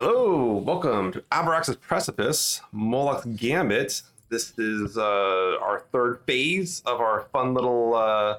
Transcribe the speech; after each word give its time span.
Hello, 0.00 0.56
welcome 0.56 1.12
to 1.12 1.20
Abraxas' 1.32 1.80
Precipice, 1.80 2.60
Moloch's 2.72 3.26
Gambit. 3.36 4.02
This 4.28 4.58
is 4.58 4.98
uh, 4.98 5.56
our 5.62 5.84
third 5.92 6.20
phase 6.26 6.82
of 6.84 7.00
our 7.00 7.26
fun 7.32 7.54
little 7.54 7.94
uh, 7.94 8.38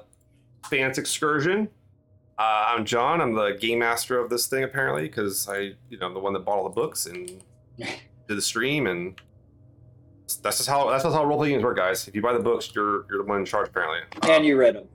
fans 0.68 0.98
excursion. 0.98 1.68
Uh, 2.38 2.64
I'm 2.68 2.84
John. 2.84 3.20
I'm 3.20 3.34
the 3.34 3.56
game 3.58 3.78
master 3.78 4.18
of 4.18 4.28
this 4.28 4.46
thing, 4.46 4.64
apparently, 4.64 5.02
because 5.02 5.48
I, 5.48 5.72
you 5.88 5.98
know, 5.98 6.06
I'm 6.06 6.14
the 6.14 6.20
one 6.20 6.34
that 6.34 6.40
bought 6.44 6.58
all 6.58 6.64
the 6.64 6.74
books 6.74 7.06
and 7.06 7.42
did 7.78 7.88
the 8.28 8.42
stream, 8.42 8.86
and 8.86 9.18
that's 10.42 10.58
just 10.58 10.68
how 10.68 10.90
that's 10.90 11.04
just 11.04 11.16
how 11.16 11.24
role 11.24 11.38
playing 11.38 11.54
games 11.54 11.64
work, 11.64 11.76
guys. 11.76 12.06
If 12.06 12.14
you 12.14 12.20
buy 12.22 12.32
the 12.34 12.38
books, 12.40 12.70
you're 12.74 13.06
you're 13.08 13.18
the 13.18 13.24
one 13.24 13.40
in 13.40 13.46
charge, 13.46 13.68
apparently. 13.68 14.00
And 14.30 14.44
you 14.44 14.56
read 14.56 14.74
them. 14.76 14.88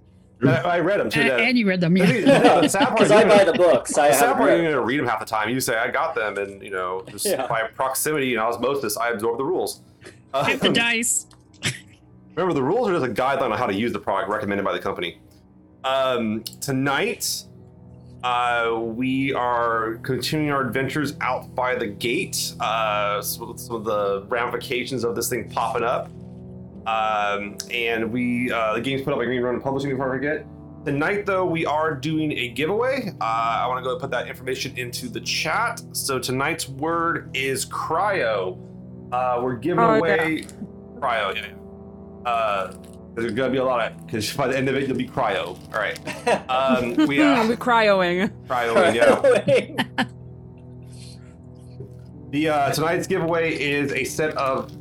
I, 0.44 0.55
I 0.62 0.80
read 0.80 1.00
them 1.00 1.10
too. 1.10 1.21
And, 1.21 1.32
and 1.42 1.57
you 1.57 1.68
read 1.68 1.82
them, 1.82 1.96
yeah. 1.98 2.05
the 2.05 2.62
Because 2.62 3.02
is 3.02 3.12
I 3.12 3.24
buy 3.28 3.44
the 3.44 3.54
books. 3.54 3.98
I 3.98 4.10
the 4.10 4.14
sad 4.14 4.28
have 4.28 4.38
part, 4.38 4.50
you're 4.52 4.62
going 4.62 4.71
to 4.74 4.82
read 4.82 5.00
them 5.00 5.07
half 5.07 5.20
the 5.20 5.25
time. 5.25 5.50
You 5.50 5.60
say, 5.60 5.78
I 5.78 5.89
got 5.89 6.15
them, 6.15 6.38
and, 6.38 6.61
you 6.61 6.71
know, 6.71 7.04
just 7.10 7.25
Yeah. 7.25 7.48
by 7.48 7.64
proximity 7.75 8.34
and 8.34 8.42
osmosis, 8.42 8.98
I 8.98 9.10
absorb 9.10 9.38
the 9.38 9.46
rules. 9.46 9.82
Uh, 10.34 10.46
Hit 10.46 10.62
the 10.62 10.70
dice. 10.70 11.28
remember, 12.36 12.54
the 12.54 12.64
rules 12.64 12.88
are 12.88 12.93
just 12.93 13.06
a 13.06 13.10
guideline 13.21 13.51
on 13.51 13.57
how 13.57 13.65
to 13.65 13.74
use 13.74 13.92
the 13.92 14.00
product 14.00 14.29
recommended 14.32 14.64
by 14.64 14.71
the 14.71 14.79
company. 14.79 15.20
Um, 15.84 16.46
tonight, 16.62 17.43
uh, 18.23 18.78
we 18.79 19.34
are 19.34 19.96
continuing 20.04 20.51
our 20.54 20.62
adventures 20.65 21.15
out 21.20 21.54
by 21.54 21.76
the 21.76 21.86
gate. 21.87 22.54
Uh, 22.62 23.21
some, 23.21 23.57
some 23.57 23.76
of 23.76 23.84
the 23.84 24.23
ramifications 24.29 25.04
of 25.04 25.15
this 25.18 25.28
thing 25.28 25.50
popping 25.50 25.84
up. 25.84 26.10
Um, 26.86 27.58
and 27.71 28.12
we, 28.12 28.52
uh, 28.52 28.74
the 28.74 28.82
game's 28.82 29.02
put 29.04 29.14
up 29.14 29.20
by 29.20 29.26
Green 29.26 29.42
Ronin 29.42 29.62
Publishing 29.62 29.92
before 29.92 30.10
I 30.10 30.16
forget. 30.16 30.46
Tonight, 30.86 31.28
though, 31.28 31.46
we 31.46 31.64
are 31.66 31.94
doing 31.94 32.31
a 32.31 32.48
giveaway. 32.50 33.12
Uh, 33.22 33.23
I 33.23 33.67
want 33.67 33.78
to 33.80 33.84
go 33.84 33.92
and 33.92 34.02
put 34.02 34.09
that 34.12 34.28
information 34.28 34.76
into 34.78 35.09
the 35.09 35.22
chat. 35.22 35.80
So 35.92 36.17
tonight's 36.17 36.67
word 36.67 37.30
is 37.36 37.68
cryo. 37.68 38.58
Uh, 39.12 39.40
we're 39.44 39.58
giving 39.58 39.80
Oh, 39.80 39.96
away 39.96 40.46
cryo. 40.96 41.36
Yeah. 41.36 41.46
yeah. 42.26 42.30
Uh, 42.30 42.73
there's 43.14 43.34
gonna 43.34 43.52
be 43.52 43.58
a 43.58 43.64
lot 43.64 43.92
of 43.92 44.06
because 44.06 44.34
by 44.36 44.48
the 44.48 44.58
end 44.58 44.70
of 44.70 44.76
it, 44.76 44.88
you'll 44.88 44.98
be 44.98 45.06
cryo. 45.08 45.48
All 45.73 45.80
right. 45.80 46.00
Um, 46.50 46.95
we 47.08 47.22
uh, 47.22 47.48
be 47.48 47.56
cryoing. 47.58 48.32
cryo. 48.48 48.95
Yeah. 48.95 50.06
The 52.32 52.48
uh, 52.48 52.72
tonight's 52.72 53.08
giveaway 53.08 53.54
is 53.60 53.92
a 53.92 54.06
set 54.06 54.36
of 54.38 54.72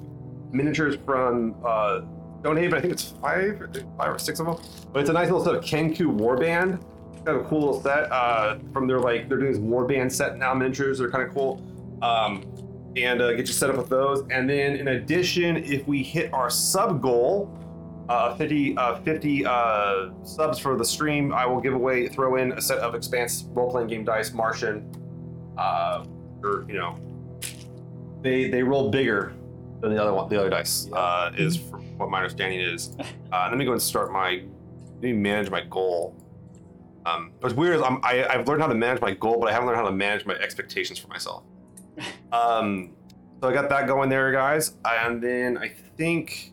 miniatures 0.52 0.96
from 1.04 1.54
uh, 1.64 2.00
Stonehaven. 2.40 2.74
I 2.74 2.80
think 2.80 2.92
it's 2.92 3.12
five, 3.20 3.58
five 3.96 4.14
or 4.14 4.18
six 4.18 4.40
of 4.40 4.46
them. 4.46 4.56
But 4.92 5.00
it's 5.00 5.10
a 5.10 5.12
nice 5.12 5.30
little 5.30 5.44
set 5.44 5.54
of 5.54 5.64
Kenku 5.64 6.18
Warband. 6.18 6.82
Kind 7.24 7.28
of 7.38 7.46
a 7.46 7.48
cool 7.48 7.60
little 7.60 7.82
set 7.82 8.10
uh, 8.10 8.58
from 8.72 8.86
their 8.86 8.98
like 8.98 9.28
they're 9.28 9.38
doing 9.38 9.52
this 9.52 9.60
Warband 9.60 10.10
set 10.10 10.38
now 10.38 10.54
miniatures. 10.54 10.98
They're 10.98 11.10
kind 11.10 11.26
of 11.26 11.34
cool. 11.34 11.62
Um, 12.02 12.44
and 12.96 13.22
uh, 13.22 13.32
get 13.32 13.46
you 13.46 13.52
set 13.52 13.70
up 13.70 13.76
with 13.76 13.88
those. 13.88 14.24
And 14.30 14.48
then 14.48 14.76
in 14.76 14.88
addition, 14.88 15.58
if 15.58 15.86
we 15.86 16.02
hit 16.02 16.32
our 16.32 16.50
sub 16.50 17.00
goal, 17.00 17.56
uh, 18.08 18.34
50, 18.34 18.76
uh, 18.76 18.96
50 19.02 19.46
uh, 19.46 20.10
subs 20.24 20.58
for 20.58 20.76
the 20.76 20.84
stream, 20.84 21.32
I 21.32 21.46
will 21.46 21.60
give 21.60 21.74
away, 21.74 22.08
throw 22.08 22.36
in 22.36 22.52
a 22.52 22.60
set 22.60 22.78
of 22.78 22.96
Expanse 22.96 23.44
role-playing 23.50 23.88
game 23.88 24.04
dice, 24.04 24.32
Martian. 24.32 24.90
Uh, 25.56 26.04
or 26.42 26.64
you 26.66 26.74
know, 26.74 26.96
they 28.22 28.48
they 28.48 28.62
roll 28.62 28.90
bigger 28.90 29.34
than 29.80 29.94
the 29.94 30.00
other 30.02 30.12
one. 30.12 30.28
The 30.28 30.38
other 30.38 30.50
dice 30.50 30.88
Yeah. 30.90 30.96
uh, 30.98 31.32
is 31.36 31.56
from 31.56 31.82
what 31.98 32.10
my 32.10 32.18
understanding 32.18 32.60
is. 32.60 32.96
Uh, 33.32 33.46
let 33.48 33.56
me 33.58 33.64
go 33.64 33.70
and 33.72 33.80
start 33.80 34.10
my. 34.12 34.42
Let 34.94 35.02
me 35.02 35.12
manage 35.12 35.50
my 35.50 35.60
goal. 35.60 36.16
Um, 37.06 37.30
what's 37.38 37.54
weird 37.54 37.76
is 37.76 37.82
I'm, 37.82 38.00
I, 38.04 38.26
I've 38.26 38.48
learned 38.48 38.60
how 38.60 38.66
to 38.66 38.74
manage 38.74 39.00
my 39.00 39.14
goal, 39.14 39.38
but 39.38 39.48
I 39.48 39.52
haven't 39.52 39.66
learned 39.68 39.78
how 39.78 39.86
to 39.86 39.92
manage 39.92 40.26
my 40.26 40.34
expectations 40.34 40.98
for 40.98 41.06
myself. 41.08 41.44
Um, 42.32 42.92
so 43.40 43.48
I 43.48 43.52
got 43.52 43.68
that 43.70 43.86
going 43.86 44.08
there, 44.10 44.30
guys. 44.32 44.74
And 44.84 45.22
then 45.22 45.56
I 45.58 45.68
think 45.96 46.52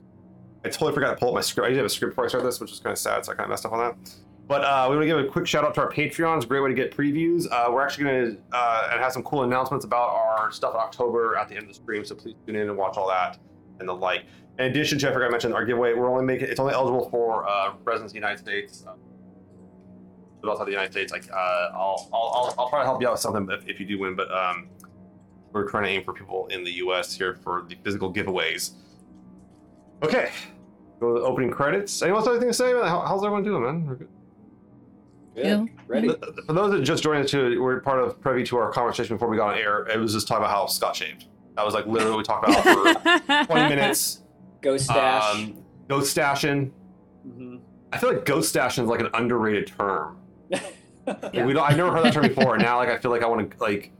I 0.63 0.69
totally 0.69 0.93
forgot 0.93 1.11
to 1.11 1.15
pull 1.17 1.29
up 1.29 1.35
my 1.35 1.41
script. 1.41 1.65
I 1.65 1.69
did 1.69 1.77
have 1.77 1.85
a 1.85 1.89
script 1.89 2.11
before 2.11 2.25
I 2.25 2.27
started 2.29 2.47
this, 2.47 2.59
which 2.59 2.71
is 2.71 2.79
kind 2.79 2.91
of 2.93 2.97
sad, 2.99 3.25
so 3.25 3.31
I 3.31 3.35
kind 3.35 3.45
of 3.45 3.49
messed 3.49 3.65
up 3.65 3.73
on 3.73 3.79
that. 3.79 4.15
But 4.47 4.63
uh, 4.63 4.87
we 4.89 4.95
want 4.95 5.03
to 5.03 5.07
give 5.07 5.19
a 5.19 5.27
quick 5.27 5.45
shout 5.45 5.65
out 5.65 5.73
to 5.75 5.81
our 5.81 5.91
Patreons. 5.91 6.47
Great 6.47 6.61
way 6.61 6.69
to 6.69 6.75
get 6.75 6.95
previews. 6.95 7.51
Uh, 7.51 7.69
we're 7.69 7.81
actually 7.81 8.05
going 8.05 8.31
to 8.31 8.57
uh, 8.57 8.97
have 8.97 9.11
some 9.11 9.23
cool 9.23 9.43
announcements 9.43 9.83
about 9.83 10.09
our 10.09 10.51
stuff 10.53 10.73
in 10.73 10.79
October 10.79 11.35
at 11.35 11.49
the 11.49 11.55
end 11.55 11.63
of 11.63 11.67
the 11.67 11.73
stream. 11.73 12.05
So 12.05 12.15
please 12.15 12.35
tune 12.45 12.55
in 12.55 12.69
and 12.69 12.77
watch 12.77 12.95
all 12.95 13.09
that 13.09 13.37
and 13.79 13.89
the 13.89 13.93
like. 13.93 14.23
In 14.57 14.65
addition 14.65 14.97
to, 14.99 15.09
I 15.09 15.13
forgot 15.13 15.25
to 15.25 15.31
mention 15.31 15.53
our 15.53 15.65
giveaway. 15.65 15.93
We're 15.93 16.09
only 16.09 16.23
making 16.23 16.47
it's 16.47 16.61
only 16.61 16.73
eligible 16.73 17.09
for 17.09 17.47
uh, 17.47 17.73
residents 17.83 18.11
of 18.11 18.13
the 18.13 18.19
United 18.19 18.39
States. 18.39 18.85
Uh, 18.87 18.93
but 20.41 20.51
outside 20.51 20.65
the 20.65 20.71
United 20.71 20.93
States, 20.93 21.11
like 21.11 21.29
uh, 21.29 21.35
I'll, 21.73 22.09
I'll 22.13 22.55
I'll 22.57 22.69
I'll 22.73 22.83
help 22.85 23.01
you 23.01 23.07
out 23.07 23.13
with 23.13 23.21
something 23.21 23.49
if, 23.51 23.67
if 23.67 23.79
you 23.81 23.85
do 23.85 23.99
win. 23.99 24.15
But 24.15 24.31
um, 24.31 24.69
we're 25.51 25.67
trying 25.67 25.83
to 25.83 25.89
aim 25.89 26.03
for 26.03 26.13
people 26.13 26.47
in 26.47 26.63
the 26.63 26.71
U.S. 26.73 27.13
here 27.13 27.35
for 27.35 27.65
the 27.67 27.75
physical 27.83 28.13
giveaways. 28.13 28.71
Okay, 30.03 30.31
go 30.99 31.13
to 31.13 31.19
the 31.19 31.25
opening 31.25 31.51
credits. 31.51 32.01
Anyone 32.01 32.19
else 32.19 32.27
have 32.27 32.35
anything 32.35 32.49
to 32.49 32.53
say? 32.53 32.71
How, 32.71 33.01
how's 33.01 33.23
everyone 33.23 33.43
doing, 33.43 33.63
man? 33.63 33.85
We're 33.85 33.95
good. 33.95 34.09
Good. 35.43 35.69
Ready? 35.87 36.09
For 36.47 36.53
those 36.53 36.71
that 36.71 36.81
just 36.81 37.03
joined 37.03 37.23
us, 37.25 37.31
too, 37.31 37.61
we're 37.61 37.79
part 37.79 37.99
of 38.03 38.19
privy 38.19 38.43
to 38.45 38.57
our 38.57 38.71
conversation 38.71 39.15
before 39.15 39.29
we 39.29 39.37
got 39.37 39.53
on 39.53 39.57
air. 39.59 39.87
It 39.87 39.99
was 39.99 40.13
just 40.13 40.27
talking 40.27 40.43
about 40.43 40.51
how 40.55 40.65
Scott 40.65 40.95
shaved. 40.95 41.25
That 41.55 41.63
was 41.65 41.73
like 41.73 41.85
literally 41.85 42.11
what 42.11 42.17
we 42.17 42.23
talked 42.23 42.47
about 42.49 42.63
for 42.63 43.45
20 43.53 43.69
minutes. 43.75 44.23
Ghost 44.61 44.85
stash. 44.85 45.35
Um, 45.35 45.63
ghost 45.87 46.15
stashing. 46.17 46.71
Mhm. 47.27 47.59
I 47.93 47.97
feel 47.99 48.11
like 48.13 48.25
ghost 48.25 48.53
stashing 48.53 48.83
is 48.83 48.89
like 48.89 48.99
an 48.99 49.09
underrated 49.13 49.67
term. 49.67 50.17
Like, 51.07 51.33
Yeah. 51.33 51.45
we 51.45 51.53
don't, 51.53 51.63
I've 51.63 51.77
never 51.77 51.89
heard 51.89 52.03
that 52.03 52.11
term 52.13 52.27
before, 52.27 52.55
and 52.55 52.61
now 52.63 52.75
like 52.75 52.89
I 52.89 52.97
feel 52.97 53.11
like 53.11 53.23
I 53.23 53.27
want 53.27 53.49
to 53.49 53.57
like 53.63 53.93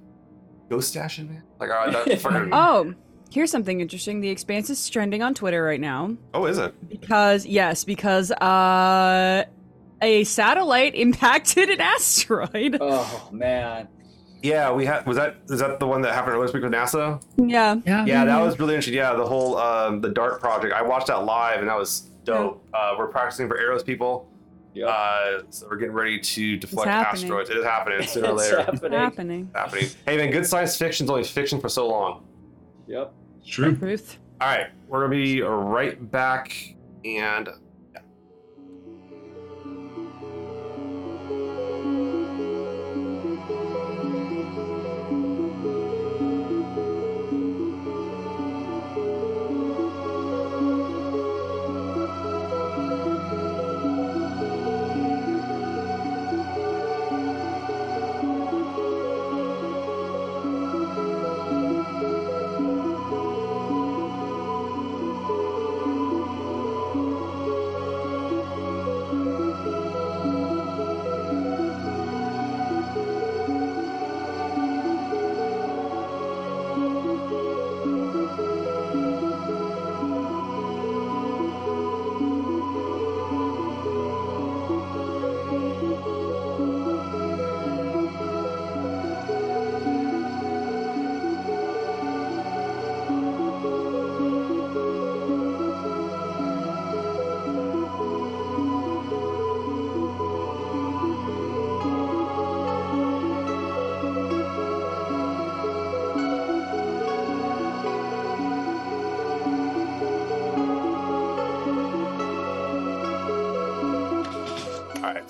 ghost 0.69 0.93
stashing, 0.93 1.29
man. 1.29 1.41
Like, 1.57 1.69
all 1.69 1.85
right, 1.87 2.05
that 2.05 2.19
fucking. 2.21 2.49
Oh, 2.51 2.93
here's 3.31 3.49
something 3.49 3.79
interesting. 3.79 4.19
The 4.19 4.27
Expanse 4.27 4.69
is 4.69 4.89
trending 4.89 5.21
on 5.23 5.33
Twitter 5.33 5.63
right 5.63 5.79
now 5.79 6.17
oh, 6.33 6.45
is 6.47 6.57
it? 6.57 6.73
because 6.89 7.45
yes, 7.45 7.85
because 7.85 8.29
uh, 8.31 9.45
a 10.01 10.23
satellite 10.23 10.95
impacted 10.95 11.69
an 11.69 11.81
asteroid. 11.81 12.77
oh 12.81 13.29
man. 13.31 13.87
Yeah, 14.43 14.71
we 14.71 14.85
had. 14.85 15.05
Was 15.07 15.17
that 15.17 15.37
is 15.49 15.59
that 15.59 15.79
the 15.79 15.87
one 15.87 16.01
that 16.03 16.13
happened 16.13 16.33
earlier 16.35 16.45
this 16.47 16.53
week 16.53 16.63
with 16.63 16.71
NASA? 16.71 17.21
Yeah. 17.37 17.75
Yeah. 17.85 18.05
Yeah, 18.05 18.25
that 18.25 18.39
was 18.39 18.59
really 18.59 18.75
interesting. 18.75 18.93
Yeah, 18.93 19.13
the 19.13 19.25
whole 19.25 19.57
um, 19.57 19.99
the 19.99 20.09
DART 20.09 20.39
project. 20.39 20.73
I 20.73 20.83
watched 20.83 21.07
that 21.07 21.25
live, 21.25 21.59
and 21.59 21.67
that 21.67 21.77
was 21.77 22.01
dope. 22.23 22.63
Uh, 22.73 22.93
we're 22.97 23.07
practicing 23.07 23.47
for 23.47 23.57
arrows, 23.59 23.83
people. 23.83 24.29
Yep. 24.75 24.87
Uh, 24.89 25.41
so 25.49 25.67
we're 25.67 25.77
getting 25.77 25.95
ready 25.95 26.19
to 26.19 26.55
deflect 26.57 26.87
asteroids. 26.87 27.49
It 27.49 27.57
is 27.57 27.65
happening 27.65 28.03
sooner 28.07 28.27
or 28.27 28.33
It's 28.33 28.43
later. 28.43 28.57
happening. 28.63 28.91
Happening. 28.99 29.49
happening. 29.55 29.85
Hey 30.05 30.17
man, 30.17 30.29
good 30.29 30.45
science 30.45 30.77
fiction's 30.77 31.09
only 31.09 31.23
fiction 31.23 31.59
for 31.59 31.67
so 31.67 31.87
long. 31.87 32.23
Yep. 32.85 33.11
True. 33.43 33.75
Truth. 33.75 34.19
All 34.39 34.47
right, 34.47 34.67
we're 34.87 34.99
gonna 34.99 35.15
be 35.15 35.41
right 35.41 36.11
back, 36.11 36.53
and 37.03 37.49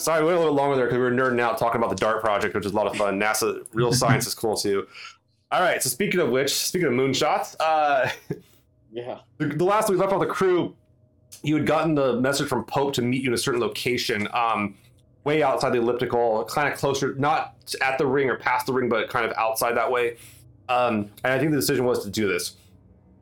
Sorry, 0.08 0.22
we 0.22 0.28
went 0.28 0.38
a 0.38 0.40
little 0.40 0.56
bit 0.56 0.62
longer 0.62 0.78
there 0.78 0.86
because 0.86 1.00
we 1.00 1.04
were 1.04 1.12
nerding 1.12 1.42
out 1.42 1.58
talking 1.58 1.82
about 1.82 1.90
the 1.90 1.98
DART 1.98 2.22
project, 2.22 2.56
which 2.56 2.66
is 2.66 2.72
a 2.72 2.76
lot 2.78 2.88
of 2.88 2.96
fun. 2.96 3.20
NASA, 3.20 3.68
real 3.74 3.92
science 4.04 4.26
is 4.26 4.34
cool 4.34 4.56
too. 4.56 4.88
All 5.52 5.60
right. 5.60 5.84
So 5.84 5.90
speaking 5.90 6.22
of 6.22 6.30
which, 6.30 6.54
speaking 6.54 6.88
of 6.88 6.94
moonshots, 6.94 7.58
uh, 7.60 8.10
Yeah. 8.94 9.18
the, 9.38 9.48
the 9.48 9.66
last 9.66 9.90
we 9.90 9.98
left 9.98 10.14
off 10.14 10.22
the 10.22 10.26
crew, 10.26 10.74
you 11.44 11.58
had 11.58 11.66
gotten 11.66 11.94
the 11.94 12.22
message 12.22 12.48
from 12.48 12.64
Pope 12.64 12.94
to 12.94 13.02
meet 13.02 13.22
you 13.22 13.28
in 13.28 13.34
a 13.34 13.38
certain 13.38 13.60
location, 13.60 14.30
um, 14.32 14.76
way 15.26 15.44
outside 15.44 15.72
the 15.74 15.80
elliptical, 15.80 16.46
kind 16.46 16.72
of 16.72 16.80
closer, 16.80 17.14
not 17.16 17.56
at 17.82 17.98
the 17.98 18.08
ring 18.08 18.30
or 18.30 18.38
past 18.38 18.66
the 18.66 18.72
ring, 18.72 18.88
but 18.88 19.10
kind 19.10 19.26
of 19.26 19.34
outside 19.36 19.76
that 19.76 19.92
way. 19.92 20.16
Um, 20.70 21.12
and 21.26 21.34
I 21.34 21.38
think 21.38 21.52
the 21.52 21.58
decision 21.58 21.84
was 21.84 22.06
to 22.06 22.10
do 22.10 22.30
this. 22.30 22.56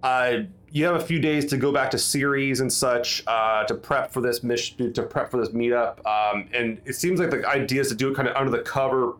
Uh, 0.03 0.41
you 0.75 0.83
have 0.83 0.95
a 0.95 0.99
few 0.99 1.19
days 1.19 1.45
to 1.45 1.55
go 1.55 1.71
back 1.71 1.89
to 1.89 1.97
Ceres 1.97 2.59
and 2.59 2.71
such 2.71 3.23
uh, 3.27 3.63
to 3.63 3.73
prep 3.73 4.11
for 4.11 4.19
this 4.19 4.43
mission, 4.43 4.91
to 4.91 5.03
prep 5.03 5.31
for 5.31 5.37
this 5.37 5.49
meetup. 5.53 6.05
Um, 6.05 6.49
and 6.53 6.81
it 6.83 6.95
seems 6.95 7.17
like 7.17 7.29
the 7.31 7.47
idea 7.47 7.79
is 7.79 7.87
to 7.87 7.95
do 7.95 8.11
it 8.11 8.15
kind 8.15 8.27
of 8.27 8.35
under 8.35 8.51
the 8.51 8.59
cover 8.59 9.13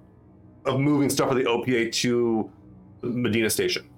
of 0.66 0.82
moving 0.82 1.10
stuff 1.10 1.30
for 1.30 1.36
the 1.36 1.46
OPA 1.46 1.94
to 1.94 2.52
Medina 3.04 3.50
Station. 3.50 3.90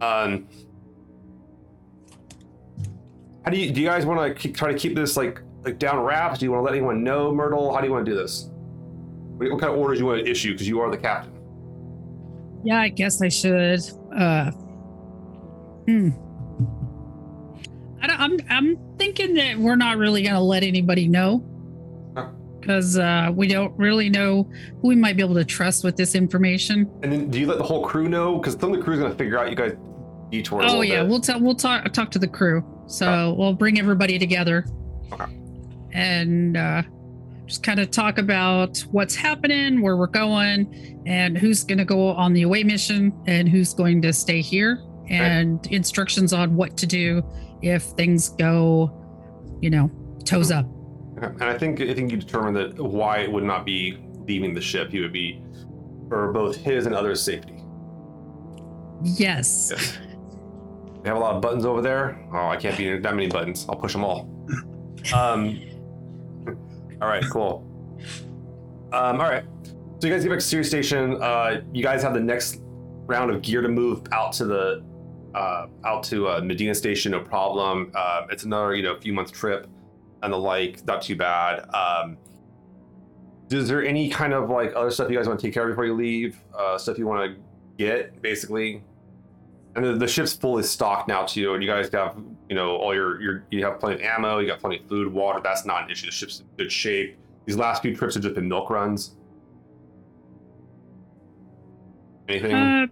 Um, 0.00 0.48
how 3.44 3.50
do 3.50 3.58
you 3.58 3.70
do? 3.70 3.82
You 3.82 3.86
guys 3.86 4.06
want 4.06 4.38
to 4.38 4.52
try 4.52 4.72
to 4.72 4.78
keep 4.78 4.94
this 4.94 5.14
like 5.14 5.42
like 5.64 5.78
down 5.78 6.02
wraps? 6.02 6.38
Do 6.38 6.46
you 6.46 6.52
want 6.52 6.62
to 6.62 6.64
let 6.64 6.74
anyone 6.74 7.04
know, 7.04 7.34
Myrtle? 7.34 7.74
How 7.74 7.82
do 7.82 7.86
you 7.86 7.92
want 7.92 8.06
to 8.06 8.10
do 8.10 8.16
this? 8.16 8.48
What, 9.36 9.50
what 9.50 9.60
kind 9.60 9.70
of 9.70 9.78
orders 9.78 10.00
you 10.00 10.06
want 10.06 10.24
to 10.24 10.30
issue? 10.30 10.52
Because 10.52 10.66
you 10.66 10.80
are 10.80 10.90
the 10.90 10.96
captain. 10.96 11.34
Yeah, 12.64 12.80
I 12.80 12.88
guess 12.88 13.20
I 13.20 13.28
should. 13.28 13.82
Uh, 14.16 14.52
hmm. 15.84 16.12
I'm 18.10 18.38
I'm 18.48 18.76
thinking 18.98 19.34
that 19.34 19.58
we're 19.58 19.76
not 19.76 19.98
really 19.98 20.22
gonna 20.22 20.42
let 20.42 20.62
anybody 20.62 21.08
know 21.08 21.44
because 22.60 22.98
uh, 22.98 23.30
we 23.34 23.46
don't 23.48 23.76
really 23.78 24.10
know 24.10 24.50
who 24.82 24.88
we 24.88 24.96
might 24.96 25.16
be 25.16 25.22
able 25.22 25.34
to 25.36 25.44
trust 25.44 25.84
with 25.84 25.96
this 25.96 26.14
information. 26.14 26.90
And 27.02 27.12
then 27.12 27.30
do 27.30 27.38
you 27.40 27.46
let 27.46 27.58
the 27.58 27.64
whole 27.64 27.84
crew 27.84 28.08
know? 28.08 28.38
Because 28.38 28.54
some 28.60 28.72
of 28.72 28.78
the 28.78 28.84
crew's 28.84 28.98
gonna 29.00 29.14
figure 29.14 29.38
out 29.38 29.48
you 29.50 29.56
guys 29.56 29.74
detour. 30.30 30.60
Oh 30.64 30.82
yeah, 30.82 31.02
bit. 31.02 31.08
we'll 31.10 31.20
tell 31.20 31.40
we'll 31.40 31.54
talk 31.54 31.90
talk 31.92 32.10
to 32.12 32.18
the 32.18 32.28
crew. 32.28 32.62
So 32.86 33.06
Okay. 33.08 33.38
we'll 33.38 33.54
bring 33.54 33.78
everybody 33.78 34.18
together 34.18 34.64
Okay. 35.12 35.24
and 35.92 36.56
uh, 36.56 36.82
just 37.46 37.62
kind 37.62 37.80
of 37.80 37.90
talk 37.90 38.18
about 38.18 38.78
what's 38.90 39.14
happening, 39.14 39.80
where 39.80 39.96
we're 39.96 40.06
going, 40.06 41.02
and 41.06 41.36
who's 41.38 41.64
going 41.64 41.78
to 41.78 41.84
go 41.84 42.08
on 42.08 42.32
the 42.34 42.42
away 42.42 42.62
mission 42.62 43.12
and 43.26 43.48
who's 43.48 43.72
going 43.72 44.02
to 44.02 44.12
stay 44.12 44.40
here, 44.42 44.82
and 45.08 45.66
instructions 45.68 46.32
on 46.34 46.56
what 46.56 46.76
to 46.78 46.86
do 46.86 47.22
if 47.62 47.82
things 47.82 48.30
go, 48.30 48.92
you 49.60 49.70
know, 49.70 49.90
toes 50.24 50.50
up. 50.50 50.66
Okay. 51.16 51.26
And 51.26 51.44
I 51.44 51.58
think 51.58 51.80
I 51.80 51.94
think 51.94 52.10
you 52.12 52.18
determined 52.18 52.56
that 52.56 52.82
why 52.82 53.18
it 53.18 53.32
would 53.32 53.44
not 53.44 53.64
be 53.64 53.98
leaving 54.26 54.54
the 54.54 54.60
ship. 54.60 54.90
He 54.90 55.00
would 55.00 55.12
be 55.12 55.42
for 56.08 56.32
both 56.32 56.56
his 56.56 56.86
and 56.86 56.94
others' 56.94 57.22
safety. 57.22 57.62
Yes. 59.02 59.70
Yes. 59.70 59.98
We 61.02 61.08
have 61.08 61.16
a 61.16 61.20
lot 61.20 61.36
of 61.36 61.42
buttons 61.42 61.64
over 61.64 61.80
there. 61.80 62.20
Oh, 62.32 62.48
I 62.48 62.56
can't 62.56 62.76
be 62.76 62.98
that 62.98 63.14
many 63.14 63.28
buttons. 63.28 63.66
I'll 63.68 63.76
push 63.76 63.92
them 63.92 64.04
all. 64.04 64.28
Um. 65.14 65.60
all 67.00 67.08
right. 67.08 67.24
Cool. 67.30 67.64
Um. 68.92 69.20
All 69.20 69.28
right. 69.28 69.44
So 70.00 70.06
you 70.06 70.12
guys 70.12 70.22
get 70.22 70.30
back 70.30 70.38
to 70.38 70.44
Ceres 70.44 70.68
Station. 70.68 71.20
Uh, 71.20 71.60
you 71.72 71.82
guys 71.82 72.02
have 72.02 72.14
the 72.14 72.20
next 72.20 72.60
round 73.06 73.30
of 73.30 73.42
gear 73.42 73.62
to 73.62 73.68
move 73.68 74.02
out 74.12 74.32
to 74.34 74.44
the 74.44 74.84
uh, 75.34 75.66
out 75.84 76.02
to 76.04 76.28
uh, 76.28 76.40
Medina 76.42 76.74
Station. 76.74 77.12
No 77.12 77.20
problem. 77.20 77.92
Uh, 77.94 78.26
it's 78.30 78.44
another 78.44 78.74
you 78.74 78.82
know 78.82 78.98
few 78.98 79.12
months 79.12 79.30
trip 79.30 79.68
and 80.22 80.32
the 80.32 80.36
like. 80.38 80.84
Not 80.86 81.02
too 81.02 81.16
bad. 81.16 81.68
Um. 81.74 82.18
Is 83.50 83.66
there 83.66 83.82
any 83.82 84.10
kind 84.10 84.34
of 84.34 84.50
like 84.50 84.74
other 84.76 84.90
stuff 84.90 85.10
you 85.10 85.16
guys 85.16 85.26
want 85.26 85.40
to 85.40 85.46
take 85.46 85.54
care 85.54 85.62
of 85.62 85.70
before 85.70 85.86
you 85.86 85.94
leave? 85.94 86.38
Uh, 86.56 86.76
stuff 86.76 86.98
you 86.98 87.06
want 87.06 87.30
to 87.30 87.40
get, 87.78 88.20
basically. 88.20 88.82
And 89.74 89.84
the, 89.84 89.94
the 89.94 90.08
ship's 90.08 90.34
fully 90.34 90.64
stocked 90.64 91.08
now 91.08 91.24
too, 91.24 91.54
and 91.54 91.62
you 91.62 91.68
guys 91.68 91.88
have 91.92 92.16
you 92.48 92.56
know 92.56 92.76
all 92.76 92.94
your 92.94 93.20
your 93.22 93.44
you 93.50 93.64
have 93.64 93.80
plenty 93.80 93.96
of 93.96 94.00
ammo, 94.02 94.38
you 94.38 94.46
got 94.46 94.60
plenty 94.60 94.80
of 94.80 94.86
food, 94.88 95.10
water. 95.12 95.40
That's 95.42 95.64
not 95.64 95.84
an 95.84 95.90
issue. 95.90 96.06
The 96.06 96.12
ship's 96.12 96.40
in 96.40 96.46
good 96.58 96.70
shape. 96.70 97.16
These 97.46 97.56
last 97.56 97.80
few 97.80 97.96
trips 97.96 98.14
have 98.14 98.22
just 98.22 98.34
been 98.34 98.48
milk 98.48 98.68
runs. 98.68 99.16
Anything? 102.28 102.90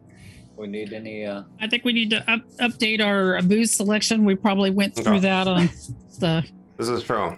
Uh, 0.56 0.60
We 0.62 0.66
need 0.68 0.92
any 0.92 1.24
uh 1.26 1.42
I 1.60 1.66
think 1.68 1.84
we 1.84 1.92
need 1.92 2.10
to 2.10 2.30
up, 2.30 2.42
update 2.60 3.00
our 3.04 3.40
booze 3.42 3.72
selection. 3.72 4.24
We 4.24 4.34
probably 4.34 4.70
went 4.70 4.94
through 4.94 5.14
Okay. 5.16 5.20
that 5.20 5.46
on 5.48 5.68
the 6.18 6.44
this 6.76 6.88
is 6.88 7.02
true. 7.02 7.36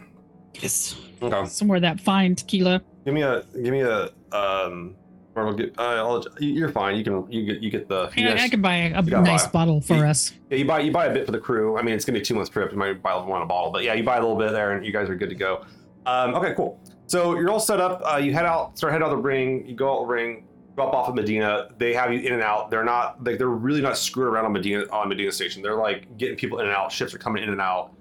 yes, 0.60 0.96
Okay. 1.22 1.46
somewhere 1.48 1.80
that 1.80 2.00
fine 2.00 2.34
tequila. 2.34 2.82
Give 3.04 3.14
me 3.14 3.22
a 3.22 3.42
give 3.62 3.72
me 3.72 3.80
a 3.82 4.10
um. 4.32 4.94
Or 5.34 5.46
I'll 5.46 5.52
get, 5.54 5.72
uh, 5.78 5.82
I'll, 5.82 6.24
you're 6.40 6.68
fine. 6.68 6.96
You 6.96 7.04
can 7.04 7.30
you 7.30 7.44
get 7.46 7.62
you 7.62 7.70
get 7.70 7.86
the 7.88 8.10
you 8.16 8.24
Yeah, 8.24 8.34
guys- 8.34 8.42
I 8.44 8.48
could 8.48 8.60
buy 8.62 8.74
a, 8.76 8.98
a 8.98 9.02
you 9.04 9.10
nice 9.20 9.44
buy- 9.46 9.52
bottle 9.52 9.80
for 9.80 9.94
you- 9.94 10.02
us. 10.04 10.32
Yeah, 10.50 10.56
you 10.58 10.64
buy 10.64 10.80
you 10.80 10.90
buy 10.90 11.06
a 11.06 11.14
bit 11.14 11.26
for 11.26 11.32
the 11.32 11.38
crew. 11.38 11.78
I 11.78 11.82
mean, 11.82 11.94
it's 11.94 12.04
gonna 12.04 12.18
be 12.18 12.24
two 12.24 12.34
months 12.34 12.50
trip. 12.50 12.72
You 12.72 12.78
might 12.78 13.00
buy 13.02 13.14
one 13.14 13.40
a 13.42 13.46
bottle, 13.46 13.70
but 13.70 13.84
yeah, 13.84 13.94
you 13.94 14.02
buy 14.02 14.16
a 14.16 14.20
little 14.20 14.34
bit 14.36 14.50
there, 14.50 14.72
and 14.72 14.84
you 14.84 14.90
guys 14.92 15.08
are 15.08 15.14
good 15.14 15.28
to 15.28 15.36
go. 15.36 15.64
Um, 16.06 16.34
okay, 16.34 16.54
cool. 16.56 16.80
So 17.06 17.36
you're 17.38 17.50
all 17.50 17.60
set 17.60 17.80
up. 17.80 18.02
Uh, 18.04 18.16
you 18.16 18.32
head 18.32 18.46
out, 18.46 18.76
start 18.76 18.92
head 18.92 19.00
out 19.02 19.10
the 19.10 19.16
ring. 19.16 19.64
You 19.64 19.76
go 19.76 19.92
out 19.94 20.00
the 20.00 20.06
ring, 20.12 20.42
drop 20.78 20.94
off 20.94 21.08
at 21.08 21.14
Medina. 21.16 21.68
They 21.78 21.92
have 21.94 22.12
you 22.12 22.20
in 22.20 22.32
and 22.32 22.42
out. 22.42 22.70
They're 22.70 22.84
not 22.84 23.22
like 23.24 23.38
they're 23.38 23.48
really 23.48 23.80
not 23.80 23.98
screwing 23.98 24.32
around 24.32 24.44
on 24.44 24.52
Medina 24.52 24.84
on 24.92 25.08
Medina 25.08 25.32
Station. 25.32 25.60
They're 25.60 25.76
like 25.76 26.16
getting 26.16 26.36
people 26.36 26.60
in 26.60 26.66
and 26.66 26.74
out. 26.74 26.92
Ships 26.92 27.12
are 27.14 27.18
coming 27.18 27.42
in 27.42 27.50
and 27.50 27.60
out. 27.60 27.92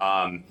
Um, 0.00 0.44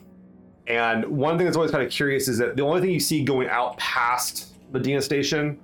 and 0.65 1.06
one 1.06 1.38
thing 1.38 1.45
that's 1.45 1.56
always 1.56 1.71
kind 1.71 1.83
of 1.83 1.91
curious 1.91 2.27
is 2.27 2.39
that 2.39 2.57
the 2.57 2.63
only 2.63 2.81
thing 2.81 2.89
you 2.89 3.00
see 3.00 3.24
going 3.24 3.47
out 3.47 3.77
past 3.77 4.56
Medina 4.71 5.01
Station 5.01 5.59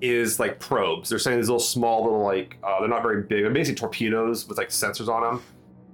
is 0.00 0.40
like 0.40 0.58
probes. 0.58 1.10
They're 1.10 1.18
sending 1.18 1.40
these 1.40 1.48
little 1.48 1.60
small 1.60 2.02
little 2.02 2.22
like 2.22 2.56
uh, 2.62 2.80
they're 2.80 2.88
not 2.88 3.02
very 3.02 3.22
big. 3.22 3.42
They're 3.42 3.50
basically 3.50 3.76
torpedoes 3.76 4.48
with 4.48 4.56
like 4.56 4.70
sensors 4.70 5.08
on 5.08 5.22
them, 5.22 5.42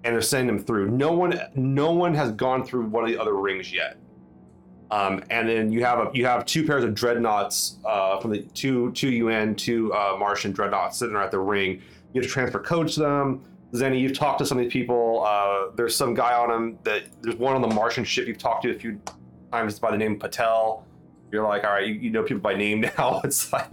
and 0.04 0.14
they're 0.14 0.22
sending 0.22 0.54
them 0.54 0.64
through. 0.64 0.90
No 0.90 1.12
one, 1.12 1.38
no 1.56 1.90
one 1.90 2.14
has 2.14 2.30
gone 2.30 2.64
through 2.64 2.86
one 2.86 3.02
of 3.02 3.10
the 3.10 3.20
other 3.20 3.34
rings 3.34 3.72
yet. 3.72 3.96
Um, 4.90 5.24
and 5.30 5.48
then 5.48 5.72
you 5.72 5.84
have 5.84 5.98
a 5.98 6.10
you 6.14 6.26
have 6.26 6.44
two 6.46 6.64
pairs 6.66 6.84
of 6.84 6.94
dreadnoughts 6.94 7.78
uh, 7.84 8.20
from 8.20 8.30
the 8.30 8.42
two 8.54 8.92
two 8.92 9.10
UN 9.10 9.54
two 9.56 9.92
uh, 9.92 10.16
Martian 10.18 10.52
dreadnoughts 10.52 10.98
sitting 10.98 11.14
there 11.14 11.22
at 11.22 11.30
the 11.30 11.38
ring. 11.38 11.82
You 12.12 12.20
have 12.20 12.28
to 12.28 12.32
transfer 12.32 12.60
codes 12.60 12.94
to 12.94 13.00
them. 13.00 13.42
Zeni, 13.72 13.98
you've 14.00 14.16
talked 14.16 14.38
to 14.38 14.46
some 14.46 14.58
of 14.58 14.64
these 14.64 14.72
people. 14.72 15.24
Uh, 15.26 15.70
there's 15.74 15.96
some 15.96 16.14
guy 16.14 16.32
on 16.34 16.48
them 16.48 16.78
that 16.84 17.04
there's 17.22 17.34
one 17.36 17.56
on 17.56 17.62
the 17.62 17.74
Martian 17.74 18.04
ship 18.04 18.28
you've 18.28 18.38
talked 18.38 18.62
to 18.62 18.70
a 18.70 18.78
few 18.78 19.00
times 19.50 19.78
by 19.80 19.90
the 19.90 19.96
name 19.96 20.16
Patel. 20.18 20.86
You're 21.32 21.42
like, 21.42 21.64
all 21.64 21.72
right, 21.72 21.84
you, 21.84 21.94
you 21.94 22.10
know 22.10 22.22
people 22.22 22.42
by 22.42 22.54
name 22.54 22.82
now. 22.98 23.20
It's 23.24 23.52
like, 23.52 23.66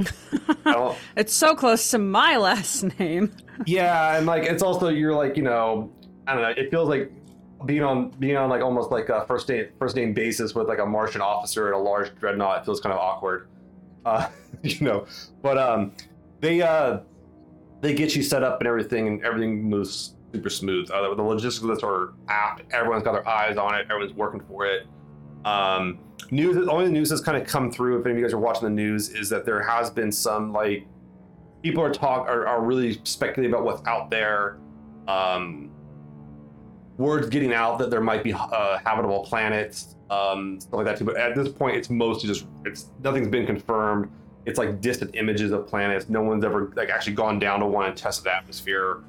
It's 1.16 1.34
so 1.34 1.54
close 1.54 1.92
to 1.92 2.00
my 2.00 2.38
last 2.38 2.98
name. 2.98 3.32
yeah, 3.68 4.18
and 4.18 4.26
like 4.26 4.44
it's 4.44 4.64
also 4.64 4.88
you're 4.88 5.14
like 5.14 5.38
you 5.38 5.44
know 5.44 5.92
I 6.26 6.34
don't 6.34 6.42
know. 6.42 6.50
It 6.64 6.72
feels 6.72 6.90
like 6.90 7.12
being 7.66 7.84
on 7.84 8.10
being 8.12 8.38
on 8.38 8.50
like 8.50 8.62
almost 8.62 8.92
like 8.92 9.10
a 9.10 9.26
first 9.26 9.50
name 9.50 9.68
first 9.80 9.96
name 9.96 10.14
basis 10.14 10.56
with 10.56 10.68
like 10.68 10.80
a 10.80 10.86
Martian 10.86 11.22
officer 11.22 11.68
and 11.68 11.76
a 11.76 11.80
large 11.80 12.14
dreadnought. 12.16 12.62
It 12.62 12.66
feels 12.66 12.80
kind 12.80 12.94
of 12.94 13.00
awkward, 13.00 13.48
uh, 14.06 14.30
you 14.64 14.80
know. 14.82 15.06
But 15.42 15.58
um, 15.58 15.94
they 16.40 16.62
uh 16.62 17.00
they 17.82 17.94
get 17.94 18.16
you 18.16 18.24
set 18.24 18.44
up 18.44 18.60
and 18.60 18.68
everything, 18.68 19.08
and 19.08 19.24
everything 19.24 19.64
moves 19.64 20.16
super 20.34 20.50
smooth. 20.50 20.90
Uh, 20.92 21.14
the 21.14 21.22
logistics 21.22 21.64
of 21.64 21.70
this 21.70 21.84
are 21.84 22.14
apt. 22.28 22.72
Everyone's 22.74 23.04
got 23.04 23.14
their 23.14 23.28
eyes 23.28 23.58
on 23.58 23.76
it. 23.76 23.88
Everyone's 23.90 24.14
working 24.14 24.42
for 24.42 24.66
it. 24.66 24.88
Um, 25.46 26.00
news. 26.30 26.56
The 26.56 26.90
news 26.90 27.10
has 27.10 27.22
kind 27.22 27.38
of 27.38 27.48
come 27.48 27.72
through. 27.72 28.00
If 28.00 28.06
any 28.06 28.14
of 28.14 28.20
you 28.20 28.26
guys 28.26 28.34
are 28.34 28.40
watching 28.40 28.64
the 28.64 28.70
news, 28.70 29.10
is 29.10 29.30
that 29.30 29.46
there 29.46 29.62
has 29.62 29.90
been 29.90 30.12
some 30.12 30.54
like 30.54 30.86
people 31.64 31.84
are 31.84 31.92
talk 31.92 32.28
are, 32.28 32.48
are 32.48 32.62
really 32.62 33.00
speculating 33.04 33.54
about 33.54 33.66
what's 33.66 33.86
out 33.88 34.10
there. 34.10 34.58
Um, 35.08 35.71
words 36.98 37.30
getting 37.30 37.54
out 37.54 37.80
that 37.80 37.90
there 37.90 38.02
might 38.02 38.24
be 38.24 38.34
uh, 38.34 38.78
habitable 38.86 39.24
planets, 39.24 39.96
um, 40.10 40.60
stuff 40.60 40.74
like 40.74 40.86
that 40.86 40.98
too. 40.98 41.06
But 41.06 41.18
at 41.18 41.36
this 41.36 41.50
point, 41.50 41.76
it's 41.78 41.90
mostly 41.90 42.28
just 42.28 42.46
it's 42.66 42.88
nothing's 43.04 43.28
been 43.30 43.46
confirmed. 43.46 44.12
It's 44.46 44.58
like 44.58 44.82
distant 44.82 45.16
images 45.16 45.52
of 45.52 45.68
planets. 45.68 46.10
No 46.10 46.22
one's 46.24 46.44
ever 46.44 46.72
like 46.76 46.90
actually 46.90 47.14
gone 47.14 47.40
down 47.40 47.60
to 47.60 47.66
one 47.68 47.86
and 47.88 47.96
tested 47.98 48.26
the 48.26 48.36
atmosphere. 48.36 49.00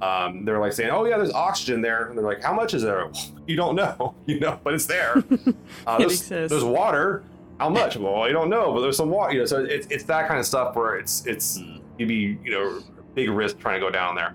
Um, 0.00 0.44
they're 0.44 0.60
like 0.60 0.72
saying, 0.72 0.90
"Oh 0.90 1.04
yeah, 1.04 1.16
there's 1.16 1.32
oxygen 1.32 1.80
there," 1.82 2.06
and 2.08 2.16
they're 2.16 2.24
like, 2.24 2.42
"How 2.42 2.52
much 2.54 2.74
is 2.74 2.82
there?" 2.82 3.10
You 3.48 3.56
don't 3.56 3.76
know, 3.76 4.14
you 4.26 4.38
know, 4.40 4.60
but 4.62 4.74
it's 4.74 4.84
there. 4.86 5.14
Uh, 5.86 5.96
It 5.96 5.98
there's, 6.00 6.12
exists. 6.20 6.50
there's 6.50 6.64
water. 6.64 7.24
How 7.58 7.70
much? 7.70 7.96
Well, 7.96 8.26
you 8.28 8.34
don't 8.34 8.50
know, 8.50 8.72
but 8.74 8.82
there's 8.82 8.96
some 8.98 9.08
water. 9.10 9.32
You 9.32 9.38
know, 9.40 9.44
so 9.46 9.64
it's 9.64 9.86
it's 9.88 10.04
that 10.04 10.28
kind 10.28 10.38
of 10.38 10.44
stuff 10.46 10.76
where 10.76 10.96
it's 10.96 11.24
it's 11.26 11.58
you'd 11.96 12.08
be 12.08 12.38
you 12.44 12.50
know 12.50 12.80
big 13.14 13.30
risk 13.30 13.58
trying 13.58 13.80
to 13.80 13.86
go 13.86 13.90
down 13.90 14.14
there. 14.14 14.34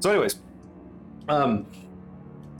So, 0.00 0.10
anyways, 0.10 0.40
um, 1.28 1.66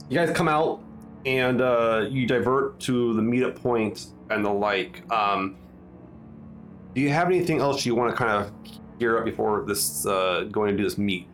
you 0.09 0.17
guys 0.17 0.35
come 0.35 0.47
out 0.47 0.81
and 1.25 1.61
uh, 1.61 2.07
you 2.09 2.25
divert 2.25 2.79
to 2.81 3.13
the 3.13 3.21
meetup 3.21 3.55
point 3.55 4.07
and 4.29 4.43
the 4.43 4.49
like. 4.49 5.09
Um, 5.11 5.55
do 6.95 7.01
you 7.01 7.09
have 7.09 7.27
anything 7.27 7.59
else 7.59 7.85
you 7.85 7.95
want 7.95 8.11
to 8.11 8.17
kind 8.17 8.31
of 8.31 8.51
gear 8.99 9.17
up 9.19 9.25
before 9.25 9.63
this 9.67 10.05
uh, 10.05 10.47
going 10.51 10.71
to 10.71 10.77
do 10.77 10.83
this 10.83 10.97
meet? 10.97 11.27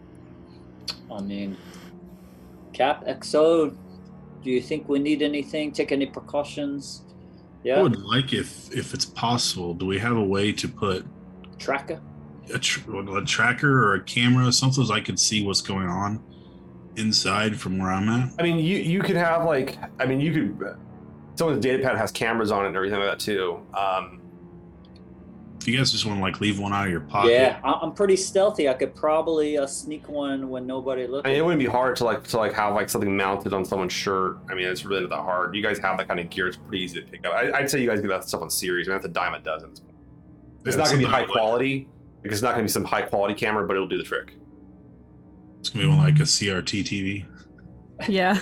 I 1.12 1.22
mean 1.22 1.56
Cap 2.74 3.06
XO, 3.06 3.76
do 4.44 4.50
you 4.50 4.62
think 4.62 4.90
we 4.90 5.00
need 5.00 5.22
anything? 5.22 5.72
Take 5.72 5.94
any 5.94 6.06
precautions? 6.06 7.04
Yeah. 7.64 7.80
I 7.80 7.84
would 7.84 8.04
like 8.04 8.34
if 8.34 8.72
if 8.76 8.94
it's 8.94 9.06
possible. 9.06 9.74
Do 9.74 9.86
we 9.86 9.98
have 10.00 10.18
a 10.18 10.24
way 10.24 10.52
to 10.52 10.68
put 10.68 11.06
Tracker? 11.58 12.02
a, 12.54 12.60
tr- 12.60 13.18
a 13.18 13.26
tracker 13.26 13.88
or 13.88 13.96
a 13.96 14.04
camera, 14.04 14.52
something 14.52 14.86
so 14.86 14.94
I 14.94 15.02
could 15.02 15.20
see 15.20 15.44
what's 15.44 15.62
going 15.62 15.88
on 15.88 16.22
inside 16.98 17.60
from 17.60 17.78
where 17.78 17.92
I'm 17.92 18.08
at? 18.10 18.32
I 18.40 18.44
mean, 18.44 18.58
you 18.60 18.78
you 18.78 19.02
could 19.02 19.16
have 19.16 19.46
like, 19.46 19.78
I 20.00 20.06
mean, 20.06 20.20
you 20.22 20.32
could. 20.58 20.78
Someone's 21.36 21.62
data 21.64 21.84
pad 21.84 21.98
has 21.98 22.12
cameras 22.12 22.52
on 22.52 22.64
it 22.64 22.68
and 22.70 22.76
everything 22.78 23.00
like 23.00 23.10
that 23.10 23.20
too. 23.20 23.60
Um, 23.74 24.22
If 25.60 25.68
you 25.68 25.76
guys 25.78 25.92
just 25.92 26.06
want 26.06 26.20
to 26.20 26.22
like 26.22 26.40
leave 26.42 26.60
one 26.60 26.72
out 26.74 26.86
of 26.86 26.92
your 26.92 27.02
pocket, 27.02 27.32
Yeah, 27.32 27.60
I- 27.64 27.80
I'm 27.82 27.92
pretty 27.94 28.16
stealthy. 28.16 28.70
I 28.70 28.74
could 28.76 28.94
probably 28.96 29.58
uh, 29.58 29.66
sneak 29.68 30.08
one 30.08 30.48
when 30.50 30.66
nobody 30.68 31.08
looks. 31.08 31.28
I 31.28 31.32
mean, 31.32 31.40
it 31.40 31.44
wouldn't 31.44 31.60
be 31.60 31.66
hard 31.66 31.96
to 31.98 32.06
like 32.06 32.24
to 32.28 32.38
like 32.38 32.54
have 32.54 32.74
like 32.76 32.90
something 32.90 33.18
mounted 33.18 33.52
on 33.54 33.66
someone's 33.66 33.92
shirt. 33.94 34.38
I 34.50 34.54
mean, 34.54 34.66
it's 34.68 34.86
really 34.86 35.02
not 35.02 35.10
that 35.10 35.24
hard. 35.24 35.56
You 35.56 35.64
guys 35.64 35.78
have 35.80 35.98
that 35.98 36.08
kind 36.08 36.20
of 36.20 36.30
gear; 36.30 36.48
it's 36.48 36.56
pretty 36.58 36.84
easy 36.84 37.02
to 37.02 37.08
pick 37.08 37.26
up. 37.26 37.34
I, 37.34 37.52
I'd 37.52 37.70
say 37.70 37.82
you 37.82 37.90
guys 37.90 38.00
get 38.00 38.08
that 38.10 38.24
stuff 38.28 38.42
on 38.42 38.50
Ceres. 38.50 38.88
I 38.88 38.92
mean, 38.92 38.98
that's 38.98 39.06
a 39.06 39.14
dime 39.14 39.34
a 39.34 39.40
dozen. 39.40 39.72
It's 39.72 39.82
Yeah, 39.82 40.84
not 40.84 40.86
going 40.90 40.92
to 40.92 40.98
be 41.00 41.04
something 41.04 41.08
high 41.08 41.20
like- 41.22 41.30
quality. 41.30 41.88
Like, 42.24 42.32
it's 42.32 42.42
not 42.42 42.50
going 42.56 42.60
to 42.66 42.70
be 42.70 42.72
some 42.72 42.86
high 42.86 43.02
quality 43.04 43.34
camera, 43.36 43.68
but 43.68 43.76
it'll 43.76 43.88
do 43.88 43.98
the 43.98 44.04
trick. 44.04 44.34
It's 45.66 45.72
gonna 45.72 45.86
be 45.86 45.90
one 45.90 45.98
like 45.98 46.20
a 46.20 46.28
CRT 46.28 46.84
TV. 46.84 47.26
Yeah. 48.08 48.40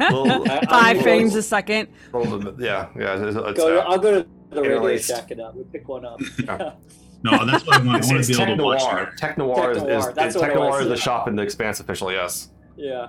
Well, 0.00 0.42
I- 0.50 0.58
I 0.58 0.66
Five 0.66 0.96
will- 0.96 1.02
frames 1.04 1.36
a 1.36 1.42
second. 1.44 1.90
Yeah, 2.12 2.88
yeah. 2.98 3.24
It's, 3.24 3.36
it's, 3.36 3.56
Go 3.56 3.78
uh, 3.78 3.82
I'll 3.82 3.98
go 4.00 4.20
to 4.22 4.28
the 4.50 4.62
radio 4.62 4.76
interlaced. 4.78 5.06
shack 5.10 5.30
it 5.30 5.38
up. 5.38 5.54
We'll 5.54 5.64
pick 5.66 5.86
one 5.88 6.04
up. 6.04 6.20
Yeah. 6.42 6.72
No, 7.22 7.44
that's 7.44 7.66
what 7.66 7.76
I 7.76 7.84
want. 7.84 8.02
I 8.02 8.06
want 8.14 8.24
to 8.24 8.34
be 8.34 8.42
able 8.42 8.56
to 8.56 8.62
watch. 8.64 8.80
noir. 8.80 9.04
that. 9.10 9.18
Tech 9.18 9.36
noir 9.36 9.72
is, 9.72 9.78
Tech 9.82 9.88
is, 9.90 10.06
that's 10.14 10.34
is 10.34 10.40
what 10.40 10.46
tech 10.48 10.56
it 10.56 10.58
was, 10.58 10.68
noir 10.70 10.80
is 10.80 10.88
the 10.88 10.96
shop 10.96 11.28
in 11.28 11.36
the 11.36 11.42
Expanse 11.42 11.78
official. 11.78 12.10
Yes. 12.10 12.48
yeah. 12.78 13.08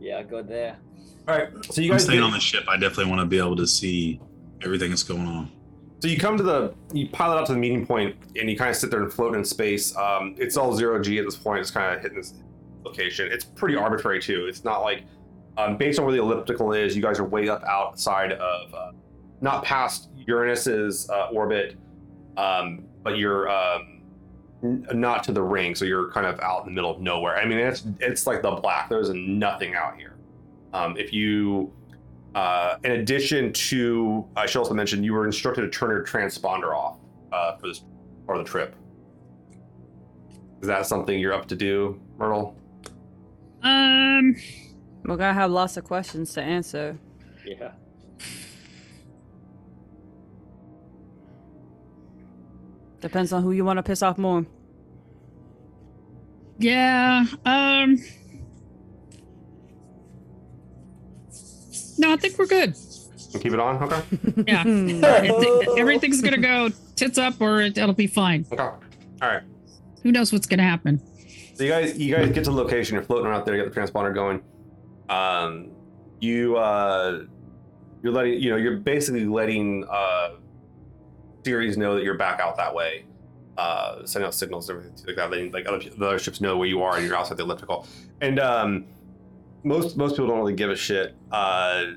Yeah, 0.00 0.22
go 0.22 0.42
there. 0.42 0.78
All 1.28 1.36
right. 1.36 1.48
So 1.66 1.82
you 1.82 1.90
I'm 1.90 1.96
guys 1.96 2.04
staying 2.04 2.20
get- 2.20 2.24
on 2.24 2.32
the 2.32 2.40
ship. 2.40 2.64
I 2.68 2.78
definitely 2.78 3.10
want 3.10 3.20
to 3.20 3.26
be 3.26 3.36
able 3.36 3.54
to 3.56 3.66
see 3.66 4.18
everything 4.62 4.88
that's 4.88 5.02
going 5.02 5.26
on. 5.26 5.52
So 6.00 6.08
you 6.08 6.18
come 6.18 6.36
to 6.36 6.42
the, 6.42 6.74
you 6.92 7.08
pilot 7.08 7.38
out 7.38 7.46
to 7.46 7.52
the 7.52 7.58
meeting 7.58 7.86
point, 7.86 8.16
and 8.38 8.50
you 8.50 8.56
kind 8.56 8.70
of 8.70 8.76
sit 8.76 8.90
there 8.90 9.02
and 9.02 9.12
float 9.12 9.34
in 9.34 9.44
space. 9.44 9.96
Um, 9.96 10.34
it's 10.38 10.56
all 10.56 10.74
zero 10.74 11.02
g 11.02 11.18
at 11.18 11.24
this 11.24 11.36
point. 11.36 11.60
It's 11.60 11.70
kind 11.70 11.94
of 11.94 12.02
hitting 12.02 12.18
this 12.18 12.34
location. 12.84 13.28
It's 13.32 13.44
pretty 13.44 13.76
arbitrary 13.76 14.20
too. 14.20 14.46
It's 14.46 14.62
not 14.62 14.82
like, 14.82 15.04
um, 15.56 15.76
based 15.78 15.98
on 15.98 16.04
where 16.04 16.14
the 16.14 16.20
elliptical 16.20 16.72
is, 16.72 16.94
you 16.94 17.00
guys 17.00 17.18
are 17.18 17.24
way 17.24 17.48
up 17.48 17.64
outside 17.64 18.32
of, 18.32 18.74
uh, 18.74 18.92
not 19.40 19.64
past 19.64 20.10
Uranus's 20.26 21.08
uh, 21.10 21.28
orbit, 21.32 21.76
um, 22.36 22.84
but 23.02 23.16
you're 23.16 23.48
um, 23.48 24.02
n- 24.62 24.86
not 24.92 25.24
to 25.24 25.32
the 25.32 25.42
ring. 25.42 25.74
So 25.74 25.84
you're 25.84 26.10
kind 26.10 26.26
of 26.26 26.38
out 26.40 26.60
in 26.60 26.66
the 26.66 26.72
middle 26.72 26.90
of 26.90 27.00
nowhere. 27.00 27.36
I 27.36 27.46
mean, 27.46 27.58
it's 27.58 27.84
it's 28.00 28.26
like 28.26 28.42
the 28.42 28.50
black. 28.52 28.88
There's 28.88 29.10
nothing 29.10 29.74
out 29.74 29.96
here. 29.96 30.16
Um, 30.72 30.96
if 30.96 31.12
you 31.12 31.72
uh, 32.36 32.76
in 32.84 32.92
addition 32.92 33.50
to, 33.54 34.24
I 34.36 34.44
should 34.46 34.58
also 34.58 34.74
mention, 34.74 35.02
you 35.02 35.14
were 35.14 35.24
instructed 35.24 35.62
to 35.62 35.70
turn 35.70 35.90
your 35.90 36.04
transponder 36.04 36.74
off 36.74 36.98
uh, 37.32 37.56
for 37.56 37.66
this 37.68 37.82
part 38.26 38.38
of 38.38 38.44
the 38.44 38.50
trip. 38.50 38.76
Is 40.60 40.68
that 40.68 40.84
something 40.86 41.18
you're 41.18 41.32
up 41.32 41.46
to 41.48 41.56
do, 41.56 41.98
Myrtle? 42.18 42.54
Um, 43.62 44.36
We're 45.04 45.16
gonna 45.16 45.32
have 45.32 45.50
lots 45.50 45.76
of 45.78 45.84
questions 45.84 46.32
to 46.34 46.42
answer. 46.42 46.98
Yeah. 47.44 47.72
Depends 53.00 53.32
on 53.32 53.42
who 53.42 53.52
you 53.52 53.64
want 53.64 53.78
to 53.78 53.82
piss 53.82 54.02
off 54.02 54.18
more. 54.18 54.44
yeah. 56.58 57.24
Um. 57.44 57.98
No, 61.98 62.12
I 62.12 62.16
think 62.16 62.38
we're 62.38 62.46
good. 62.46 62.74
And 63.34 63.42
keep 63.42 63.52
it 63.52 63.60
on. 63.60 63.82
Okay. 63.82 64.02
Yeah. 64.46 64.60
Everything- 64.60 65.62
everything's 65.78 66.20
gonna 66.22 66.38
go 66.38 66.70
tits 66.94 67.18
up, 67.18 67.40
or 67.40 67.60
it, 67.62 67.76
it'll 67.78 67.94
be 67.94 68.06
fine. 68.06 68.46
Okay. 68.52 68.62
All 68.62 68.78
right. 69.22 69.42
Who 70.02 70.12
knows 70.12 70.32
what's 70.32 70.46
gonna 70.46 70.62
happen? 70.62 71.00
So 71.54 71.64
you 71.64 71.70
guys, 71.70 71.98
you 71.98 72.14
guys 72.14 72.26
get 72.32 72.44
to 72.44 72.50
the 72.50 72.56
location. 72.56 72.94
You're 72.94 73.02
floating 73.04 73.26
around 73.26 73.44
there. 73.46 73.56
You 73.56 73.64
got 73.64 73.74
the 73.74 73.80
transponder 73.80 74.14
going. 74.14 74.42
Um, 75.08 75.70
you 76.20 76.56
uh, 76.56 77.22
you're 78.02 78.12
letting 78.12 78.40
you 78.40 78.50
know 78.50 78.56
you're 78.56 78.76
basically 78.76 79.24
letting 79.26 79.84
uh, 79.90 80.30
Ceres 81.44 81.76
know 81.78 81.94
that 81.94 82.04
you're 82.04 82.18
back 82.18 82.40
out 82.40 82.56
that 82.58 82.74
way. 82.74 83.04
Uh, 83.56 84.04
sending 84.04 84.26
out 84.26 84.34
signals 84.34 84.68
and 84.68 84.78
everything 84.78 85.06
like 85.06 85.16
that. 85.16 85.30
Letting 85.30 85.50
like 85.52 85.66
other 85.66 85.78
the 85.78 86.06
other 86.06 86.18
ships 86.18 86.40
know 86.42 86.56
where 86.58 86.68
you 86.68 86.82
are 86.82 86.96
and 86.96 87.06
you're 87.06 87.16
outside 87.16 87.38
the 87.38 87.42
elliptical. 87.44 87.86
And 88.20 88.38
um, 88.38 88.84
most 89.66 89.96
most 89.96 90.12
people 90.12 90.28
don't 90.28 90.38
really 90.38 90.54
give 90.54 90.70
a 90.70 90.76
shit. 90.76 91.14
Uh, 91.30 91.92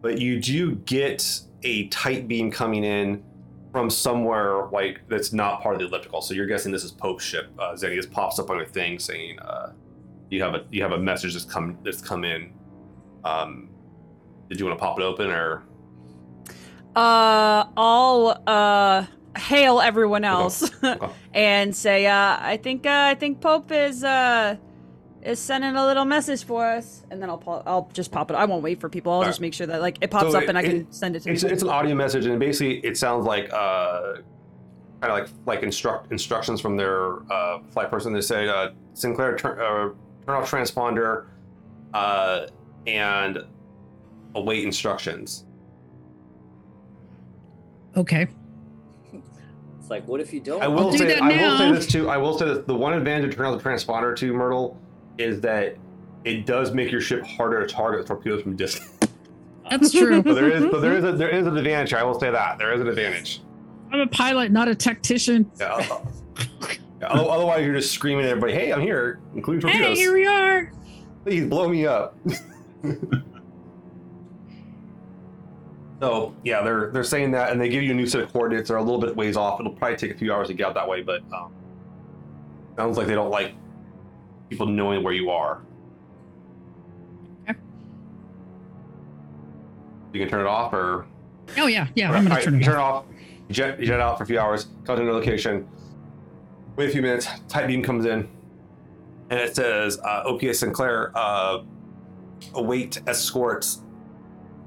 but 0.00 0.18
you 0.18 0.40
do 0.40 0.74
get 0.76 1.40
a 1.62 1.88
tight 1.88 2.26
beam 2.26 2.50
coming 2.50 2.82
in 2.82 3.22
from 3.72 3.90
somewhere 3.90 4.66
like 4.72 5.02
that's 5.08 5.32
not 5.32 5.62
part 5.62 5.74
of 5.74 5.80
the 5.80 5.86
elliptical. 5.86 6.22
So 6.22 6.32
you're 6.32 6.46
guessing 6.46 6.72
this 6.72 6.82
is 6.82 6.92
Pope's 6.92 7.24
ship. 7.24 7.50
Uh, 7.58 7.72
Zeni 7.74 7.94
just 7.94 8.10
pops 8.10 8.38
up 8.38 8.48
on 8.48 8.56
your 8.56 8.66
thing 8.66 8.98
saying 8.98 9.38
uh, 9.40 9.72
you 10.30 10.42
have 10.42 10.54
a 10.54 10.64
you 10.70 10.82
have 10.82 10.92
a 10.92 10.98
message 10.98 11.34
that's 11.34 11.44
come 11.44 11.78
that's 11.82 12.00
come 12.00 12.24
in. 12.24 12.52
Um, 13.22 13.68
did 14.48 14.58
you 14.58 14.66
want 14.66 14.78
to 14.78 14.82
pop 14.82 14.98
it 14.98 15.02
open 15.02 15.30
or? 15.30 15.62
Uh, 16.94 17.66
I'll 17.76 18.42
uh 18.46 19.04
hail 19.36 19.82
everyone 19.82 20.24
else 20.24 20.72
Okay. 20.82 21.08
and 21.34 21.76
say, 21.76 22.06
uh, 22.06 22.38
I 22.40 22.58
think 22.62 22.86
uh, 22.86 23.08
I 23.10 23.14
think 23.14 23.42
Pope 23.42 23.70
is 23.72 24.02
uh 24.02 24.56
is 25.22 25.38
sending 25.40 25.74
a 25.74 25.84
little 25.84 26.04
message 26.04 26.44
for 26.44 26.64
us, 26.64 27.04
and 27.10 27.20
then 27.20 27.28
I'll 27.28 27.38
po- 27.38 27.62
I'll 27.66 27.90
just 27.92 28.12
pop 28.12 28.30
it. 28.30 28.34
I 28.34 28.44
won't 28.44 28.62
wait 28.62 28.80
for 28.80 28.88
people. 28.88 29.10
I'll 29.12 29.18
Alright. 29.18 29.30
just 29.30 29.40
make 29.40 29.54
sure 29.54 29.66
that 29.66 29.80
like 29.80 29.98
it 30.00 30.10
pops 30.10 30.32
So 30.32 30.38
up 30.38 30.48
and 30.48 30.56
I 30.56 30.62
it- 30.62 30.68
can 30.68 30.92
send 30.92 31.16
it 31.16 31.20
to 31.24 31.30
It's, 31.32 31.42
people. 31.42 31.52
it's 31.54 31.62
an 31.62 31.68
audio 31.68 31.94
message 31.94 32.26
and 32.26 32.38
basically 32.38 32.78
it 32.78 32.96
sounds 32.96 33.26
like 33.26 33.52
uh, 33.52 34.14
kind 35.00 35.12
of 35.12 35.18
like 35.18 35.28
like 35.46 35.62
instruct 35.62 36.12
instructions 36.12 36.60
from 36.60 36.76
their 36.76 37.20
uh, 37.32 37.58
flight 37.70 37.90
person. 37.90 38.12
They 38.12 38.20
say 38.20 38.48
uh, 38.48 38.70
Sinclair 38.94 39.36
turn, 39.36 39.58
uh, 39.58 39.94
turn 40.26 40.36
off 40.36 40.50
transponder 40.50 41.26
uh, 41.92 42.46
and 42.86 43.38
await 44.36 44.64
instructions. 44.64 45.44
Okay. 47.96 48.28
It's 49.80 49.90
like, 49.90 50.06
what 50.06 50.20
if 50.20 50.32
you 50.32 50.40
don't? 50.40 50.62
I 50.62 50.68
will 50.68 50.90
do 50.90 50.98
say 50.98 51.06
that 51.06 51.22
I 51.22 51.28
will 51.28 51.58
say 51.58 51.66
now. 51.68 51.72
this 51.74 51.86
too. 51.86 52.08
I 52.10 52.16
will 52.16 52.36
say 52.38 52.44
that 52.46 52.66
the 52.66 52.74
one 52.74 52.92
advantage 52.92 53.30
of 53.30 53.36
turning 53.36 53.54
off 53.54 53.62
the 53.62 53.68
transponder 53.68 54.14
to 54.16 54.32
Myrtle 54.32 54.76
is 55.18 55.40
that 55.42 55.76
it 56.24 56.44
does 56.46 56.72
make 56.72 56.90
your 56.90 57.00
ship 57.00 57.24
harder 57.24 57.64
to 57.64 57.72
target 57.72 58.06
torpedoes 58.06 58.42
from 58.42 58.56
distance. 58.56 58.90
That's 59.70 59.92
true. 59.92 60.22
so 60.26 60.34
there 60.34 60.50
is, 60.50 60.62
so 60.70 60.80
there 60.80 60.96
is, 60.96 61.04
a, 61.04 61.12
there 61.12 61.28
is 61.28 61.46
an 61.46 61.56
advantage. 61.56 61.94
I 61.94 62.02
will 62.02 62.18
say 62.18 62.30
that 62.30 62.58
there 62.58 62.72
is 62.72 62.80
an 62.80 62.88
advantage. 62.88 63.40
I'm 63.92 64.00
a 64.00 64.06
pilot, 64.06 64.50
not 64.50 64.68
a 64.68 64.74
tactician. 64.74 65.50
Yeah. 65.58 65.74
uh, 65.74 66.00
yeah, 67.00 67.08
Otherwise, 67.08 67.64
you're 67.64 67.74
just 67.74 67.92
screaming 67.92 68.24
at 68.24 68.30
everybody, 68.30 68.54
"Hey, 68.54 68.72
I'm 68.72 68.80
here!" 68.80 69.20
Including 69.34 69.68
Hey, 69.70 69.94
here 69.94 70.12
we 70.12 70.26
are. 70.26 70.72
Please 71.24 71.46
blow 71.46 71.68
me 71.68 71.86
up. 71.86 72.16
so 76.00 76.34
yeah, 76.42 76.62
they're 76.62 76.90
they're 76.90 77.04
saying 77.04 77.30
that, 77.32 77.52
and 77.52 77.60
they 77.60 77.68
give 77.68 77.82
you 77.82 77.92
a 77.92 77.94
new 77.94 78.06
set 78.06 78.22
of 78.22 78.32
coordinates. 78.32 78.68
They're 78.68 78.78
a 78.78 78.82
little 78.82 79.00
bit 79.00 79.14
ways 79.14 79.36
off. 79.36 79.60
It'll 79.60 79.72
probably 79.72 79.96
take 79.96 80.10
a 80.10 80.18
few 80.18 80.32
hours 80.32 80.48
to 80.48 80.54
get 80.54 80.66
out 80.66 80.74
that 80.74 80.88
way, 80.88 81.02
but 81.02 81.22
um, 81.32 81.52
sounds 82.76 82.96
like 82.96 83.06
they 83.06 83.14
don't 83.14 83.30
like 83.30 83.54
people 84.48 84.66
knowing 84.66 85.02
where 85.02 85.12
you 85.12 85.30
are. 85.30 85.62
Okay. 87.48 87.58
You 90.12 90.20
can 90.20 90.28
turn 90.28 90.40
it 90.40 90.46
off, 90.48 90.72
or 90.72 91.06
Oh 91.56 91.66
yeah, 91.66 91.88
yeah. 91.94 92.10
I'm 92.10 92.24
gonna 92.24 92.34
right, 92.34 92.44
turn 92.44 92.60
it 92.60 92.64
turn 92.64 92.76
off. 92.76 93.04
it 93.04 93.14
off. 93.14 93.20
You 93.48 93.54
jet, 93.54 93.80
jet 93.80 94.00
out 94.00 94.18
for 94.18 94.24
a 94.24 94.26
few 94.26 94.38
hours. 94.38 94.66
Come 94.84 94.96
to 94.96 95.02
another 95.02 95.18
location. 95.18 95.68
Wait 96.76 96.88
a 96.88 96.92
few 96.92 97.02
minutes. 97.02 97.26
Tight 97.48 97.66
beam 97.68 97.82
comes 97.82 98.04
in, 98.04 98.28
and 99.30 99.40
it 99.40 99.54
says 99.54 99.98
uh, 100.00 100.24
OPS 100.26 100.58
Sinclair 100.58 101.12
uh, 101.14 101.62
await 102.54 103.00
escorts 103.06 103.82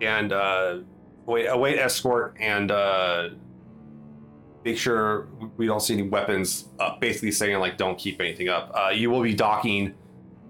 and 0.01 0.31
uh, 0.31 0.79
wait 1.25 1.45
await 1.47 1.77
escort 1.77 2.35
and 2.39 2.71
uh, 2.71 3.29
make 4.65 4.77
sure 4.77 5.27
we 5.57 5.65
don't 5.65 5.81
see 5.81 5.93
any 5.93 6.03
weapons. 6.03 6.69
Uh, 6.79 6.97
basically 6.99 7.31
saying 7.31 7.59
like 7.59 7.77
don't 7.77 7.97
keep 7.97 8.19
anything 8.19 8.49
up. 8.49 8.71
Uh, 8.75 8.89
you 8.89 9.09
will 9.09 9.21
be 9.23 9.33
docking. 9.33 9.93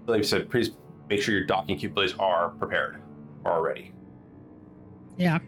Like 0.06 0.20
I 0.20 0.22
said, 0.22 0.50
please 0.50 0.70
make 1.08 1.22
sure 1.22 1.34
your 1.34 1.44
docking 1.44 1.78
capabilities 1.78 2.16
are 2.18 2.50
prepared 2.50 3.00
or 3.44 3.52
already. 3.52 3.92
Yeah. 5.16 5.38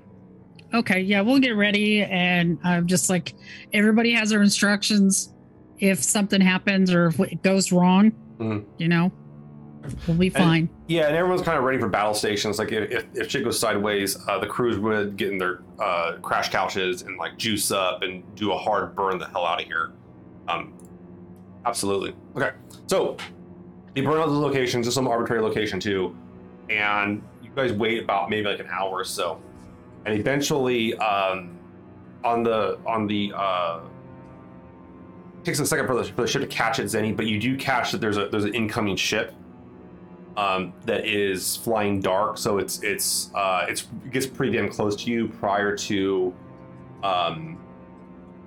Okay. 0.74 1.00
Yeah, 1.00 1.20
we'll 1.20 1.38
get 1.38 1.56
ready, 1.56 2.02
and 2.02 2.58
I'm 2.64 2.86
just 2.86 3.10
like, 3.10 3.34
everybody 3.72 4.12
has 4.12 4.30
their 4.30 4.42
instructions. 4.42 5.32
If 5.78 6.02
something 6.02 6.40
happens 6.40 6.92
or 6.92 7.06
if 7.06 7.18
it 7.20 7.42
goes 7.42 7.72
wrong, 7.72 8.12
Mhm. 8.38 8.64
you 8.78 8.88
know, 8.88 9.10
we'll 10.06 10.16
be 10.16 10.30
fine. 10.30 10.68
Yeah, 10.86 11.08
and 11.08 11.16
everyone's 11.16 11.42
kind 11.42 11.58
of 11.58 11.64
ready 11.64 11.78
for 11.78 11.88
battle 11.88 12.14
stations. 12.14 12.58
Like 12.58 12.72
if, 12.72 12.90
if, 12.90 13.06
if 13.14 13.30
shit 13.30 13.44
goes 13.44 13.58
sideways, 13.58 14.16
uh, 14.28 14.38
the 14.38 14.46
crews 14.46 14.78
would 14.78 15.16
get 15.16 15.30
in 15.30 15.38
their 15.38 15.62
uh, 15.78 16.16
crash 16.22 16.50
couches 16.50 17.02
and 17.02 17.18
like 17.18 17.38
juice 17.38 17.70
up 17.70 18.02
and 18.02 18.22
do 18.34 18.52
a 18.52 18.58
hard 18.58 18.94
burn 18.94 19.18
the 19.18 19.26
hell 19.26 19.44
out 19.44 19.60
of 19.60 19.66
here. 19.66 19.92
Um, 20.48 20.74
absolutely. 21.64 22.14
Okay, 22.36 22.50
so 22.86 23.16
you 23.94 24.02
burn 24.02 24.18
out 24.18 24.26
the 24.26 24.32
locations, 24.32 24.86
just 24.86 24.94
some 24.94 25.08
arbitrary 25.08 25.42
location 25.42 25.78
too, 25.78 26.16
and 26.70 27.22
you 27.42 27.50
guys 27.54 27.72
wait 27.72 28.02
about 28.02 28.30
maybe 28.30 28.48
like 28.48 28.60
an 28.60 28.68
hour 28.70 28.90
or 28.90 29.04
so, 29.04 29.40
and 30.06 30.18
eventually 30.18 30.94
um, 30.96 31.58
on 32.24 32.42
the 32.42 32.78
on 32.86 33.06
the 33.06 33.32
uh, 33.34 33.80
takes 35.44 35.58
a 35.58 35.66
second 35.66 35.86
for 35.86 35.94
the, 35.94 36.04
for 36.04 36.22
the 36.22 36.26
ship 36.26 36.40
to 36.42 36.48
catch 36.48 36.78
it, 36.78 36.84
Zeni, 36.84 37.16
but 37.16 37.26
you 37.26 37.38
do 37.38 37.56
catch 37.56 37.92
that 37.92 38.00
there's 38.00 38.16
a 38.16 38.28
there's 38.28 38.44
an 38.44 38.54
incoming 38.54 38.96
ship 38.96 39.34
um, 40.36 40.72
that 40.86 41.06
is 41.06 41.56
flying 41.56 42.00
dark. 42.00 42.38
So 42.38 42.58
it's 42.58 42.82
it's 42.82 43.30
uh, 43.34 43.66
it's 43.68 43.82
it 44.04 44.12
gets 44.12 44.26
pretty 44.26 44.52
damn 44.56 44.68
close 44.70 44.96
to 45.04 45.10
you 45.10 45.28
prior 45.28 45.76
to 45.76 46.34
um, 47.02 47.58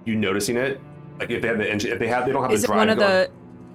you 0.06 0.16
noticing 0.16 0.58
it. 0.58 0.80
Like 1.20 1.30
if 1.32 1.42
they 1.42 1.48
have 1.48 1.58
the 1.58 1.70
engine, 1.72 1.92
if 1.92 2.00
they 2.00 2.08
have 2.08 2.26
they 2.26 2.32
don't 2.32 2.42
have 2.44 2.52
Is 2.52 2.62
the 2.62 2.66
it 2.66 2.68
drive 2.68 2.78
one 2.80 2.90
of 2.90 2.98
going. 3.00 3.12
the? 3.12 3.30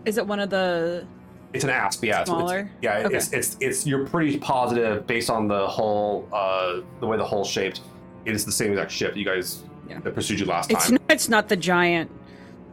Is 0.09 0.19
it 0.19 0.27
one 0.27 0.41
of 0.41 0.51
the? 0.51 1.07
It's 1.53 1.65
an 1.65 1.71
asp, 1.71 2.05
yeah. 2.05 2.21
it's- 2.23 2.29
it's- 2.29 2.39
Smaller? 2.39 2.71
yeah, 2.81 2.99
Okay. 3.07 3.17
it's, 3.17 3.33
it's 3.33 3.57
it's 3.61 3.87
you're 3.87 4.07
pretty 4.07 4.39
positive 4.39 5.05
based 5.07 5.31
on 5.31 5.49
the 5.49 5.67
whole 5.67 6.29
uh, 6.33 6.81
the 7.01 7.07
way 7.07 7.17
the 7.17 7.25
hull's 7.25 7.49
shaped. 7.51 7.81
It 8.25 8.35
is 8.35 8.45
the 8.45 8.53
same 8.53 8.71
exact 8.71 8.93
ship 8.93 9.17
you 9.17 9.25
guys 9.25 9.65
Yeah. 9.89 9.99
that 10.01 10.15
pursued 10.15 10.39
you 10.39 10.47
last 10.47 10.71
It's 10.71 10.85
time. 10.87 10.93
not. 10.95 11.03
It's 11.09 11.29
not 11.29 11.49
the 11.49 11.57
giant. 11.57 12.09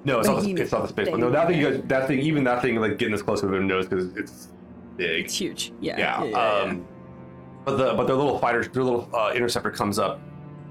no, 0.05 0.19
it's 0.19 0.27
not, 0.27 0.43
the, 0.43 0.51
it's 0.53 0.71
not 0.71 0.83
the 0.83 0.87
space. 0.89 1.07
thing. 1.07 1.19
No, 1.19 1.31
that 1.31 1.47
thing 1.47 1.59
you 1.59 1.71
guys, 1.71 1.81
that 1.87 2.07
thing, 2.07 2.19
even 2.19 2.43
that 2.43 2.61
thing, 2.61 2.75
like 2.75 2.97
getting 2.99 3.13
this 3.13 3.23
close 3.23 3.39
to 3.41 3.47
them 3.47 3.65
knows 3.65 3.87
because 3.87 4.15
it's 4.15 4.49
big. 4.97 5.25
It's 5.25 5.39
huge. 5.39 5.71
Yeah. 5.79 5.97
yeah. 5.97 6.23
yeah, 6.23 6.29
yeah, 6.29 6.37
um, 6.37 6.87
But 7.65 7.77
the 7.77 7.93
but 7.93 8.07
their 8.07 8.15
little 8.15 8.39
fighter, 8.39 8.63
their 8.63 8.83
little 8.83 9.09
uh, 9.15 9.31
interceptor 9.33 9.71
comes 9.71 9.99
up, 9.99 10.19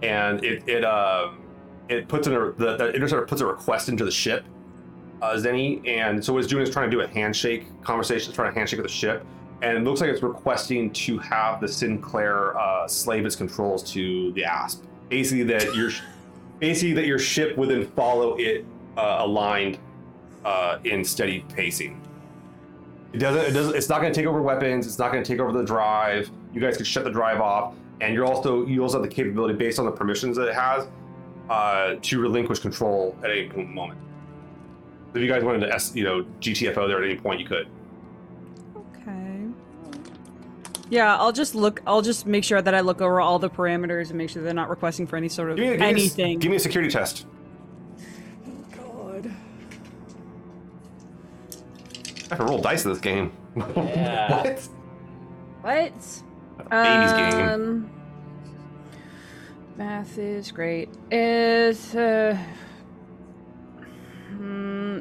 and 0.03 0.45
it 0.45 0.69
it 0.69 0.85
um 0.85 1.43
it 1.89 2.09
puts 2.09 2.27
in 2.27 2.35
a 2.35 2.53
the, 2.53 2.77
the 2.77 2.93
interceptor 2.93 3.27
puts 3.27 3.41
a 3.41 3.47
request 3.47 3.89
into 3.89 4.05
the 4.05 4.11
ship, 4.11 4.45
uh, 5.23 5.35
Zeni, 5.35 5.87
and 5.89 6.23
so 6.23 6.33
what 6.33 6.41
it's 6.41 6.49
doing 6.49 6.63
is 6.63 6.71
trying 6.71 6.91
to 6.91 6.97
do 6.97 7.03
a 7.03 7.09
handshake 7.09 7.67
conversation, 7.83 8.33
trying 8.33 8.53
to 8.53 8.59
handshake 8.59 8.79
with 8.79 8.89
the 8.89 8.93
ship, 8.93 9.25
and 9.63 9.79
it 9.79 9.85
looks 9.85 10.01
like 10.01 10.11
it's 10.11 10.23
requesting 10.23 10.93
to 10.93 11.19
have 11.19 11.61
the 11.61 11.69
Sinclair 11.69 12.59
uh, 12.59 12.87
slave 12.87 13.25
its 13.25 13.37
controls 13.37 13.83
to 13.93 14.33
the 14.33 14.45
Asp. 14.45 14.85
Basically, 15.09 15.45
that 15.45 15.75
your 15.77 15.91
basically 16.59 16.95
that 16.95 17.07
your 17.07 17.19
ship 17.19 17.57
would 17.57 17.71
then 17.71 17.87
follow 17.93 18.37
it 18.39 18.65
uh, 18.97 19.19
aligned 19.21 19.79
uh, 20.45 20.79
in 20.85 21.05
steady 21.05 21.45
pacing. 21.55 22.01
It 23.17 23.21
doesn't. 23.21 23.47
It 23.47 23.53
doesn't. 23.53 23.75
It's 23.75 23.89
not 23.89 24.03
going 24.03 24.13
to 24.13 24.21
take 24.21 24.27
over 24.27 24.43
weapons. 24.43 24.87
It's 24.87 24.99
not 24.99 25.11
going 25.11 25.25
to 25.25 25.27
take 25.33 25.41
over 25.41 25.51
the 25.51 25.65
drive. 25.65 26.31
You 26.53 26.61
guys 26.61 26.77
can 26.77 26.85
shut 26.85 27.05
the 27.05 27.11
drive 27.11 27.41
off, 27.41 27.75
and 28.03 28.13
you're 28.13 28.27
also 28.27 28.67
you 28.67 28.83
also 28.83 29.01
have 29.01 29.09
the 29.09 29.15
capability 29.15 29.55
based 29.55 29.79
on 29.79 29.87
the 29.87 29.91
permissions 29.91 30.37
that 30.37 30.49
it 30.49 30.55
has 30.55 30.87
uh, 31.49 31.95
to 32.03 32.21
relinquish 32.21 32.59
control 32.59 33.17
at 33.25 33.31
any 33.31 33.49
moment. 33.49 33.99
If 35.15 35.23
you 35.23 35.29
guys 35.29 35.43
wanted 35.43 35.61
to, 35.61 35.73
S, 35.73 35.97
you 35.97 36.05
know, 36.05 36.27
GTFO 36.43 36.87
there 36.89 37.03
at 37.03 37.09
any 37.11 37.19
point, 37.19 37.41
you 37.41 37.47
could. 37.47 37.69
Okay. 38.77 39.47
Yeah, 40.91 41.17
I'll 41.17 41.33
just 41.33 41.55
look. 41.55 41.81
I'll 41.87 42.03
just 42.03 42.27
make 42.27 42.45
sure 42.45 42.61
that 42.61 42.75
I 42.75 42.81
look 42.81 43.01
over 43.01 43.23
all 43.23 43.39
the 43.39 43.49
parameters 43.49 44.11
and 44.11 44.19
make 44.19 44.29
sure 44.29 44.43
they're 44.43 44.53
not 44.53 44.69
requesting 44.69 45.07
for 45.07 45.17
any 45.17 45.31
sort 45.31 45.53
of 45.53 45.57
Give 45.57 45.65
me, 45.65 45.71
give 45.71 45.81
me 45.81 45.87
a- 45.87 45.89
anything. 45.89 46.39
give 46.39 46.51
me 46.51 46.57
a 46.59 46.61
security 46.61 46.91
test. 46.91 47.25
I 52.31 52.35
have 52.35 52.39
to 52.39 52.45
roll 52.45 52.59
dice 52.61 52.85
in 52.85 52.93
this 52.93 53.01
game. 53.01 53.33
Yeah. 53.77 54.43
what? 54.43 54.69
What? 55.63 55.93
Baby's 56.71 57.13
game. 57.13 57.49
Um, 57.49 57.91
Math 59.77 60.19
is 60.19 60.51
great. 60.51 60.89
Is 61.11 61.95
uh, 61.95 62.37
hmm, 64.31 65.01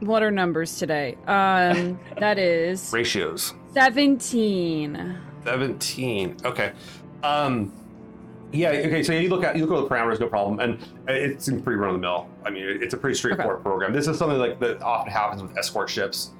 what 0.00 0.22
are 0.22 0.30
numbers 0.30 0.76
today? 0.78 1.16
Um, 1.26 1.98
that 2.18 2.38
is 2.38 2.92
Ratios. 2.92 3.54
seventeen. 3.72 5.18
17 5.44 6.36
okay 6.44 6.72
um 7.22 7.72
yeah 8.52 8.68
okay 8.68 9.02
so 9.02 9.14
you 9.14 9.30
look 9.30 9.42
at 9.42 9.56
you 9.56 9.64
look 9.64 9.82
at 9.82 9.88
the 9.88 9.94
parameters 9.94 10.20
no 10.20 10.28
problem 10.28 10.60
and 10.60 10.78
it's 11.08 11.46
pretty 11.48 11.76
run 11.76 11.88
of 11.88 11.94
the 11.94 11.98
mill 11.98 12.28
i 12.44 12.50
mean 12.50 12.62
it's 12.82 12.92
a 12.92 12.96
pretty 12.98 13.16
straightforward 13.16 13.62
program 13.62 13.90
this 13.90 14.06
is 14.06 14.18
something 14.18 14.38
like 14.38 14.60
that 14.60 14.82
often 14.82 15.10
happens 15.10 15.40
with 15.40 15.56
escort 15.56 15.88
ships 15.88 16.32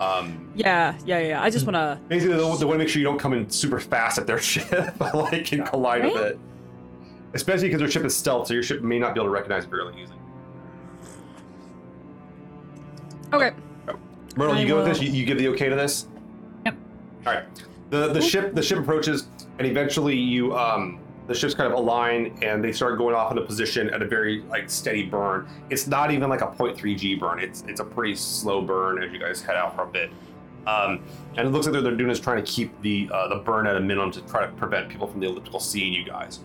um 0.00 0.50
Yeah, 0.54 0.96
yeah, 1.04 1.18
yeah. 1.20 1.42
I 1.42 1.50
just 1.50 1.66
want 1.66 1.74
to. 1.76 1.98
basically 2.08 2.36
they, 2.36 2.42
want 2.42 2.60
to 2.60 2.78
make 2.78 2.88
sure 2.88 3.00
you 3.00 3.06
don't 3.06 3.18
come 3.18 3.32
in 3.32 3.48
super 3.50 3.80
fast 3.80 4.18
at 4.18 4.26
their 4.26 4.38
ship 4.52 4.94
but 4.98 5.14
like 5.14 5.52
and 5.52 5.64
collide 5.66 6.04
with 6.04 6.14
Right? 6.14 6.24
it 6.32 6.38
especially 7.34 7.68
because 7.68 7.80
their 7.80 7.90
ship 7.90 8.04
is 8.04 8.16
stealth 8.16 8.48
so 8.48 8.54
your 8.54 8.62
ship 8.62 8.82
may 8.82 8.98
not 8.98 9.14
be 9.14 9.20
able 9.20 9.26
to 9.26 9.30
recognize 9.30 9.64
it 9.64 9.70
fairly 9.70 9.94
easily 10.00 10.18
Okay. 13.32 13.50
Myrtle, 14.36 14.54
I 14.54 14.60
you 14.60 14.68
go 14.68 14.76
with 14.76 14.86
this 14.86 15.02
you, 15.02 15.10
you 15.10 15.24
give 15.26 15.38
the 15.38 15.48
okay 15.48 15.68
to 15.68 15.74
this 15.76 16.06
Yep. 16.64 16.76
all 17.26 17.32
right 17.34 17.44
the 17.90 18.12
the 18.12 18.20
ship 18.20 18.54
the 18.54 18.62
ship 18.62 18.78
approaches 18.78 19.28
and 19.58 19.66
eventually 19.66 20.16
you 20.16 20.56
um 20.56 20.98
the 21.26 21.34
ships 21.34 21.54
kind 21.54 21.72
of 21.72 21.78
align 21.78 22.38
and 22.42 22.62
they 22.62 22.72
start 22.72 22.98
going 22.98 23.14
off 23.14 23.30
into 23.30 23.42
position 23.42 23.90
at 23.90 24.02
a 24.02 24.06
very 24.06 24.42
like 24.42 24.70
steady 24.70 25.04
burn. 25.04 25.48
It's 25.70 25.86
not 25.86 26.10
even 26.10 26.30
like 26.30 26.40
a 26.40 26.46
0.3 26.46 26.96
g 26.96 27.14
burn. 27.16 27.40
It's 27.40 27.64
it's 27.66 27.80
a 27.80 27.84
pretty 27.84 28.14
slow 28.14 28.62
burn 28.62 29.02
as 29.02 29.12
you 29.12 29.18
guys 29.18 29.42
head 29.42 29.56
out 29.56 29.74
for 29.74 29.82
a 29.82 29.86
bit. 29.86 30.10
Um, 30.66 31.04
and 31.36 31.46
it 31.46 31.50
looks 31.50 31.66
like 31.66 31.74
what 31.74 31.84
they're 31.84 31.96
doing 31.96 32.10
is 32.10 32.18
trying 32.18 32.44
to 32.44 32.50
keep 32.50 32.80
the 32.82 33.08
uh, 33.12 33.28
the 33.28 33.36
burn 33.36 33.66
at 33.66 33.76
a 33.76 33.80
minimum 33.80 34.10
to 34.12 34.20
try 34.22 34.46
to 34.46 34.52
prevent 34.52 34.88
people 34.88 35.06
from 35.06 35.20
the 35.20 35.26
elliptical 35.26 35.60
seeing 35.60 35.92
you 35.92 36.04
guys. 36.04 36.40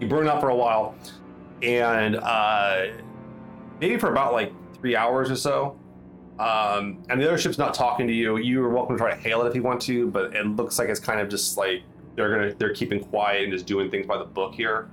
You 0.00 0.06
burn 0.06 0.28
out 0.28 0.40
for 0.40 0.50
a 0.50 0.56
while 0.56 0.94
and 1.62 2.16
uh, 2.16 2.86
maybe 3.80 3.98
for 3.98 4.10
about 4.10 4.32
like 4.32 4.52
three 4.74 4.96
hours 4.96 5.30
or 5.30 5.36
so. 5.36 5.78
Um, 6.38 7.02
and 7.08 7.20
the 7.20 7.26
other 7.26 7.36
ship's 7.36 7.58
not 7.58 7.74
talking 7.74 8.06
to 8.06 8.12
you. 8.12 8.36
You 8.36 8.64
are 8.64 8.68
welcome 8.68 8.96
to 8.96 9.00
try 9.00 9.12
to 9.12 9.20
hail 9.20 9.42
it 9.42 9.48
if 9.48 9.56
you 9.56 9.62
want 9.62 9.80
to, 9.82 10.08
but 10.08 10.36
it 10.36 10.46
looks 10.46 10.78
like 10.78 10.88
it's 10.88 11.00
kind 11.00 11.20
of 11.20 11.28
just 11.28 11.56
like 11.56 11.82
they're 12.18 12.30
gonna 12.30 12.54
they're 12.54 12.74
keeping 12.74 13.02
quiet 13.02 13.44
and 13.44 13.52
just 13.52 13.64
doing 13.66 13.90
things 13.90 14.06
by 14.06 14.18
the 14.18 14.24
book 14.24 14.54
here. 14.54 14.90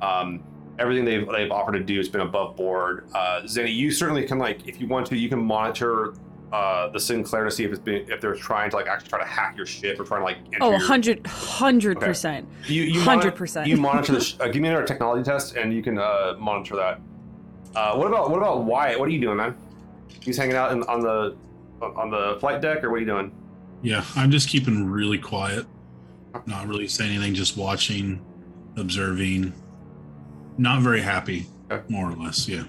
Um, 0.00 0.42
everything 0.78 1.04
they've 1.04 1.26
they've 1.28 1.50
offered 1.52 1.72
to 1.72 1.80
do 1.84 1.96
has 1.98 2.08
been 2.08 2.22
above 2.22 2.56
board. 2.56 3.06
Uh, 3.14 3.42
Zeni, 3.44 3.72
you 3.74 3.90
certainly 3.92 4.26
can 4.26 4.38
like 4.38 4.66
if 4.66 4.80
you 4.80 4.88
want 4.88 5.06
to, 5.08 5.16
you 5.16 5.28
can 5.28 5.38
monitor 5.38 6.14
uh, 6.52 6.88
the 6.90 6.98
Sinclair 6.98 7.44
to 7.44 7.50
see 7.50 7.64
if 7.64 7.70
it's 7.70 7.80
been 7.80 8.10
if 8.10 8.20
they're 8.20 8.34
trying 8.34 8.70
to 8.70 8.76
like 8.76 8.86
actually 8.86 9.08
try 9.10 9.18
to 9.20 9.24
hack 9.28 9.56
your 9.56 9.66
ship 9.66 10.00
or 10.00 10.04
trying 10.04 10.20
to 10.20 10.24
like 10.24 10.38
enter 10.46 10.58
Oh, 10.62 10.70
your, 10.70 10.78
100 10.78 11.26
100 11.26 12.00
percent. 12.00 12.48
you, 12.66 12.82
you 12.82 13.00
100%. 13.00 13.66
You 13.66 13.76
monitor 13.76 14.12
the. 14.12 14.20
Sh- 14.20 14.36
uh, 14.40 14.48
give 14.48 14.60
me 14.62 14.68
another 14.68 14.84
technology 14.86 15.22
test, 15.24 15.56
and 15.56 15.72
you 15.72 15.82
can 15.82 15.98
uh, 15.98 16.34
monitor 16.38 16.76
that. 16.76 17.00
Uh, 17.74 17.94
what 17.96 18.06
about 18.06 18.30
what 18.30 18.38
about 18.38 18.64
Wyatt? 18.64 18.98
What 18.98 19.08
are 19.08 19.12
you 19.12 19.20
doing, 19.20 19.36
man? 19.36 19.56
He's 20.20 20.36
hanging 20.36 20.56
out 20.56 20.72
in, 20.72 20.82
on 20.84 21.00
the 21.00 21.36
on 21.80 22.10
the 22.10 22.36
flight 22.40 22.60
deck, 22.60 22.84
or 22.84 22.90
what 22.90 22.96
are 22.96 23.00
you 23.00 23.06
doing? 23.06 23.32
Yeah, 23.82 24.04
I'm 24.14 24.30
just 24.30 24.48
keeping 24.48 24.88
really 24.90 25.18
quiet, 25.18 25.66
not 26.46 26.66
really 26.66 26.88
saying 26.88 27.12
anything, 27.12 27.34
just 27.34 27.56
watching, 27.56 28.20
observing. 28.76 29.52
Not 30.58 30.82
very 30.82 31.00
happy, 31.00 31.46
Okay. 31.70 31.82
more 31.88 32.10
or 32.10 32.14
less. 32.14 32.46
Yeah. 32.48 32.64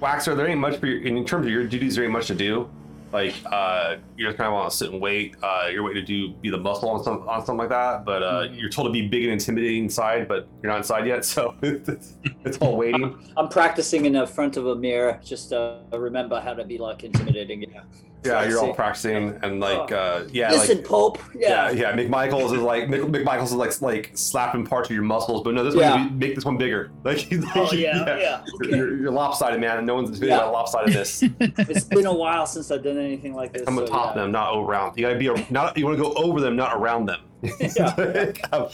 Waxor, 0.00 0.36
there 0.36 0.46
ain't 0.46 0.60
much 0.60 0.76
for 0.78 0.86
your, 0.86 1.02
in 1.02 1.24
terms 1.24 1.46
of 1.46 1.52
your 1.52 1.64
duties. 1.66 1.96
There 1.96 2.04
ain't 2.04 2.12
much 2.12 2.26
to 2.28 2.34
do. 2.34 2.68
Like 3.12 3.34
uh, 3.50 3.96
you 4.16 4.26
just 4.26 4.36
kind 4.36 4.48
of 4.48 4.54
want 4.54 4.70
to 4.70 4.76
sit 4.76 4.90
and 4.92 5.00
wait. 5.00 5.36
Uh, 5.42 5.68
you're 5.72 5.82
waiting 5.82 6.04
to 6.04 6.06
do 6.06 6.34
be 6.34 6.50
the 6.50 6.58
muscle 6.58 6.90
on 6.90 7.02
some 7.02 7.26
on 7.28 7.38
something 7.46 7.56
like 7.58 7.68
that. 7.70 8.04
But 8.04 8.22
uh, 8.22 8.48
you're 8.52 8.68
told 8.68 8.88
to 8.88 8.92
be 8.92 9.06
big 9.08 9.22
and 9.24 9.32
intimidating 9.32 9.84
inside, 9.84 10.28
but 10.28 10.48
you're 10.62 10.70
not 10.70 10.78
inside 10.78 11.06
yet, 11.06 11.24
so 11.32 11.54
it's, 11.62 12.14
it's 12.44 12.58
all 12.58 12.76
waiting. 12.76 13.16
I'm 13.36 13.48
practicing 13.48 14.04
in 14.04 14.12
the 14.14 14.26
front 14.26 14.56
of 14.56 14.66
a 14.66 14.74
mirror 14.76 15.18
just 15.24 15.48
to 15.50 15.80
remember 15.92 16.40
how 16.40 16.52
to 16.54 16.64
be 16.64 16.78
like 16.78 17.04
intimidating. 17.04 17.62
Yeah. 17.62 17.82
Yeah, 18.26 18.44
you're 18.48 18.58
all 18.58 18.66
Sexy. 18.66 18.76
practicing 18.76 19.38
and 19.42 19.60
like 19.60 19.92
uh, 19.92 20.24
yeah, 20.30 20.50
Listen, 20.50 20.78
like 20.78 20.86
Pope. 20.86 21.18
yeah, 21.34 21.70
Yeah. 21.70 21.92
yeah. 21.94 21.96
McMichaels 21.96 22.52
is 22.54 22.60
like 22.62 22.88
Mc, 22.88 23.02
McMichaels 23.02 23.44
is 23.44 23.52
like 23.54 23.80
like 23.82 24.10
slapping 24.14 24.64
parts 24.66 24.88
of 24.90 24.94
your 24.94 25.04
muscles, 25.04 25.42
but 25.42 25.54
no, 25.54 25.64
this 25.64 25.74
Yeah. 25.74 25.92
one 25.94 26.18
make 26.18 26.34
this 26.34 26.44
one 26.44 26.56
bigger. 26.58 26.90
Like, 27.04 27.30
like 27.30 27.56
Oh 27.56 27.72
yeah, 27.72 28.18
yeah. 28.18 28.44
Okay. 28.62 28.76
You're, 28.76 28.96
you're 28.98 29.10
lopsided, 29.12 29.60
man. 29.60 29.78
and 29.78 29.86
No 29.86 29.94
one's 29.94 30.18
video 30.18 30.36
Yeah. 30.36 30.48
about 30.48 30.66
lopsidedness. 30.66 31.68
It's 31.70 31.84
been 31.84 32.06
a 32.06 32.14
while 32.14 32.46
since 32.46 32.70
I've 32.70 32.82
done 32.82 32.98
anything 32.98 33.34
like 33.34 33.52
this. 33.52 33.62
I'm 33.66 33.76
so, 33.76 33.84
atop 33.84 34.16
yeah. 34.16 34.22
them, 34.22 34.32
not 34.32 34.56
around. 34.56 34.96
You 34.96 35.02
gotta 35.06 35.18
be 35.18 35.28
a, 35.28 35.46
not. 35.50 35.76
You 35.78 35.84
want 35.84 35.96
to 35.98 36.02
go 36.02 36.12
over 36.14 36.40
them, 36.40 36.56
not 36.56 36.74
around 36.76 37.06
them. 37.06 37.20
Yeah. 37.76 38.68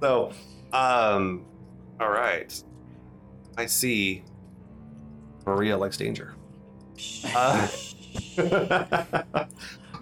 so, 0.00 0.32
um, 0.72 1.44
all 2.00 2.10
right. 2.10 2.62
I 3.56 3.66
see. 3.66 4.22
Maria 5.46 5.76
likes 5.76 5.96
danger. 5.96 6.34
Uh, 7.34 7.66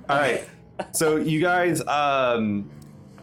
all 0.09 0.19
right. 0.19 0.45
So 0.93 1.17
you 1.17 1.41
guys, 1.41 1.87
um, 1.87 2.71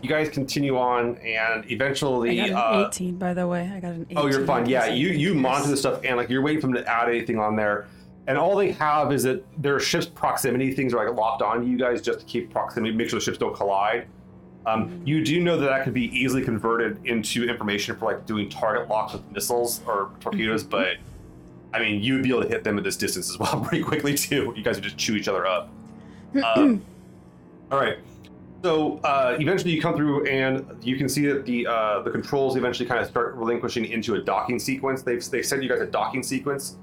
you 0.02 0.10
guys 0.10 0.30
continue 0.30 0.78
on, 0.78 1.18
and 1.18 1.64
I 1.64 1.68
eventually, 1.70 2.38
got 2.38 2.50
an 2.50 2.56
uh, 2.56 2.88
18, 2.88 3.18
by 3.18 3.34
the 3.34 3.48
way. 3.48 3.70
I 3.74 3.80
got 3.80 3.94
an 3.94 4.06
18. 4.10 4.18
Oh, 4.18 4.28
you're 4.28 4.46
fine. 4.46 4.68
Yeah, 4.68 4.88
you 4.88 5.10
you 5.10 5.34
monitor 5.34 5.70
this 5.70 5.80
stuff, 5.80 6.02
and 6.04 6.18
like 6.18 6.30
you're 6.30 6.42
waiting 6.42 6.62
for 6.62 6.68
them 6.68 6.76
to 6.76 6.88
add 6.88 7.10
anything 7.10 7.40
on 7.40 7.56
there, 7.56 7.88
and 8.28 8.38
all 8.38 8.56
they 8.56 8.72
have 8.72 9.12
is 9.12 9.24
that 9.24 9.44
their 9.62 9.80
ship's 9.80 10.06
proximity 10.06 10.74
things 10.74 10.94
are 10.94 11.06
like 11.06 11.16
locked 11.16 11.42
onto 11.42 11.68
you 11.68 11.78
guys 11.78 12.02
just 12.02 12.22
to 12.22 12.26
keep 12.26 12.52
proximity, 12.52 12.94
make 12.96 13.10
sure 13.10 13.20
the 13.20 13.26
ships 13.26 13.38
don't 13.38 13.56
collide. 13.56 14.08
Um, 14.66 15.02
you 15.04 15.24
do 15.24 15.42
know 15.42 15.58
that 15.58 15.66
that 15.66 15.84
could 15.84 15.94
be 15.94 16.06
easily 16.16 16.44
converted 16.44 17.04
into 17.06 17.50
information 17.50 17.96
for 17.98 18.06
like 18.06 18.26
doing 18.28 18.48
target 18.48 18.88
locks 18.90 19.14
with 19.14 19.30
missiles 19.32 19.82
or 19.88 20.12
torpedoes, 20.20 20.64
but 20.64 20.98
I 21.74 21.80
mean, 21.80 22.02
you 22.02 22.16
would 22.16 22.24
be 22.24 22.30
able 22.30 22.44
to 22.44 22.48
hit 22.48 22.64
them 22.64 22.78
at 22.78 22.84
this 22.84 22.98
distance 22.98 23.30
as 23.30 23.40
well 23.40 23.62
pretty 23.68 23.84
quickly 23.84 24.16
too. 24.16 24.54
You 24.56 24.64
guys 24.64 24.76
would 24.76 24.84
just 24.84 24.98
chew 24.98 25.16
each 25.16 25.28
other 25.28 25.46
up. 25.46 25.70
Um, 26.56 26.82
all 27.72 27.78
right. 27.78 27.98
So 28.64 29.00
uh, 29.00 29.36
eventually, 29.38 29.72
you 29.74 29.82
come 29.82 29.98
through, 29.98 30.28
and 30.28 30.66
you 30.82 30.96
can 30.96 31.10
see 31.10 31.26
that 31.26 31.46
the 31.46 31.68
uh, 31.68 32.02
the 32.04 32.12
controls 32.12 32.56
eventually 32.56 32.88
kind 32.88 33.02
of 33.02 33.08
start 33.08 33.36
relinquishing 33.36 33.84
into 33.86 34.16
a 34.16 34.22
docking 34.22 34.60
sequence. 34.60 35.02
They've 35.02 35.24
they 35.30 35.42
send 35.42 35.62
you 35.62 35.68
guys 35.68 35.82
a 35.82 35.88
docking 35.88 36.24
sequence, 36.24 36.78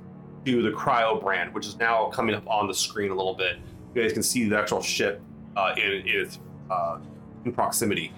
to 0.44 0.62
the 0.62 0.70
cryo 0.70 1.20
brand, 1.20 1.54
which 1.54 1.66
is 1.66 1.78
now 1.78 2.08
coming 2.08 2.34
up 2.34 2.46
on 2.48 2.66
the 2.66 2.74
screen 2.74 3.10
a 3.10 3.14
little 3.14 3.34
bit. 3.34 3.58
You 3.94 4.02
guys 4.02 4.12
can 4.12 4.22
see 4.22 4.48
the 4.48 4.58
actual 4.58 4.82
ship 4.82 5.20
uh, 5.56 5.74
in, 5.76 5.92
in 5.92 6.06
its 6.06 6.38
uh, 6.70 6.98
in 7.44 7.52
proximity, 7.52 8.12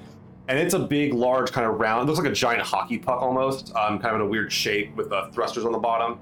and 0.49 0.59
it's 0.59 0.75
a 0.75 0.79
big, 0.79 1.13
large, 1.15 1.53
kind 1.53 1.67
of 1.67 1.79
round. 1.79 2.03
It 2.03 2.13
looks 2.13 2.23
like 2.23 2.31
a 2.31 2.35
giant 2.35 2.63
hockey 2.63 2.99
puck 2.99 3.23
almost, 3.23 3.75
um, 3.75 3.99
kind 3.99 4.15
of 4.15 4.21
in 4.21 4.27
a 4.27 4.31
weird 4.31 4.53
shape 4.53 4.95
with 4.97 5.13
uh, 5.13 5.31
thrusters 5.31 5.65
on 5.65 5.73
the 5.73 5.79
bottom, 5.79 6.19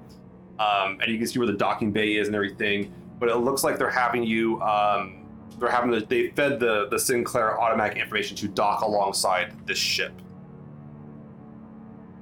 um, 0.59 0.99
and 1.01 1.11
you 1.11 1.19
can 1.19 1.27
see 1.27 1.39
where 1.39 1.47
the 1.47 1.55
docking 1.57 1.93
bay 1.93 2.17
is 2.17 2.27
and 2.29 2.35
everything. 2.35 2.93
But 3.19 3.29
it 3.29 3.37
looks 3.37 3.65
like 3.65 3.79
they're 3.79 3.91
having 3.91 4.23
you. 4.23 4.61
Um, 4.63 5.27
they're 5.59 5.71
having 5.71 5.91
the, 5.91 6.01
they 6.01 6.29
fed 6.29 6.61
the 6.61 6.89
the 6.89 6.99
Sinclair 6.99 7.61
automatic 7.61 7.99
information 7.99 8.37
to 8.37 8.49
dock 8.49 8.83
alongside 8.83 9.55
this 9.67 9.79
ship. 9.79 10.13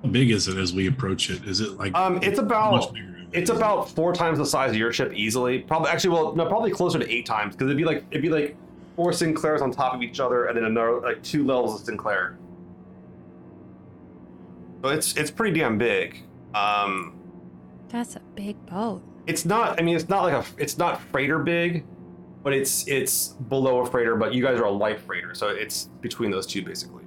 How 0.03 0.09
big 0.09 0.31
is 0.31 0.49
it 0.49 0.57
as 0.57 0.73
we 0.73 0.89
approach 0.89 1.31
it? 1.31 1.45
Is 1.45 1.61
it 1.61 1.73
like 1.79 1.95
Um, 1.95 2.19
it's 2.23 2.39
about 2.39 2.95
it's 3.33 3.51
about 3.51 3.91
four 3.91 4.15
times 4.15 4.39
the 4.39 4.47
size 4.47 4.71
of 4.71 4.77
your 4.77 4.93
ship 4.93 5.13
easily. 5.15 5.59
Probably 5.59 5.91
actually, 5.91 6.11
well, 6.11 6.35
no, 6.35 6.47
probably 6.47 6.71
closer 6.71 6.99
to 6.99 7.11
eight 7.13 7.27
times 7.27 7.55
because 7.55 7.67
it'd 7.67 7.77
be 7.77 7.85
like 7.85 8.05
it'd 8.11 8.23
be 8.23 8.31
like 8.31 8.57
four 8.95 9.13
Sinclairs 9.13 9.61
on 9.61 9.71
top 9.71 9.95
of 9.95 10.03
each 10.03 10.21
other, 10.21 10.47
and 10.47 10.57
then 10.57 10.65
another 10.65 11.01
like 11.01 11.23
two 11.23 11.45
levels 11.45 11.81
of 11.81 11.87
Sinclair. 11.87 12.39
So 14.83 14.89
it's 14.91 15.17
it's 15.17 15.31
pretty 15.31 15.59
damn 15.59 15.77
big. 15.77 16.23
Um, 16.55 17.16
That's 17.89 18.17
a 18.17 18.21
big 18.35 18.65
boat. 18.67 19.03
it's 19.27 19.45
not. 19.45 19.79
I 19.81 19.83
mean, 19.83 19.97
it's 19.97 20.09
not 20.09 20.23
like 20.23 20.35
a. 20.35 20.45
It's 20.59 20.77
not 20.79 21.01
freighter 21.11 21.39
big, 21.39 21.85
but 22.43 22.53
it's 22.53 22.87
it's 22.89 23.29
below 23.29 23.81
a 23.81 23.87
freighter. 23.87 24.17
But 24.17 24.35
you 24.35 24.43
guys 24.43 24.59
are 24.61 24.65
a 24.65 24.71
light 24.71 25.01
freighter, 25.01 25.35
so 25.35 25.49
it's 25.49 25.85
between 26.01 26.31
those 26.31 26.47
two 26.47 26.63
basically. 26.63 27.05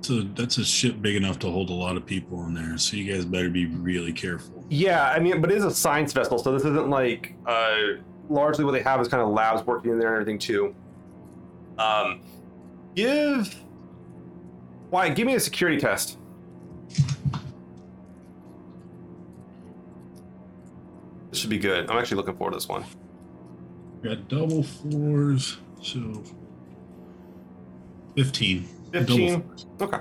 So 0.00 0.20
that's 0.20 0.58
a 0.58 0.64
ship 0.64 1.00
big 1.00 1.16
enough 1.16 1.38
to 1.40 1.50
hold 1.50 1.70
a 1.70 1.74
lot 1.74 1.96
of 1.96 2.04
people 2.04 2.44
in 2.44 2.52
there. 2.52 2.76
So 2.76 2.96
you 2.96 3.10
guys 3.10 3.24
better 3.24 3.48
be 3.48 3.66
really 3.66 4.12
careful. 4.12 4.62
Yeah, 4.68 5.08
I 5.08 5.18
mean, 5.18 5.40
but 5.40 5.50
it 5.50 5.56
is 5.56 5.64
a 5.64 5.70
science 5.70 6.12
vessel, 6.12 6.38
so 6.38 6.52
this 6.52 6.62
isn't 6.64 6.90
like 6.90 7.34
uh, 7.46 7.76
largely 8.28 8.64
what 8.66 8.72
they 8.72 8.82
have 8.82 9.00
is 9.00 9.08
kind 9.08 9.22
of 9.22 9.30
labs 9.30 9.66
working 9.66 9.92
in 9.92 9.98
there 9.98 10.08
and 10.08 10.20
everything 10.20 10.38
too. 10.38 10.74
Um, 11.78 12.20
give 12.94 13.54
why? 14.90 15.08
Give 15.08 15.26
me 15.26 15.34
a 15.34 15.40
security 15.40 15.78
test. 15.80 16.18
Should 21.44 21.50
be 21.50 21.58
good. 21.58 21.90
I'm 21.90 21.98
actually 21.98 22.16
looking 22.16 22.36
forward 22.36 22.52
to 22.52 22.56
this 22.56 22.68
one. 22.68 22.84
Got 24.02 24.28
double 24.28 24.62
fours, 24.62 25.58
so 25.82 26.22
fifteen. 28.16 28.66
15? 28.92 29.44
Okay. 29.80 29.98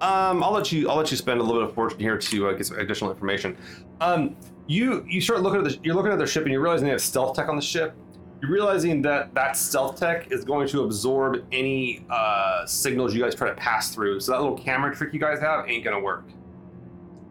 Um, 0.00 0.42
I'll 0.42 0.50
let 0.52 0.72
you. 0.72 0.88
I'll 0.88 0.96
let 0.96 1.10
you 1.10 1.16
spend 1.16 1.40
a 1.40 1.42
little 1.42 1.60
bit 1.60 1.68
of 1.68 1.74
fortune 1.74 2.00
here 2.00 2.16
to 2.18 2.48
uh, 2.48 2.52
get 2.54 2.66
some 2.66 2.78
additional 2.78 3.10
information. 3.10 3.56
Um, 4.00 4.34
you 4.66 5.04
you 5.08 5.20
start 5.20 5.42
looking 5.42 5.60
at 5.60 5.64
the. 5.64 5.78
You're 5.84 5.94
looking 5.94 6.10
at 6.10 6.18
their 6.18 6.26
ship 6.26 6.42
and 6.42 6.52
you're 6.52 6.62
realizing 6.62 6.86
they 6.86 6.92
have 6.92 7.02
stealth 7.02 7.36
tech 7.36 7.48
on 7.48 7.56
the 7.56 7.62
ship. 7.62 7.94
You're 8.40 8.50
realizing 8.50 9.02
that 9.02 9.34
that 9.34 9.56
stealth 9.56 10.00
tech 10.00 10.32
is 10.32 10.44
going 10.44 10.68
to 10.68 10.84
absorb 10.84 11.44
any 11.52 12.04
uh, 12.10 12.66
signals 12.66 13.14
you 13.14 13.22
guys 13.22 13.34
try 13.34 13.48
to 13.48 13.54
pass 13.54 13.94
through. 13.94 14.20
So 14.20 14.32
that 14.32 14.40
little 14.40 14.58
camera 14.58 14.94
trick 14.94 15.12
you 15.12 15.20
guys 15.20 15.38
have 15.40 15.68
ain't 15.68 15.84
gonna 15.84 16.00
work. 16.00 16.24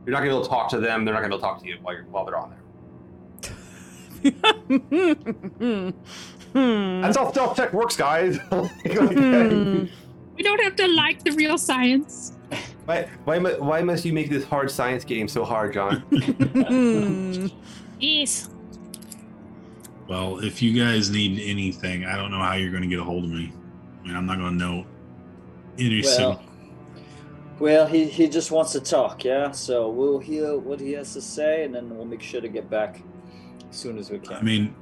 You're 0.05 0.13
not 0.13 0.19
gonna 0.19 0.29
be 0.29 0.35
able 0.35 0.43
to 0.43 0.49
talk 0.49 0.69
to 0.69 0.79
them. 0.79 1.05
They're 1.05 1.13
not 1.13 1.21
gonna 1.21 1.35
be 1.35 1.35
able 1.35 1.39
to 1.39 1.53
talk 1.53 1.61
to 1.61 1.67
you 1.67 1.77
while, 1.81 1.95
you're, 1.95 2.05
while 2.05 2.23
they're 2.23 2.37
on 2.37 2.51
there. 2.51 2.62
Hmm. 4.23 5.89
That's 7.01 7.17
how 7.17 7.31
stealth 7.31 7.55
tech 7.55 7.73
works, 7.73 7.95
guys. 7.95 8.37
Hmm. 8.51 9.85
We 10.35 10.41
don't 10.41 10.61
have 10.63 10.75
to 10.77 10.87
like 10.87 11.23
the 11.23 11.31
real 11.31 11.59
science. 11.59 12.33
why, 12.85 13.07
why, 13.23 13.37
why 13.39 13.81
must 13.83 14.03
you 14.03 14.13
make 14.13 14.29
this 14.31 14.43
hard 14.43 14.71
science 14.71 15.03
game 15.03 15.27
so 15.27 15.43
hard, 15.45 15.73
John? 15.73 15.97
Hmm. 16.11 17.47
Yes. 17.99 18.49
Well, 20.07 20.39
if 20.39 20.61
you 20.61 20.73
guys 20.83 21.09
need 21.11 21.39
anything, 21.39 22.05
I 22.05 22.15
don't 22.17 22.31
know 22.31 22.39
how 22.39 22.53
you're 22.55 22.71
going 22.71 22.81
to 22.83 22.89
get 22.89 22.99
a 22.99 23.03
hold 23.03 23.23
of 23.25 23.29
me. 23.29 23.53
I 24.03 24.07
mean, 24.07 24.15
I'm 24.15 24.25
not 24.25 24.37
going 24.39 24.57
to 24.59 24.65
know 24.65 24.85
any 25.77 26.01
Well, 26.01 26.11
signal. 26.11 26.41
well, 27.59 27.85
he, 27.87 28.05
he 28.05 28.27
just 28.27 28.51
wants 28.51 28.71
to 28.73 28.81
talk, 28.81 29.23
yeah. 29.23 29.51
So 29.51 29.89
we'll 29.89 30.19
hear 30.19 30.57
what 30.57 30.79
he 30.81 30.91
has 30.93 31.13
to 31.13 31.21
say, 31.21 31.63
and 31.63 31.73
then 31.73 31.95
we'll 31.95 32.05
make 32.05 32.21
sure 32.21 32.41
to 32.41 32.49
get 32.49 32.69
back 32.69 33.01
as 33.73 33.79
soon 33.79 33.97
as 33.97 34.11
we 34.11 34.19
can. 34.19 34.37
I 34.37 34.41
mean, 34.41 34.75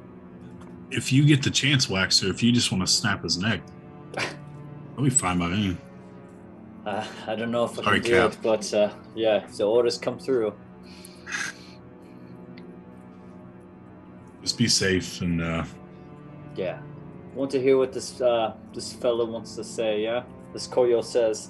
if 0.92 1.12
you 1.14 1.26
get 1.26 1.42
the 1.42 1.50
chance, 1.50 1.88
Waxor, 1.88 2.30
if 2.30 2.44
you 2.44 2.52
just 2.52 2.72
want 2.72 2.86
to 2.86 2.92
snap 2.92 3.24
his 3.24 3.38
neck, 3.38 3.62
I'll 4.18 5.04
be 5.04 5.10
fine 5.10 5.40
by 5.40 5.48
me. 5.48 5.78
uh, 6.86 7.06
I 7.26 7.36
don't 7.36 7.52
know 7.52 7.64
if 7.64 7.80
I 7.80 7.84
Sorry, 7.84 8.02
can 8.02 8.12
do 8.12 8.18
Cap. 8.18 8.32
it, 8.34 8.38
but 8.44 8.74
uh, 8.74 8.90
yeah, 9.16 9.46
if 9.46 9.56
the 9.58 9.64
orders 9.64 9.98
come 9.98 10.20
through. 10.20 10.54
Just 14.42 14.58
be 14.58 14.68
safe 14.68 15.22
and 15.22 15.42
uh, 15.42 15.64
Yeah. 16.56 16.80
Want 17.34 17.50
to 17.52 17.62
hear 17.62 17.78
what 17.78 17.94
this 17.94 18.20
uh, 18.20 18.56
this 18.74 18.92
fella 18.92 19.24
wants 19.24 19.56
to 19.56 19.64
say? 19.64 20.04
Yeah, 20.04 20.24
this 20.52 20.68
Koyo 20.68 21.02
says 21.02 21.50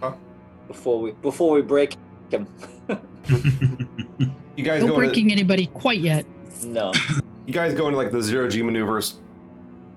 Huh? 0.00 0.14
before 0.68 1.00
we 1.00 1.10
before 1.12 1.50
we 1.56 1.62
break 1.62 1.94
him. 2.30 2.46
You 4.58 4.64
guys 4.64 4.82
No 4.82 4.88
go 4.88 4.94
into, 4.94 5.06
breaking 5.06 5.30
anybody 5.30 5.66
quite 5.66 6.00
yet. 6.00 6.26
no. 6.64 6.92
you 7.46 7.52
guys 7.52 7.74
go 7.74 7.86
into 7.86 7.96
like 7.96 8.10
the 8.10 8.20
zero 8.20 8.48
G 8.48 8.60
maneuvers 8.60 9.20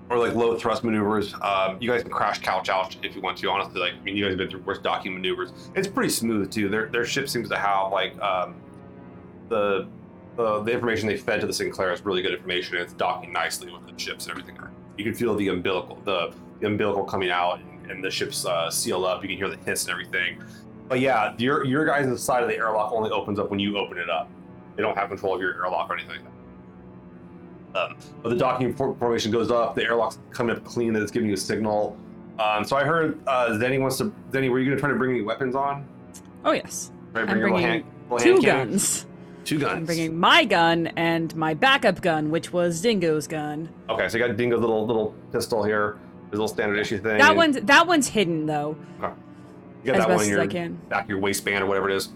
or 0.08 0.18
like 0.18 0.36
low 0.36 0.56
thrust 0.56 0.84
maneuvers. 0.84 1.34
Um, 1.42 1.78
you 1.80 1.90
guys 1.90 2.02
can 2.02 2.12
crash 2.12 2.38
couch 2.38 2.68
out 2.68 2.96
if 3.02 3.16
you 3.16 3.20
want 3.20 3.38
to. 3.38 3.50
Honestly, 3.50 3.80
like 3.80 3.94
I 3.94 4.00
mean, 4.04 4.16
you 4.16 4.22
guys 4.22 4.30
have 4.30 4.38
been 4.38 4.50
through 4.50 4.60
worse 4.60 4.78
docking 4.78 5.14
maneuvers. 5.14 5.52
It's 5.74 5.88
pretty 5.88 6.10
smooth 6.10 6.52
too. 6.52 6.68
Their 6.68 6.86
their 6.86 7.04
ship 7.04 7.28
seems 7.28 7.48
to 7.48 7.56
have 7.58 7.90
like 7.90 8.16
um, 8.22 8.54
the 9.48 9.88
uh, 10.38 10.60
the 10.60 10.70
information 10.70 11.08
they 11.08 11.16
fed 11.16 11.40
to 11.40 11.48
the 11.48 11.52
Sinclair 11.52 11.92
is 11.92 12.04
really 12.04 12.22
good 12.22 12.32
information. 12.32 12.76
and 12.76 12.84
It's 12.84 12.94
docking 12.94 13.32
nicely 13.32 13.72
with 13.72 13.84
the 13.84 13.98
ships 13.98 14.26
and 14.26 14.30
everything. 14.30 14.56
You 14.96 15.02
can 15.02 15.14
feel 15.14 15.34
the 15.34 15.48
umbilical 15.48 15.96
the, 16.04 16.32
the 16.60 16.68
umbilical 16.68 17.02
coming 17.02 17.32
out 17.32 17.58
and, 17.58 17.90
and 17.90 18.04
the 18.04 18.12
ships 18.12 18.46
uh, 18.46 18.70
seal 18.70 19.04
up. 19.04 19.24
You 19.24 19.28
can 19.28 19.38
hear 19.38 19.48
the 19.48 19.56
hiss 19.68 19.86
and 19.86 19.90
everything. 19.90 20.40
But 20.88 21.00
yeah, 21.00 21.34
your 21.38 21.64
your 21.64 21.84
guys' 21.84 22.22
side 22.22 22.44
of 22.44 22.48
the 22.48 22.56
airlock 22.56 22.92
only 22.92 23.10
opens 23.10 23.40
up 23.40 23.50
when 23.50 23.58
you 23.58 23.76
open 23.76 23.98
it 23.98 24.08
up. 24.08 24.30
They 24.76 24.82
don't 24.82 24.96
have 24.96 25.08
control 25.08 25.34
of 25.34 25.40
your 25.40 25.54
airlock 25.62 25.90
or 25.90 25.96
anything. 25.98 26.26
Um, 27.74 27.96
but 28.22 28.28
the 28.28 28.36
docking 28.36 28.74
formation 28.74 29.30
goes 29.30 29.50
up. 29.50 29.74
The 29.74 29.82
airlock's 29.84 30.18
coming 30.30 30.56
up 30.56 30.64
clean. 30.64 30.92
That 30.92 31.02
it's 31.02 31.10
giving 31.12 31.28
you 31.28 31.34
a 31.34 31.38
signal. 31.38 31.96
Um, 32.38 32.64
so 32.64 32.76
I 32.76 32.84
heard 32.84 33.18
uh, 33.26 33.50
Zeni 33.50 33.80
wants 33.80 33.98
to. 33.98 34.12
Zeni, 34.30 34.50
were 34.50 34.58
you 34.58 34.66
going 34.66 34.76
to 34.76 34.80
try 34.80 34.90
to 34.90 34.96
bring 34.96 35.10
any 35.12 35.22
weapons 35.22 35.54
on? 35.54 35.86
Oh 36.44 36.52
yes, 36.52 36.90
Try 37.12 37.24
to 37.24 37.30
I'm 37.30 37.38
your 37.38 37.48
bringing 37.48 37.62
hand, 37.68 37.84
two 38.18 38.32
hand 38.40 38.44
guns. 38.44 39.06
Two 39.44 39.58
guns. 39.58 39.72
I'm 39.78 39.84
bringing 39.86 40.18
my 40.18 40.44
gun 40.44 40.88
and 40.96 41.34
my 41.34 41.54
backup 41.54 42.00
gun, 42.00 42.30
which 42.30 42.52
was 42.52 42.80
Dingo's 42.80 43.26
gun. 43.26 43.68
Okay, 43.88 44.08
so 44.08 44.18
you 44.18 44.26
got 44.26 44.36
Dingo's 44.36 44.60
little 44.60 44.86
little 44.86 45.14
pistol 45.32 45.62
here. 45.64 45.98
His 46.30 46.38
little 46.38 46.48
standard 46.48 46.78
issue 46.78 46.98
thing. 46.98 47.18
That 47.18 47.36
one's 47.36 47.60
that 47.60 47.86
one's 47.86 48.08
hidden 48.08 48.46
though, 48.46 48.76
You 49.00 49.92
got 49.92 49.96
as 49.96 50.00
that 50.02 50.08
one 50.08 50.18
best 50.18 50.28
in 50.30 50.34
as 50.34 50.38
I 50.40 50.46
can. 50.46 50.74
back 50.88 51.08
your 51.08 51.18
waistband 51.18 51.62
or 51.64 51.66
whatever 51.66 51.90
it 51.90 51.96
is. 51.96 52.08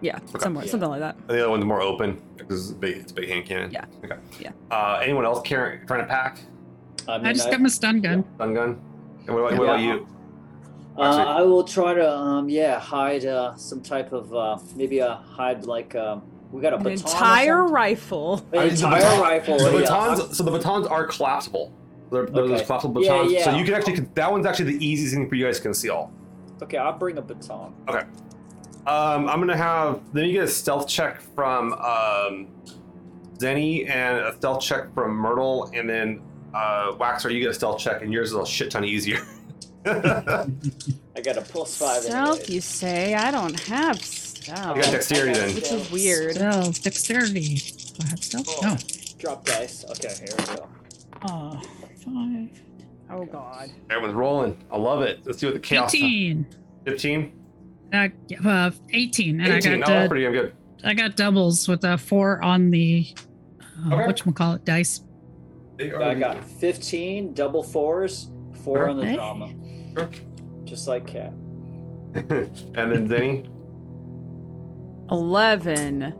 Yeah, 0.00 0.18
somewhere, 0.38 0.64
Yeah. 0.64 0.70
something 0.70 0.88
like 0.88 1.00
that. 1.00 1.16
And 1.16 1.28
the 1.28 1.40
other 1.40 1.50
one's 1.50 1.64
more 1.64 1.80
open 1.82 2.20
because 2.36 2.70
it's 2.70 2.72
a 2.72 2.74
big, 2.80 2.96
it's 2.98 3.12
a 3.12 3.14
big 3.14 3.28
hand 3.28 3.46
cannon. 3.46 3.70
Yeah. 3.70 3.84
Okay. 4.04 4.16
Yeah. 4.40 4.50
Uh, 4.70 5.00
anyone 5.02 5.24
else 5.24 5.40
carrying 5.46 5.86
trying 5.86 6.00
to 6.00 6.06
pack 6.06 6.40
I 7.08 7.18
mean, 7.18 7.26
I 7.26 7.32
just 7.32 7.48
I, 7.48 7.52
got 7.52 7.60
my 7.60 7.68
stun 7.68 8.00
gun. 8.00 8.24
stun 8.36 8.54
gun? 8.54 8.80
And 9.26 9.34
what 9.34 9.52
about, 9.52 9.58
what 9.58 9.64
about 9.64 9.80
you? 9.80 10.06
uh, 10.96 11.00
I 11.00 11.42
will 11.42 11.64
try 11.64 11.94
to 11.94 12.10
um 12.16 12.48
yeah 12.48 12.78
hide 12.78 13.24
uh, 13.24 13.54
some 13.56 13.80
type 13.80 14.12
of 14.12 14.34
uh, 14.34 14.58
maybe 14.76 14.98
a 15.00 15.14
hide 15.14 15.64
like 15.64 15.94
um, 15.94 16.22
we 16.52 16.62
got 16.62 16.72
a 16.72 16.76
An 16.76 16.82
baton. 16.82 17.04
or 17.04 17.10
entire 17.10 17.66
rifle. 17.66 18.46
An 18.52 18.58
I 18.58 18.64
mean, 18.66 18.74
the 18.74 18.86
entire 18.86 19.20
rifle. 19.20 19.58
The 19.58 19.64
yeah. 19.72 19.80
batons, 19.80 20.36
so 20.36 20.42
the 20.44 20.50
batons 20.50 20.86
are 20.86 21.06
collapsible. 21.06 21.72
They're, 22.10 22.24
they're 22.26 22.46
those 22.48 22.58
Okay. 22.60 22.64
collapsible 22.66 23.04
Yeah, 23.04 23.22
batons. 23.22 23.44
So 23.44 23.56
you 23.56 23.64
can 23.64 23.74
actually 23.74 24.00
that 24.14 24.30
one's 24.32 24.46
actually 24.46 24.76
the 24.76 24.86
easiest 24.86 25.14
thing 25.14 25.28
for 25.28 25.34
you 25.34 25.44
guys 25.44 25.56
to 25.58 25.62
conceal. 25.62 26.10
Okay, 26.62 26.76
I'll 26.78 26.98
bring 26.98 27.18
a 27.18 27.22
baton. 27.22 27.74
Um, 28.88 29.28
I'm 29.28 29.38
gonna 29.38 29.54
have 29.54 30.00
then 30.14 30.24
you 30.24 30.32
get 30.32 30.44
a 30.44 30.48
stealth 30.48 30.88
check 30.88 31.20
from 31.20 31.74
um, 31.74 32.48
Zeni 33.36 33.86
and 33.86 34.16
a 34.18 34.34
stealth 34.34 34.62
check 34.62 34.94
from 34.94 35.14
Myrtle, 35.14 35.70
and 35.74 35.88
then 35.88 36.22
uh, 36.54 36.92
Waxor, 36.92 37.30
you 37.30 37.40
get 37.40 37.50
a 37.50 37.54
stealth 37.54 37.78
check, 37.78 38.00
and 38.00 38.10
yours 38.10 38.30
is 38.30 38.36
a 38.36 38.46
shit 38.46 38.70
ton 38.70 38.86
easier. 38.86 39.20
I 39.84 41.20
got 41.22 41.36
a 41.36 41.42
plus 41.42 41.76
five. 41.76 42.02
Stealth, 42.02 42.48
you 42.48 42.62
say? 42.62 43.14
I 43.14 43.30
don't 43.30 43.60
have 43.60 44.00
stealth. 44.02 44.76
you 44.76 44.82
got 44.82 44.92
dexterity 44.92 45.38
then. 45.38 45.54
Which 45.54 45.70
is 45.70 45.90
weird. 45.90 46.36
Stealth, 46.36 46.82
dexterity. 46.82 47.56
Do 47.56 48.04
I 48.04 48.08
have 48.08 48.24
stealth? 48.24 48.62
No. 48.62 48.76
Drop 49.18 49.44
dice. 49.44 49.84
Okay, 49.90 50.14
here 50.18 50.28
we 50.38 50.56
go. 50.56 50.68
Uh, 51.20 51.60
five. 52.04 52.62
Oh 53.10 53.26
god. 53.26 53.70
Everyone's 53.90 54.14
rolling. 54.14 54.64
I 54.70 54.78
love 54.78 55.02
it. 55.02 55.20
Let's 55.26 55.40
see 55.40 55.46
what 55.46 55.54
the 55.54 55.60
chaos. 55.60 55.90
Fifteen. 55.90 56.46
15? 56.84 57.32
Uh, 57.92 58.08
uh, 58.46 58.70
18. 58.92 59.40
And 59.40 59.52
18. 59.54 59.72
I 59.72 59.76
got 59.78 59.86
that's 59.86 60.04
uh, 60.06 60.08
pretty 60.08 60.24
damn 60.24 60.32
good. 60.32 60.52
I 60.84 60.94
got 60.94 61.16
doubles 61.16 61.66
with 61.68 61.84
a 61.84 61.96
four 61.98 62.42
on 62.42 62.70
the 62.70 63.06
uh, 63.90 63.94
Okay. 63.94 64.12
whatchamacallit 64.12 64.64
dice. 64.64 65.02
They 65.76 65.90
are 65.90 66.02
I 66.02 66.14
the- 66.14 66.20
got 66.20 66.44
15 66.44 67.34
double 67.34 67.62
fours, 67.62 68.30
four 68.64 68.88
on 68.88 68.96
the 68.98 69.12
drama. 69.14 69.52
Sure. 69.96 70.10
Just 70.64 70.86
like 70.88 71.06
Cat. 71.06 71.32
and 72.14 72.28
then 72.74 73.08
Zeni. 73.08 73.48
11. 75.10 76.14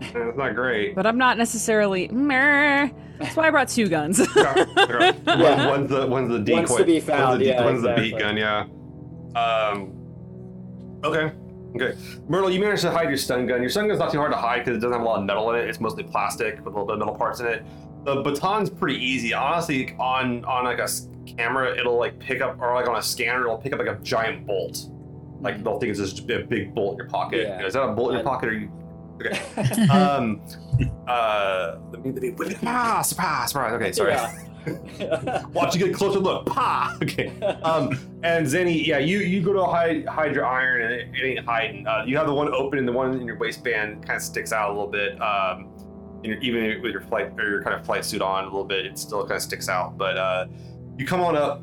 That's 0.00 0.36
not 0.36 0.54
great. 0.54 0.94
But 0.94 1.06
I'm 1.06 1.18
not 1.18 1.38
necessarily. 1.38 2.08
Meh. 2.08 2.88
That's 3.18 3.36
why 3.36 3.46
I 3.48 3.50
brought 3.50 3.68
two 3.68 3.88
guns. 3.88 4.18
Okay, 4.20 4.64
okay. 4.78 5.12
One- 5.24 5.68
One's 5.68 5.90
the 5.90 6.06
one's 6.06 6.28
the 6.30 6.38
decoy. 6.40 6.56
One's 6.62 6.76
to 6.76 6.84
be 6.84 7.00
one's 7.00 7.38
the, 7.38 7.44
yeah, 7.44 7.64
one's 7.64 7.82
the 7.82 7.94
beat 7.94 8.18
gun. 8.18 8.36
Yeah. 8.36 8.64
Um. 9.36 9.92
Okay. 11.04 11.32
Okay. 11.74 11.96
Myrtle, 12.28 12.50
you 12.50 12.60
managed 12.60 12.82
to 12.82 12.90
hide 12.90 13.08
your 13.08 13.16
stun 13.16 13.46
gun. 13.46 13.60
Your 13.60 13.70
stun 13.70 13.88
gun's 13.88 13.98
not 13.98 14.12
too 14.12 14.18
hard 14.18 14.32
to 14.32 14.36
hide 14.38 14.64
because 14.64 14.76
it 14.76 14.80
doesn't 14.80 14.92
have 14.92 15.00
a 15.00 15.04
lot 15.04 15.20
of 15.20 15.24
metal 15.24 15.50
in 15.52 15.60
it. 15.60 15.68
It's 15.68 15.80
mostly 15.80 16.02
plastic 16.04 16.56
with 16.58 16.66
a 16.66 16.68
little 16.70 16.86
bit 16.86 16.94
of 16.94 16.98
metal 16.98 17.14
parts 17.14 17.40
in 17.40 17.46
it. 17.46 17.64
The 18.04 18.16
baton's 18.22 18.68
pretty 18.68 19.02
easy. 19.02 19.32
Honestly, 19.32 19.94
on 19.98 20.44
on 20.44 20.64
like 20.64 20.78
a 20.80 20.88
camera, 21.26 21.76
it'll 21.78 21.98
like 21.98 22.18
pick 22.18 22.40
up, 22.40 22.60
or 22.60 22.74
like 22.74 22.88
on 22.88 22.96
a 22.96 23.02
scanner, 23.02 23.42
it'll 23.42 23.56
pick 23.56 23.72
up 23.72 23.78
like 23.78 23.88
a 23.88 23.98
giant 24.02 24.46
bolt. 24.46 24.90
Like 25.40 25.64
they'll 25.64 25.78
think 25.78 25.90
it's 25.90 25.98
just 26.00 26.28
a 26.30 26.44
big 26.44 26.74
bolt 26.74 26.92
in 26.92 26.98
your 26.98 27.08
pocket. 27.08 27.40
Yeah. 27.42 27.64
Is 27.64 27.72
that 27.74 27.82
a 27.82 27.92
bolt 27.92 28.10
in 28.10 28.16
your 28.16 28.24
pocket, 28.24 28.48
or 28.48 28.52
you? 28.54 28.70
Okay. 29.22 29.38
um. 29.88 30.40
Uh. 31.06 31.76
Let 31.92 32.04
me, 32.04 32.32
let 32.36 32.48
me, 32.48 32.56
ah, 32.66 33.02
surprise! 33.02 33.50
Surprise! 33.50 33.72
Okay. 33.74 33.92
Sorry. 33.92 34.12
Yeah. 34.12 34.34
Watch 35.52 35.74
you 35.74 35.80
get 35.80 35.90
a 35.90 35.94
closer 35.94 36.18
look. 36.18 36.46
Pa! 36.46 36.96
Okay. 37.02 37.28
Um, 37.62 37.98
and 38.22 38.46
Zeni, 38.46 38.86
yeah, 38.86 38.98
you 38.98 39.18
you 39.18 39.42
go 39.42 39.52
to 39.52 39.64
hide 39.64 40.06
hide 40.06 40.34
your 40.34 40.46
iron 40.46 40.82
and 40.82 40.92
it, 40.92 41.08
it 41.14 41.24
ain't 41.24 41.44
hiding. 41.44 41.86
Uh, 41.86 42.04
you 42.06 42.16
have 42.16 42.26
the 42.26 42.34
one 42.34 42.52
open 42.54 42.78
and 42.78 42.86
the 42.86 42.92
one 42.92 43.14
in 43.14 43.26
your 43.26 43.38
waistband 43.38 44.06
kind 44.06 44.16
of 44.16 44.22
sticks 44.22 44.52
out 44.52 44.70
a 44.70 44.72
little 44.72 44.90
bit. 44.90 45.20
Um, 45.20 45.68
and 46.22 46.26
you're, 46.26 46.38
even 46.38 46.82
with 46.82 46.92
your 46.92 47.00
flight 47.02 47.32
or 47.38 47.48
your 47.48 47.62
kind 47.62 47.74
of 47.74 47.84
flight 47.84 48.04
suit 48.04 48.22
on 48.22 48.44
a 48.44 48.46
little 48.46 48.64
bit, 48.64 48.86
it 48.86 48.98
still 48.98 49.22
kind 49.22 49.36
of 49.36 49.42
sticks 49.42 49.68
out. 49.68 49.98
But 49.98 50.16
uh, 50.16 50.46
you 50.96 51.06
come 51.06 51.20
on 51.20 51.36
up. 51.36 51.62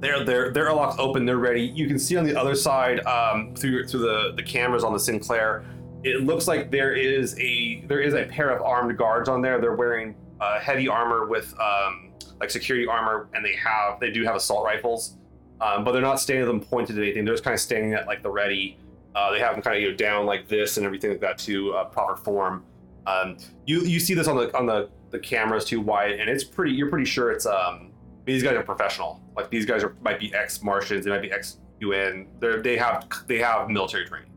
They're 0.00 0.24
they're 0.24 0.52
their 0.52 0.68
airlock's 0.68 0.98
open. 0.98 1.26
They're 1.26 1.38
ready. 1.38 1.62
You 1.62 1.86
can 1.86 1.98
see 1.98 2.16
on 2.16 2.24
the 2.24 2.38
other 2.38 2.54
side 2.54 3.00
um, 3.06 3.54
through 3.54 3.86
through 3.88 4.00
the 4.00 4.32
the 4.36 4.42
cameras 4.42 4.84
on 4.84 4.92
the 4.92 5.00
Sinclair. 5.00 5.64
It 6.02 6.22
looks 6.22 6.46
like 6.46 6.70
there 6.70 6.94
is 6.94 7.38
a 7.38 7.84
there 7.86 8.00
is 8.00 8.14
a 8.14 8.24
pair 8.24 8.50
of 8.50 8.62
armed 8.62 8.96
guards 8.96 9.28
on 9.28 9.42
there. 9.42 9.60
They're 9.60 9.74
wearing 9.74 10.14
uh, 10.40 10.60
heavy 10.60 10.88
armor 10.88 11.26
with 11.26 11.54
um, 11.60 12.05
like 12.40 12.50
security 12.50 12.86
armor, 12.86 13.28
and 13.34 13.44
they 13.44 13.54
have 13.56 14.00
they 14.00 14.10
do 14.10 14.24
have 14.24 14.36
assault 14.36 14.64
rifles, 14.64 15.16
um, 15.60 15.84
but 15.84 15.92
they're 15.92 16.02
not 16.02 16.20
standing 16.20 16.46
them 16.46 16.60
pointed 16.60 16.98
at 16.98 17.02
anything. 17.04 17.24
They're 17.24 17.34
just 17.34 17.44
kind 17.44 17.54
of 17.54 17.60
standing 17.60 17.94
at 17.94 18.06
like 18.06 18.22
the 18.22 18.30
ready. 18.30 18.78
Uh, 19.14 19.32
they 19.32 19.40
have 19.40 19.54
them 19.54 19.62
kind 19.62 19.76
of 19.76 19.82
you 19.82 19.90
know 19.90 19.96
down 19.96 20.26
like 20.26 20.48
this 20.48 20.76
and 20.76 20.84
everything 20.84 21.10
like 21.10 21.20
that 21.20 21.38
to 21.38 21.72
uh, 21.72 21.84
proper 21.84 22.16
form. 22.16 22.64
Um, 23.06 23.38
you 23.66 23.80
you 23.82 24.00
see 24.00 24.14
this 24.14 24.28
on 24.28 24.36
the 24.36 24.56
on 24.56 24.66
the 24.66 24.90
the 25.10 25.18
cameras 25.18 25.64
too, 25.64 25.80
Wyatt, 25.80 26.20
and 26.20 26.28
it's 26.28 26.44
pretty. 26.44 26.72
You're 26.72 26.90
pretty 26.90 27.06
sure 27.06 27.30
it's 27.30 27.46
um 27.46 27.92
these 28.26 28.42
guys 28.42 28.54
are 28.54 28.62
professional. 28.62 29.22
Like 29.36 29.50
these 29.50 29.64
guys 29.64 29.82
are 29.82 29.96
might 30.02 30.20
be 30.20 30.34
ex 30.34 30.62
Martians, 30.62 31.04
they 31.04 31.10
might 31.10 31.22
be 31.22 31.32
ex 31.32 31.58
UN. 31.80 32.26
They 32.40 32.58
they 32.58 32.76
have 32.76 33.06
they 33.26 33.38
have 33.38 33.70
military 33.70 34.04
training. 34.04 34.30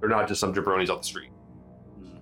They're 0.00 0.08
not 0.08 0.28
just 0.28 0.40
some 0.40 0.54
jabronis 0.54 0.88
off 0.88 1.02
the 1.02 1.08
street. 1.08 1.30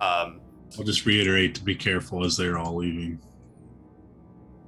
Um, 0.00 0.40
I'll 0.78 0.84
just 0.84 1.06
reiterate 1.06 1.54
to 1.56 1.62
be 1.62 1.74
careful 1.74 2.24
as 2.24 2.36
they're 2.36 2.58
all 2.58 2.76
leaving. 2.76 3.20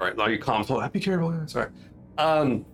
All 0.00 0.06
right, 0.06 0.16
now 0.16 0.26
your 0.28 0.38
comms. 0.38 0.70
Oh, 0.70 0.88
be 0.88 1.00
careful. 1.00 1.34
Sorry. 1.48 1.70
Um, 2.18 2.64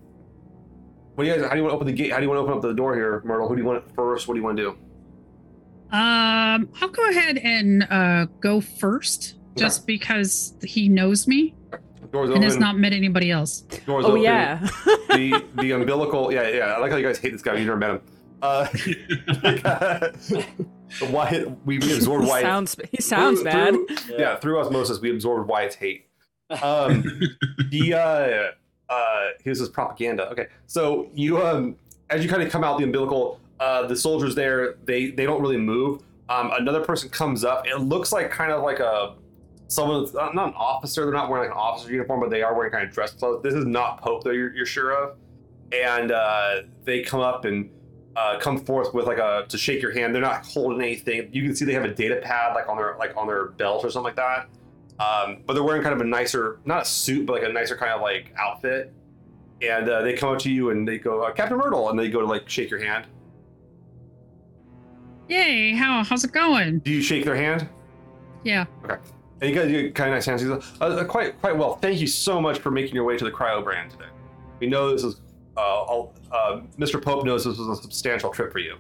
what 1.15 1.25
do 1.25 1.31
you 1.31 1.37
guys? 1.37 1.45
How 1.45 1.51
do 1.51 1.57
you 1.57 1.63
want 1.63 1.73
to 1.73 1.77
open 1.77 1.87
the 1.87 1.93
gate? 1.93 2.11
How 2.13 2.19
do 2.19 2.25
you 2.25 2.29
want 2.29 2.39
to 2.39 2.43
open 2.43 2.55
up 2.55 2.63
the 2.63 2.75
door 2.75 2.95
here, 2.95 3.23
Myrtle? 3.25 3.49
Who 3.49 3.57
do 3.57 3.63
you 3.63 3.67
want 3.69 3.95
first? 3.95 4.29
What 4.29 4.35
do 4.35 4.41
you 4.41 4.45
want 4.45 4.57
to 4.59 4.63
do? 4.63 4.71
Um, 5.97 6.69
I'll 6.81 6.89
go 6.89 7.09
ahead 7.09 7.39
and 7.39 7.85
uh, 7.89 8.27
go 8.41 8.61
first, 8.61 9.37
just 9.57 9.87
because 9.87 10.55
he 10.65 10.89
knows 10.89 11.29
me 11.29 11.55
Doors 12.11 12.29
and 12.31 12.39
open. 12.39 12.43
has 12.43 12.57
not 12.59 12.77
met 12.79 12.93
anybody 12.93 13.31
else. 13.31 13.61
doors 13.87 14.05
oh, 14.05 14.11
open. 14.11 14.23
yeah. 14.23 14.59
The 15.09 15.45
the 15.57 15.71
umbilical. 15.73 16.33
Yeah, 16.33 16.49
yeah. 16.49 16.65
I 16.75 16.79
like 16.79 16.91
how 16.91 16.97
you 16.97 17.07
guys 17.07 17.19
hate 17.19 17.33
this 17.33 17.43
guy. 17.43 17.55
You 17.57 17.65
never 17.65 17.77
met 17.79 17.91
him. 17.91 18.01
Uh, 18.43 18.67
Wyatt, 21.11 21.49
we, 21.65 21.79
we 21.79 21.95
absorbed 21.95 22.25
he, 22.25 22.31
Wyatt. 22.31 22.45
sounds, 22.45 22.77
he 22.91 23.01
sounds 23.01 23.41
through- 23.41 23.51
bad. 23.51 23.75
through- 23.99 24.19
yeah, 24.19 24.37
through 24.37 24.61
osmosis, 24.61 25.01
we 25.01 25.11
absorbed 25.11 25.49
Wyatt's 25.49 25.77
hate. 25.77 26.09
Um, 26.63 27.03
the 27.71 27.95
uh, 27.95 28.93
uh, 28.93 29.29
here's 29.43 29.59
his 29.59 29.69
propaganda. 29.69 30.29
Okay, 30.31 30.49
so 30.67 31.09
you 31.15 31.43
um, 31.43 31.77
as 32.11 32.23
you 32.23 32.31
kind 32.31 32.43
of 32.43 32.51
come 32.51 32.65
out 32.65 32.79
the 32.79 32.85
umbilical, 32.85 33.41
uh, 33.61 33.87
the 33.87 33.97
soldiers 33.97 34.35
there, 34.35 34.75
they 34.85 35.11
they 35.11 35.25
don't 35.25 35.41
really 35.41 35.57
move. 35.57 36.03
Um, 36.29 36.51
another 36.59 36.81
person 36.81 37.09
comes 37.11 37.45
up. 37.45 37.67
It 37.67 37.81
looks 37.81 38.13
like 38.13 38.31
kind 38.31 38.53
of 38.53 38.63
like 38.63 38.81
a 38.81 39.15
someone, 39.69 40.07
not 40.15 40.35
not 40.35 40.49
an 40.49 40.55
officer. 40.55 41.05
They're 41.05 41.15
not 41.15 41.29
wearing 41.29 41.49
like 41.49 41.57
an 41.57 41.61
officer 41.61 41.91
uniform, 41.91 42.21
but 42.21 42.31
they 42.31 42.43
are 42.43 42.55
wearing 42.55 42.73
kind 42.73 42.87
of 42.87 42.95
dress 42.95 43.13
clothes. 43.13 43.43
This 43.43 43.55
is 43.55 43.67
not 43.67 44.01
Pope, 44.01 44.25
though. 44.25 44.31
You're, 44.31 44.55
you're 44.55 44.67
sure 44.67 44.93
of. 44.93 45.17
And 45.73 46.13
uh, 46.13 46.63
they 46.85 47.03
come 47.03 47.21
up 47.21 47.45
and 47.45 47.71
uh, 48.17 48.39
come 48.39 48.59
forth 48.65 48.95
with 48.95 49.07
like 49.07 49.19
a 49.19 49.45
to 49.49 49.59
shake 49.59 49.83
your 49.83 49.93
hand. 49.93 50.15
They're 50.15 50.23
not 50.23 50.47
holding 50.47 50.81
anything. 50.81 51.29
You 51.33 51.43
can 51.43 51.57
see 51.57 51.65
they 51.65 51.75
have 51.75 51.85
a 51.85 51.95
data 51.95 52.21
pad 52.23 52.55
like 52.55 52.69
on 52.69 52.77
their 52.77 52.97
like 52.99 53.17
on 53.17 53.27
their 53.27 53.47
belt 53.47 53.85
or 53.85 53.91
something 53.91 54.05
like 54.05 54.17
that. 54.17 54.49
Um, 54.99 55.39
but 55.47 55.55
they're 55.55 55.63
wearing 55.65 55.83
kind 55.83 55.95
of 55.95 56.01
a 56.01 56.05
nicer, 56.05 56.61
not 56.65 56.83
a 56.83 56.85
suit, 56.85 57.27
but 57.27 57.33
like 57.35 57.43
a 57.49 57.53
nicer 57.53 57.77
kind 57.77 57.93
of 57.93 58.01
like 58.01 58.33
outfit. 58.39 58.93
And 59.63 59.89
uh, 59.89 60.03
they 60.03 60.15
come 60.15 60.33
up 60.35 60.39
to 60.41 60.51
you 60.51 60.71
and 60.71 60.87
they 60.87 60.99
go, 60.99 61.23
uh, 61.23 61.33
Captain 61.33 61.57
Myrtle, 61.59 61.91
and 61.91 61.99
they 61.99 62.09
go 62.11 62.21
to 62.21 62.27
like 62.27 62.49
shake 62.49 62.71
your 62.71 62.81
hand. 62.81 63.07
Yay! 65.29 65.73
How 65.75 66.05
how's 66.05 66.23
it 66.25 66.33
going? 66.33 66.81
Do 66.81 66.91
you 66.91 67.01
shake 67.01 67.25
their 67.25 67.35
hand? 67.37 67.69
Yeah. 68.45 68.67
Okay. 68.85 68.97
And 69.41 69.51
you 69.51 69.57
guys 69.57 69.69
do 69.69 69.91
kind 69.93 70.11
of 70.11 70.17
nice 70.17 70.27
hands. 70.27 70.43
Uh, 70.45 70.85
uh, 70.85 71.05
quite 71.05 71.41
quite 71.41 71.57
well. 71.57 71.77
Thank 71.77 72.01
you 72.01 72.07
so 72.07 72.41
much 72.41 72.59
for 72.59 72.71
making 72.71 72.95
your 72.95 73.05
way 73.05 73.17
to 73.17 73.25
the 73.25 73.31
cryo 73.31 73.65
brand 73.65 73.91
today. 73.91 74.05
We 74.61 74.67
know 74.69 74.93
this 74.93 75.03
is, 75.03 75.21
uh, 75.57 75.61
all- 75.61 76.15
uh, 76.31 76.61
Mr. 76.79 77.03
Pope 77.03 77.25
knows 77.25 77.45
this 77.45 77.59
was 77.59 77.79
a 77.79 77.83
substantial 77.83 78.31
trip 78.31 78.53
for 78.53 78.59
you. 78.59 78.77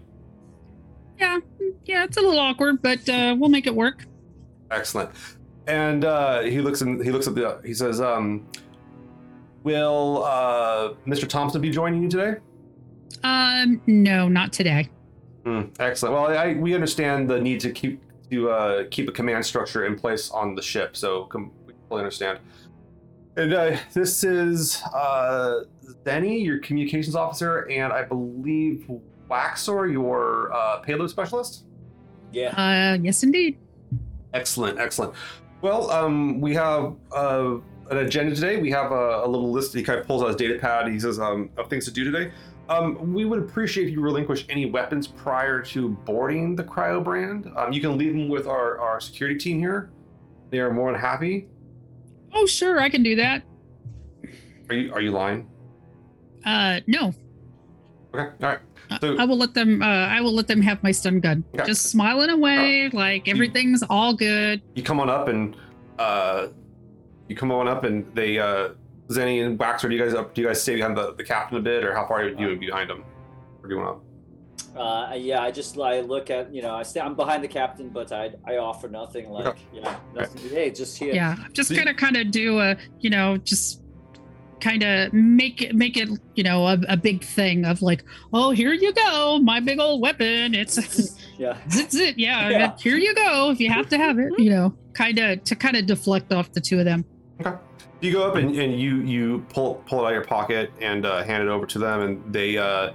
Yeah. 1.18 1.38
Yeah. 1.87 2.05
It's 2.05 2.16
a 2.16 2.20
little 2.20 2.38
awkward, 2.38 2.83
but 2.83 3.09
uh, 3.09 3.35
we'll 3.38 3.48
make 3.50 3.66
it 3.66 3.74
work. 3.74 4.05
Excellent. 4.70 5.11
And 5.66 6.05
uh, 6.05 6.42
he 6.42 6.61
looks 6.61 6.83
and 6.83 7.03
he 7.03 7.11
looks 7.11 7.27
at 7.27 7.35
the. 7.35 7.61
He 7.64 7.72
says, 7.74 8.00
um, 8.00 8.46
"Will 9.62 10.22
uh, 10.24 10.94
Mr. 11.07 11.29
Thompson 11.29 11.61
be 11.61 11.70
joining 11.70 12.03
you 12.03 12.09
today?" 12.09 12.38
Um, 13.22 13.81
no, 13.87 14.29
not 14.29 14.53
today. 14.53 14.88
Hmm, 15.44 15.62
excellent. 15.79 16.14
Well, 16.14 16.27
I, 16.38 16.55
we 16.55 16.74
understand 16.74 17.29
the 17.31 17.40
need 17.40 17.61
to 17.61 17.70
keep 17.70 18.03
to 18.31 18.50
uh, 18.50 18.85
keep 18.90 19.09
a 19.09 19.12
command 19.12 19.44
structure 19.46 19.87
in 19.87 19.96
place 19.98 20.31
on 20.31 20.55
the 20.55 20.62
ship, 20.62 20.96
so 20.96 21.24
com- 21.27 21.53
we 21.66 21.72
fully 21.88 22.00
understand. 22.00 22.38
And 23.37 23.53
uh, 23.53 23.77
this 23.92 24.22
is 24.22 24.83
uh, 24.94 25.61
Zeni, 26.05 26.44
your 26.44 26.59
communications 26.59 27.16
officer, 27.16 27.68
and 27.70 27.92
I 27.92 28.05
believe 28.05 28.88
Waxor, 29.31 29.90
your 29.90 30.53
uh, 30.53 30.79
payload 30.79 31.11
specialist. 31.11 31.64
Yeah. 32.33 32.50
Uh, 32.50 32.98
yes, 33.03 33.22
indeed. 33.22 33.59
Excellent, 34.33 34.79
excellent. 34.79 35.14
Well, 35.64 35.90
um, 35.90 36.42
we 36.42 36.53
have 36.57 36.94
uh, 37.11 37.57
an 37.90 37.96
agenda 37.96 38.35
today. 38.35 38.59
We 38.59 38.70
have 38.72 38.92
a, 38.92 39.22
a 39.24 39.27
little 39.27 39.50
list. 39.50 39.72
He 39.72 39.83
kind 39.83 39.98
of 39.98 40.07
pulls 40.07 40.22
out 40.22 40.27
his 40.27 40.37
data 40.37 40.59
pad. 40.59 40.88
He 40.88 41.00
says 41.00 41.18
um, 41.18 41.48
of 41.57 41.70
things 41.70 41.87
to 41.87 41.90
do 41.90 42.05
today. 42.05 42.33
Um, 42.68 43.14
we 43.14 43.24
would 43.24 43.38
appreciate 43.38 43.88
if 43.88 43.94
you 43.94 44.03
relinquish 44.03 44.44
any 44.50 44.66
weapons 44.66 45.07
prior 45.07 45.62
to 45.62 45.88
boarding 45.88 46.55
the 46.55 46.64
cryo 46.64 47.03
brand. 47.03 47.50
Um, 47.57 47.72
you 47.72 47.81
can 47.81 47.96
leave 47.96 48.12
them 48.12 48.29
with 48.29 48.46
our, 48.46 48.79
our 48.79 49.00
security 49.00 49.38
team 49.38 49.59
here. 49.59 49.88
They 50.50 50.59
are 50.59 50.70
more 50.70 50.92
than 50.92 51.00
happy. 51.00 51.48
Oh, 52.35 52.44
sure, 52.44 52.79
I 52.79 52.90
can 52.90 53.03
do 53.03 53.16
that. 53.16 53.42
Are 54.68 54.74
you 54.74 54.92
are 54.92 55.00
you 55.00 55.12
lying? 55.12 55.48
Uh, 56.44 56.81
no, 56.87 57.14
Okay, 58.14 58.31
all 58.42 58.48
right. 58.50 58.59
I- 58.90 58.99
So- 59.01 59.16
I 59.18 59.25
will 59.25 59.37
let 59.37 59.55
them. 59.55 59.83
Uh, 59.83 59.87
I 59.87 60.20
will 60.20 60.33
let 60.35 60.47
them 60.47 60.61
have 60.62 60.83
my 60.83 60.90
stun 60.92 61.20
gun. 61.20 61.44
Okay. 61.55 61.64
Just 61.66 61.87
smiling 61.90 62.31
away, 62.31 62.90
like 62.92 63.29
everything's 63.29 63.83
all 63.88 64.14
good. 64.14 64.62
You 64.75 64.83
come 64.83 65.01
on 65.01 65.09
up 65.11 65.29
and 65.29 65.57
uh, 65.99 66.49
you 67.29 67.37
come 67.37 67.51
on 67.53 67.68
up 67.68 67.85
and 67.85 68.05
they 68.14 68.38
uh, 68.38 68.70
Zeni 69.09 69.44
and 69.44 69.59
Waxor. 69.59 69.88
Do 69.88 69.97
you 69.97 70.03
guys 70.03 70.14
up? 70.14 70.35
Do 70.35 70.40
you 70.42 70.47
guys 70.49 70.62
stay 70.62 70.77
behind 70.77 70.97
the, 70.97 71.14
the 71.14 71.25
captain 71.25 71.59
a 71.59 71.61
bit, 71.61 71.85
or 71.85 71.94
how 71.94 72.07
far 72.07 72.23
are 72.23 72.29
you 72.29 72.57
behind 72.57 72.90
him? 72.90 73.05
Or 73.62 73.68
do 73.68 73.75
you 73.77 73.81
want 73.81 74.01
Uh, 74.77 75.14
yeah, 75.16 75.40
I 75.42 75.51
just 75.51 75.79
I 75.79 76.01
look 76.01 76.31
at 76.31 76.53
you 76.55 76.61
know 76.62 76.75
I 76.75 76.83
stay 76.83 77.01
I'm 77.01 77.14
behind 77.14 77.42
the 77.44 77.49
captain, 77.49 77.88
but 77.90 78.12
I 78.12 78.33
I 78.44 78.57
offer 78.57 78.88
nothing 78.88 79.31
like 79.31 79.47
Okay. 79.47 79.62
yeah 79.73 79.97
nothing. 80.14 80.51
Hey, 80.51 80.70
just 80.70 80.99
here. 80.99 81.14
Yeah, 81.14 81.37
I'm 81.42 81.53
just 81.53 81.68
See- 81.70 81.77
gonna 81.77 81.94
kind 81.94 82.16
of 82.16 82.31
do 82.31 82.59
a, 82.61 82.77
you 83.01 83.11
know, 83.11 83.37
just 83.38 83.81
kind 84.61 84.83
of 84.83 85.12
make 85.12 85.62
it 85.62 85.75
make 85.75 85.97
it, 85.97 86.09
you 86.35 86.45
know, 86.45 86.67
a, 86.67 86.79
a 86.88 86.97
big 86.97 87.23
thing 87.23 87.64
of 87.64 87.83
like, 87.83 88.05
oh, 88.33 88.51
here 88.51 88.73
you 88.73 88.93
go, 88.93 89.38
my 89.40 89.61
big 89.61 89.79
old 89.79 90.01
weapon. 90.01 90.55
It's 90.55 91.19
yeah. 91.38 91.57
zit 91.71 91.93
zit, 91.93 92.19
yeah, 92.19 92.49
Yeah. 92.49 92.77
Here 92.79 92.97
you 92.97 93.14
go, 93.14 93.51
if 93.51 93.61
you 93.61 93.71
have 93.71 93.88
to 93.90 93.99
have 93.99 94.19
it, 94.19 94.33
you 94.38 94.51
know, 94.51 94.75
kind 94.93 95.19
of 95.19 95.45
to 95.45 95.57
kind 95.57 95.77
of 95.77 95.87
deflect 95.87 96.33
off 96.33 96.53
the 96.53 96.61
two 96.61 96.79
of 96.79 96.85
them. 96.85 97.05
Okay. 97.40 97.57
You 98.01 98.12
go 98.12 98.29
up 98.29 98.37
and, 98.37 98.55
and 98.57 98.79
you 98.79 98.97
you 99.03 99.47
pull 99.49 99.77
pull 99.87 100.01
it 100.01 100.03
out 100.03 100.09
of 100.09 100.14
your 100.14 100.25
pocket 100.25 100.71
and 100.81 101.07
uh, 101.07 101.23
hand 101.23 101.43
it 101.43 101.49
over 101.49 101.64
to 101.67 101.79
them, 101.79 102.01
and 102.03 102.33
they 102.33 102.59
uh, 102.59 102.93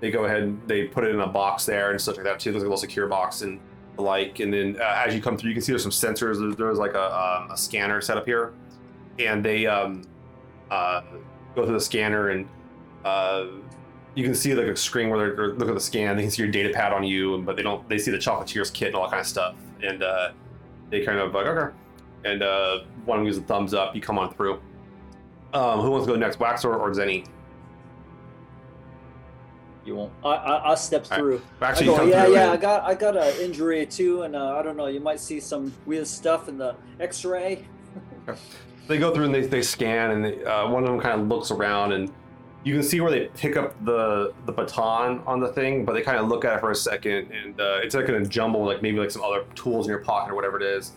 they 0.00 0.10
go 0.10 0.24
ahead 0.24 0.42
and 0.42 0.60
they 0.68 0.84
put 0.88 1.04
it 1.04 1.14
in 1.14 1.20
a 1.20 1.26
box 1.26 1.64
there 1.64 1.92
and 1.92 2.00
stuff 2.00 2.16
like 2.16 2.24
that 2.24 2.40
too. 2.40 2.50
There's 2.50 2.62
like 2.62 2.66
a 2.66 2.70
little 2.70 2.76
secure 2.76 3.06
box 3.06 3.42
and 3.42 3.60
the 3.94 4.02
like. 4.02 4.40
And 4.40 4.52
then 4.52 4.76
uh, 4.80 5.04
as 5.06 5.14
you 5.14 5.22
come 5.22 5.36
through, 5.36 5.50
you 5.50 5.54
can 5.54 5.62
see 5.62 5.72
there's 5.72 5.82
some 5.82 5.92
sensors. 5.92 6.40
There's, 6.40 6.56
there's 6.56 6.78
like 6.78 6.94
a, 6.94 7.04
um, 7.04 7.50
a 7.50 7.56
scanner 7.56 8.00
set 8.00 8.16
up 8.16 8.26
here, 8.26 8.52
and 9.18 9.44
they 9.44 9.66
um, 9.66 10.02
uh, 10.72 11.02
go 11.54 11.64
through 11.64 11.74
the 11.74 11.80
scanner 11.80 12.30
and 12.30 12.48
uh, 13.04 13.46
you 14.14 14.24
can 14.24 14.34
see 14.34 14.54
like 14.54 14.66
a 14.66 14.76
screen 14.76 15.10
where 15.10 15.18
they're, 15.18 15.36
they're 15.36 15.48
looking 15.54 15.68
at 15.68 15.74
the 15.74 15.80
scan. 15.80 16.16
They 16.16 16.22
can 16.22 16.30
see 16.30 16.42
your 16.42 16.50
data 16.50 16.70
pad 16.70 16.92
on 16.92 17.04
you, 17.04 17.38
but 17.42 17.56
they 17.56 17.62
don't. 17.62 17.86
They 17.88 17.98
see 17.98 18.10
the 18.10 18.18
Chocolatiers 18.18 18.72
kit 18.72 18.88
and 18.88 18.96
all 18.96 19.02
that 19.02 19.10
kind 19.10 19.20
of 19.20 19.26
stuff, 19.26 19.54
and 19.82 20.02
uh, 20.02 20.32
they 20.90 21.04
kind 21.04 21.18
of 21.18 21.32
like 21.32 21.46
okay. 21.46 21.74
And 22.24 22.42
uh, 22.42 22.80
one 23.04 23.18
of 23.18 23.24
them 23.24 23.32
gives 23.32 23.38
a 23.38 23.42
thumbs 23.42 23.74
up. 23.74 23.94
You 23.94 24.00
come 24.00 24.18
on 24.18 24.32
through. 24.34 24.60
Um, 25.52 25.80
who 25.80 25.90
wants 25.90 26.06
to 26.06 26.12
go 26.12 26.18
next, 26.18 26.38
Waxor, 26.38 26.78
or 26.78 26.90
Zeni? 26.90 27.26
You 29.84 29.96
won't. 29.96 30.12
I 30.24 30.28
I 30.28 30.56
I'll 30.58 30.76
step 30.76 31.04
Alright. 31.04 31.18
through. 31.18 31.42
Actually, 31.60 31.88
I 31.88 31.96
go, 31.96 32.04
yeah, 32.04 32.24
through 32.24 32.34
yeah. 32.34 32.42
and- 32.44 32.52
I 32.52 32.56
got 32.56 32.82
I 32.84 32.94
got 32.94 33.16
an 33.16 33.40
injury 33.40 33.84
too, 33.86 34.22
and 34.22 34.36
uh, 34.36 34.56
I 34.56 34.62
don't 34.62 34.76
know. 34.76 34.86
You 34.86 35.00
might 35.00 35.20
see 35.20 35.40
some 35.40 35.72
weird 35.86 36.06
stuff 36.06 36.48
in 36.48 36.56
the 36.58 36.76
X-ray. 37.00 37.66
They 38.88 38.98
go 38.98 39.14
through 39.14 39.26
and 39.26 39.34
they, 39.34 39.42
they 39.46 39.62
scan 39.62 40.10
and 40.12 40.24
they, 40.24 40.44
uh, 40.44 40.68
one 40.68 40.82
of 40.84 40.90
them 40.90 41.00
kind 41.00 41.20
of 41.20 41.28
looks 41.28 41.50
around 41.50 41.92
and 41.92 42.10
you 42.64 42.74
can 42.74 42.82
see 42.82 43.00
where 43.00 43.10
they 43.10 43.26
pick 43.36 43.56
up 43.56 43.74
the 43.84 44.32
the 44.46 44.52
baton 44.52 45.20
on 45.26 45.40
the 45.40 45.48
thing 45.48 45.84
but 45.84 45.94
they 45.94 46.02
kind 46.02 46.18
of 46.18 46.28
look 46.28 46.44
at 46.44 46.56
it 46.56 46.60
for 46.60 46.70
a 46.70 46.74
second 46.74 47.30
and 47.32 47.60
uh, 47.60 47.78
it's 47.82 47.94
like 47.94 48.08
in 48.08 48.14
a 48.14 48.24
jumble 48.26 48.64
like 48.64 48.82
maybe 48.82 48.98
like 48.98 49.10
some 49.10 49.22
other 49.22 49.44
tools 49.54 49.86
in 49.86 49.90
your 49.90 50.00
pocket 50.00 50.30
or 50.32 50.34
whatever 50.36 50.56
it 50.58 50.62
is 50.62 50.92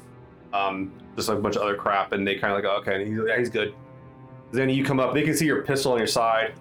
um, 0.53 0.91
just 1.15 1.27
like 1.29 1.37
a 1.37 1.41
bunch 1.41 1.55
of 1.55 1.61
other 1.63 1.75
crap 1.75 2.11
and 2.11 2.25
they 2.27 2.35
kind 2.35 2.53
of 2.53 2.63
like 2.63 2.65
oh, 2.71 2.77
okay 2.81 3.01
and 3.01 3.07
he's, 3.07 3.19
yeah, 3.27 3.37
he's 3.37 3.49
good 3.49 3.73
then 4.51 4.69
you 4.69 4.83
come 4.85 4.99
up 4.99 5.13
they 5.13 5.23
can 5.23 5.35
see 5.35 5.45
your 5.45 5.63
pistol 5.63 5.91
on 5.93 5.97
your 5.97 6.07
side 6.07 6.53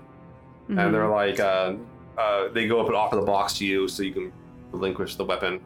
Mhm. 0.71 0.79
and 0.87 0.95
they're 0.95 1.09
like 1.09 1.39
uh, 1.41 1.75
uh, 2.17 2.49
they 2.49 2.67
go 2.67 2.81
up 2.81 2.87
and 2.87 2.97
offer 2.97 3.17
the 3.17 3.23
box 3.23 3.59
to 3.59 3.67
you 3.67 3.87
so 3.89 4.03
you 4.03 4.13
can 4.15 4.33
relinquish 4.73 5.17
the 5.17 5.25
weapon 5.25 5.61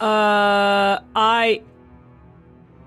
Uh, 0.00 1.00
I 1.14 1.60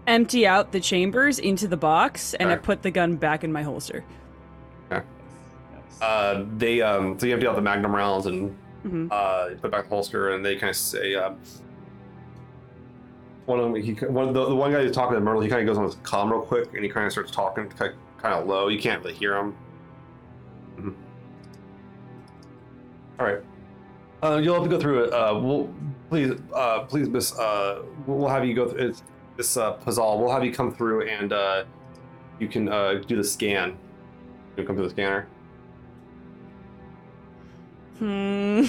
empty 0.08 0.46
out 0.46 0.72
the 0.72 0.80
chambers 0.80 1.40
into 1.40 1.68
the 1.68 1.78
box, 1.78 2.34
and 2.36 2.50
I 2.50 2.54
Alright. 2.54 2.64
put 2.64 2.82
the 2.82 2.92
gun 2.92 3.16
back 3.16 3.44
in 3.44 3.52
my 3.52 3.64
holster. 3.64 4.04
uh, 6.02 6.44
they 6.58 6.82
um, 6.82 7.18
so 7.18 7.26
you 7.26 7.34
empty 7.34 7.48
out 7.48 7.56
the 7.56 7.62
magnum 7.62 7.96
rounds 7.96 8.26
and 8.26 8.56
hmm 8.82 9.08
uh, 9.12 9.50
put 9.62 9.72
back 9.72 9.84
the 9.84 9.90
holster, 9.90 10.32
and 10.32 10.46
they 10.46 10.56
kind 10.56 10.70
of 10.72 10.76
say, 10.76 11.16
uh, 11.16 11.32
one 13.46 13.60
of 13.60 13.66
them, 13.72 13.82
he, 13.82 13.94
one 14.06 14.28
of 14.28 14.34
the, 14.34 14.46
the 14.50 14.56
one 14.56 14.72
guy 14.74 14.82
who's 14.82 14.94
talking 14.96 15.16
to 15.16 15.22
Myrtle, 15.22 15.42
he 15.42 15.48
kind 15.50 15.62
of 15.62 15.68
goes 15.68 15.78
on 15.78 15.86
his 15.86 15.96
comm 15.98 16.30
real 16.32 16.42
quick, 16.42 16.74
and 16.74 16.84
he 16.84 16.90
kind 16.90 17.06
of 17.06 17.12
starts 17.12 17.32
talking 17.32 17.70
kind 17.70 17.94
of 18.26 18.46
low. 18.48 18.68
You 18.68 18.80
can't 18.80 19.02
really 19.02 19.14
hear 19.16 19.38
him. 19.38 19.56
Mhm. 20.78 20.94
All 23.20 23.26
right, 23.26 23.40
uh, 24.24 24.38
you'll 24.44 24.56
have 24.56 24.64
to 24.64 24.70
go 24.70 24.80
through 24.80 25.06
it. 25.06 25.14
Uh, 25.14 25.40
we'll 25.40 25.74
please, 26.10 26.34
uh, 26.54 26.80
please, 26.82 27.08
Miss, 27.08 27.38
uh, 27.40 27.84
we'll 28.06 28.28
have 28.28 28.46
you 28.46 28.54
go 28.54 28.68
through 28.68 28.90
it's, 28.90 29.04
this 29.38 29.58
uh, 29.58 29.76
Pezahl. 29.78 30.20
We'll 30.20 30.32
have 30.32 30.44
you 30.46 30.52
come 30.54 30.74
through, 30.74 31.08
and 31.08 31.34
uh, 31.34 31.64
you 32.40 32.48
can 32.48 32.70
uh, 32.70 32.96
do 33.08 33.16
the 33.16 33.24
scan. 33.24 33.78
You 34.58 34.64
come 34.64 34.76
through 34.76 34.86
the 34.86 34.92
scanner. 34.92 35.28
Hmm. 38.00 38.66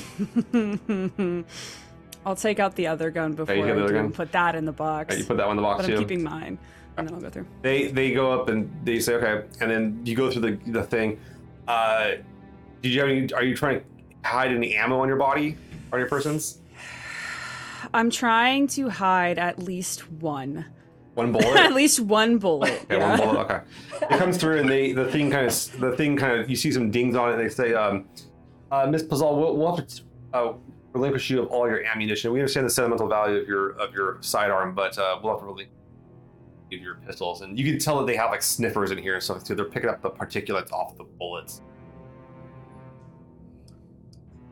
I'll 2.26 2.36
take 2.36 2.58
out 2.58 2.74
the 2.76 2.86
other 2.86 3.10
gun 3.10 3.32
before 3.34 3.54
you 3.54 3.62
I 3.64 3.66
the 3.68 3.74
do 3.74 3.84
other 3.84 3.96
and 3.96 4.08
gun? 4.08 4.12
put 4.12 4.32
that 4.32 4.54
in 4.54 4.64
the 4.64 4.72
box. 4.72 5.10
Right, 5.10 5.18
you 5.18 5.24
put 5.26 5.36
that 5.36 5.46
one 5.46 5.56
in 5.58 5.62
the 5.62 5.68
box 5.68 5.82
but 5.82 5.86
too. 5.88 5.94
I'm 5.94 5.98
keeping 6.00 6.22
mine, 6.22 6.58
and 6.96 7.06
then 7.08 7.14
I'll 7.14 7.20
go 7.20 7.28
through. 7.30 7.46
they 7.62 7.88
they 7.88 8.12
go 8.12 8.32
up 8.32 8.48
and 8.48 8.70
they 8.84 8.98
say 9.00 9.14
okay 9.14 9.46
and 9.60 9.70
then 9.70 10.00
you 10.04 10.14
go 10.16 10.30
through 10.30 10.42
the 10.42 10.70
the 10.70 10.82
thing 10.82 11.18
uh 11.68 12.12
did 12.82 12.92
you 12.92 13.00
have 13.00 13.10
any 13.10 13.30
are 13.34 13.42
you 13.44 13.54
trying 13.54 13.80
to 13.80 13.86
hide 14.28 14.52
any 14.52 14.74
ammo 14.74 15.00
on 15.00 15.08
your 15.08 15.16
body 15.18 15.56
on 15.92 15.98
your 15.98 16.08
persons 16.08 16.60
I'm 17.94 18.10
trying 18.10 18.66
to 18.68 18.88
hide 18.90 19.38
at 19.38 19.58
least 19.58 20.10
one, 20.12 20.66
one 21.14 21.32
bullet. 21.36 21.56
at 21.56 21.72
least 21.72 22.00
one 22.00 22.38
bullet. 22.38 22.72
okay 22.84 22.98
yeah. 22.98 23.08
one 23.10 23.18
bullet 23.18 23.38
okay 23.44 23.60
it 24.14 24.18
comes 24.18 24.36
through 24.36 24.58
and 24.60 24.68
they 24.68 24.92
the 24.92 25.10
thing 25.10 25.30
kind 25.30 25.46
of 25.46 25.80
the 25.80 25.92
thing 25.96 26.16
kind 26.16 26.38
of 26.40 26.50
you 26.50 26.56
see 26.56 26.70
some 26.72 26.90
dings 26.90 27.14
on 27.16 27.32
it 27.32 27.36
they 27.36 27.48
say 27.48 27.72
um 27.72 28.04
uh 28.72 28.86
miss 28.90 29.02
Pezahl, 29.04 29.38
we'll, 29.38 29.56
we'll 29.56 29.76
have 29.76 29.86
to 29.86 30.02
uh 30.34 30.52
relinquish 30.92 31.30
you 31.30 31.40
of 31.42 31.48
all 31.48 31.68
your 31.68 31.84
ammunition 31.84 32.32
we 32.32 32.40
understand 32.40 32.66
the 32.66 32.70
sentimental 32.70 33.08
value 33.08 33.36
of 33.40 33.46
your 33.48 33.70
of 33.80 33.94
your 33.94 34.18
sidearm 34.20 34.74
but 34.74 34.96
uh 34.98 35.18
we'll 35.22 35.32
have 35.32 35.40
to 35.40 35.46
relinquish 35.46 35.72
you 36.70 36.78
your 36.78 36.96
pistols 37.06 37.42
and 37.42 37.58
you 37.58 37.64
can 37.64 37.78
tell 37.78 37.98
that 37.98 38.06
they 38.06 38.16
have 38.16 38.30
like 38.30 38.42
sniffers 38.42 38.90
in 38.90 38.98
here 38.98 39.14
and 39.14 39.22
stuff 39.22 39.44
too 39.44 39.54
they're 39.54 39.64
picking 39.66 39.88
up 39.90 40.02
the 40.02 40.10
particulates 40.10 40.72
off 40.72 40.96
the 40.96 41.04
bullets 41.04 41.60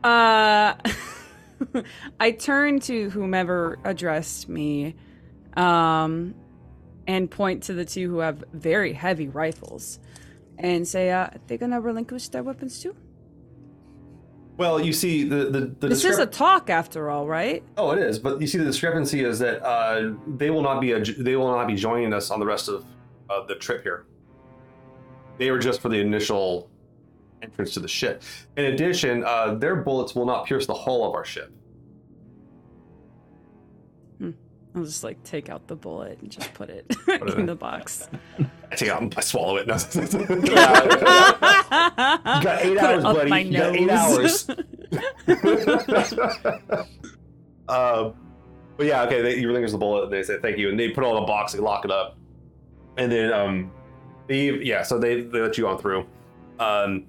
Uh, 0.03 0.73
I 2.19 2.31
turn 2.31 2.79
to 2.81 3.09
whomever 3.09 3.79
addressed 3.83 4.49
me, 4.49 4.95
um, 5.55 6.35
and 7.07 7.29
point 7.29 7.63
to 7.63 7.73
the 7.73 7.85
two 7.85 8.09
who 8.09 8.19
have 8.19 8.43
very 8.53 8.93
heavy 8.93 9.27
rifles, 9.27 9.99
and 10.57 10.87
say, 10.87 11.11
uh, 11.11 11.29
"They're 11.47 11.57
gonna 11.57 11.81
relinquish 11.81 12.29
their 12.29 12.43
weapons 12.43 12.81
too." 12.81 12.95
Well, 14.55 14.79
you 14.79 14.93
see 14.93 15.23
the 15.23 15.45
the, 15.45 15.75
the 15.79 15.87
this 15.89 16.05
is 16.05 16.19
a 16.19 16.25
talk, 16.25 16.69
after 16.69 17.09
all, 17.09 17.27
right? 17.27 17.63
Oh, 17.77 17.91
it 17.91 17.99
is. 17.99 18.19
But 18.19 18.39
you 18.39 18.47
see, 18.47 18.59
the 18.59 18.65
discrepancy 18.65 19.23
is 19.23 19.39
that 19.39 19.63
uh, 19.65 20.13
they 20.27 20.51
will 20.51 20.61
not 20.61 20.79
be 20.79 20.91
a, 20.91 21.03
they 21.03 21.35
will 21.35 21.51
not 21.51 21.67
be 21.67 21.75
joining 21.75 22.13
us 22.13 22.29
on 22.29 22.39
the 22.39 22.45
rest 22.45 22.69
of 22.69 22.85
uh, 23.29 23.45
the 23.47 23.55
trip 23.55 23.81
here. 23.83 24.05
They 25.39 25.49
were 25.49 25.57
just 25.57 25.81
for 25.81 25.89
the 25.89 25.99
initial 25.99 26.69
entrance 27.43 27.73
to 27.75 27.79
the 27.79 27.87
ship. 27.87 28.23
In 28.57 28.65
addition, 28.65 29.23
uh, 29.23 29.55
their 29.55 29.75
bullets 29.77 30.15
will 30.15 30.25
not 30.25 30.45
pierce 30.45 30.65
the 30.65 30.73
hull 30.73 31.05
of 31.05 31.13
our 31.13 31.25
ship. 31.25 31.51
I'll 34.75 34.83
just 34.83 35.03
like 35.03 35.23
take 35.23 35.49
out 35.49 35.67
the 35.67 35.75
bullet 35.75 36.19
and 36.21 36.31
just 36.31 36.51
put 36.55 36.69
it 36.69 36.85
it 37.07 37.21
in 37.33 37.41
in. 37.41 37.45
the 37.45 37.55
box. 37.55 38.09
I 38.71 38.75
take 38.75 38.89
it 38.89 38.91
out 38.91 39.03
and 39.03 39.13
I 39.15 39.21
swallow 39.21 39.57
it. 39.57 39.67
No. 39.67 39.75
you 39.93 40.01
you 40.01 40.55
got 42.41 42.65
eight 42.65 42.77
hours, 42.79 43.03
buddy. 43.03 43.43
You 43.45 43.57
got 43.57 43.75
eight 43.75 43.89
hours. 43.91 44.49
uh, 47.67 48.11
but 48.77 48.85
yeah, 48.87 49.03
okay. 49.03 49.21
They, 49.21 49.37
you 49.37 49.47
relinquish 49.47 49.71
the 49.71 49.77
bullet, 49.77 50.05
and 50.05 50.13
they 50.13 50.23
say 50.23 50.39
thank 50.41 50.57
you, 50.57 50.69
and 50.69 50.79
they 50.79 50.89
put 50.89 51.03
it 51.03 51.07
all 51.07 51.17
in 51.17 51.23
a 51.23 51.27
box, 51.27 51.53
they 51.53 51.59
lock 51.59 51.85
it 51.85 51.91
up, 51.91 52.17
and 52.97 53.11
then 53.11 53.31
um, 53.31 53.71
they 54.27 54.49
yeah, 54.63 54.81
so 54.81 54.97
they, 54.97 55.21
they 55.21 55.39
let 55.39 55.55
you 55.55 55.67
on 55.67 55.77
through. 55.77 56.07
Um, 56.59 57.05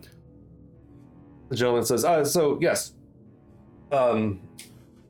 the 1.55 1.59
gentleman 1.61 1.85
says, 1.85 2.05
uh, 2.05 2.25
so 2.25 2.59
yes, 2.61 2.95
um, 3.93 4.41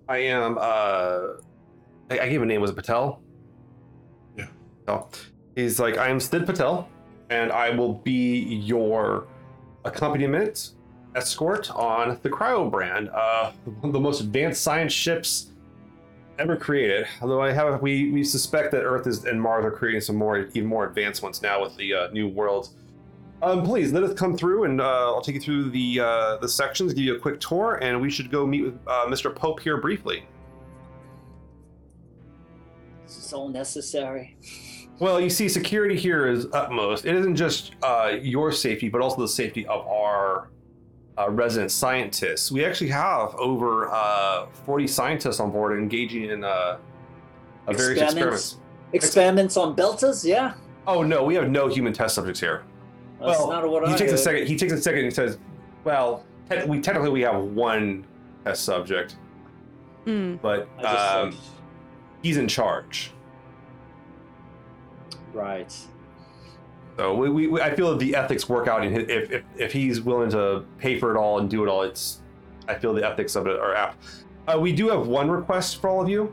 I 0.08 0.18
am. 0.18 0.58
Uh, 0.60 1.40
I, 2.10 2.20
I 2.20 2.28
gave 2.28 2.42
a 2.42 2.46
name. 2.46 2.60
Was 2.60 2.70
it 2.70 2.76
Patel? 2.76 3.22
Yeah. 4.36 4.46
Oh, 4.88 5.08
he's 5.56 5.80
like, 5.80 5.96
I 5.96 6.08
am 6.08 6.20
Sid 6.20 6.44
Patel, 6.44 6.88
and 7.30 7.50
I 7.50 7.70
will 7.70 7.94
be 7.94 8.42
your 8.42 9.26
accompaniment 9.84 10.72
escort 11.14 11.70
on 11.70 12.18
the 12.22 12.28
Cryo 12.28 12.70
brand, 12.70 13.08
uh, 13.10 13.52
one 13.64 13.88
of 13.88 13.92
the 13.92 14.00
most 14.00 14.20
advanced 14.20 14.62
science 14.62 14.92
ships 14.92 15.52
ever 16.38 16.56
created. 16.56 17.06
Although 17.22 17.40
I 17.40 17.52
have, 17.52 17.80
we 17.80 18.10
we 18.10 18.24
suspect 18.24 18.72
that 18.72 18.82
Earth 18.82 19.06
is 19.06 19.24
and 19.24 19.40
Mars 19.40 19.64
are 19.64 19.70
creating 19.70 20.00
some 20.00 20.16
more, 20.16 20.48
even 20.54 20.66
more 20.66 20.86
advanced 20.86 21.22
ones 21.22 21.40
now 21.40 21.62
with 21.62 21.76
the 21.76 21.94
uh, 21.94 22.08
new 22.10 22.28
worlds. 22.28 22.74
Um, 23.42 23.62
please 23.64 23.92
let 23.92 24.02
us 24.02 24.14
come 24.14 24.36
through, 24.36 24.64
and 24.64 24.80
uh, 24.80 25.12
I'll 25.12 25.20
take 25.20 25.34
you 25.34 25.40
through 25.40 25.70
the 25.70 26.00
uh, 26.00 26.36
the 26.38 26.48
sections, 26.48 26.94
give 26.94 27.04
you 27.04 27.16
a 27.16 27.18
quick 27.18 27.40
tour, 27.40 27.78
and 27.82 28.00
we 28.00 28.10
should 28.10 28.30
go 28.30 28.46
meet 28.46 28.62
with 28.62 28.78
uh, 28.86 29.06
Mr. 29.06 29.34
Pope 29.34 29.60
here 29.60 29.76
briefly. 29.76 30.26
This 33.06 33.18
is 33.18 33.32
all 33.32 33.48
necessary. 33.48 34.36
Well, 34.98 35.20
you 35.20 35.28
see, 35.28 35.48
security 35.48 35.96
here 35.98 36.26
is 36.28 36.46
utmost. 36.52 37.04
It 37.04 37.16
isn't 37.16 37.36
just 37.36 37.72
uh, 37.82 38.12
your 38.22 38.52
safety, 38.52 38.88
but 38.88 39.00
also 39.00 39.20
the 39.20 39.28
safety 39.28 39.66
of 39.66 39.86
our 39.86 40.50
uh, 41.18 41.28
resident 41.30 41.70
scientists. 41.72 42.50
We 42.50 42.64
actually 42.64 42.90
have 42.90 43.34
over 43.34 43.90
uh, 43.90 44.46
40 44.64 44.86
scientists 44.86 45.40
on 45.40 45.50
board 45.50 45.78
engaging 45.78 46.30
in 46.30 46.40
various 46.40 46.78
Experiments? 47.66 48.12
experiments. 48.14 48.58
Experiments 48.92 49.56
on 49.56 49.74
Belters? 49.74 50.24
Yeah. 50.24 50.54
Oh 50.86 51.02
no, 51.02 51.24
we 51.24 51.34
have 51.34 51.50
no 51.50 51.66
human 51.68 51.92
test 51.92 52.14
subjects 52.14 52.40
here. 52.40 52.62
That's 53.20 53.38
well, 53.38 53.50
not 53.50 53.68
what 53.68 53.86
he 53.88 53.94
I 53.94 53.96
takes 53.96 54.12
a 54.12 54.18
second. 54.18 54.46
He 54.46 54.56
takes 54.56 54.72
a 54.72 54.80
second 54.82 55.04
and 55.04 55.12
says, 55.14 55.38
"Well, 55.84 56.24
te- 56.50 56.64
we 56.66 56.80
technically 56.80 57.10
we 57.10 57.20
have 57.22 57.42
one 57.42 58.04
test 58.44 58.64
subject, 58.64 59.16
Mm. 60.06 60.40
but 60.42 60.68
um, 60.84 61.36
he's 62.22 62.36
in 62.36 62.48
charge." 62.48 63.12
right. 65.32 65.72
So 66.96 67.12
we, 67.14 67.28
we, 67.28 67.46
we 67.48 67.60
I 67.60 67.74
feel 67.74 67.90
that 67.90 67.98
the 67.98 68.14
ethics 68.14 68.48
work 68.48 68.68
out, 68.68 68.82
and 68.84 68.96
if, 68.96 69.30
if 69.32 69.42
if 69.56 69.72
he's 69.72 70.00
willing 70.00 70.30
to 70.30 70.64
pay 70.78 70.98
for 70.98 71.14
it 71.14 71.18
all 71.18 71.38
and 71.40 71.50
do 71.50 71.64
it 71.64 71.68
all, 71.68 71.82
it's 71.82 72.20
I 72.68 72.74
feel 72.74 72.94
the 72.94 73.04
ethics 73.06 73.34
of 73.36 73.46
it 73.46 73.58
are 73.58 73.74
apt. 73.74 73.96
Uh, 74.46 74.58
we 74.60 74.72
do 74.72 74.88
have 74.90 75.06
one 75.08 75.30
request 75.30 75.80
for 75.80 75.88
all 75.90 76.00
of 76.02 76.08
you, 76.08 76.32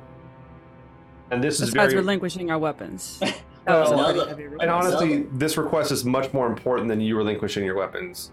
and 1.31 1.43
this 1.43 1.61
is 1.61 1.71
Besides 1.71 1.93
very 1.93 2.01
relinquishing 2.03 2.51
our 2.51 2.59
weapons. 2.59 3.19
That 3.65 3.73
Well, 3.73 3.81
a 3.81 3.85
pretty 3.85 4.01
another- 4.19 4.29
heavy 4.29 4.43
and 4.43 4.51
request. 4.53 4.69
honestly, 4.71 5.23
this 5.33 5.57
request 5.57 5.91
is 5.91 6.03
much 6.03 6.33
more 6.33 6.47
important 6.47 6.87
than 6.89 6.99
you 6.99 7.15
relinquishing 7.17 7.63
your 7.63 7.75
weapons. 7.75 8.31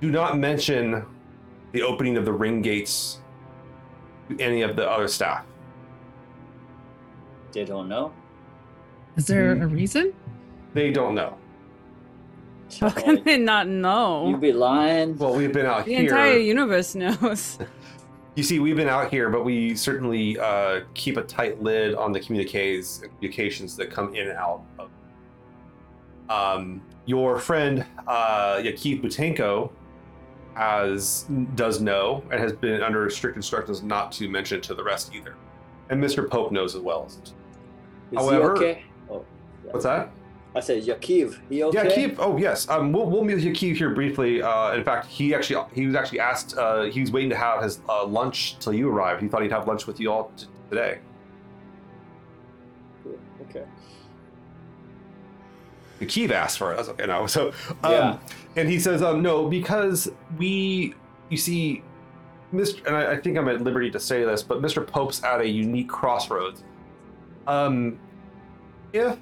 Do 0.00 0.10
not 0.10 0.38
mention 0.38 1.04
the 1.72 1.82
opening 1.82 2.16
of 2.16 2.24
the 2.24 2.32
ring 2.32 2.62
gates 2.62 3.20
to 4.28 4.38
any 4.42 4.62
of 4.62 4.76
the 4.76 4.88
other 4.88 5.08
staff. 5.08 5.44
They 7.52 7.64
don't 7.64 7.88
know. 7.88 8.12
Is 9.16 9.26
there 9.26 9.54
Mhm. 9.56 9.62
a 9.62 9.66
reason? 9.68 10.12
They 10.74 10.90
don't 10.90 11.14
know. 11.14 11.36
How 12.80 12.90
can 12.90 13.22
they 13.24 13.38
not 13.38 13.68
know? 13.68 14.28
You'd 14.28 14.40
be 14.40 14.52
lying. 14.52 15.16
Well, 15.16 15.34
we've 15.36 15.52
been 15.52 15.64
out 15.66 15.84
the 15.86 15.92
here. 15.92 16.00
The 16.00 16.06
entire 16.08 16.36
universe 16.38 16.94
knows. 16.94 17.58
You 18.36 18.42
see, 18.42 18.58
we've 18.58 18.76
been 18.76 18.88
out 18.88 19.10
here, 19.10 19.30
but 19.30 19.44
we 19.46 19.74
certainly 19.74 20.38
uh, 20.38 20.82
keep 20.92 21.16
a 21.16 21.22
tight 21.22 21.62
lid 21.62 21.94
on 21.94 22.12
the 22.12 22.20
communiques 22.20 22.98
communications 22.98 23.76
that 23.76 23.90
come 23.90 24.14
in 24.14 24.28
and 24.28 24.36
out 24.38 24.62
of. 24.78 24.90
Um, 26.28 26.82
your 27.06 27.38
friend 27.38 27.84
uh, 28.06 28.56
Yakiv 28.56 29.02
Butenko 29.02 29.70
has 30.54 31.26
does 31.54 31.80
know 31.80 32.22
and 32.30 32.38
has 32.38 32.52
been 32.52 32.82
under 32.82 33.08
strict 33.08 33.36
instructions 33.36 33.82
not 33.82 34.12
to 34.12 34.28
mention 34.28 34.58
it 34.58 34.62
to 34.64 34.74
the 34.74 34.84
rest 34.84 35.14
either, 35.14 35.34
and 35.88 36.02
Mr. 36.02 36.28
Pope 36.28 36.52
knows 36.52 36.74
as 36.74 36.82
well. 36.82 37.06
Is 37.06 37.32
however- 38.14 38.54
okay? 38.56 38.84
Oh, 39.10 39.24
What's 39.64 39.84
that? 39.84 40.10
I 40.56 40.60
said 40.60 40.82
Yakiv. 40.84 41.38
He 41.50 41.62
okay? 41.64 41.84
Yeah, 41.86 41.94
Keith. 41.94 42.16
Oh, 42.18 42.38
yes. 42.38 42.66
Um, 42.70 42.90
we'll, 42.90 43.04
we'll 43.10 43.22
meet 43.24 43.54
Keith 43.54 43.76
here 43.76 43.90
briefly. 43.90 44.40
Uh, 44.40 44.72
in 44.72 44.84
fact, 44.84 45.06
he 45.06 45.34
actually 45.34 45.62
he 45.74 45.84
was 45.86 45.94
actually 45.94 46.20
asked. 46.20 46.56
Uh, 46.56 46.84
he 46.84 47.00
was 47.02 47.12
waiting 47.12 47.28
to 47.28 47.36
have 47.36 47.62
his 47.62 47.80
uh, 47.90 48.06
lunch 48.06 48.58
till 48.58 48.72
you 48.72 48.88
arrived. 48.88 49.20
He 49.20 49.28
thought 49.28 49.42
he'd 49.42 49.52
have 49.52 49.68
lunch 49.68 49.86
with 49.86 50.00
you 50.00 50.10
all 50.10 50.32
t- 50.34 50.46
today. 50.70 50.98
Cool. 53.04 53.18
Okay. 53.50 53.64
Keith 56.08 56.30
asked 56.30 56.56
for 56.56 56.72
it. 56.72 56.76
That's 56.76 56.88
okay. 56.88 57.04
No. 57.06 57.26
So, 57.26 57.48
um, 57.82 57.92
Yeah. 57.92 58.18
and 58.56 58.66
he 58.68 58.80
says, 58.80 59.02
um, 59.02 59.20
no, 59.22 59.48
because 59.48 60.10
we, 60.38 60.94
you 61.28 61.36
see, 61.36 61.82
Mr. 62.54 62.86
And 62.86 62.96
I, 62.96 63.12
I 63.12 63.16
think 63.20 63.36
I'm 63.36 63.48
at 63.48 63.60
liberty 63.62 63.90
to 63.90 64.00
say 64.00 64.24
this, 64.24 64.42
but 64.42 64.62
Mr. 64.62 64.86
Pope's 64.86 65.22
at 65.22 65.40
a 65.42 65.46
unique 65.48 65.88
crossroads. 65.88 66.62
Um, 67.46 67.98
if 68.94 69.18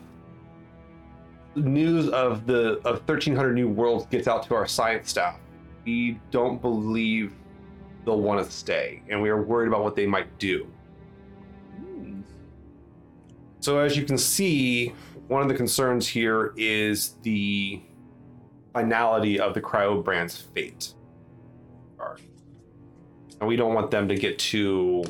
news 1.57 2.09
of 2.09 2.47
the 2.47 2.79
of 2.87 3.07
1300 3.09 3.53
new 3.53 3.69
worlds 3.69 4.07
gets 4.07 4.29
out 4.29 4.45
to 4.47 4.55
our 4.55 4.67
science 4.67 5.11
staff, 5.11 5.39
we 5.85 6.21
don't 6.31 6.61
believe 6.61 7.33
they'll 8.05 8.21
want 8.21 8.45
to 8.45 8.51
stay, 8.51 9.03
and 9.09 9.21
we 9.21 9.29
are 9.29 9.43
worried 9.43 9.69
about 9.69 9.83
what 9.83 9.97
they 9.97 10.07
might 10.07 10.39
do. 10.39 10.67
So 13.61 13.79
as 13.79 13.97
you 13.97 14.05
can 14.05 14.19
see, 14.19 14.93
one 15.29 15.41
of 15.41 15.49
the 15.49 15.55
concerns 15.55 16.07
here 16.07 16.53
is 16.57 17.15
the 17.23 17.81
finality 18.75 19.41
of 19.41 19.55
the 19.55 19.61
Cryo 19.61 20.05
brand's 20.05 20.37
fate. 20.37 20.93
And 23.41 23.49
we 23.49 23.57
don't 23.57 23.75
want 23.75 23.91
them 23.91 24.09
to 24.09 24.17
get 24.17 24.39
too 24.39 25.05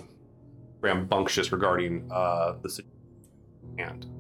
rambunctious 0.81 1.51
regarding 1.51 2.09
uh, 2.13 2.55
the 2.63 2.69
situation. 2.69 4.11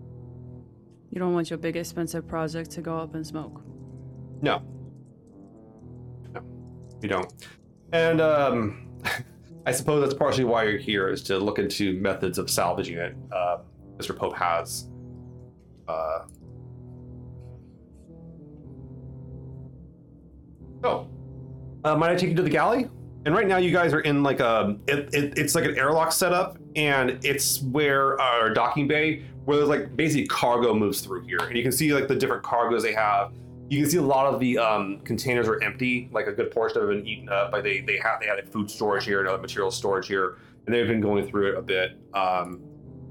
You 1.15 1.21
don't 1.21 1.33
want 1.33 1.49
your 1.49 1.61
big 1.61 1.77
expensive 1.77 2.27
project 2.27 2.73
to 2.73 2.83
go 2.83 2.99
up 2.99 3.15
in 3.15 3.23
smoke. 3.23 3.62
No. 4.43 4.61
No, 6.35 6.41
we 7.01 7.07
don't. 7.07 7.33
And 7.93 8.21
um, 8.21 8.89
I 9.67 9.71
suppose 9.71 10.03
that's 10.03 10.19
partially 10.19 10.43
why 10.43 10.65
you're 10.65 10.77
here, 10.77 11.09
is 11.09 11.23
to 11.25 11.39
look 11.39 11.61
into 11.61 11.93
methods 12.01 12.37
of 12.37 12.51
salvaging 12.51 12.97
it. 12.97 13.15
Uh, 13.31 13.59
Mr. 13.97 14.17
Pope 14.17 14.35
has. 14.35 14.89
Uh, 15.87 16.25
so, 20.83 21.09
uh, 21.85 21.95
might 21.95 22.11
I 22.11 22.17
take 22.17 22.31
you 22.31 22.35
to 22.35 22.43
the 22.43 22.51
galley? 22.51 22.91
And 23.25 23.37
right 23.37 23.47
now, 23.47 23.59
you 23.59 23.71
guys 23.71 23.95
are 23.95 24.01
in 24.01 24.25
like 24.25 24.41
a. 24.41 24.77
It, 24.89 25.15
it, 25.15 25.39
it's 25.39 25.55
like 25.55 25.65
an 25.65 25.79
airlock 25.79 26.11
setup, 26.11 26.59
and 26.75 27.25
it's 27.25 27.62
where 27.62 28.21
our 28.21 28.53
docking 28.53 28.89
bay, 28.89 29.23
where 29.45 29.57
there's 29.57 29.68
like 29.68 29.97
basically 29.97 30.26
cargo 30.26 30.74
moves 30.74 31.01
through 31.01 31.22
here, 31.22 31.38
and 31.38 31.57
you 31.57 31.62
can 31.62 31.72
see 31.72 31.92
like 31.92 32.09
the 32.09 32.16
different 32.16 32.42
cargoes 32.42 32.82
they 32.82 32.95
have 32.95 33.32
you 33.70 33.80
can 33.80 33.90
see 33.90 33.97
a 33.97 34.03
lot 34.03 34.32
of 34.32 34.40
the 34.40 34.59
um, 34.59 35.01
containers 35.01 35.49
are 35.49 35.62
empty. 35.62 36.09
Like 36.12 36.26
a 36.26 36.32
good 36.32 36.51
portion 36.51 36.80
have 36.80 36.90
been 36.90 37.07
eaten 37.07 37.28
up. 37.28 37.53
Like 37.53 37.62
they 37.62 37.80
they 37.80 37.99
have 37.99 38.20
they 38.20 38.26
had 38.26 38.38
a 38.38 38.47
food 38.47 38.70
storage 38.70 39.05
here 39.05 39.20
and 39.20 39.28
other 39.28 39.40
material 39.40 39.70
storage 39.70 40.07
here, 40.07 40.36
and 40.66 40.74
they've 40.74 40.86
been 40.86 41.01
going 41.01 41.26
through 41.26 41.53
it 41.53 41.59
a 41.59 41.62
bit. 41.62 41.99
Um, 42.12 42.61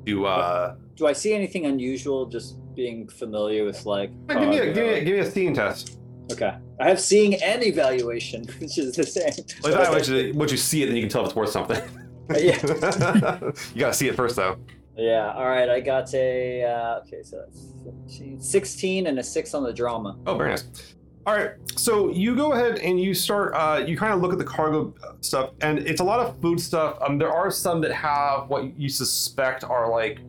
to 0.05 0.25
uh, 0.25 0.75
Do 0.95 1.07
I 1.07 1.13
see 1.13 1.33
anything 1.33 1.65
unusual? 1.65 2.25
Just 2.25 2.57
being 2.75 3.07
familiar 3.07 3.63
with 3.65 3.85
like. 3.85 4.11
give 4.27 4.49
me 4.49 4.59
a 4.59 4.73
give 4.73 4.85
me 4.85 4.93
a, 4.93 5.03
give 5.03 5.13
me 5.15 5.19
a 5.19 5.29
seeing 5.29 5.53
test. 5.53 5.99
Okay. 6.31 6.55
I 6.79 6.87
have 6.87 6.99
seeing 6.99 7.35
and 7.41 7.63
evaluation, 7.63 8.45
which 8.59 8.77
is 8.77 8.95
the 8.95 9.03
same. 9.03 9.45
Like 9.63 9.73
that, 9.73 9.91
once 9.91 10.07
you, 10.07 10.33
once 10.33 10.51
you 10.51 10.57
see 10.57 10.83
it, 10.83 10.87
then 10.87 10.95
you 10.95 11.01
can 11.01 11.09
tell 11.09 11.21
if 11.23 11.27
it's 11.27 11.35
worth 11.35 11.49
something. 11.49 11.81
Yeah. 12.29 12.57
you 13.73 13.79
gotta 13.79 13.93
see 13.93 14.07
it 14.07 14.15
first, 14.15 14.35
though. 14.35 14.57
Yeah. 14.95 15.33
All 15.33 15.47
right. 15.47 15.69
I 15.69 15.79
got 15.79 16.13
a. 16.13 16.63
Uh, 16.63 16.99
okay, 16.99 17.23
so 17.23 17.37
that's 17.37 17.73
15, 18.07 18.39
16 18.39 19.07
and 19.07 19.19
a 19.19 19.23
six 19.23 19.53
on 19.53 19.63
the 19.63 19.73
drama. 19.73 20.17
Oh, 20.25 20.37
very 20.37 20.51
nice. 20.51 20.95
All 21.25 21.33
right, 21.33 21.51
so 21.77 22.11
you 22.11 22.35
go 22.35 22.51
ahead 22.51 22.79
and 22.79 22.99
you 22.99 23.13
start. 23.13 23.53
Uh, 23.55 23.81
you 23.85 23.95
kind 23.95 24.11
of 24.11 24.19
look 24.19 24.33
at 24.33 24.39
the 24.39 24.43
cargo 24.43 24.93
stuff, 25.21 25.51
and 25.61 25.79
it's 25.79 26.01
a 26.01 26.03
lot 26.03 26.19
of 26.19 26.37
food 26.41 26.59
stuff. 26.59 26.97
Um, 26.99 27.17
there 27.17 27.31
are 27.31 27.49
some 27.49 27.79
that 27.79 27.93
have 27.93 28.49
what 28.49 28.77
you 28.77 28.89
suspect 28.89 29.63
are 29.63 29.89
like 29.89 30.19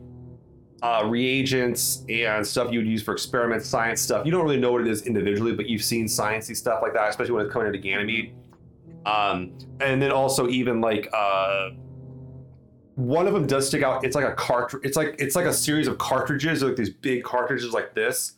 uh, 0.84 1.02
reagents 1.06 2.04
and 2.08 2.46
stuff 2.46 2.70
you 2.70 2.78
would 2.78 2.86
use 2.86 3.02
for 3.02 3.12
experiments, 3.12 3.66
science 3.66 4.00
stuff. 4.02 4.24
You 4.24 4.30
don't 4.30 4.44
really 4.44 4.60
know 4.60 4.70
what 4.70 4.82
it 4.82 4.86
is 4.86 5.02
individually, 5.02 5.52
but 5.52 5.68
you've 5.68 5.82
seen 5.82 6.04
sciencey 6.04 6.54
stuff 6.54 6.80
like 6.80 6.92
that, 6.92 7.08
especially 7.08 7.32
when 7.32 7.44
it's 7.44 7.52
coming 7.52 7.66
into 7.66 7.80
Ganymede. 7.80 8.32
Um, 9.04 9.58
and 9.80 10.00
then 10.00 10.12
also 10.12 10.48
even 10.48 10.80
like 10.80 11.08
uh, 11.12 11.70
one 12.96 13.26
of 13.26 13.34
them 13.34 13.46
does 13.46 13.66
stick 13.66 13.82
out. 13.82 14.04
It's 14.04 14.14
like 14.14 14.24
a 14.24 14.34
cartridge. 14.34 14.84
It's 14.84 14.96
like 14.96 15.16
it's 15.18 15.34
like 15.34 15.46
a 15.46 15.52
series 15.52 15.88
of 15.88 15.98
cartridges, 15.98 16.62
like 16.62 16.76
these 16.76 16.90
big 16.90 17.24
cartridges 17.24 17.72
like 17.72 17.94
this 17.94 18.34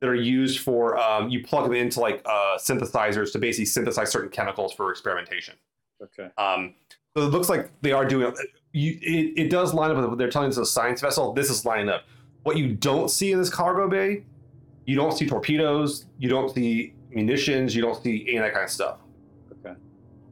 that 0.00 0.08
are 0.08 0.14
used 0.14 0.60
for 0.60 0.98
um, 0.98 1.30
you 1.30 1.44
plug 1.44 1.64
them 1.64 1.74
into 1.74 2.00
like 2.00 2.20
uh, 2.26 2.58
synthesizers 2.58 3.32
to 3.32 3.38
basically 3.38 3.66
synthesize 3.66 4.10
certain 4.10 4.30
chemicals 4.30 4.72
for 4.72 4.90
experimentation. 4.90 5.54
Okay. 6.02 6.28
Um, 6.36 6.74
so 7.16 7.24
it 7.24 7.30
looks 7.30 7.48
like 7.48 7.70
they 7.82 7.92
are 7.92 8.04
doing. 8.04 8.34
You, 8.72 8.98
it, 9.00 9.44
it 9.44 9.50
does 9.50 9.72
line 9.72 9.90
up 9.90 9.96
with 9.96 10.06
what 10.06 10.18
they're 10.18 10.30
telling 10.30 10.48
us 10.48 10.56
a 10.56 10.66
science 10.66 11.00
vessel. 11.00 11.32
This 11.32 11.50
is 11.50 11.64
lining 11.64 11.88
up. 11.88 12.04
What 12.42 12.56
you 12.56 12.74
don't 12.74 13.08
see 13.08 13.30
in 13.30 13.38
this 13.38 13.50
cargo 13.50 13.88
bay, 13.88 14.24
you 14.86 14.96
don't 14.96 15.12
see 15.12 15.28
torpedoes, 15.28 16.06
you 16.18 16.28
don't 16.28 16.52
see 16.52 16.94
munitions, 17.10 17.76
you 17.76 17.82
don't 17.82 18.02
see 18.02 18.24
any 18.26 18.38
of 18.38 18.44
that 18.44 18.54
kind 18.54 18.64
of 18.64 18.70
stuff. 18.70 18.98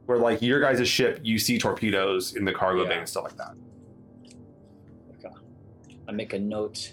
Where 0.05 0.17
like 0.17 0.41
your 0.41 0.59
guys' 0.59 0.87
ship, 0.87 1.19
you 1.23 1.39
see 1.39 1.57
torpedoes 1.57 2.35
in 2.35 2.43
the 2.43 2.51
cargo 2.51 2.85
bay 2.85 2.97
and 2.97 3.07
stuff 3.07 3.23
like 3.23 3.37
that. 3.37 3.53
Okay. 5.17 5.33
I 6.07 6.11
make 6.11 6.33
a 6.33 6.39
note. 6.39 6.91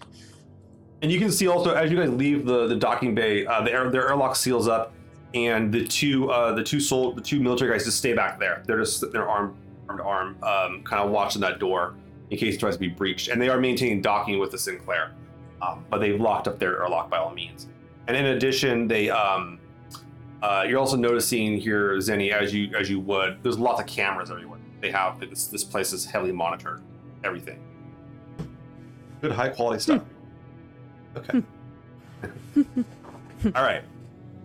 And 1.02 1.10
you 1.10 1.18
can 1.18 1.30
see 1.30 1.48
also 1.48 1.74
as 1.74 1.90
you 1.90 1.96
guys 1.96 2.10
leave 2.10 2.44
the, 2.44 2.66
the 2.66 2.76
docking 2.76 3.14
bay, 3.14 3.46
uh, 3.46 3.62
the 3.62 3.72
air, 3.72 3.90
their 3.90 4.08
airlock 4.08 4.36
seals 4.36 4.68
up, 4.68 4.92
and 5.34 5.72
the 5.72 5.86
two 5.86 6.30
uh, 6.30 6.52
the 6.52 6.62
two 6.62 6.80
sol- 6.80 7.12
the 7.12 7.20
two 7.20 7.40
military 7.40 7.70
guys 7.70 7.84
just 7.84 7.98
stay 7.98 8.14
back 8.14 8.38
there. 8.38 8.62
They're 8.66 8.78
just 8.78 9.10
they're 9.12 9.28
arm 9.28 9.56
arm 9.88 9.98
to 9.98 10.04
arm, 10.04 10.42
um, 10.42 10.82
kind 10.82 11.02
of 11.02 11.10
watching 11.10 11.40
that 11.40 11.58
door 11.58 11.94
in 12.30 12.38
case 12.38 12.54
it 12.56 12.58
tries 12.58 12.74
to 12.74 12.80
be 12.80 12.88
breached. 12.88 13.28
And 13.28 13.40
they 13.40 13.48
are 13.48 13.58
maintaining 13.58 14.02
docking 14.02 14.38
with 14.38 14.50
the 14.50 14.58
Sinclair, 14.58 15.12
um, 15.62 15.84
but 15.88 15.98
they've 15.98 16.20
locked 16.20 16.46
up 16.46 16.58
their 16.58 16.82
airlock 16.82 17.08
by 17.10 17.18
all 17.18 17.32
means. 17.32 17.68
And 18.06 18.16
in 18.16 18.26
addition, 18.26 18.88
they 18.88 19.10
um, 19.10 19.58
uh, 20.42 20.64
you're 20.66 20.78
also 20.78 20.96
noticing 20.96 21.56
here, 21.58 21.96
Zeni, 21.96 22.32
as 22.32 22.54
you 22.54 22.74
as 22.76 22.88
you 22.88 23.00
would, 23.00 23.42
there's 23.42 23.58
lots 23.58 23.80
of 23.80 23.86
cameras 23.86 24.30
everywhere. 24.30 24.60
They 24.80 24.90
have 24.90 25.18
this 25.18 25.48
this 25.48 25.64
place 25.64 25.92
is 25.92 26.04
heavily 26.04 26.32
monitored, 26.32 26.80
everything. 27.24 27.60
Good 29.20 29.32
high 29.32 29.48
quality 29.48 29.80
stuff. 29.80 30.02
Okay. 31.16 31.42
All 33.54 33.62
right. 33.62 33.82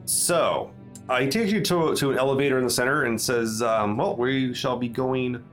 So 0.06 0.72
uh, 1.10 1.20
he 1.20 1.28
takes 1.28 1.52
you 1.52 1.62
to, 1.62 1.96
to 1.96 2.12
an 2.12 2.18
elevator 2.18 2.58
in 2.58 2.64
the 2.64 2.70
center 2.70 3.04
and 3.04 3.20
says, 3.22 3.62
um, 3.62 3.98
"Well, 3.98 4.16
we 4.16 4.54
shall 4.54 4.78
be 4.78 4.88
going 4.88 5.44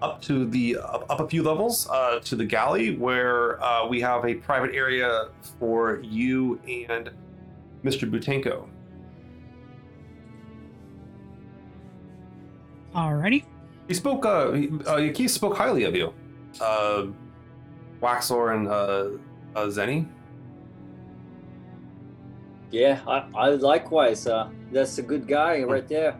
up 0.00 0.20
to 0.22 0.44
the 0.46 0.78
up, 0.78 1.06
up 1.08 1.20
a 1.20 1.28
few 1.28 1.44
levels 1.44 1.88
uh, 1.88 2.18
to 2.20 2.34
the 2.34 2.44
galley, 2.44 2.96
where 2.96 3.62
uh, 3.62 3.86
we 3.86 4.00
have 4.00 4.24
a 4.24 4.34
private 4.34 4.74
area 4.74 5.28
for 5.60 6.00
you 6.02 6.58
and 6.66 7.10
Mr. 7.84 8.10
Butenko." 8.10 8.68
Alrighty. 12.94 13.44
He 13.88 13.94
spoke. 13.94 14.24
Uh, 14.24 14.52
he, 14.52 14.68
uh, 14.68 14.96
Yaki 14.96 15.28
spoke 15.28 15.56
highly 15.56 15.84
of 15.84 15.94
you, 15.94 16.12
uh, 16.60 17.06
Waxor 18.00 18.54
and 18.54 18.68
uh, 18.68 19.18
uh, 19.58 19.66
Zeni. 19.66 20.06
Yeah, 22.70 23.00
I, 23.06 23.26
I 23.34 23.48
likewise. 23.50 24.26
Uh, 24.26 24.48
that's 24.70 24.98
a 24.98 25.02
good 25.02 25.26
guy 25.26 25.62
right 25.62 25.86
there. 25.86 26.16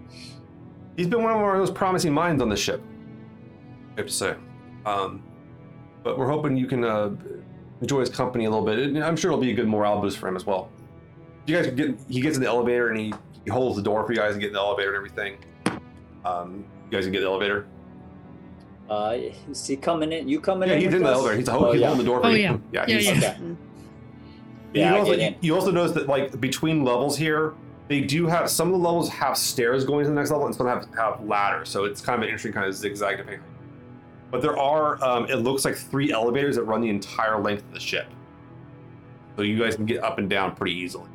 He's 0.97 1.07
been 1.07 1.23
one 1.23 1.33
of 1.33 1.39
our 1.39 1.57
most 1.57 1.75
promising 1.75 2.13
minds 2.13 2.43
on 2.43 2.49
the 2.49 2.57
ship. 2.57 2.83
I 3.97 4.01
have 4.01 4.07
to 4.07 4.13
say. 4.13 4.35
Um, 4.85 5.23
but 6.03 6.19
we're 6.19 6.29
hoping 6.29 6.57
you 6.57 6.67
can 6.67 6.85
uh, 6.85 7.15
enjoy 7.81 8.01
his 8.01 8.11
company 8.11 8.45
a 8.45 8.51
little 8.51 8.65
bit. 8.65 8.79
And 8.79 9.03
I'm 9.03 9.17
sure 9.17 9.31
it'll 9.31 9.41
be 9.41 9.51
a 9.51 9.55
good 9.55 9.69
morale 9.69 10.01
boost 10.01 10.19
for 10.19 10.29
him 10.29 10.37
as 10.37 10.45
well. 10.45 10.71
You 11.47 11.57
guys 11.57 11.67
get 11.73 11.99
he 12.09 12.21
gets 12.21 12.37
in 12.37 12.43
the 12.43 12.49
elevator 12.49 12.91
and 12.91 12.99
he, 12.99 13.15
he 13.45 13.51
holds 13.51 13.77
the 13.77 13.83
door 13.83 14.05
for 14.05 14.13
you 14.13 14.19
guys 14.19 14.35
to 14.35 14.41
get 14.41 14.49
in 14.49 14.53
the 14.53 14.59
elevator 14.61 14.95
and 14.95 14.97
everything. 14.97 15.39
Um, 16.25 16.65
you 16.91 16.97
guys 16.97 17.05
can 17.05 17.13
get 17.13 17.21
the 17.21 17.27
elevator. 17.27 17.67
Uh, 18.91 19.17
is 19.51 19.67
he 19.67 19.77
coming 19.77 20.13
in? 20.13 20.29
You 20.29 20.41
coming 20.41 20.69
Yeah, 20.69 20.75
in? 20.75 20.81
he's 20.81 20.87
with 20.89 20.97
in 20.97 21.03
the 21.05 21.09
us? 21.11 21.15
elevator. 21.17 21.37
He's, 21.39 21.49
Oh, 21.49 21.73
he's 21.73 21.81
yeah. 21.81 21.87
holding 21.89 22.05
the 22.05 22.11
door 22.11 22.21
for 22.21 22.27
Oh, 22.27 22.31
you. 22.31 22.39
yeah. 22.43 22.59
yeah, 22.73 22.85
Yeah, 22.87 22.97
he's, 22.99 23.07
yeah. 23.23 23.31
Okay. 23.31 23.57
Yeah, 24.75 24.91
you 24.91 24.97
I 24.97 24.99
also, 25.01 25.13
in. 25.13 25.37
you 25.41 25.55
also 25.55 25.71
notice 25.71 25.93
that 25.93 26.07
like 26.09 26.41
between 26.41 26.85
levels 26.85 27.17
here, 27.19 27.55
they 27.89 28.01
do 28.01 28.27
have 28.27 28.49
some 28.49 28.69
of 28.69 28.73
the 28.73 28.79
levels 28.87 29.09
have 29.11 29.37
stairs 29.37 29.85
going 29.85 30.05
to 30.05 30.09
the 30.11 30.15
next 30.15 30.31
level, 30.31 30.47
and 30.47 30.55
some 30.55 30.67
have 30.67 30.87
have 30.97 31.23
ladders. 31.25 31.69
So 31.69 31.85
it's 31.85 32.01
kind 32.01 32.17
of 32.17 32.23
an 32.23 32.29
interesting 32.29 32.53
kind 32.53 32.67
of 32.67 32.75
zigzag 32.75 33.19
depending. 33.19 33.43
But 34.31 34.41
there 34.41 34.59
are, 34.59 35.03
um, 35.05 35.27
it 35.29 35.37
looks 35.37 35.67
like 35.67 35.75
three 35.77 36.11
elevators 36.11 36.57
that 36.57 36.63
run 36.65 36.81
the 36.81 36.89
entire 36.89 37.39
length 37.39 37.65
of 37.65 37.75
the 37.75 37.81
ship, 37.81 38.07
so 39.37 39.43
you 39.43 39.59
guys 39.59 39.77
can 39.77 39.85
get 39.85 40.03
up 40.03 40.17
and 40.19 40.31
down 40.31 40.55
pretty 40.57 40.75
easily. 40.75 41.09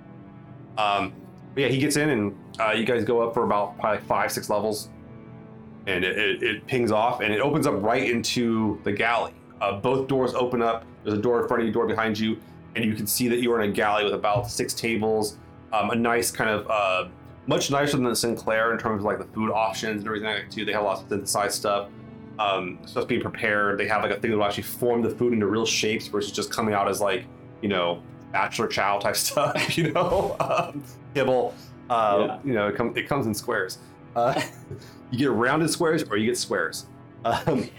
Um, 0.78 1.14
but 1.56 1.62
yeah, 1.62 1.68
he 1.70 1.80
gets 1.80 1.96
in, 1.96 2.10
and 2.12 2.38
uh, 2.60 2.74
you 2.74 2.86
guys 2.86 3.04
go 3.04 3.22
up 3.22 3.34
for 3.34 3.44
about 3.44 3.80
probably 3.80 4.04
five, 4.06 4.32
six 4.32 4.52
levels, 4.52 4.90
and 5.88 6.04
it, 6.04 6.18
it, 6.18 6.44
it 6.44 6.68
pings 6.68 6.92
off, 6.92 7.22
and 7.22 7.34
it 7.34 7.40
opens 7.40 7.66
up 7.66 7.82
right 7.82 8.10
into 8.10 8.80
the 8.84 8.92
galley. 8.92 9.34
Uh, 9.62 9.80
both 9.80 10.08
doors 10.08 10.34
open 10.36 10.62
up. 10.62 10.86
There's 11.04 11.18
a 11.18 11.22
door 11.22 11.42
in 11.42 11.48
front 11.48 11.62
of 11.62 11.68
you, 11.68 11.74
door 11.74 11.88
behind 11.88 12.20
you, 12.20 12.38
and 12.76 12.86
you 12.86 12.94
can 12.94 13.08
see 13.08 13.28
that 13.30 13.40
you 13.40 13.52
are 13.54 13.62
in 13.62 13.70
a 13.70 13.74
galley 13.74 14.04
with 14.04 14.14
about 14.14 14.50
six 14.52 14.74
tables, 14.74 15.38
um, 15.74 15.90
a 15.90 15.96
nice 15.96 16.30
kind 16.30 16.50
of 16.50 16.70
uh, 16.70 17.10
much 17.48 17.72
nicer 17.72 17.98
than 17.98 18.06
the 18.06 18.16
Sinclair 18.16 18.72
in 18.74 18.78
terms 18.78 19.00
of 19.00 19.06
like 19.06 19.18
the 19.18 19.26
food 19.34 19.50
options 19.52 20.00
and 20.02 20.06
everything 20.08 20.28
like 20.28 20.44
that 20.44 20.52
too. 20.52 20.66
They 20.66 20.74
have 20.74 20.84
lots 20.84 21.02
of 21.02 21.10
synthesized 21.10 21.56
stuff. 21.56 21.90
Um, 22.40 22.78
stuff 22.86 23.08
being 23.08 23.22
prepared. 23.22 23.80
They 23.80 23.88
have 23.88 24.04
like 24.04 24.12
a 24.12 24.20
thing 24.20 24.30
that 24.30 24.38
will 24.38 24.44
actually 24.46 24.62
form 24.64 25.02
the 25.02 25.10
food 25.10 25.34
into 25.34 25.48
real 25.48 25.66
shapes 25.66 26.06
versus 26.08 26.32
just 26.32 26.52
coming 26.52 26.76
out 26.76 26.88
as 26.88 27.02
like 27.02 27.26
you 27.64 27.70
know 27.70 28.04
bachelor 28.32 28.68
chow 28.68 29.00
type 29.00 29.16
stuff. 29.28 29.76
You 29.76 29.92
know, 29.92 30.36
um, 30.40 30.84
kibble. 31.16 31.56
Uh, 31.90 32.26
Yeah. 32.28 32.40
You 32.44 32.54
know, 32.54 32.68
it, 32.68 32.76
com- 32.76 32.96
it 32.96 33.08
comes 33.08 33.26
in 33.26 33.34
squares. 33.34 33.80
Uh, 34.18 34.42
you 35.12 35.20
get 35.20 35.32
rounded 35.32 35.70
squares 35.70 36.04
or 36.04 36.18
you 36.18 36.26
get 36.26 36.38
squares. 36.38 36.88
Um, 37.24 37.70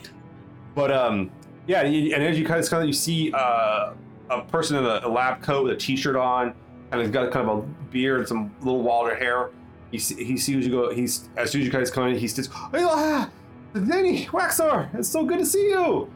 but 0.74 0.92
um, 0.92 1.30
yeah, 1.66 1.80
and 1.82 2.22
as 2.22 2.38
you 2.38 2.46
kind 2.46 2.62
of 2.62 2.70
kind 2.70 2.82
of 2.82 2.86
you 2.86 2.92
see 2.92 3.32
uh, 3.32 3.92
a 4.30 4.42
person 4.42 4.76
in 4.76 4.84
a, 4.84 5.00
a 5.02 5.08
lab 5.08 5.42
coat 5.42 5.64
with 5.64 5.72
a 5.72 5.76
t-shirt 5.76 6.14
on, 6.14 6.54
and 6.92 7.00
he's 7.00 7.10
got 7.10 7.32
kind 7.32 7.48
of 7.48 7.58
a 7.58 7.62
beard 7.90 8.20
and 8.20 8.28
some 8.28 8.54
little 8.60 8.82
wilder 8.82 9.14
hair. 9.16 9.50
He 9.90 9.98
he 9.98 10.36
sees 10.36 10.64
you 10.64 10.70
go. 10.70 10.94
He's 10.94 11.28
as 11.36 11.50
soon 11.50 11.62
as 11.62 11.66
you 11.66 11.72
guys 11.72 11.90
come 11.90 12.06
in, 12.06 12.16
he 12.16 12.28
says, 12.28 12.46
"Hey, 12.46 12.84
ah, 12.84 13.28
Danny 13.74 14.26
Waxor, 14.26 14.94
it's 14.94 15.08
so 15.08 15.24
good 15.24 15.38
to 15.38 15.46
see 15.46 15.70
you." 15.70 16.10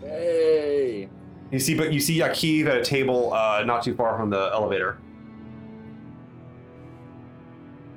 Hey. 0.00 1.08
You 1.50 1.58
see, 1.58 1.74
but 1.74 1.92
you 1.92 2.00
see 2.00 2.18
Yakiv 2.18 2.66
at 2.66 2.76
a 2.76 2.84
table 2.84 3.32
uh, 3.34 3.64
not 3.64 3.82
too 3.82 3.94
far 3.94 4.16
from 4.16 4.30
the 4.30 4.50
elevator. 4.54 4.98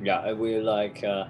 Yeah, 0.02 0.28
and 0.28 0.40
we 0.40 0.60
like. 0.60 1.04
Uh, 1.04 1.26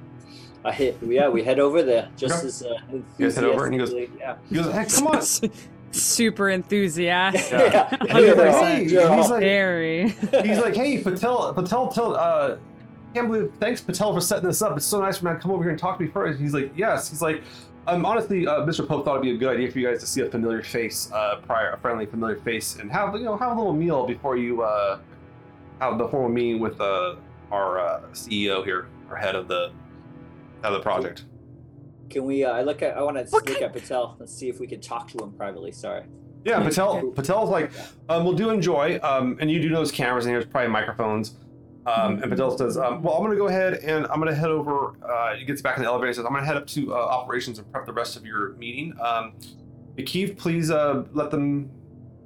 I 0.65 0.71
hit. 0.71 0.97
Yeah, 1.05 1.29
we 1.29 1.43
head 1.43 1.59
over 1.59 1.83
there 1.83 2.09
just 2.17 2.37
Okay. 2.39 2.47
as. 2.47 2.63
Uh, 2.63 2.75
You 3.17 3.25
guys 3.25 3.35
head 3.35 3.43
over 3.45 3.65
and 3.65 3.73
he 3.73 3.77
goes- 3.79 3.93
Yeah. 4.17 4.35
He 4.49 4.55
goes, 4.55 4.71
"Hey, 4.73 4.85
come 4.85 5.07
on!" 5.07 5.21
Super 5.91 6.49
enthusiastic. 6.49 7.51
yeah. 7.51 7.95
And 8.01 8.17
he's 8.17 8.35
like, 8.35 8.51
"Hey," 8.55 8.83
he's 8.85 8.93
like, 9.29 9.39
Very. 9.41 10.09
he's 10.09 10.57
like, 10.59 10.75
"Hey, 10.75 10.97
Patel, 11.03 11.53
Patel, 11.53 11.87
tell, 11.89 12.15
uh, 12.15 12.57
can't 13.13 13.27
believe, 13.29 13.51
thanks, 13.59 13.79
Patel, 13.81 14.11
for 14.13 14.21
setting 14.21 14.47
this 14.47 14.61
up. 14.63 14.75
It's 14.75 14.85
so 14.87 14.99
nice 14.99 15.19
for 15.19 15.25
me 15.27 15.33
to 15.33 15.39
come 15.39 15.51
over 15.51 15.61
here 15.63 15.69
and 15.71 15.79
talk 15.79 15.97
to 15.99 16.03
me 16.03 16.09
first. 16.09 16.39
He's 16.39 16.53
like, 16.53 16.71
"Yes." 16.75 17.09
He's 17.11 17.21
like, 17.21 17.43
um, 17.85 18.05
honestly, 18.05 18.47
uh, 18.47 18.61
Mr. 18.65 18.87
Pope 18.87 19.05
thought 19.05 19.15
it'd 19.17 19.21
be 19.23 19.31
a 19.31 19.37
good 19.37 19.53
idea 19.55 19.69
for 19.71 19.77
you 19.77 19.87
guys 19.87 19.99
to 19.99 20.07
see 20.07 20.21
a 20.21 20.29
familiar 20.29 20.63
face, 20.63 21.11
uh, 21.11 21.35
prior, 21.45 21.71
a 21.73 21.77
friendly, 21.77 22.05
familiar 22.07 22.37
face, 22.37 22.77
and 22.79 22.91
have 22.91 23.13
you 23.15 23.25
know 23.25 23.37
have 23.37 23.51
a 23.51 23.55
little 23.59 23.73
meal 23.73 24.07
before 24.07 24.35
you 24.37 24.63
uh, 24.63 24.97
have 25.79 25.97
the 25.99 26.07
formal 26.07 26.29
meeting 26.29 26.59
with 26.59 26.79
uh, 26.81 27.15
our 27.51 27.79
uh, 27.79 28.01
CEO 28.13 28.63
here, 28.63 28.87
our 29.11 29.17
head 29.17 29.35
of 29.35 29.47
the 29.47 29.71
head 30.63 30.71
of 30.71 30.79
the 30.79 30.83
project. 30.83 31.25
Can 32.09 32.25
we? 32.25 32.43
Uh, 32.43 32.51
I 32.51 32.61
look 32.61 32.81
at. 32.81 32.97
I 32.97 33.03
want 33.03 33.17
to 33.17 33.31
look 33.31 33.49
at 33.49 33.73
Patel 33.73 34.15
and 34.19 34.29
see 34.29 34.49
if 34.49 34.59
we 34.59 34.67
can 34.67 34.79
talk 34.79 35.07
to 35.09 35.23
him 35.23 35.33
privately. 35.33 35.71
Sorry. 35.71 36.03
Yeah, 36.45 36.61
Patel. 36.61 37.11
Patel's 37.11 37.49
like, 37.49 37.71
um, 38.09 38.25
we'll 38.25 38.33
do 38.33 38.49
enjoy. 38.49 38.99
Um, 39.01 39.37
and 39.39 39.49
you 39.49 39.61
do 39.61 39.69
notice 39.69 39.91
cameras 39.91 40.25
and 40.25 40.33
there's 40.33 40.45
probably 40.45 40.69
microphones. 40.69 41.35
Um, 41.85 42.21
and 42.21 42.29
Patel 42.29 42.57
says, 42.57 42.77
um, 42.77 43.01
well, 43.01 43.15
I'm 43.15 43.21
going 43.21 43.31
to 43.31 43.37
go 43.37 43.47
ahead 43.47 43.75
and 43.75 44.07
I'm 44.07 44.19
going 44.19 44.29
to 44.29 44.35
head 44.35 44.49
over. 44.49 44.95
Uh, 45.03 45.35
he 45.35 45.45
gets 45.45 45.61
back 45.61 45.77
in 45.77 45.83
the 45.83 45.89
elevator 45.89 46.07
and 46.07 46.15
says, 46.15 46.25
I'm 46.25 46.31
going 46.31 46.43
to 46.43 46.47
head 46.47 46.57
up 46.57 46.67
to 46.67 46.93
uh, 46.93 46.97
operations 46.97 47.59
and 47.59 47.71
prep 47.71 47.85
the 47.85 47.93
rest 47.93 48.15
of 48.15 48.25
your 48.25 48.53
meeting. 48.53 48.93
Um, 49.01 49.33
Keith, 50.05 50.37
please 50.37 50.71
uh, 50.71 51.03
let 51.13 51.31
them 51.31 51.69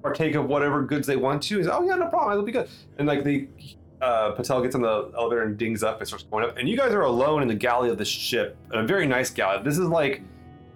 partake 0.01 0.35
of 0.35 0.45
whatever 0.45 0.83
goods 0.83 1.05
they 1.05 1.15
want 1.15 1.43
to. 1.43 1.57
He's 1.57 1.67
like, 1.67 1.79
oh, 1.79 1.83
yeah, 1.83 1.95
no 1.95 2.07
problem. 2.07 2.33
It'll 2.33 2.45
be 2.45 2.51
good. 2.51 2.69
And 2.97 3.07
like 3.07 3.23
the 3.23 3.47
uh, 4.07 4.31
Patel 4.31 4.61
gets 4.61 4.73
on 4.73 4.81
the 4.81 5.11
elevator 5.17 5.43
and 5.43 5.57
dings 5.57 5.83
up 5.83 5.99
and 5.99 6.07
starts 6.07 6.23
going 6.23 6.45
up. 6.45 6.57
And 6.57 6.69
you 6.69 6.77
guys 6.77 6.93
are 6.93 7.01
alone 7.01 7.41
in 7.41 7.47
the 7.47 7.55
galley 7.55 7.89
of 7.89 7.97
the 7.97 8.05
ship, 8.05 8.57
a 8.71 8.85
very 8.85 9.05
nice 9.05 9.29
galley. 9.29 9.61
This 9.63 9.77
is 9.77 9.87
like, 9.87 10.21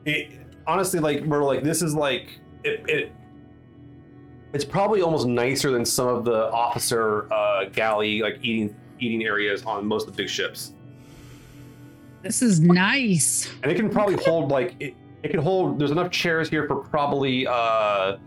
it, 0.06 0.32
honestly, 0.68 1.00
like, 1.00 1.24
we're 1.24 1.44
like, 1.44 1.64
this 1.64 1.82
is 1.82 1.96
like, 1.96 2.40
it, 2.64 2.84
it 2.90 3.12
it's 4.54 4.66
probably 4.66 5.02
almost 5.02 5.28
nicer 5.28 5.72
than 5.72 5.86
some 5.86 6.10
of 6.10 6.26
the 6.26 6.52
officer 6.52 7.32
uh, 7.32 7.66
galley 7.66 8.22
like 8.22 8.38
eating 8.42 8.76
eating 9.00 9.24
areas 9.24 9.64
on 9.64 9.86
most 9.86 10.08
of 10.08 10.14
the 10.14 10.24
big 10.24 10.30
ships. 10.30 10.74
This 12.22 12.42
is 12.42 12.60
nice. 12.60 13.50
And 13.64 13.72
it 13.72 13.76
can 13.76 13.90
probably 13.90 14.16
hold 14.26 14.52
like 14.52 14.76
it, 14.82 14.94
it 15.24 15.30
can 15.30 15.40
hold. 15.40 15.80
There's 15.80 15.92
enough 15.92 16.12
chairs 16.12 16.50
here 16.50 16.68
for 16.68 16.76
probably 16.76 17.48
uh, 17.48 18.18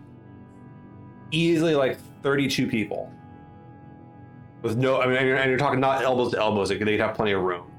easily 1.31 1.75
like 1.75 1.99
32 2.23 2.67
people. 2.67 3.11
With 4.65 4.77
no, 4.77 4.99
I 4.99 5.05
mean, 5.05 5.17
and 5.17 5.27
you're, 5.27 5.37
and 5.37 5.47
you're 5.47 5.59
talking 5.59 5.79
not 5.79 6.01
elbows 6.01 6.31
to 6.31 6.39
elbows. 6.39 6.71
Like 6.71 6.79
they'd 6.79 6.99
have 6.99 7.13
plenty 7.15 7.33
of 7.33 7.41
room. 7.43 7.71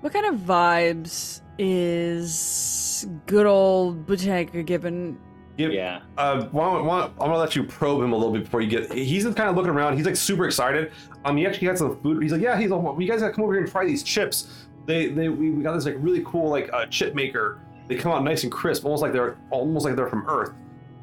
What 0.00 0.14
kind 0.14 0.24
of 0.24 0.36
vibes 0.36 1.42
is 1.58 3.06
good 3.26 3.44
old 3.44 4.06
Butenko 4.06 4.64
given? 4.64 5.18
Give- 5.58 5.72
Yeah. 5.74 6.00
Uh, 6.16 6.44
why 6.52 6.80
why 6.80 7.02
I'm 7.02 7.12
gonna 7.18 7.36
let 7.36 7.54
you 7.54 7.64
probe 7.64 8.02
him 8.02 8.14
a 8.14 8.16
little 8.16 8.32
bit 8.32 8.44
before 8.44 8.62
you 8.62 8.70
get. 8.70 8.90
He's 8.92 9.24
just 9.24 9.36
kind 9.36 9.50
of 9.50 9.56
looking 9.56 9.70
around. 9.70 9.98
He's 9.98 10.06
like 10.06 10.16
super 10.16 10.46
excited. 10.46 10.90
Um, 11.26 11.36
he 11.36 11.46
actually 11.46 11.66
had 11.68 11.76
some 11.76 12.00
food. 12.00 12.22
He's 12.22 12.32
like, 12.32 12.40
yeah, 12.40 12.58
he's 12.58 12.70
like, 12.70 12.82
well, 12.82 12.96
you 12.98 13.06
guys 13.06 13.20
gotta 13.20 13.34
come 13.34 13.44
over 13.44 13.52
here 13.52 13.62
and 13.62 13.70
try 13.70 13.84
these 13.84 14.02
chips. 14.02 14.48
They, 14.86 15.08
they, 15.08 15.28
we, 15.28 15.50
we 15.50 15.62
got 15.62 15.74
this 15.74 15.84
like 15.84 15.96
really 15.98 16.22
cool 16.24 16.48
like 16.48 16.72
uh, 16.72 16.86
chip 16.86 17.14
maker. 17.14 17.60
They 17.88 17.96
come 17.96 18.10
out 18.12 18.24
nice 18.24 18.42
and 18.44 18.50
crisp, 18.50 18.86
almost 18.86 19.02
like 19.02 19.12
they're 19.12 19.36
almost 19.50 19.84
like 19.84 19.96
they're 19.96 20.08
from 20.08 20.24
Earth. 20.28 20.54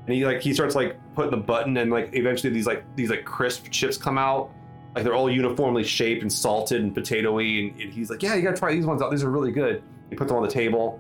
And 0.08 0.16
he 0.16 0.26
like 0.26 0.42
he 0.42 0.54
starts 0.54 0.74
like 0.74 0.98
putting 1.16 1.32
the 1.32 1.38
button, 1.38 1.76
and 1.78 1.92
like 1.92 2.10
eventually 2.14 2.52
these 2.54 2.66
like 2.66 2.84
these 2.96 3.10
like 3.10 3.26
crisp 3.26 3.70
chips 3.72 3.98
come 3.98 4.18
out. 4.18 4.50
Like 4.96 5.04
they're 5.04 5.14
all 5.14 5.30
uniformly 5.30 5.84
shaped 5.84 6.22
and 6.24 6.32
salted 6.32 6.82
and 6.82 6.96
potatoy. 6.96 7.70
And, 7.72 7.82
and 7.82 7.94
he's 7.94 8.10
like, 8.10 8.24
yeah, 8.24 8.34
you 8.34 8.42
gotta 8.42 8.58
try 8.58 8.72
these 8.74 8.86
ones 8.86 9.02
out. 9.02 9.12
These 9.12 9.24
are 9.24 9.30
really 9.30 9.52
good. 9.52 9.84
He 10.10 10.16
puts 10.16 10.30
them 10.30 10.38
on 10.38 10.44
the 10.44 10.50
table. 10.52 11.00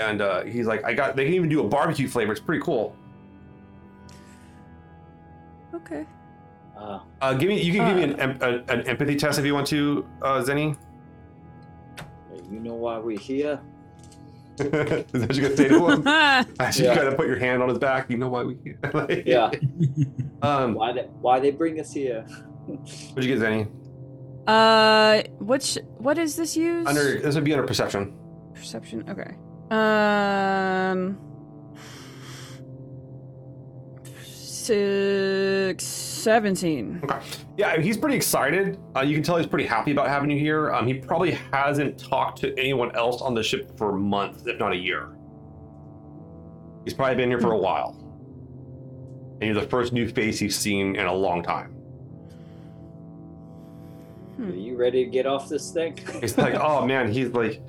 And 0.00 0.20
uh, 0.20 0.42
he's 0.44 0.66
like, 0.66 0.84
I 0.84 0.92
got. 0.94 1.14
They 1.14 1.24
can 1.24 1.34
even 1.34 1.48
do 1.48 1.60
a 1.60 1.68
barbecue 1.68 2.08
flavor. 2.08 2.32
It's 2.32 2.40
pretty 2.40 2.62
cool. 2.62 2.96
Okay. 5.72 6.04
Uh, 6.76 7.00
Uh, 7.20 7.34
give 7.34 7.48
me. 7.48 7.62
You 7.62 7.72
can 7.72 7.86
give 7.86 7.96
me 7.96 8.02
an, 8.02 8.20
em- 8.20 8.38
a, 8.40 8.72
an 8.72 8.82
empathy 8.88 9.14
test 9.16 9.38
if 9.38 9.44
you 9.44 9.54
want 9.54 9.68
to, 9.68 10.04
uh, 10.22 10.42
Zeni. 10.42 10.76
you 12.50 12.58
know 12.60 12.74
why 12.74 12.98
we're 12.98 13.18
here? 13.18 13.60
Is 14.58 14.70
that 14.70 15.06
what 15.12 15.34
you're 15.34 15.44
gonna 15.48 15.56
say 15.56 15.68
to 15.68 15.88
him? 15.88 16.06
As 16.60 16.78
you 16.78 16.86
Yeah. 16.86 16.94
kind 16.94 17.08
of 17.08 17.16
put 17.16 17.26
your 17.26 17.38
hand 17.38 17.62
on 17.62 17.68
his 17.68 17.78
back, 17.78 18.08
you 18.10 18.16
know 18.18 18.28
why 18.28 18.44
we. 18.44 18.56
like- 18.94 19.24
Yeah. 19.26 19.50
Um. 20.42 20.74
Why 20.74 20.92
they? 20.92 21.02
Why 21.20 21.40
they 21.40 21.50
bring 21.50 21.80
us 21.80 21.92
here? 21.92 22.22
What'd 22.66 23.24
you 23.24 23.36
get, 23.36 23.40
Zeni? 23.40 23.66
uh, 24.46 25.22
which 25.38 25.78
what 25.98 26.18
is 26.18 26.36
this 26.36 26.54
use? 26.56 26.86
Under 26.86 27.18
this 27.20 27.34
would 27.34 27.44
be 27.44 27.52
under 27.54 27.66
perception. 27.66 28.14
perception. 28.54 29.04
Okay. 29.08 29.34
Um. 29.70 31.18
Six, 34.64 35.84
17. 35.84 37.00
Okay. 37.04 37.18
Yeah, 37.58 37.78
he's 37.78 37.98
pretty 37.98 38.16
excited. 38.16 38.80
Uh, 38.96 39.02
you 39.02 39.12
can 39.12 39.22
tell 39.22 39.36
he's 39.36 39.46
pretty 39.46 39.66
happy 39.66 39.90
about 39.90 40.08
having 40.08 40.30
you 40.30 40.38
here. 40.38 40.72
Um, 40.72 40.86
he 40.86 40.94
probably 40.94 41.32
hasn't 41.52 41.98
talked 41.98 42.38
to 42.38 42.58
anyone 42.58 42.96
else 42.96 43.20
on 43.20 43.34
the 43.34 43.42
ship 43.42 43.76
for 43.76 43.92
months, 43.92 44.46
if 44.46 44.58
not 44.58 44.72
a 44.72 44.76
year. 44.76 45.10
He's 46.82 46.94
probably 46.94 47.14
been 47.16 47.28
here 47.28 47.42
for 47.42 47.52
a 47.52 47.58
while. 47.58 47.94
And 49.42 49.52
you're 49.52 49.60
the 49.60 49.68
first 49.68 49.92
new 49.92 50.08
face 50.08 50.38
he's 50.38 50.58
seen 50.58 50.96
in 50.96 51.04
a 51.04 51.12
long 51.12 51.42
time. 51.42 51.76
Are 54.40 54.48
you 54.48 54.78
ready 54.78 55.04
to 55.04 55.10
get 55.10 55.26
off 55.26 55.50
this 55.50 55.72
thing? 55.72 55.98
He's 56.22 56.38
like, 56.38 56.54
oh 56.58 56.86
man, 56.86 57.12
he's 57.12 57.28
like, 57.32 57.60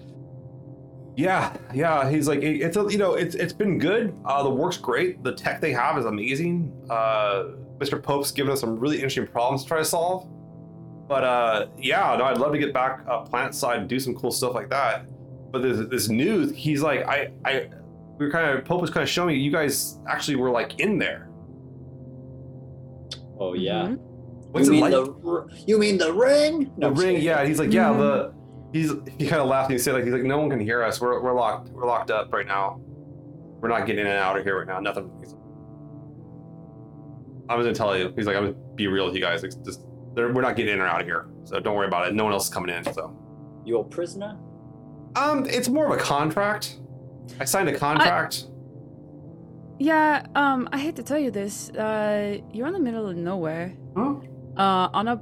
yeah, 1.16 1.56
yeah. 1.74 2.10
He's 2.10 2.28
like, 2.28 2.42
it- 2.42 2.62
it's 2.62 2.78
a, 2.78 2.86
you 2.90 2.98
know, 2.98 3.14
it's 3.16 3.36
it's 3.36 3.54
been 3.54 3.78
good. 3.80 4.14
Uh, 4.26 4.44
the 4.44 4.50
work's 4.50 4.78
great. 4.78 5.24
The 5.24 5.34
tech 5.34 5.62
they 5.62 5.72
have 5.74 5.98
is 5.98 6.06
amazing. 6.06 6.72
Uh, 6.90 7.46
Mr. 7.78 8.02
Pope's 8.02 8.32
given 8.32 8.52
us 8.54 8.60
some 8.62 8.78
really 8.80 8.96
interesting 8.98 9.28
problems 9.28 9.64
to 9.64 9.68
try 9.68 9.78
to 9.80 9.86
solve. 9.86 10.28
But 11.08 11.24
uh, 11.24 11.68
yeah, 11.78 12.16
no, 12.18 12.26
I'd 12.26 12.38
love 12.40 12.52
to 12.54 12.58
get 12.58 12.74
back 12.74 13.02
uh, 13.10 13.22
plant 13.22 13.54
side 13.54 13.80
and 13.80 13.88
do 13.90 14.00
some 14.00 14.16
cool 14.16 14.32
stuff 14.32 14.54
like 14.56 14.70
that. 14.72 15.06
But 15.52 15.62
this, 15.62 15.88
this 15.90 16.10
news, 16.10 16.52
he's 16.56 16.82
like, 16.82 17.06
I, 17.06 17.32
I, 17.46 17.70
we 18.18 18.26
were 18.26 18.32
kind 18.32 18.50
of 18.58 18.66
Pope 18.66 18.82
was 18.82 18.90
kind 18.90 19.04
of 19.04 19.10
showing 19.10 19.36
me 19.38 19.42
you 19.44 19.52
guys 19.52 20.00
actually 20.10 20.36
were 20.38 20.50
like 20.50 20.80
in 20.80 20.98
there. 20.98 21.30
Oh 23.40 23.54
yeah. 23.54 23.88
Mhm. 23.90 23.98
What's 24.52 24.68
you 24.68 24.74
it 24.74 24.76
mean 24.76 24.82
like? 24.84 24.92
the 24.94 25.16
r- 25.30 25.48
you 25.68 25.78
mean 25.78 25.98
the 25.98 26.14
ring? 26.14 26.72
The 26.78 26.92
ring, 26.92 27.22
yeah. 27.22 27.46
He's 27.46 27.60
like, 27.60 27.72
yeah, 27.74 27.92
the 27.92 28.34
he's 28.74 28.92
he 29.18 29.28
kind 29.28 29.42
of 29.42 29.48
laughed 29.48 29.70
and 29.70 29.80
he 29.80 29.84
said 29.84 29.94
like 29.94 30.04
he's 30.04 30.14
like 30.14 30.24
no 30.24 30.38
one 30.40 30.50
can 30.50 30.60
hear 30.60 30.84
us. 30.84 31.00
We're 31.02 31.22
we're 31.22 31.34
locked. 31.34 31.70
We're 31.70 31.86
locked 31.86 32.12
up 32.12 32.32
right 32.34 32.48
now. 32.48 32.80
We're 33.62 33.70
not 33.70 33.86
getting 33.86 34.02
in 34.02 34.08
and 34.08 34.18
out 34.20 34.38
of 34.38 34.44
here 34.44 34.58
right 34.58 34.68
now. 34.68 34.80
Nothing. 34.80 35.10
I 37.50 37.56
was 37.56 37.66
gonna 37.66 37.76
tell 37.76 37.98
you. 37.98 38.14
He's 38.16 38.26
like, 38.26 38.36
I'm 38.36 38.52
gonna 38.54 38.76
be 38.76 38.88
real 38.88 39.06
with 39.06 39.16
you 39.16 39.22
guys. 39.22 39.44
It's 39.44 39.56
just 39.56 39.82
they're, 40.16 40.32
we're 40.34 40.42
not 40.42 40.56
getting 40.56 40.74
in 40.74 40.80
or 40.82 40.88
out 40.88 41.02
of 41.02 41.08
here, 41.08 41.28
so 41.44 41.60
don't 41.60 41.76
worry 41.76 41.88
about 41.88 42.08
it. 42.08 42.14
No 42.16 42.24
one 42.24 42.34
else 42.34 42.48
is 42.48 42.54
coming 42.54 42.76
in. 42.76 42.84
So, 42.94 43.16
You're 43.66 43.82
a 43.82 43.84
prisoner? 43.84 44.38
um, 45.16 45.46
it's 45.46 45.70
more 45.70 45.86
of 45.86 45.92
a 45.92 46.02
contract. 46.02 46.80
I 47.40 47.46
signed 47.46 47.70
a 47.70 47.78
contract. 47.78 48.46
Yeah, 49.78 50.26
um, 50.36 50.70
I 50.72 50.80
hate 50.80 50.96
to 50.96 51.04
tell 51.04 51.18
you 51.20 51.32
this. 51.32 51.70
Uh, 51.72 52.38
you're 52.54 52.68
in 52.68 52.74
the 52.74 52.80
middle 52.80 53.08
of 53.08 53.16
nowhere. 53.18 53.76
Huh? 53.96 54.16
Uh, 54.58 54.90
on 54.94 55.08
a 55.10 55.22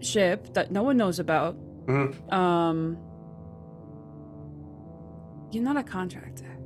ship 0.00 0.52
that 0.54 0.70
no 0.70 0.82
one 0.82 0.96
knows 0.96 1.18
about. 1.18 1.56
Mhm. 1.86 2.32
Um, 2.32 2.96
you're 5.52 5.62
not 5.64 5.76
a 5.76 5.82
contractor. 5.82 6.56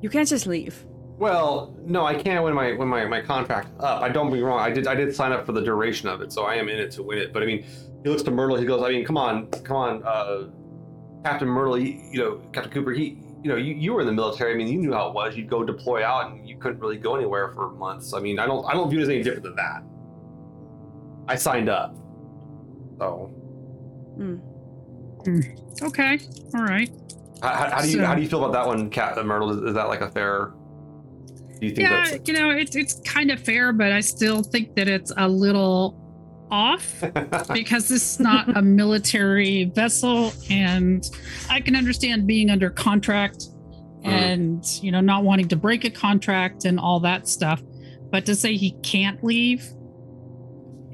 You 0.00 0.08
can't 0.10 0.28
just 0.28 0.46
leave. 0.46 0.84
Well, 1.18 1.76
no, 1.82 2.04
I 2.04 2.14
can't 2.14 2.42
when 2.42 2.54
my 2.54 2.72
when 2.72 2.88
my, 2.88 3.04
my 3.06 3.20
contract 3.20 3.68
up. 3.80 4.02
I 4.02 4.08
don't 4.08 4.32
be 4.32 4.42
wrong. 4.42 4.58
I 4.60 4.70
did 4.70 4.86
I 4.86 4.94
did 4.94 5.14
sign 5.14 5.32
up 5.32 5.46
for 5.46 5.52
the 5.52 5.60
duration 5.62 6.08
of 6.08 6.20
it, 6.20 6.32
so 6.32 6.42
I 6.44 6.54
am 6.56 6.68
in 6.68 6.78
it 6.78 6.90
to 6.92 7.02
win 7.02 7.18
it. 7.18 7.32
But 7.32 7.42
I 7.42 7.46
mean, 7.46 7.64
he 8.02 8.08
looks 8.10 8.22
to 8.24 8.30
Myrtle. 8.30 8.56
He 8.56 8.64
goes, 8.66 8.82
I 8.82 8.90
mean, 8.90 9.04
come 9.04 9.16
on, 9.16 9.46
come 9.48 9.76
on, 9.76 10.02
uh, 10.04 10.48
Captain 11.24 11.48
Myrtle. 11.48 11.74
He, 11.74 12.02
you 12.10 12.18
know, 12.18 12.36
Captain 12.52 12.72
Cooper. 12.72 12.92
He, 12.92 13.20
you 13.42 13.48
know, 13.50 13.56
you, 13.56 13.74
you 13.74 13.92
were 13.92 14.00
in 14.00 14.06
the 14.06 14.12
military. 14.12 14.52
I 14.52 14.56
mean, 14.56 14.68
you 14.68 14.78
knew 14.78 14.92
how 14.92 15.08
it 15.08 15.14
was. 15.14 15.36
You'd 15.36 15.48
go 15.48 15.62
deploy 15.64 16.04
out, 16.04 16.30
and 16.32 16.48
you 16.48 16.56
couldn't 16.58 16.80
really 16.80 16.96
go 16.96 17.14
anywhere 17.14 17.52
for 17.52 17.70
months. 17.70 18.12
I 18.12 18.20
mean, 18.20 18.38
I 18.38 18.46
don't 18.46 18.64
I 18.66 18.72
don't 18.72 18.90
view 18.90 18.98
it 18.98 19.02
as 19.02 19.08
any 19.08 19.22
different 19.22 19.44
than 19.44 19.56
that. 19.56 19.82
I 21.28 21.36
signed 21.36 21.68
up, 21.68 21.96
so 22.98 23.30
Hmm. 24.16 24.36
Hmm. 25.24 25.40
Okay. 25.82 26.18
All 26.54 26.62
right. 26.62 26.90
how, 27.42 27.48
how, 27.48 27.70
how 27.70 27.80
do 27.82 27.88
you 27.88 27.98
So- 27.98 28.04
how 28.04 28.14
do 28.14 28.22
you 28.22 28.28
feel 28.28 28.44
about 28.44 28.52
that 28.52 28.66
one, 28.66 28.90
Captain 28.90 29.26
Myrtle? 29.26 29.50
Is, 29.50 29.68
is 29.68 29.74
that 29.74 29.88
like 29.88 30.00
a 30.00 30.10
fair? 30.10 30.52
Do 31.60 31.66
you 31.66 31.74
think 31.74 31.88
Yeah, 31.88 32.04
that's 32.04 32.28
you 32.28 32.34
know, 32.34 32.50
it's 32.50 32.76
it's 32.76 33.00
kind 33.00 33.30
of 33.30 33.40
fair, 33.40 33.72
but 33.72 33.92
I 33.92 34.00
still 34.00 34.42
think 34.42 34.74
that 34.76 34.88
it's 34.88 35.12
a 35.16 35.28
little 35.28 36.00
off 36.50 37.00
because 37.52 37.88
this 37.88 38.14
is 38.14 38.20
not 38.20 38.56
a 38.56 38.62
military 38.62 39.64
vessel, 39.64 40.32
and 40.50 41.04
I 41.48 41.60
can 41.60 41.74
understand 41.76 42.26
being 42.26 42.50
under 42.50 42.70
contract 42.70 43.44
hmm. 44.02 44.08
and 44.08 44.64
you 44.82 44.92
know 44.92 45.00
not 45.00 45.24
wanting 45.24 45.48
to 45.48 45.56
break 45.56 45.84
a 45.84 45.90
contract 45.90 46.64
and 46.64 46.78
all 46.78 47.00
that 47.00 47.28
stuff. 47.28 47.62
But 48.10 48.26
to 48.26 48.36
say 48.36 48.56
he 48.56 48.72
can't 48.82 49.22
leave, 49.24 49.68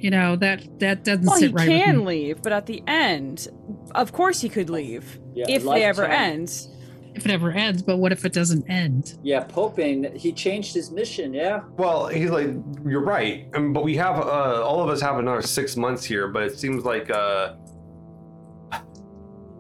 you 0.01 0.11
know 0.11 0.36
that 0.36 0.66
that 0.80 1.05
doesn't 1.05 1.26
Well, 1.26 1.36
he 1.36 1.40
sit 1.46 1.55
right. 1.55 1.68
with 1.68 1.76
can 1.78 1.98
me. 1.98 2.05
leave, 2.07 2.42
but 2.42 2.53
at 2.53 2.66
the 2.66 2.82
end, 2.86 3.48
of 3.94 4.12
course 4.12 4.40
he 4.40 4.48
could 4.48 4.70
leave 4.70 5.18
Yeah, 5.34 5.46
if 5.48 5.62
they 5.64 5.84
ever 5.84 6.03
lifetime. 6.03 6.20
end. 6.32 6.66
if 7.14 7.24
it 7.26 7.30
ever 7.32 7.51
ends. 7.51 7.82
But 7.82 7.98
what 7.98 8.12
if 8.12 8.24
it 8.24 8.32
doesn't 8.32 8.70
end? 8.70 9.18
Yeah, 9.22 9.40
Popin, 9.44 10.14
he 10.16 10.32
changed 10.32 10.74
his 10.74 10.90
mission, 10.92 11.34
yeah? 11.34 11.61
Well, 11.76 12.07
he's 12.07 12.30
like, 12.30 12.48
you're 12.86 13.03
right, 13.05 13.48
um, 13.55 13.72
but 13.72 13.82
we 13.84 13.96
have 13.96 14.16
uh, 14.20 14.62
all 14.64 14.80
of 14.82 14.88
us 14.88 15.01
have 15.01 15.18
another 15.18 15.42
six 15.42 15.76
months 15.76 16.05
here. 16.05 16.28
But 16.28 16.44
it 16.44 16.59
seems 16.59 16.84
like 16.84 17.11
uh, 17.11 17.55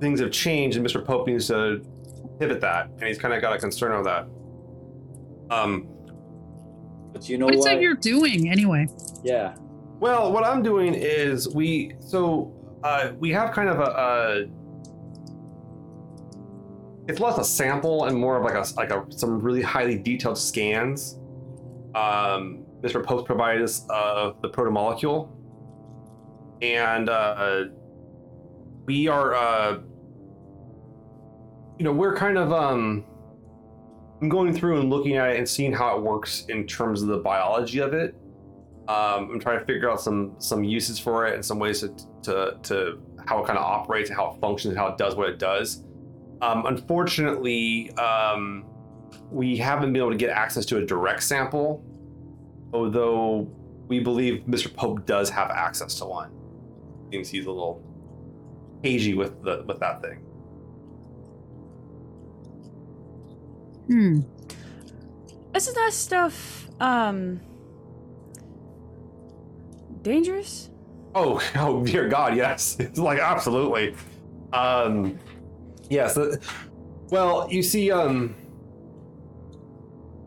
things 0.00 0.20
have 0.20 0.30
changed, 0.30 0.76
and 0.76 0.86
Mr. 0.86 1.04
Pope 1.04 1.26
needs 1.26 1.48
to 1.48 1.82
pivot 2.38 2.60
that, 2.60 2.86
and 2.98 3.02
he's 3.02 3.18
kind 3.18 3.34
of 3.34 3.42
got 3.42 3.54
a 3.54 3.58
concern 3.58 3.92
of 3.92 4.04
that. 4.04 4.26
Um, 5.54 5.88
But 7.12 7.28
you 7.28 7.36
know 7.36 7.46
what? 7.46 7.56
what 7.56 7.58
is 7.58 7.64
what? 7.66 7.74
it 7.74 7.82
you're 7.82 7.94
doing 7.94 8.48
anyway? 8.48 8.86
Yeah. 9.24 9.54
Well, 10.00 10.32
what 10.32 10.44
I'm 10.44 10.62
doing 10.62 10.94
is 10.94 11.46
we 11.54 11.94
so 12.00 12.54
uh, 12.82 13.12
we 13.18 13.30
have 13.32 13.52
kind 13.52 13.68
of 13.68 13.80
a. 13.80 13.82
a 13.82 14.46
it's 17.06 17.20
less 17.20 17.36
a 17.38 17.44
sample 17.44 18.04
and 18.04 18.16
more 18.16 18.38
of 18.38 18.44
like 18.44 18.54
a 18.54 18.64
like 18.76 18.90
a 18.90 19.04
some 19.10 19.40
really 19.40 19.60
highly 19.60 19.98
detailed 19.98 20.38
scans. 20.38 21.18
Um, 21.94 22.64
Mr. 22.80 23.04
Pope 23.04 23.26
provided 23.26 23.62
us 23.62 23.84
of 23.90 24.40
the 24.40 24.48
protomolecule, 24.48 25.28
and 26.62 27.10
uh, 27.10 27.64
we 28.86 29.06
are, 29.06 29.34
uh, 29.34 29.80
you 31.78 31.84
know, 31.84 31.92
we're 31.92 32.16
kind 32.16 32.38
of 32.38 32.52
um, 32.52 33.04
I'm 34.22 34.30
going 34.30 34.54
through 34.54 34.80
and 34.80 34.88
looking 34.88 35.16
at 35.16 35.30
it 35.30 35.36
and 35.36 35.46
seeing 35.46 35.72
how 35.72 35.96
it 35.98 36.02
works 36.02 36.46
in 36.48 36.66
terms 36.66 37.02
of 37.02 37.08
the 37.08 37.18
biology 37.18 37.80
of 37.80 37.92
it. 37.92 38.14
Um, 38.90 39.30
I'm 39.30 39.38
trying 39.38 39.60
to 39.60 39.64
figure 39.64 39.88
out 39.88 40.00
some 40.00 40.34
some 40.38 40.64
uses 40.64 40.98
for 40.98 41.24
it 41.28 41.34
and 41.34 41.44
some 41.44 41.60
ways 41.60 41.80
to 41.80 41.94
to, 42.24 42.58
to 42.64 43.00
how 43.24 43.40
it 43.40 43.46
kind 43.46 43.56
of 43.56 43.64
operates 43.64 44.10
and 44.10 44.18
how 44.18 44.32
it 44.32 44.40
functions 44.40 44.76
how 44.76 44.88
it 44.88 44.98
does 44.98 45.14
what 45.14 45.28
it 45.28 45.38
does. 45.38 45.84
Um, 46.42 46.66
unfortunately, 46.66 47.92
um, 47.92 48.64
we 49.30 49.56
haven't 49.56 49.92
been 49.92 50.02
able 50.02 50.10
to 50.10 50.16
get 50.16 50.30
access 50.30 50.66
to 50.66 50.78
a 50.78 50.84
direct 50.84 51.22
sample, 51.22 51.84
although 52.72 53.48
we 53.86 54.00
believe 54.00 54.42
Mr. 54.48 54.74
Pope 54.74 55.06
does 55.06 55.30
have 55.30 55.50
access 55.50 55.94
to 55.96 56.06
one. 56.06 56.32
Seems 57.12 57.28
he's 57.28 57.46
a 57.46 57.50
little 57.50 57.84
cagey 58.82 59.14
with 59.14 59.40
the 59.44 59.62
with 59.68 59.78
that 59.78 60.02
thing. 60.02 60.18
Hmm. 63.86 64.20
Isn't 65.54 65.74
that 65.76 65.92
stuff 65.92 66.68
um 66.80 67.40
dangerous? 70.02 70.70
Oh, 71.14 71.40
oh 71.56 71.84
dear 71.84 72.08
God, 72.08 72.36
yes. 72.36 72.76
It's 72.80 72.98
like 72.98 73.18
absolutely. 73.18 73.94
Um 74.52 75.18
yes. 75.88 76.14
the- 76.14 76.40
well, 77.10 77.48
you 77.50 77.62
see, 77.62 77.90
um 77.90 78.34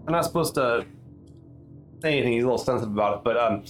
I'm 0.06 0.12
not 0.12 0.26
supposed 0.26 0.56
to 0.56 0.86
say 2.02 2.14
anything, 2.14 2.34
he's 2.34 2.44
a 2.44 2.48
little 2.48 2.58
sensitive 2.58 2.94
about 2.94 3.18
it, 3.18 3.24
but 3.24 3.38
um 3.38 3.64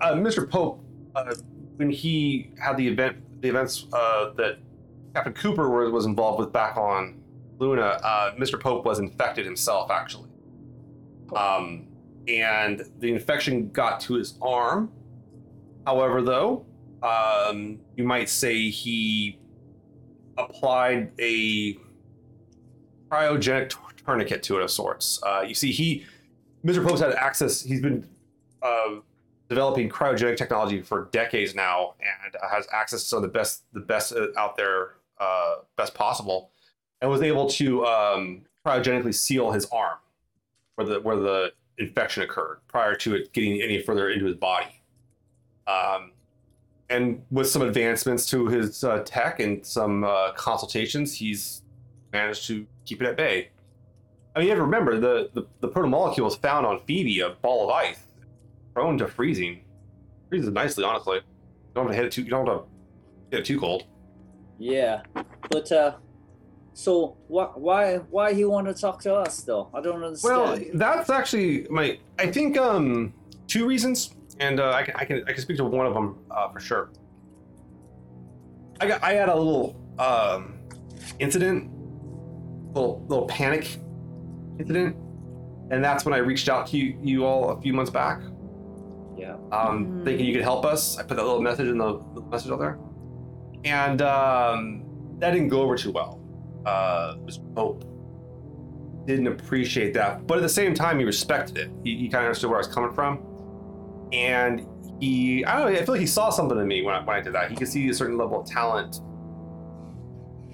uh, 0.00 0.12
Mr. 0.14 0.48
Pope, 0.50 0.82
uh, 1.14 1.34
when 1.76 1.90
he 1.90 2.50
had 2.60 2.76
the 2.76 2.88
event 2.88 3.16
the 3.40 3.48
events 3.48 3.86
uh, 3.92 4.30
that 4.36 4.58
Captain 5.14 5.32
Cooper 5.32 5.68
was, 5.70 5.92
was 5.92 6.06
involved 6.06 6.40
with 6.40 6.52
back 6.52 6.76
on 6.76 7.20
Luna, 7.58 7.82
uh, 8.02 8.34
Mr. 8.34 8.58
Pope 8.60 8.84
was 8.84 8.98
infected 8.98 9.44
himself 9.44 9.90
actually. 9.90 10.30
Um 11.34 11.84
and 12.26 12.84
the 12.98 13.10
infection 13.12 13.70
got 13.70 14.00
to 14.00 14.14
his 14.14 14.38
arm 14.42 14.90
However, 15.86 16.22
though, 16.22 16.66
um, 17.02 17.78
you 17.96 18.04
might 18.04 18.28
say 18.28 18.70
he 18.70 19.38
applied 20.36 21.12
a 21.18 21.78
cryogenic 23.10 23.74
tourniquet 24.04 24.42
to 24.44 24.56
it 24.58 24.62
of 24.62 24.70
sorts. 24.70 25.20
Uh, 25.22 25.42
you 25.46 25.54
see, 25.54 25.72
he, 25.72 26.04
Mr. 26.64 26.86
Pope 26.86 26.98
had 26.98 27.12
access. 27.12 27.62
He's 27.62 27.80
been 27.80 28.06
uh, 28.62 28.96
developing 29.48 29.88
cryogenic 29.88 30.36
technology 30.36 30.82
for 30.82 31.08
decades 31.12 31.54
now, 31.54 31.94
and 32.00 32.36
uh, 32.36 32.48
has 32.48 32.66
access 32.72 33.02
to 33.02 33.08
some 33.08 33.16
of 33.18 33.22
the 33.22 33.28
best, 33.28 33.64
the 33.72 33.80
best 33.80 34.12
uh, 34.12 34.26
out 34.36 34.56
there, 34.56 34.94
uh, 35.18 35.56
best 35.76 35.94
possible, 35.94 36.50
and 37.00 37.10
was 37.10 37.22
able 37.22 37.48
to 37.50 37.86
um, 37.86 38.42
cryogenically 38.64 39.14
seal 39.14 39.52
his 39.52 39.66
arm 39.66 39.98
where 40.74 40.86
the 40.86 41.00
where 41.00 41.16
the 41.16 41.52
infection 41.78 42.22
occurred 42.22 42.58
prior 42.68 42.94
to 42.94 43.14
it 43.14 43.32
getting 43.32 43.60
any 43.62 43.80
further 43.82 44.10
into 44.10 44.26
his 44.26 44.36
body. 44.36 44.77
Um, 45.68 46.12
and 46.90 47.22
with 47.30 47.48
some 47.48 47.62
advancements 47.62 48.24
to 48.30 48.48
his 48.48 48.82
uh, 48.82 49.02
tech 49.04 49.40
and 49.40 49.64
some 49.64 50.04
uh, 50.04 50.32
consultations, 50.32 51.14
he's 51.14 51.62
managed 52.12 52.46
to 52.46 52.66
keep 52.86 53.02
it 53.02 53.06
at 53.06 53.16
bay. 53.16 53.50
I 54.34 54.38
mean, 54.38 54.46
you 54.46 54.50
have 54.50 54.58
to 54.58 54.64
remember 54.64 54.98
the, 54.98 55.30
the, 55.34 55.46
the 55.60 55.68
protomolecule 55.68 56.24
was 56.24 56.36
found 56.36 56.64
on 56.64 56.80
Phoebe, 56.86 57.20
a 57.20 57.30
ball 57.30 57.68
of 57.68 57.70
ice, 57.70 57.98
prone 58.72 58.96
to 58.98 59.06
freezing. 59.06 59.60
Freezes 60.30 60.50
nicely, 60.50 60.84
honestly. 60.84 61.16
You 61.16 61.22
don't 61.74 61.86
have 61.86 61.92
to 61.92 61.96
hit 61.96 62.06
it 62.06 62.12
too. 62.12 62.22
You 62.22 62.30
don't 62.30 62.46
have 62.46 62.58
to 62.58 62.64
get 63.30 63.40
it 63.40 63.46
too 63.46 63.60
cold. 63.60 63.84
Yeah. 64.58 65.02
But 65.50 65.70
uh 65.70 65.96
so 66.74 67.16
why 67.26 67.46
why 67.56 67.96
why 67.96 68.34
he 68.34 68.44
want 68.44 68.68
to 68.68 68.74
talk 68.74 69.00
to 69.02 69.14
us 69.14 69.42
though? 69.42 69.68
I 69.74 69.80
don't 69.80 70.02
understand. 70.02 70.36
Well, 70.36 70.60
that's 70.74 71.10
actually 71.10 71.66
my. 71.70 71.98
I 72.18 72.28
think 72.30 72.56
um 72.56 73.12
two 73.48 73.66
reasons, 73.66 74.14
and 74.40 74.60
uh, 74.60 74.70
I 74.72 74.82
can 74.84 74.94
I 74.96 75.04
can 75.04 75.22
I 75.26 75.32
can 75.32 75.40
speak 75.42 75.56
to 75.58 75.64
one 75.64 75.86
of 75.86 75.94
them 75.94 76.18
uh, 76.30 76.48
for 76.50 76.60
sure. 76.60 76.90
I 78.80 78.86
got 78.86 79.02
I 79.02 79.12
had 79.14 79.28
a 79.28 79.34
little 79.36 79.76
um 79.98 80.60
incident, 81.18 81.70
little 82.74 83.04
little 83.08 83.26
panic 83.26 83.78
incident, 84.58 84.96
and 85.70 85.82
that's 85.82 86.04
when 86.04 86.14
I 86.14 86.18
reached 86.18 86.48
out 86.48 86.66
to 86.68 86.78
you 86.78 86.96
you 87.02 87.24
all 87.24 87.50
a 87.50 87.60
few 87.60 87.72
months 87.72 87.90
back, 87.90 88.20
yeah. 89.16 89.34
um, 89.52 89.86
Mm. 89.86 90.04
thinking 90.04 90.26
you 90.26 90.32
could 90.32 90.42
help 90.42 90.64
us. 90.64 90.98
I 90.98 91.02
put 91.02 91.16
that 91.16 91.24
little 91.24 91.42
message 91.42 91.66
in 91.68 91.78
the, 91.78 91.98
the 92.14 92.20
message 92.22 92.50
out 92.52 92.58
there, 92.60 92.78
and 93.64 94.00
um, 94.02 94.84
that 95.18 95.32
didn't 95.32 95.48
go 95.48 95.62
over 95.62 95.76
too 95.76 95.90
well. 95.92 96.20
Uh, 96.64 97.14
Mr. 97.24 97.54
Pope 97.54 97.84
didn't 99.06 99.26
appreciate 99.26 99.94
that, 99.94 100.26
but 100.26 100.36
at 100.38 100.42
the 100.42 100.48
same 100.48 100.74
time, 100.74 100.98
he 100.98 101.04
respected 101.04 101.56
it. 101.56 101.70
He, 101.82 101.96
he 101.96 102.08
kind 102.08 102.24
of 102.24 102.28
understood 102.28 102.50
where 102.50 102.58
I 102.58 102.60
was 102.60 102.68
coming 102.68 102.92
from, 102.92 103.18
and 104.12 104.66
he 105.00 105.44
I 105.44 105.58
don't 105.58 105.72
know. 105.72 105.78
I 105.78 105.84
feel 105.84 105.94
like 105.94 106.00
he 106.00 106.06
saw 106.06 106.30
something 106.30 106.58
in 106.58 106.66
me 106.66 106.82
when 106.82 106.94
I, 106.94 107.00
when 107.04 107.16
I 107.16 107.20
did 107.20 107.32
that. 107.34 107.50
He 107.50 107.56
could 107.56 107.68
see 107.68 107.88
a 107.88 107.94
certain 107.94 108.18
level 108.18 108.40
of 108.40 108.46
talent 108.46 109.00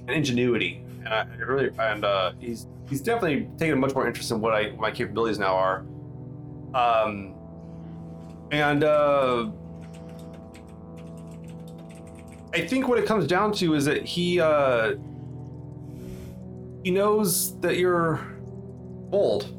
and 0.07 0.11
ingenuity, 0.11 0.85
and 1.05 1.09
I, 1.09 1.25
really 1.37 1.71
and 1.79 2.05
uh, 2.05 2.33
he's 2.39 2.67
he's 2.89 3.01
definitely 3.01 3.49
taken 3.59 3.75
a 3.75 3.77
much 3.77 3.95
more 3.95 4.07
interest 4.07 4.31
in 4.31 4.41
what 4.41 4.55
I 4.55 4.71
what 4.71 4.81
my 4.81 4.91
capabilities 4.91 5.39
now 5.39 5.55
are. 5.55 5.87
Um, 6.75 7.35
And 8.51 8.85
uh, 8.85 9.51
I 12.53 12.67
think 12.67 12.87
what 12.87 12.99
it 12.99 13.07
comes 13.07 13.27
down 13.27 13.53
to 13.55 13.75
is 13.75 13.85
that 13.87 14.05
he 14.05 14.39
uh, 14.39 14.95
he 16.85 16.91
knows 16.91 17.59
that 17.61 17.79
you're 17.79 18.21
old. 19.11 19.54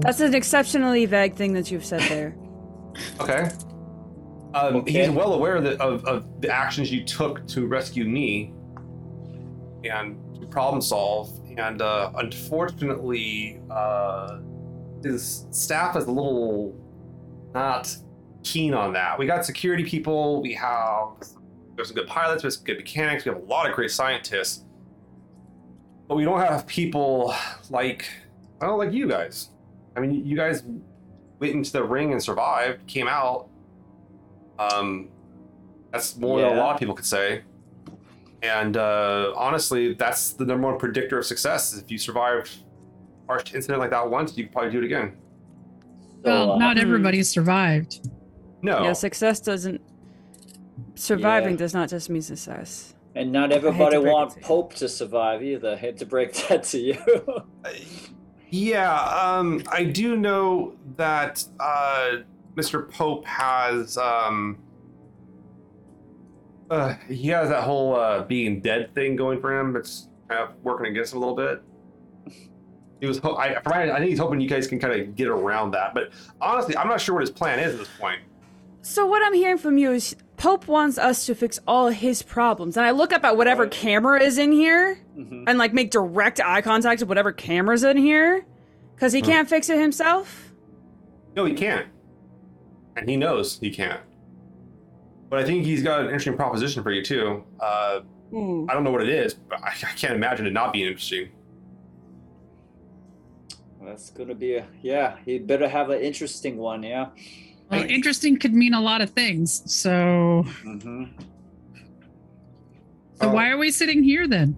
That's 0.00 0.20
an 0.20 0.34
exceptionally 0.34 1.06
vague 1.06 1.34
thing 1.34 1.52
that 1.54 1.70
you've 1.70 1.84
said 1.84 2.00
there. 2.02 2.36
Okay. 3.20 3.50
Um, 4.54 4.76
Okay. 4.76 5.06
He's 5.06 5.10
well 5.10 5.32
aware 5.32 5.60
that 5.60 5.80
of, 5.80 6.04
of 6.04 6.40
the 6.40 6.50
actions 6.50 6.92
you 6.92 7.04
took 7.04 7.46
to 7.48 7.66
rescue 7.66 8.04
me 8.04 8.52
and 9.84 10.16
to 10.40 10.46
problem 10.46 10.80
solve. 10.82 11.30
And 11.56 11.80
uh, 11.80 12.12
unfortunately, 12.16 13.60
uh, 13.70 14.38
his 15.02 15.46
staff 15.50 15.96
is 15.96 16.04
a 16.04 16.10
little 16.10 16.78
not 17.54 17.96
keen 18.44 18.74
on 18.74 18.92
that. 18.92 19.18
We 19.18 19.26
got 19.26 19.44
security 19.44 19.84
people. 19.84 20.42
We 20.42 20.54
have 20.54 21.16
there's 21.74 21.88
some 21.88 21.96
good 21.96 22.06
pilots. 22.06 22.42
There's 22.42 22.56
some 22.56 22.64
good 22.64 22.76
mechanics. 22.76 23.24
We 23.24 23.30
have 23.32 23.40
a 23.40 23.44
lot 23.46 23.68
of 23.68 23.74
great 23.74 23.90
scientists. 23.90 24.64
But 26.08 26.16
we 26.16 26.24
don't 26.24 26.40
have 26.40 26.66
people 26.66 27.34
like 27.70 28.06
I 28.60 28.66
don't 28.66 28.78
like 28.78 28.92
you 28.92 29.08
guys. 29.08 29.48
I 29.96 30.00
mean, 30.00 30.24
you 30.26 30.36
guys 30.36 30.62
went 31.38 31.54
into 31.54 31.72
the 31.72 31.84
ring 31.84 32.12
and 32.12 32.22
survived, 32.22 32.86
came 32.86 33.08
out. 33.08 33.48
Um, 34.58 35.08
that's 35.90 36.16
more 36.16 36.40
than 36.40 36.52
a 36.52 36.54
lot 36.60 36.74
of 36.74 36.78
people 36.78 36.94
could 36.94 37.04
say. 37.06 37.42
And 38.42 38.76
uh, 38.76 39.32
honestly, 39.36 39.94
that's 39.94 40.32
the 40.32 40.44
number 40.44 40.68
one 40.68 40.78
predictor 40.78 41.18
of 41.18 41.26
success. 41.26 41.76
If 41.76 41.90
you 41.90 41.98
survive 41.98 42.50
a 43.28 43.32
harsh 43.32 43.54
incident 43.54 43.78
like 43.80 43.90
that 43.90 44.08
once, 44.08 44.36
you 44.36 44.44
can 44.44 44.52
probably 44.52 44.70
do 44.72 44.78
it 44.78 44.84
again. 44.84 45.16
well, 46.24 46.46
So, 46.46 46.52
uh, 46.52 46.58
not 46.58 46.76
Hmm. 46.76 46.82
everybody 46.82 47.22
survived. 47.22 48.08
No, 48.62 48.82
Yeah, 48.84 48.92
success 48.94 49.40
doesn't. 49.40 49.80
Surviving 50.94 51.52
Yeah. 51.52 51.56
does 51.58 51.74
not 51.74 51.88
just 51.88 52.08
mean 52.10 52.22
success. 52.22 52.94
and 53.14 53.30
not 53.30 53.52
everybody 53.52 53.96
break 53.98 54.06
it 54.06 54.10
want. 54.10 54.40
Pope 54.40 54.72
to 54.74 54.88
survive 54.88 55.42
either. 55.42 55.76
Hate 55.76 55.98
to 55.98 56.06
break 56.06 56.32
that 56.48 56.62
to 56.64 56.78
you. 56.78 56.96
Yeah, 58.52 58.94
um, 59.02 59.62
I 59.72 59.84
do 59.84 60.14
know 60.14 60.74
that 60.96 61.42
uh, 61.58 62.18
Mr. 62.54 62.86
Pope 62.90 63.24
has 63.24 63.96
um, 63.96 64.58
uh, 66.70 66.94
he 67.08 67.28
has 67.28 67.48
that 67.48 67.62
whole 67.62 67.96
uh, 67.96 68.24
being 68.24 68.60
dead 68.60 68.94
thing 68.94 69.16
going 69.16 69.40
for 69.40 69.58
him. 69.58 69.74
It's 69.74 70.08
kind 70.28 70.42
of 70.42 70.50
working 70.62 70.86
against 70.86 71.14
him 71.14 71.22
a 71.22 71.26
little 71.26 71.34
bit. 71.34 71.62
He 73.00 73.06
was, 73.06 73.20
I, 73.24 73.56
I 73.64 73.98
think 73.98 74.10
he's 74.10 74.18
hoping 74.18 74.38
you 74.38 74.50
guys 74.50 74.66
can 74.66 74.78
kind 74.78 75.00
of 75.00 75.16
get 75.16 75.28
around 75.28 75.70
that. 75.70 75.94
But 75.94 76.12
honestly, 76.38 76.76
I'm 76.76 76.88
not 76.88 77.00
sure 77.00 77.14
what 77.14 77.22
his 77.22 77.30
plan 77.30 77.58
is 77.58 77.72
at 77.72 77.78
this 77.78 77.88
point. 77.98 78.20
So 78.82 79.06
what 79.06 79.22
I'm 79.24 79.32
hearing 79.32 79.56
from 79.58 79.78
you 79.78 79.92
is 79.92 80.14
Pope 80.42 80.66
wants 80.66 80.98
us 80.98 81.24
to 81.26 81.36
fix 81.36 81.60
all 81.68 81.90
his 81.90 82.20
problems, 82.22 82.76
and 82.76 82.84
I 82.84 82.90
look 82.90 83.12
up 83.12 83.22
at 83.22 83.36
whatever 83.36 83.62
Right. 83.62 83.70
camera 83.70 84.20
is 84.20 84.38
in 84.38 84.50
here 84.50 84.98
Mhm. 85.16 85.44
and 85.46 85.56
like 85.56 85.72
make 85.72 85.92
direct 85.92 86.40
eye 86.40 86.60
contact 86.60 87.00
with 87.00 87.08
whatever 87.08 87.30
camera's 87.30 87.84
in 87.84 87.96
here, 87.96 88.44
because 88.96 89.12
he 89.12 89.20
Hmm. 89.20 89.26
can't 89.26 89.48
fix 89.48 89.70
it 89.70 89.78
himself. 89.78 90.52
No, 91.36 91.44
he 91.44 91.54
can't, 91.54 91.86
and 92.96 93.08
he 93.08 93.16
knows 93.16 93.60
he 93.60 93.70
can't. 93.70 94.00
But 95.30 95.38
I 95.38 95.44
think 95.44 95.64
he's 95.64 95.84
got 95.84 96.00
an 96.00 96.06
interesting 96.06 96.34
proposition 96.34 96.82
for 96.82 96.90
you 96.90 97.04
too. 97.04 97.44
Uh, 97.60 98.00
Hmm. 98.32 98.66
I 98.68 98.74
don't 98.74 98.82
know 98.82 98.90
what 98.90 99.02
it 99.02 99.10
is, 99.10 99.34
but 99.34 99.60
I, 99.62 99.68
I 99.68 99.92
can't 99.94 100.14
imagine 100.14 100.44
it 100.48 100.52
not 100.52 100.72
being 100.72 100.86
interesting. 100.88 101.28
That's 103.80 104.10
gonna 104.10 104.34
be 104.34 104.54
a 104.56 104.66
yeah. 104.82 105.18
He 105.24 105.38
better 105.38 105.68
have 105.68 105.90
an 105.90 106.00
interesting 106.00 106.56
one. 106.56 106.82
Yeah. 106.82 107.10
Well, 107.72 107.90
interesting 107.90 108.36
could 108.38 108.54
mean 108.54 108.74
a 108.74 108.80
lot 108.80 109.00
of 109.00 109.10
things. 109.10 109.62
So, 109.72 110.44
Mm-hmm. 110.64 111.04
so 113.20 113.28
Oh. 113.28 113.32
why 113.32 113.50
are 113.50 113.56
we 113.58 113.70
sitting 113.70 114.02
here 114.02 114.26
then? 114.28 114.56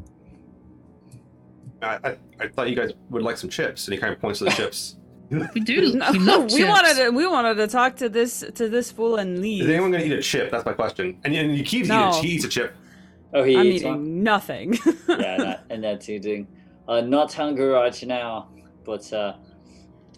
I, 1.82 1.98
I, 2.02 2.16
I 2.40 2.48
thought 2.48 2.68
you 2.70 2.76
guys 2.76 2.92
would 3.10 3.22
like 3.22 3.36
some 3.36 3.50
chips, 3.50 3.86
and 3.86 3.94
he 3.94 4.00
kind 4.00 4.12
of 4.12 4.20
points 4.20 4.38
to 4.38 4.44
the 4.46 4.50
chips. 4.50 4.96
We 5.54 5.60
do. 5.60 5.94
No, 5.94 6.10
we 6.12 6.18
we 6.18 6.48
chips. 6.58 6.68
wanted 6.68 6.94
to, 6.96 7.10
we 7.10 7.26
wanted 7.26 7.54
to 7.56 7.66
talk 7.66 7.96
to 7.96 8.08
this 8.08 8.44
to 8.54 8.68
this 8.68 8.90
fool 8.92 9.16
and 9.16 9.40
leave. 9.40 9.62
Is 9.62 9.66
leave. 9.68 9.74
anyone 9.76 9.90
going 9.90 10.02
to 10.08 10.14
eat 10.14 10.18
a 10.18 10.22
chip? 10.22 10.50
That's 10.50 10.64
my 10.66 10.72
question. 10.74 11.18
And, 11.24 11.34
and 11.34 11.50
he 11.52 11.62
keeps 11.62 11.88
No. 11.88 12.10
eating. 12.10 12.22
He 12.22 12.28
eats 12.36 12.44
a 12.44 12.48
chip. 12.48 12.74
Oh, 13.32 13.42
he 13.42 13.56
I'm 13.56 13.66
eats 13.66 13.76
eating 13.82 13.90
one. 13.92 14.22
nothing. 14.22 14.74
yeah, 15.08 15.36
that, 15.38 15.64
and 15.70 15.82
that's 15.82 16.08
eating. 16.08 16.46
Uh, 16.86 17.00
not 17.00 17.32
hungry 17.32 17.66
right 17.66 18.02
now, 18.06 18.48
but 18.84 19.10
uh, 19.12 19.34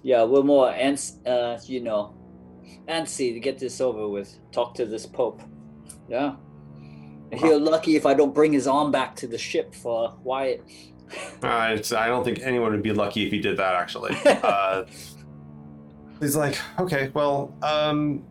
yeah, 0.03 0.23
we're 0.25 0.43
more 0.43 0.71
ans- 0.71 1.19
uh, 1.25 1.59
you 1.67 1.81
know, 1.81 2.13
antsy 2.89 3.33
to 3.33 3.41
get 3.41 3.59
this 3.59 3.81
over 3.81 4.09
with. 4.09 4.39
Talk 4.53 4.75
to 4.75 4.87
this 4.87 5.07
Pope. 5.07 5.43
Yeah. 6.09 6.37
He'll 7.33 7.59
lucky 7.61 7.97
if 7.97 8.07
I 8.07 8.15
don't 8.15 8.35
bring 8.35 8.53
his 8.53 8.67
arm 8.69 8.93
back 8.93 9.17
to 9.17 9.27
the 9.27 9.39
ship 9.39 9.75
for 9.75 10.17
Wyatt. 10.23 10.63
Uh, 11.43 11.75
it's, 11.77 11.93
I 11.93 12.07
don't 12.07 12.25
think 12.25 12.39
anyone 12.41 12.73
would 12.73 12.83
be 12.83 12.93
lucky 12.93 13.27
if 13.27 13.33
he 13.33 13.41
did 13.41 13.57
that. 13.59 13.75
Actually, 13.75 14.17
uh, 14.27 14.85
he's 16.21 16.37
like, 16.37 16.57
okay, 16.79 17.11
well, 17.15 17.55
um, 17.63 18.25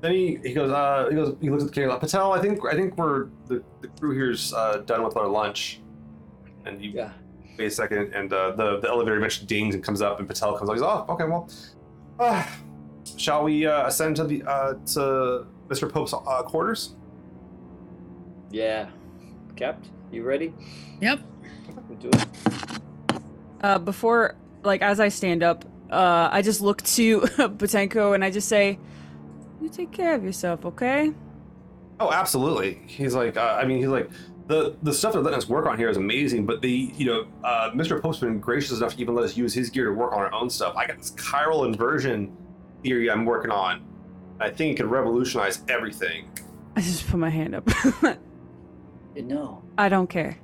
then 0.00 0.12
he, 0.12 0.38
he 0.44 0.52
goes, 0.54 0.70
uh, 0.70 1.06
he 1.08 1.14
goes, 1.16 1.36
he 1.40 1.50
looks 1.50 1.62
at 1.64 1.68
the 1.68 1.74
camera. 1.74 1.98
Patel, 1.98 2.32
I 2.32 2.40
think, 2.40 2.60
I 2.64 2.74
think 2.74 2.96
we're 2.96 3.26
the, 3.46 3.62
the 3.80 3.88
crew 4.00 4.14
here's 4.14 4.52
uh, 4.52 4.78
done 4.86 5.02
with 5.04 5.16
our 5.16 5.28
lunch. 5.28 5.80
And 6.64 6.82
you 6.82 6.90
Yeah. 6.92 7.12
wait 7.58 7.66
a 7.66 7.70
second, 7.70 8.12
and 8.14 8.32
uh, 8.32 8.52
the 8.52 8.78
the 8.80 8.88
elevator 8.88 9.16
eventually 9.16 9.46
dings 9.46 9.74
and 9.74 9.82
comes 9.82 10.00
up, 10.02 10.20
and 10.20 10.28
Patel 10.28 10.56
comes 10.56 10.68
up. 10.70 10.74
He's 10.76 10.82
oh, 10.82 11.04
okay, 11.08 11.24
well, 11.24 11.48
uh, 12.20 12.44
shall 13.16 13.44
we 13.44 13.66
uh, 13.66 13.86
ascend 13.86 14.16
to 14.16 14.24
the 14.24 14.42
uh, 14.44 14.74
to 14.94 15.46
Mr. 15.68 15.90
Pope's 15.90 16.12
uh, 16.14 16.42
quarters? 16.42 16.94
Yeah. 18.50 18.88
Capt, 19.56 19.88
you 20.10 20.22
ready? 20.24 20.52
Yep. 21.00 21.20
We 21.88 21.96
do 21.96 22.08
it. 22.08 22.26
uh, 23.62 23.78
before, 23.78 24.36
like, 24.62 24.82
as 24.82 24.98
I 25.00 25.08
stand 25.08 25.42
up, 25.42 25.64
uh, 25.90 26.28
I 26.32 26.42
just 26.42 26.60
look 26.60 26.82
to 26.82 27.20
Butenko 27.20 28.14
and 28.14 28.24
I 28.24 28.30
just 28.30 28.48
say, 28.48 28.78
"You 29.60 29.68
take 29.68 29.92
care 29.92 30.14
of 30.14 30.24
yourself, 30.24 30.64
okay?" 30.64 31.12
Oh, 32.00 32.10
absolutely. 32.10 32.80
He's 32.86 33.14
like, 33.14 33.36
uh, 33.36 33.58
I 33.60 33.64
mean, 33.66 33.78
he's 33.78 33.86
like, 33.88 34.10
the 34.48 34.76
the 34.82 34.92
stuff 34.92 35.12
they're 35.12 35.22
letting 35.22 35.38
us 35.38 35.48
work 35.48 35.66
on 35.66 35.78
here 35.78 35.88
is 35.88 35.96
amazing. 35.96 36.46
But 36.46 36.62
the, 36.62 36.92
you 36.96 37.06
know, 37.06 37.26
uh, 37.44 37.70
Mr. 37.74 38.00
Pope's 38.00 38.18
been 38.18 38.40
gracious 38.40 38.78
enough 38.78 38.94
to 38.94 39.00
even 39.00 39.14
let 39.14 39.24
us 39.24 39.36
use 39.36 39.54
his 39.54 39.70
gear 39.70 39.84
to 39.86 39.92
work 39.92 40.12
on 40.12 40.18
our 40.18 40.32
own 40.32 40.50
stuff. 40.50 40.74
I 40.76 40.86
got 40.86 40.98
this 40.98 41.12
chiral 41.12 41.66
inversion 41.66 42.36
theory 42.82 43.10
I'm 43.10 43.24
working 43.24 43.50
on. 43.50 43.82
I 44.40 44.50
think 44.50 44.74
it 44.74 44.82
could 44.82 44.90
revolutionize 44.90 45.62
everything. 45.68 46.30
I 46.76 46.80
just 46.80 47.06
put 47.08 47.18
my 47.18 47.30
hand 47.30 47.54
up. 47.54 47.68
You 49.14 49.22
know. 49.22 49.62
I 49.76 49.88
don't 49.88 50.08
care. 50.08 50.38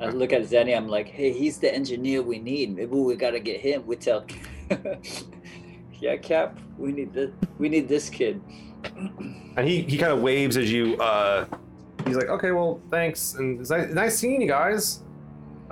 I 0.00 0.06
look 0.10 0.32
at 0.32 0.42
Zeni, 0.42 0.76
I'm 0.76 0.88
like, 0.88 1.08
hey, 1.08 1.32
he's 1.32 1.58
the 1.58 1.74
engineer 1.74 2.22
we 2.22 2.38
need. 2.38 2.76
Maybe 2.76 2.94
we 2.94 3.16
gotta 3.16 3.40
get 3.40 3.60
him. 3.60 3.84
We 3.86 3.96
tell 3.96 4.24
Yeah, 6.00 6.16
Cap, 6.16 6.60
we 6.76 6.92
need 6.92 7.12
this 7.12 7.30
we 7.58 7.68
need 7.68 7.88
this 7.88 8.08
kid. 8.08 8.40
And 9.56 9.66
he, 9.66 9.82
he 9.82 9.98
kind 9.98 10.12
of 10.12 10.22
waves 10.22 10.56
as 10.56 10.70
you. 10.70 10.96
Uh, 10.98 11.44
he's 12.06 12.14
like, 12.14 12.28
okay, 12.28 12.52
well, 12.52 12.80
thanks, 12.92 13.34
and 13.34 13.60
it's 13.60 13.70
nice, 13.70 13.92
nice 13.92 14.16
seeing 14.16 14.40
you 14.40 14.46
guys. 14.46 15.02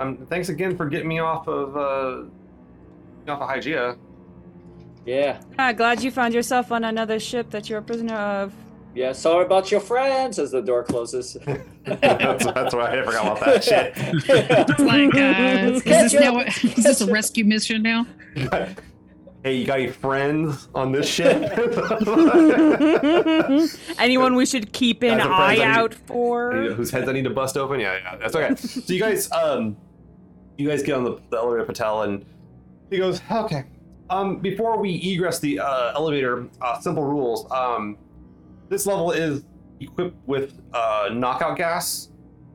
Um, 0.01 0.17
thanks 0.29 0.49
again 0.49 0.75
for 0.75 0.87
getting 0.89 1.07
me 1.07 1.19
off 1.19 1.47
of 1.47 1.77
uh, 1.77 3.31
off 3.31 3.41
of 3.41 3.47
Hygiea. 3.49 3.97
Yeah. 5.07 5.39
Ah, 5.57 5.71
glad 5.71 6.03
you 6.03 6.11
found 6.11 6.33
yourself 6.33 6.71
on 6.71 6.83
another 6.83 7.17
ship 7.19 7.49
that 7.51 7.69
you're 7.69 7.79
a 7.79 7.81
prisoner 7.81 8.13
of. 8.15 8.53
Yeah, 8.93 9.13
sorry 9.13 9.45
about 9.45 9.71
your 9.71 9.79
friends 9.79 10.37
as 10.37 10.51
the 10.51 10.61
door 10.61 10.83
closes. 10.83 11.37
that's, 11.85 12.45
that's 12.45 12.75
why 12.75 12.99
I 12.99 13.03
forgot 13.05 13.37
about 13.37 13.39
that 13.45 13.63
shit. 13.63 13.93
It's 13.95 14.79
like, 14.79 15.15
uh, 15.15 15.71
is 15.75 15.83
this 15.83 16.13
now? 16.13 16.39
Is 16.39 16.83
this 16.83 17.01
a 17.01 17.05
rescue 17.11 17.45
mission 17.45 17.83
now? 17.83 18.05
hey, 19.43 19.55
you 19.55 19.65
got 19.65 19.79
any 19.79 19.91
friends 19.91 20.67
on 20.75 20.91
this 20.91 21.07
ship? 21.07 21.41
Anyone 23.99 24.35
we 24.35 24.45
should 24.45 24.73
keep 24.73 25.03
an 25.03 25.19
As 25.21 25.27
eye 25.27 25.55
need- 25.55 25.61
out 25.61 25.93
for? 25.93 26.51
whose 26.73 26.91
heads 26.91 27.07
I 27.07 27.13
need 27.13 27.23
to 27.23 27.29
bust 27.29 27.55
open? 27.55 27.79
Yeah, 27.79 27.97
yeah, 27.97 28.17
that's 28.17 28.35
okay. 28.35 28.55
So 28.55 28.91
you 28.93 28.99
guys, 28.99 29.31
um, 29.31 29.77
you 30.57 30.67
guys 30.67 30.83
get 30.83 30.95
on 30.97 31.03
the, 31.05 31.21
the 31.29 31.37
elevator, 31.37 31.63
Patel, 31.65 32.01
and 32.01 32.25
he 32.89 32.97
goes, 32.97 33.21
okay. 33.31 33.63
Um, 34.09 34.37
before 34.39 34.77
we 34.77 34.95
egress 35.13 35.39
the 35.39 35.59
uh, 35.59 35.91
elevator, 35.95 36.47
uh, 36.61 36.79
simple 36.79 37.03
rules. 37.03 37.49
Um, 37.51 37.97
this 38.69 38.85
level 38.85 39.11
is 39.11 39.43
equipped 39.79 40.17
with 40.27 40.59
uh, 40.73 41.09
knockout 41.13 41.57
gas. 41.57 42.09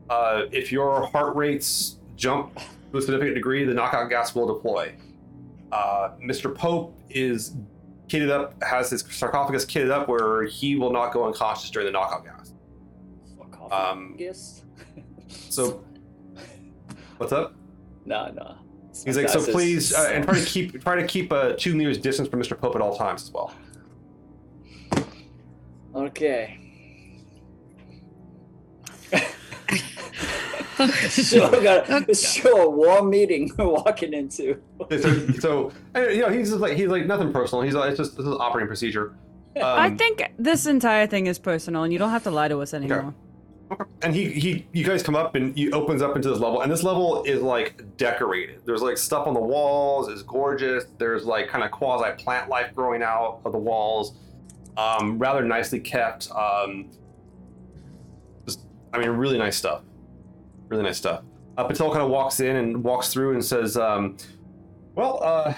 Uh, 0.09 0.43
if 0.51 0.71
your 0.71 1.05
heart 1.07 1.35
rates 1.35 1.97
jump 2.15 2.59
to 2.91 2.97
a 2.97 3.01
significant 3.01 3.35
degree, 3.35 3.63
the 3.65 3.73
knockout 3.73 4.09
gas 4.09 4.33
will 4.35 4.47
deploy. 4.53 4.93
Uh, 5.71 6.11
Mr. 6.23 6.53
Pope 6.53 6.97
is 7.09 7.55
kitted 8.07 8.29
up, 8.29 8.61
has 8.63 8.89
his 8.89 9.01
sarcophagus 9.09 9.65
kitted 9.65 9.89
up 9.91 10.07
where 10.07 10.43
he 10.43 10.75
will 10.75 10.91
not 10.91 11.13
go 11.13 11.25
unconscious 11.25 11.69
during 11.71 11.85
the 11.85 11.91
knockout 11.91 12.23
gas. 12.25 12.53
Um, 13.71 14.15
So, 15.49 15.83
what's 17.17 17.31
up? 17.31 17.55
Nah, 18.05 18.29
no. 18.31 18.55
He's 19.05 19.17
like, 19.17 19.27
so 19.27 19.33
That's 19.39 19.45
his- 19.47 19.55
please, 19.55 19.93
uh, 19.93 20.11
and 20.13 20.23
try 20.25 20.39
to 20.39 20.45
keep 20.45 20.81
try 20.81 20.95
to 20.95 21.07
keep 21.07 21.31
a 21.31 21.55
two 21.55 21.75
meters 21.75 21.97
distance 21.97 22.29
from 22.29 22.39
Mr. 22.41 22.57
Pope 22.57 22.75
at 22.75 22.81
all 22.81 22.95
times 22.95 23.23
as 23.23 23.31
well. 23.31 23.53
Okay. 25.95 26.59
sure, 31.09 31.49
got 31.61 32.09
a, 32.09 32.15
sure, 32.15 32.69
warm 32.69 33.09
meeting 33.09 33.51
we're 33.57 33.65
walking 33.69 34.13
into. 34.13 34.59
so, 34.89 35.29
so 35.39 35.71
you 35.95 36.21
know, 36.21 36.29
he's 36.29 36.49
just 36.49 36.59
like 36.61 36.75
he's 36.75 36.87
like 36.87 37.05
nothing 37.05 37.31
personal. 37.31 37.61
He's 37.63 37.75
like 37.75 37.91
it's 37.91 37.97
just 37.99 38.17
this 38.17 38.25
is 38.25 38.33
operating 38.33 38.67
procedure. 38.67 39.15
Um, 39.55 39.63
I 39.63 39.89
think 39.91 40.33
this 40.39 40.65
entire 40.65 41.05
thing 41.05 41.27
is 41.27 41.37
personal, 41.37 41.83
and 41.83 41.93
you 41.93 41.99
don't 41.99 42.09
have 42.09 42.23
to 42.23 42.31
lie 42.31 42.47
to 42.47 42.59
us 42.61 42.73
anymore. 42.73 43.13
And 44.01 44.13
he 44.13 44.31
he 44.31 44.65
you 44.71 44.83
guys 44.83 45.01
come 45.01 45.15
up 45.15 45.35
and 45.35 45.57
he 45.57 45.71
opens 45.71 46.01
up 46.01 46.15
into 46.15 46.29
this 46.29 46.39
level 46.39 46.61
and 46.61 46.71
this 46.71 46.83
level 46.83 47.23
is 47.23 47.41
like 47.41 47.83
decorated. 47.97 48.61
There's 48.65 48.81
like 48.81 48.97
stuff 48.97 49.27
on 49.27 49.33
the 49.33 49.39
walls 49.39 50.09
it's 50.09 50.21
gorgeous. 50.23 50.85
There's 50.97 51.25
like 51.25 51.47
kind 51.47 51.63
of 51.63 51.71
quasi 51.71 52.11
plant 52.23 52.49
life 52.49 52.73
growing 52.75 53.01
out 53.01 53.41
of 53.45 53.51
the 53.51 53.57
walls. 53.57 54.13
Um 54.77 55.17
rather 55.19 55.43
nicely 55.43 55.79
kept 55.79 56.29
um 56.31 56.89
just 58.45 58.61
i 58.93 58.97
mean 58.97 59.09
really 59.09 59.37
nice 59.37 59.57
stuff. 59.57 59.81
Really 60.69 60.83
nice 60.83 60.97
stuff. 60.97 61.23
Uh, 61.57 61.63
patel 61.65 61.89
kind 61.91 62.01
of 62.03 62.09
walks 62.09 62.39
in 62.39 62.55
and 62.55 62.83
walks 62.83 63.13
through 63.13 63.33
and 63.33 63.43
says 63.43 63.77
um 63.77 64.17
well 64.95 65.19
uh 65.23 65.53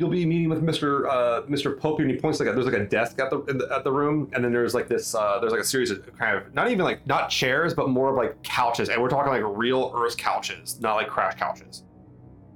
you'll 0.00 0.08
be 0.08 0.24
meeting 0.24 0.48
with 0.48 0.62
Mr. 0.62 1.06
Uh, 1.06 1.42
Mr. 1.42 1.78
Pope, 1.78 2.00
and 2.00 2.10
he 2.10 2.16
points 2.16 2.40
like 2.40 2.48
a, 2.48 2.52
there's 2.52 2.64
like 2.64 2.74
a 2.74 2.86
desk 2.86 3.20
at 3.20 3.28
the, 3.28 3.42
in 3.44 3.58
the 3.58 3.68
at 3.70 3.84
the 3.84 3.92
room, 3.92 4.30
and 4.32 4.42
then 4.42 4.50
there's 4.50 4.74
like 4.74 4.88
this 4.88 5.14
uh, 5.14 5.38
there's 5.38 5.52
like 5.52 5.60
a 5.60 5.64
series 5.64 5.90
of 5.90 6.04
kind 6.18 6.38
of 6.38 6.54
not 6.54 6.70
even 6.70 6.84
like 6.84 7.06
not 7.06 7.28
chairs, 7.28 7.74
but 7.74 7.90
more 7.90 8.08
of 8.08 8.16
like 8.16 8.42
couches, 8.42 8.88
and 8.88 9.00
we're 9.00 9.10
talking 9.10 9.30
like 9.30 9.42
real 9.44 9.92
Earth 9.94 10.16
couches, 10.16 10.80
not 10.80 10.94
like 10.94 11.08
crash 11.08 11.34
couches. 11.38 11.84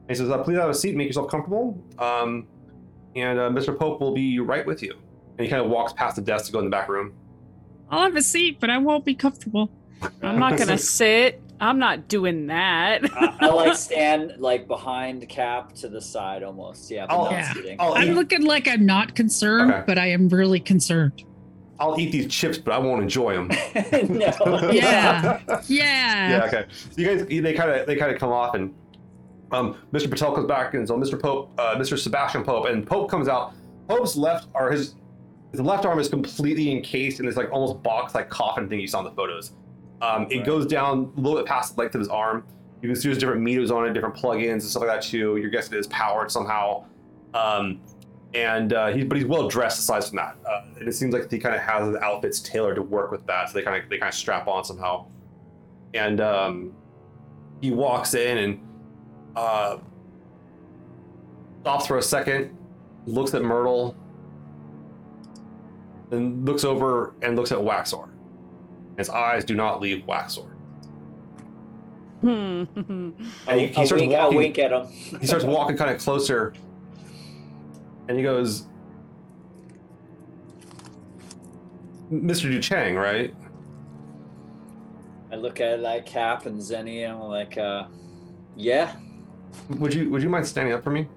And 0.08 0.10
he 0.10 0.14
says, 0.14 0.30
uh, 0.30 0.42
"Please 0.42 0.56
have 0.56 0.70
a 0.70 0.74
seat, 0.74 0.96
make 0.96 1.06
yourself 1.06 1.30
comfortable, 1.30 1.78
um, 1.98 2.46
and 3.14 3.38
uh, 3.38 3.50
Mr. 3.50 3.78
Pope 3.78 4.00
will 4.00 4.14
be 4.14 4.40
right 4.40 4.64
with 4.64 4.82
you." 4.82 4.94
And 5.36 5.44
he 5.44 5.48
kind 5.48 5.62
of 5.62 5.70
walks 5.70 5.92
past 5.92 6.16
the 6.16 6.22
desk 6.22 6.46
to 6.46 6.52
go 6.52 6.60
in 6.60 6.64
the 6.64 6.70
back 6.70 6.88
room. 6.88 7.12
I'll 7.90 8.04
have 8.04 8.16
a 8.16 8.22
seat, 8.22 8.58
but 8.58 8.70
I 8.70 8.78
won't 8.78 9.04
be 9.04 9.14
comfortable. 9.14 9.70
I'm 10.22 10.38
not 10.38 10.56
gonna 10.56 10.78
sit. 10.98 11.42
I'm 11.60 11.78
not 11.78 12.08
doing 12.08 12.48
that. 12.48 13.04
I, 13.14 13.36
I 13.40 13.46
like 13.48 13.76
stand 13.76 14.34
like 14.38 14.66
behind 14.66 15.26
Cap 15.28 15.72
to 15.76 15.88
the 15.88 16.00
side 16.00 16.42
almost. 16.42 16.90
Yeah, 16.90 17.06
but 17.06 17.16
Oh, 17.16 17.30
yeah. 17.30 17.52
sitting. 17.52 17.76
I'll 17.80 17.94
I'm 17.94 18.08
eat, 18.08 18.14
looking 18.14 18.44
like 18.44 18.66
I'm 18.68 18.84
not 18.84 19.14
concerned, 19.14 19.70
Okay. 19.72 19.84
but 19.86 19.98
I 19.98 20.08
am 20.08 20.28
really 20.28 20.60
concerned. 20.60 21.22
I'll 21.80 21.98
eat 21.98 22.12
these 22.12 22.28
chips, 22.28 22.58
but 22.58 22.72
I 22.72 22.78
won't 22.78 23.02
enjoy 23.02 23.34
them. 23.34 23.48
no. 24.08 24.70
Yeah. 24.72 25.40
yeah. 25.66 25.68
Yeah. 25.68 26.44
Okay. 26.46 26.64
So 26.90 27.00
you 27.00 27.06
guys, 27.06 27.26
they 27.26 27.52
kind 27.52 27.70
of, 27.70 27.86
they 27.86 27.96
kind 27.96 28.12
of 28.12 28.18
come 28.20 28.30
off, 28.30 28.54
and 28.54 28.74
um, 29.52 29.76
Mr. 29.92 30.08
Patel 30.10 30.34
comes 30.34 30.46
back, 30.46 30.74
and 30.74 30.86
so 30.86 30.96
Mr. 30.96 31.20
Pope, 31.20 31.52
uh, 31.58 31.76
Mr. 31.76 31.98
Sebastian 31.98 32.44
Pope, 32.44 32.66
and 32.66 32.86
Pope 32.86 33.10
comes 33.10 33.28
out. 33.28 33.54
Pope's 33.88 34.16
left, 34.16 34.48
or 34.54 34.70
his, 34.70 34.94
his 35.52 35.60
left 35.60 35.84
arm 35.84 35.98
is 35.98 36.08
completely 36.08 36.70
encased 36.70 37.20
in 37.20 37.26
this 37.26 37.36
like 37.36 37.50
almost 37.52 37.82
box-like 37.82 38.28
coffin 38.30 38.68
thing 38.68 38.80
you 38.80 38.86
saw 38.88 38.98
in 39.00 39.04
the 39.04 39.10
photos. 39.12 39.52
Um, 40.04 40.26
it 40.30 40.38
Right. 40.38 40.46
goes 40.46 40.66
down 40.66 41.12
a 41.16 41.20
little 41.20 41.38
bit 41.38 41.46
past 41.46 41.74
the 41.74 41.80
length 41.80 41.94
of 41.94 42.00
his 42.00 42.08
arm. 42.08 42.44
You 42.82 42.88
can 42.88 42.96
see 42.96 43.08
there's 43.08 43.18
different 43.18 43.40
meters 43.42 43.70
on 43.70 43.86
it, 43.86 43.92
different 43.94 44.14
plugins 44.14 44.50
and 44.52 44.62
stuff 44.62 44.82
like 44.82 44.90
that 44.90 45.02
too. 45.02 45.36
You're 45.36 45.50
guessing 45.50 45.74
it 45.74 45.80
is 45.80 45.86
powered 45.86 46.30
somehow. 46.30 46.84
Um, 47.32 47.80
and 48.34 48.72
uh, 48.72 48.88
he's 48.88 49.04
but 49.04 49.16
he's 49.16 49.26
well 49.26 49.48
dressed 49.48 49.78
aside 49.78 50.04
from 50.04 50.16
that. 50.16 50.36
Uh, 50.48 50.62
and 50.78 50.88
it 50.88 50.92
seems 50.92 51.14
like 51.14 51.30
he 51.30 51.38
kind 51.38 51.54
of 51.54 51.60
has 51.62 51.86
his 51.86 51.96
outfits 51.96 52.40
tailored 52.40 52.76
to 52.76 52.82
work 52.82 53.10
with 53.10 53.24
that, 53.26 53.48
so 53.48 53.54
they 53.54 53.62
kind 53.62 53.82
of 53.82 53.88
they 53.88 53.96
kind 53.98 54.08
of 54.10 54.14
strap 54.14 54.46
on 54.48 54.64
somehow. 54.64 55.06
And 55.94 56.20
um, 56.20 56.72
he 57.60 57.70
walks 57.70 58.14
in 58.14 58.38
and 58.38 58.60
uh, 59.36 59.78
stops 61.62 61.86
for 61.86 61.98
a 61.98 62.02
second, 62.02 62.56
looks 63.06 63.32
at 63.34 63.42
Myrtle, 63.42 63.96
then 66.10 66.44
looks 66.44 66.64
over 66.64 67.14
and 67.22 67.36
looks 67.36 67.52
at 67.52 67.58
Waxor. 67.58 68.08
His 68.96 69.10
eyes 69.10 69.44
do 69.44 69.54
not 69.54 69.80
leave 69.80 70.04
Waxor. 70.06 70.48
Hmm. 72.20 72.64
And 73.48 73.60
he, 73.60 73.66
he 73.66 73.72
starts 73.86 73.92
wink, 73.92 74.12
walking. 74.12 74.38
wink 74.38 74.58
at 74.58 74.72
him. 74.72 74.86
He 75.20 75.26
starts 75.26 75.44
walking 75.44 75.76
kind 75.76 75.90
of 75.90 76.00
closer, 76.00 76.54
and 78.08 78.16
he 78.16 78.22
goes, 78.22 78.64
"Mr. 82.12 82.50
DuChang, 82.52 82.96
right?" 82.96 83.34
I 85.32 85.36
look 85.36 85.60
at 85.60 85.80
like 85.80 86.06
Cap 86.06 86.46
and 86.46 86.58
Zeni, 86.60 87.04
and 87.04 87.14
I'm 87.14 87.28
like, 87.28 87.58
uh, 87.58 87.84
yeah, 88.56 88.94
Would 89.78 89.92
you 89.92 90.08
Would 90.10 90.22
you 90.22 90.28
mind 90.28 90.46
standing 90.46 90.72
up 90.72 90.82
for 90.84 90.90
me? 90.90 91.08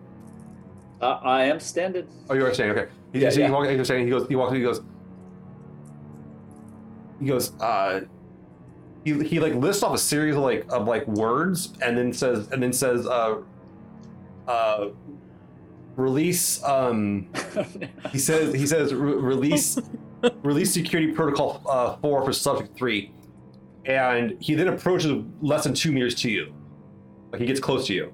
uh, 1.02 1.20
I 1.22 1.44
am 1.44 1.60
standing. 1.60 2.08
Oh, 2.30 2.34
you 2.34 2.46
are 2.46 2.54
standing. 2.54 2.78
Okay. 2.78 2.92
He, 3.14 3.20
Yeah, 3.22 3.30
so 3.30 3.40
yeah. 3.40 3.46
He, 3.48 3.52
walks, 3.54 3.70
he 3.70 3.78
goes, 3.78 3.90
he 3.90 4.10
goes. 4.10 4.28
He 4.28 4.36
walks. 4.36 4.54
He 4.54 4.62
goes. 4.62 4.82
He 7.20 7.28
goes. 7.28 7.54
Uh, 7.60 8.02
he, 9.04 9.24
he 9.24 9.40
like 9.40 9.54
lists 9.54 9.84
off 9.84 9.94
a 9.94 9.98
series 9.98 10.36
of 10.36 10.42
like 10.42 10.66
of 10.70 10.86
like 10.86 11.08
words 11.08 11.74
and 11.82 11.98
then 11.98 12.12
says 12.12 12.50
and 12.52 12.62
then 12.62 12.74
says 12.74 13.08
uh 13.08 13.38
uh 14.48 14.90
release 15.96 16.62
um 16.64 17.30
he 18.12 18.20
says 18.20 18.54
he 18.54 18.68
says 18.68 18.94
re- 18.94 19.14
release 19.14 19.80
release 20.44 20.74
security 20.74 21.14
protocol 21.14 21.62
uh, 21.70 21.96
four 21.98 22.26
for 22.26 22.34
subject 22.34 22.78
three 22.78 23.14
and 23.86 24.36
he 24.42 24.56
then 24.56 24.68
approaches 24.68 25.24
less 25.42 25.64
than 25.64 25.74
two 25.74 25.94
meters 25.94 26.14
to 26.14 26.30
you 26.30 26.54
like 27.32 27.40
he 27.40 27.48
gets 27.48 27.62
close 27.62 27.88
to 27.88 27.94
you 27.94 28.12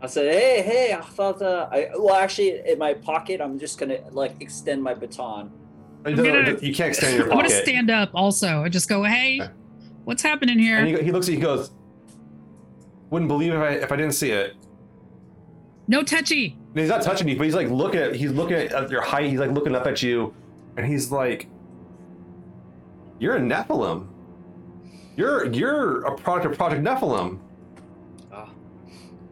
I 0.00 0.08
said, 0.08 0.34
hey, 0.34 0.62
hey, 0.62 0.92
I 0.92 1.00
thought, 1.00 1.40
uh, 1.40 1.68
I, 1.70 1.90
well, 1.96 2.16
actually, 2.16 2.60
in 2.66 2.76
my 2.76 2.92
pocket, 2.92 3.40
I'm 3.40 3.56
just 3.56 3.78
gonna 3.78 4.00
like 4.10 4.34
extend 4.40 4.82
my 4.82 4.94
baton. 4.94 5.52
It 6.04 6.18
I'm 6.18 6.24
gonna- 6.24 6.58
you 6.60 6.74
can't 6.74 6.88
extend 6.88 7.16
your 7.16 7.30
I'm 7.30 7.36
gonna 7.36 7.48
stand 7.50 7.90
up 7.90 8.10
also 8.14 8.64
and 8.64 8.72
just 8.72 8.88
go, 8.88 9.02
hey, 9.04 9.40
what's 10.04 10.22
happening 10.22 10.58
here? 10.58 10.78
and 10.78 10.88
he, 10.88 11.04
he 11.04 11.12
looks 11.12 11.28
at 11.28 11.32
you 11.32 11.38
he 11.38 11.42
goes 11.42 11.70
wouldn't 13.10 13.28
believe 13.28 13.52
if 13.52 13.60
I 13.60 13.68
if 13.70 13.92
I 13.92 13.96
didn't 13.96 14.14
see 14.14 14.30
it. 14.30 14.54
No 15.86 16.02
touchy. 16.02 16.56
And 16.70 16.80
he's 16.80 16.88
not 16.88 17.02
touching 17.02 17.28
you 17.28 17.36
but 17.36 17.44
he's 17.44 17.54
like 17.54 17.68
looking 17.68 18.00
at 18.00 18.14
he's 18.16 18.32
looking 18.32 18.56
at 18.56 18.90
your 18.90 19.02
height 19.02 19.30
he's 19.30 19.38
like 19.40 19.50
looking 19.50 19.74
up 19.74 19.86
at 19.86 20.02
you 20.02 20.34
and 20.76 20.86
he's 20.86 21.12
like 21.12 21.46
you're 23.18 23.36
a 23.36 23.40
Nephilim. 23.40 24.08
You're 25.16 25.46
you're 25.52 26.04
a 26.06 26.16
product 26.16 26.46
of 26.46 26.56
Project 26.58 26.82
Nephilim. 26.82 27.38
Ah, 28.32 28.48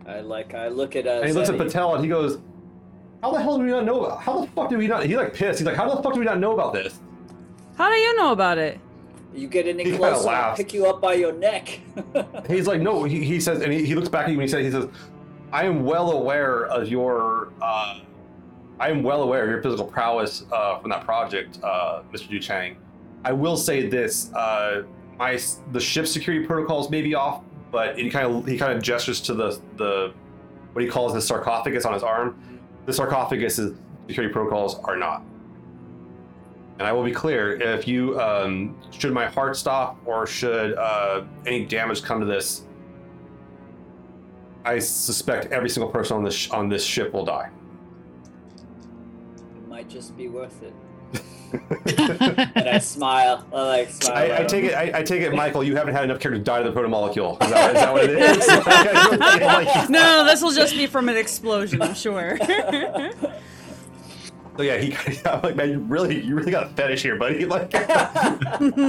I 0.06 0.20
like, 0.20 0.54
I 0.54 0.68
look 0.68 0.94
at 0.94 1.06
uh, 1.06 1.20
and 1.20 1.26
he 1.26 1.32
looks 1.32 1.48
at 1.48 1.56
Patel 1.56 1.94
and 1.94 2.04
he 2.04 2.08
goes 2.08 2.38
how 3.22 3.30
the 3.32 3.40
hell 3.40 3.58
do 3.58 3.64
we 3.64 3.70
not 3.70 3.84
know 3.84 4.04
about? 4.04 4.22
how 4.22 4.40
the 4.40 4.46
fuck 4.52 4.68
do 4.70 4.78
we 4.78 4.86
not 4.86 5.04
he's 5.04 5.16
like 5.16 5.34
pissed 5.34 5.58
he's 5.58 5.66
like 5.66 5.76
how 5.76 5.92
the 5.94 6.02
fuck 6.02 6.14
do 6.14 6.18
we 6.20 6.24
not 6.26 6.38
know 6.38 6.52
about 6.52 6.72
this 6.72 6.98
How 7.76 7.88
do 7.88 7.96
you 7.96 8.16
know 8.16 8.32
about 8.32 8.58
it? 8.58 8.78
You 9.34 9.46
get 9.46 9.66
any 9.66 9.84
He 9.84 9.90
kinda 9.92 9.98
closer, 10.08 10.28
I'll 10.28 10.34
laughs. 10.34 10.56
pick 10.58 10.74
you 10.74 10.86
up 10.86 11.00
by 11.00 11.14
your 11.14 11.32
neck. 11.32 11.80
He's 12.48 12.66
like, 12.66 12.80
no, 12.80 13.04
he, 13.04 13.24
he 13.24 13.38
says, 13.40 13.62
and 13.62 13.72
he, 13.72 13.86
he 13.86 13.94
looks 13.94 14.08
back 14.08 14.24
at 14.24 14.30
you 14.32 14.34
and 14.34 14.42
he 14.42 14.48
says, 14.48 14.64
he 14.64 14.72
says, 14.72 14.88
I 15.52 15.64
am 15.66 15.84
well 15.84 16.10
aware 16.10 16.66
of 16.66 16.88
your, 16.88 17.52
uh, 17.62 18.00
I 18.80 18.90
am 18.90 19.04
well 19.04 19.22
aware 19.22 19.44
of 19.44 19.48
your 19.48 19.62
physical 19.62 19.86
prowess 19.86 20.44
uh, 20.50 20.78
from 20.80 20.90
that 20.90 21.04
project, 21.04 21.60
uh, 21.62 22.02
Mr. 22.12 22.28
DuChang. 22.28 22.74
I 23.24 23.32
will 23.32 23.56
say 23.56 23.88
this, 23.88 24.32
uh, 24.34 24.82
my 25.16 25.38
the 25.72 25.80
ship 25.80 26.06
security 26.08 26.44
protocols 26.44 26.90
may 26.90 27.00
be 27.02 27.14
off, 27.14 27.42
but 27.70 27.96
he 27.98 28.10
kind 28.10 28.26
of 28.26 28.46
he 28.46 28.58
kind 28.58 28.72
of 28.72 28.82
gestures 28.82 29.20
to 29.22 29.34
the 29.34 29.60
the 29.76 30.12
what 30.72 30.82
he 30.82 30.90
calls 30.90 31.12
the 31.14 31.20
sarcophagus 31.20 31.84
on 31.84 31.94
his 31.94 32.02
arm. 32.02 32.36
The 32.90 32.96
sarcophagus 32.96 33.54
security 34.08 34.32
protocols 34.32 34.80
are 34.80 34.96
not. 34.96 35.22
And 36.80 36.88
I 36.88 36.90
will 36.90 37.04
be 37.04 37.12
clear: 37.12 37.52
if 37.52 37.86
you 37.86 38.20
um, 38.20 38.76
should 38.90 39.12
my 39.12 39.26
heart 39.26 39.56
stop 39.56 39.96
or 40.04 40.26
should 40.26 40.74
uh, 40.74 41.22
any 41.46 41.66
damage 41.66 42.02
come 42.02 42.18
to 42.18 42.26
this, 42.26 42.64
I 44.64 44.80
suspect 44.80 45.52
every 45.52 45.70
single 45.70 45.88
person 45.88 46.16
on 46.16 46.24
this 46.24 46.34
sh- 46.34 46.50
on 46.50 46.68
this 46.68 46.84
ship 46.84 47.12
will 47.12 47.24
die. 47.24 47.50
it 49.54 49.68
might 49.68 49.88
just 49.88 50.16
be 50.16 50.26
worth 50.26 50.60
it. 50.64 50.74
And 51.52 52.68
I 52.68 52.78
smile. 52.78 53.46
I 53.52 53.62
like 53.62 53.90
smile. 53.90 54.16
I, 54.16 54.38
I 54.38 54.44
take 54.44 54.64
it, 54.64 54.74
I, 54.74 54.98
I 54.98 55.02
take 55.02 55.22
it, 55.22 55.34
Michael. 55.34 55.64
You 55.64 55.76
haven't 55.76 55.94
had 55.94 56.04
enough 56.04 56.20
care 56.20 56.30
to 56.30 56.38
die 56.38 56.62
to 56.62 56.70
the 56.70 56.78
protomolecule. 56.80 57.42
Is 57.42 57.50
that, 57.50 57.74
is 57.76 57.80
that 57.82 57.92
what 57.92 58.04
it 58.04 58.10
is? 58.10 58.46
Like- 58.46 59.90
No, 59.90 60.24
this 60.24 60.42
will 60.42 60.52
just 60.52 60.74
be 60.74 60.86
from 60.86 61.08
an 61.08 61.16
explosion, 61.16 61.82
I'm 61.82 61.94
sure. 61.94 62.38
So 64.56 64.64
yeah, 64.64 64.76
he. 64.78 64.94
I'm 65.24 65.40
like, 65.40 65.56
man, 65.56 65.70
you 65.70 65.78
really, 65.78 66.20
you 66.22 66.34
really 66.34 66.50
got 66.50 66.66
a 66.66 66.68
fetish 66.70 67.02
here, 67.02 67.16
buddy. 67.16 67.46
Like, 67.46 67.72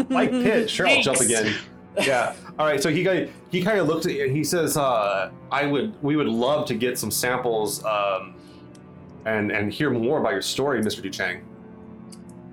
like 0.09 0.32
Pitt. 0.32 0.70
Sure, 0.70 0.86
I'll 0.88 1.01
jump 1.01 1.20
again. 1.22 1.53
Yeah. 2.01 2.36
All 2.59 2.66
right. 2.66 2.82
So 2.84 2.89
he 2.89 3.05
kind 3.05 3.20
of, 3.24 3.30
he 3.51 3.62
kind 3.64 3.80
of 3.80 3.88
looks 3.88 4.05
at 4.05 4.12
you 4.14 4.26
and 4.26 4.36
he 4.36 4.43
says, 4.43 4.76
uh, 4.76 5.32
"I 5.49 5.66
would, 5.68 5.93
we 6.03 6.18
would 6.18 6.28
love 6.28 6.68
to 6.68 6.74
get 6.74 6.97
some 6.99 7.09
samples, 7.12 7.86
um, 7.86 8.34
and 9.26 9.49
and 9.51 9.72
hear 9.72 9.89
more 9.91 10.20
about 10.20 10.34
your 10.34 10.41
story, 10.41 10.82
Mr. 10.82 11.01
DuChang, 11.01 11.41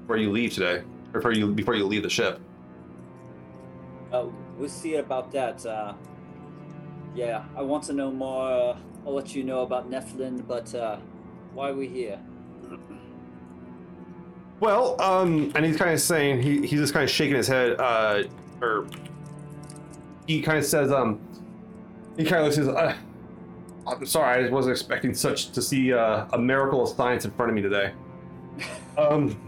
before 0.09 0.17
you 0.17 0.33
leave 0.33 0.55
today, 0.55 0.83
or 1.13 1.21
before 1.21 1.33
you 1.33 1.53
before 1.53 1.75
you 1.75 1.85
leave 1.85 2.03
the 2.03 2.09
ship." 2.09 2.41
Uh, 4.11 4.25
we'll 4.57 4.71
see 4.71 4.95
about 4.95 5.31
that. 5.33 5.67
Uh, 5.67 5.93
yeah, 7.15 7.45
I 7.55 7.61
want 7.61 7.85
to 7.85 7.93
know 7.93 8.11
more 8.11 8.51
uh, 8.51 8.77
I'll 9.07 9.13
let 9.13 9.35
you 9.35 9.45
know 9.45 9.61
about 9.61 9.91
Nephilim, 9.91 10.47
but 10.49 10.75
uh, 10.75 10.97
why 11.53 11.69
are 11.69 11.75
we 11.75 11.89
here? 11.89 12.19
Well, 14.61 14.99
um, 14.99 15.53
and 15.55 15.63
he's 15.63 15.77
kind 15.77 15.93
of 15.93 16.01
saying 16.01 16.41
he, 16.41 16.67
he's 16.67 16.81
just 16.81 16.95
kind 16.95 17.05
of 17.05 17.11
shaking 17.11 17.37
his 17.37 17.47
head, 17.47 17.79
uh, 17.79 18.23
or 18.63 18.87
he 20.27 20.41
kind 20.41 20.57
of 20.57 20.65
says, 20.65 20.91
um, 20.91 21.21
he 22.17 22.25
kind 22.25 22.37
of 22.37 22.45
looks 22.45 22.57
and 22.57 22.67
says, 22.67 22.75
uh, 22.75 22.97
"I'm 23.87 24.07
sorry, 24.07 24.39
I 24.39 24.41
just 24.41 24.53
wasn't 24.55 24.73
expecting 24.73 25.13
such 25.13 25.51
to 25.51 25.61
see 25.61 25.93
uh, 25.93 26.27
a 26.33 26.39
miracle 26.39 26.83
of 26.83 26.89
science 26.97 27.27
in 27.27 27.31
front 27.33 27.51
of 27.51 27.55
me 27.55 27.61
today." 27.61 27.93
Um, 28.99 29.48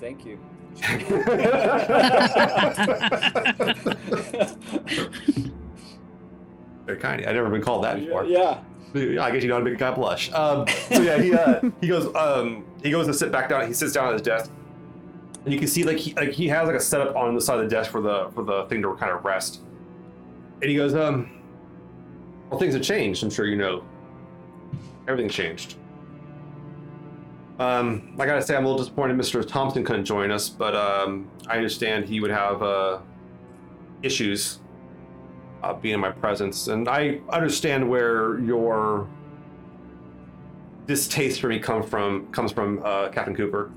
Thank 0.00 0.24
you. 0.24 0.38
very 6.86 6.98
kind. 6.98 7.24
I've 7.26 7.34
never 7.34 7.50
been 7.50 7.62
called 7.62 7.84
that 7.84 7.98
before. 7.98 8.24
yeah. 8.24 8.60
Yeah, 8.94 9.22
I 9.22 9.30
guess 9.30 9.42
you 9.42 9.50
got 9.50 9.60
a 9.60 9.64
big 9.64 9.76
guy 9.78 9.90
blush. 9.90 10.32
Um, 10.32 10.66
so 10.88 11.02
yeah, 11.02 11.20
he 11.20 11.34
uh, 11.34 11.60
he 11.80 11.88
goes 11.88 12.14
um, 12.14 12.64
he 12.82 12.90
goes 12.90 13.06
to 13.06 13.12
sit 13.12 13.30
back 13.30 13.50
down. 13.50 13.66
He 13.66 13.74
sits 13.74 13.92
down 13.92 14.08
at 14.08 14.12
his 14.14 14.22
desk, 14.22 14.50
and 15.44 15.52
you 15.52 15.58
can 15.58 15.68
see 15.68 15.84
like 15.84 15.98
he 15.98 16.14
like 16.14 16.30
he 16.30 16.48
has 16.48 16.66
like 16.66 16.76
a 16.76 16.80
setup 16.80 17.14
on 17.14 17.34
the 17.34 17.40
side 17.40 17.58
of 17.58 17.64
the 17.64 17.70
desk 17.70 17.90
for 17.90 18.00
the 18.00 18.30
for 18.34 18.42
the 18.42 18.64
thing 18.66 18.80
to 18.82 18.94
kind 18.94 19.12
of 19.12 19.22
rest. 19.26 19.60
And 20.62 20.70
he 20.70 20.76
goes, 20.76 20.94
um, 20.94 21.30
well, 22.48 22.58
things 22.58 22.72
have 22.72 22.82
changed. 22.82 23.22
I'm 23.22 23.30
sure 23.30 23.46
you 23.46 23.56
know. 23.56 23.84
Everything's 25.06 25.34
changed. 25.34 25.76
Um, 27.58 28.14
I 28.18 28.26
gotta 28.26 28.42
say, 28.42 28.54
I'm 28.56 28.64
a 28.64 28.68
little 28.68 28.84
disappointed 28.84 29.16
Mr. 29.16 29.46
Thompson 29.46 29.84
couldn't 29.84 30.04
join 30.04 30.30
us, 30.30 30.48
but 30.48 30.76
um, 30.76 31.28
I 31.48 31.56
understand 31.56 32.04
he 32.04 32.20
would 32.20 32.30
have 32.30 32.62
uh, 32.62 33.00
issues 34.02 34.60
uh, 35.62 35.74
being 35.74 35.94
in 35.94 36.00
my 36.00 36.10
presence, 36.10 36.68
and 36.68 36.88
I 36.88 37.20
understand 37.30 37.88
where 37.88 38.38
your 38.38 39.08
distaste 40.86 41.40
for 41.40 41.48
me 41.48 41.58
come 41.58 41.82
from 41.82 42.28
comes 42.32 42.52
from, 42.52 42.80
uh, 42.84 43.08
Captain 43.08 43.34
Cooper. 43.34 43.72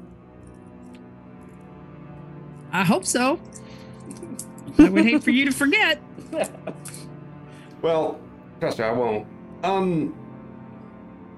I 2.71 2.83
hope 2.83 3.05
so. 3.05 3.39
I 4.77 4.89
would 4.89 5.03
hate 5.03 5.23
for 5.23 5.31
you 5.31 5.45
to 5.45 5.51
forget. 5.51 6.01
Well, 7.81 8.19
trust 8.59 8.77
me, 8.77 8.85
I 8.85 8.91
won't. 8.91 9.25
Um, 9.63 10.15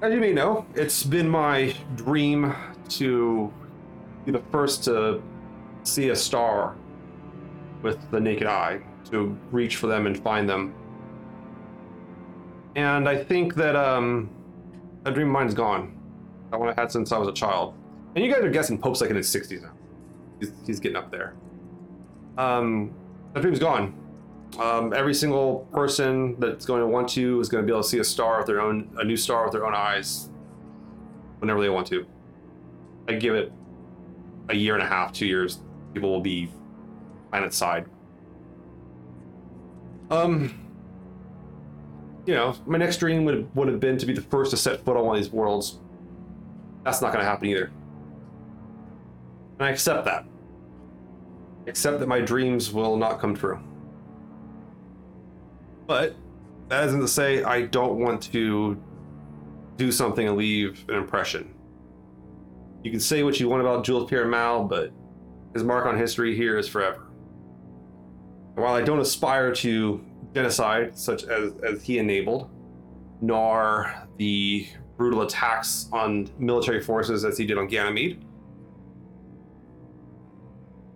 as 0.03 0.13
you 0.13 0.19
may 0.19 0.33
know, 0.33 0.65
it's 0.75 1.01
been 1.01 1.29
my 1.29 1.73
dream 1.95 2.53
to 2.89 3.51
be 4.25 4.33
the 4.33 4.43
first 4.51 4.83
to 4.83 5.23
see 5.83 6.09
a 6.09 6.15
star 6.15 6.75
with 7.81 7.97
the 8.11 8.19
naked 8.19 8.45
eye, 8.45 8.81
to 9.11 9.37
reach 9.49 9.77
for 9.77 9.87
them 9.87 10.05
and 10.05 10.21
find 10.21 10.47
them. 10.47 10.75
And 12.75 13.07
I 13.07 13.23
think 13.23 13.55
that 13.55 13.77
um, 13.77 14.29
that 15.03 15.13
dream 15.13 15.27
of 15.27 15.33
mine's 15.33 15.53
gone. 15.53 15.97
That 16.51 16.59
one 16.59 16.67
I 16.67 16.73
had 16.73 16.91
since 16.91 17.13
I 17.13 17.17
was 17.17 17.29
a 17.29 17.33
child. 17.33 17.73
And 18.15 18.25
you 18.25 18.31
guys 18.31 18.43
are 18.43 18.49
guessing 18.49 18.77
Pope's 18.77 18.99
like 18.99 19.09
in 19.09 19.15
his 19.15 19.33
60s 19.33 19.61
now. 19.61 19.71
He's, 20.41 20.51
he's 20.65 20.79
getting 20.81 20.97
up 20.97 21.11
there. 21.11 21.33
Um, 22.37 22.93
that 23.33 23.39
dream's 23.41 23.59
gone. 23.59 23.95
Um, 24.59 24.93
every 24.93 25.15
single 25.15 25.67
person 25.71 26.39
that's 26.39 26.65
going 26.65 26.81
to 26.81 26.87
want 26.87 27.09
to 27.09 27.39
is 27.39 27.49
going 27.49 27.63
to 27.63 27.65
be 27.65 27.73
able 27.73 27.81
to 27.81 27.89
see 27.89 27.99
a 27.99 28.03
star 28.03 28.37
with 28.37 28.47
their 28.47 28.61
own, 28.61 28.95
a 28.99 29.03
new 29.03 29.17
star 29.17 29.43
with 29.43 29.53
their 29.53 29.65
own 29.65 29.73
eyes, 29.73 30.29
whenever 31.39 31.59
they 31.59 31.69
want 31.69 31.87
to. 31.87 32.05
I 33.07 33.13
give 33.13 33.33
it 33.35 33.51
a 34.49 34.55
year 34.55 34.75
and 34.75 34.83
a 34.83 34.87
half, 34.87 35.11
two 35.11 35.25
years, 35.25 35.59
people 35.93 36.11
will 36.11 36.21
be 36.21 36.49
planet 37.31 37.53
side. 37.53 37.85
Um, 40.11 40.59
you 42.25 42.35
know, 42.35 42.55
my 42.65 42.77
next 42.77 42.97
dream 42.97 43.25
would 43.25 43.53
would 43.55 43.67
have 43.67 43.79
been 43.79 43.97
to 43.97 44.05
be 44.05 44.13
the 44.13 44.21
first 44.21 44.51
to 44.51 44.57
set 44.57 44.85
foot 44.85 44.95
on 44.95 45.05
one 45.05 45.17
of 45.17 45.23
these 45.23 45.31
worlds. 45.31 45.79
That's 46.83 47.01
not 47.01 47.11
going 47.11 47.23
to 47.23 47.29
happen 47.29 47.47
either. 47.47 47.71
And 49.57 49.67
I 49.67 49.71
accept 49.71 50.05
that. 50.05 50.25
Accept 51.65 51.99
that 51.99 52.07
my 52.07 52.19
dreams 52.19 52.71
will 52.71 52.97
not 52.97 53.19
come 53.19 53.35
true. 53.35 53.59
But 55.85 56.15
that 56.69 56.85
isn't 56.87 57.01
to 57.01 57.07
say 57.07 57.43
I 57.43 57.63
don't 57.63 57.99
want 57.99 58.21
to 58.31 58.81
do 59.77 59.91
something 59.91 60.27
and 60.27 60.37
leave 60.37 60.85
an 60.89 60.95
impression. 60.95 61.53
You 62.83 62.91
can 62.91 62.99
say 62.99 63.23
what 63.23 63.39
you 63.39 63.49
want 63.49 63.61
about 63.61 63.83
Jules 63.83 64.09
Pierre 64.09 64.27
Mao, 64.27 64.63
but 64.63 64.91
his 65.53 65.63
mark 65.63 65.85
on 65.85 65.97
history 65.97 66.35
here 66.35 66.57
is 66.57 66.67
forever. 66.67 67.07
And 68.55 68.63
while 68.63 68.75
I 68.75 68.81
don't 68.81 68.99
aspire 68.99 69.53
to 69.55 70.03
genocide 70.33 70.97
such 70.97 71.23
as, 71.23 71.53
as 71.63 71.83
he 71.83 71.97
enabled, 71.99 72.49
nor 73.21 73.93
the 74.17 74.67
brutal 74.97 75.21
attacks 75.21 75.87
on 75.91 76.29
military 76.37 76.81
forces 76.81 77.25
as 77.25 77.37
he 77.37 77.45
did 77.45 77.57
on 77.57 77.67
Ganymede, 77.67 78.25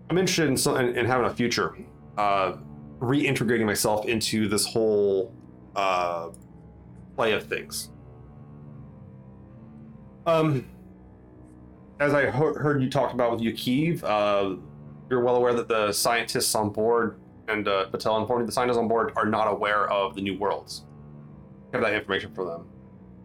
I'm 0.09 0.17
interested 0.17 0.49
in, 0.49 0.87
in, 0.89 0.97
in 0.97 1.05
having 1.05 1.25
a 1.25 1.33
future. 1.33 1.77
Uh, 2.17 2.57
reintegrating 2.99 3.65
myself 3.65 4.05
into 4.05 4.47
this 4.47 4.65
whole 4.65 5.33
uh, 5.75 6.29
play 7.15 7.33
of 7.33 7.47
things. 7.47 7.89
Um, 10.25 10.67
as 11.99 12.13
I 12.13 12.25
he- 12.25 12.31
heard 12.31 12.81
you 12.81 12.89
talk 12.89 13.13
about 13.13 13.31
with 13.31 13.41
Yakiv, 13.41 14.03
uh, 14.03 14.57
you're 15.09 15.23
well 15.23 15.35
aware 15.35 15.53
that 15.53 15.67
the 15.67 15.91
scientists 15.93 16.53
on 16.53 16.69
board 16.69 17.19
and 17.47 17.67
uh, 17.67 17.85
Patel 17.85 18.17
informed 18.17 18.43
me 18.43 18.45
the 18.45 18.51
scientists 18.51 18.77
on 18.77 18.87
board 18.87 19.13
are 19.15 19.25
not 19.25 19.47
aware 19.47 19.89
of 19.89 20.15
the 20.15 20.21
new 20.21 20.37
worlds. 20.37 20.85
Have 21.73 21.81
that 21.81 21.93
information 21.93 22.33
for 22.33 22.45
them. 22.45 22.67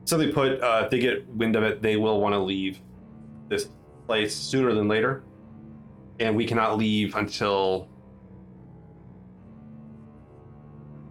So 0.04 0.16
they 0.16 0.30
put, 0.30 0.60
uh, 0.60 0.82
if 0.84 0.90
they 0.90 0.98
get 0.98 1.26
wind 1.28 1.56
of 1.56 1.62
it, 1.62 1.82
they 1.82 1.96
will 1.96 2.20
want 2.20 2.34
to 2.34 2.38
leave 2.38 2.80
this 3.48 3.68
place 4.06 4.34
sooner 4.34 4.74
than 4.74 4.88
later, 4.88 5.22
and 6.20 6.36
we 6.36 6.46
cannot 6.46 6.76
leave 6.76 7.14
until 7.14 7.88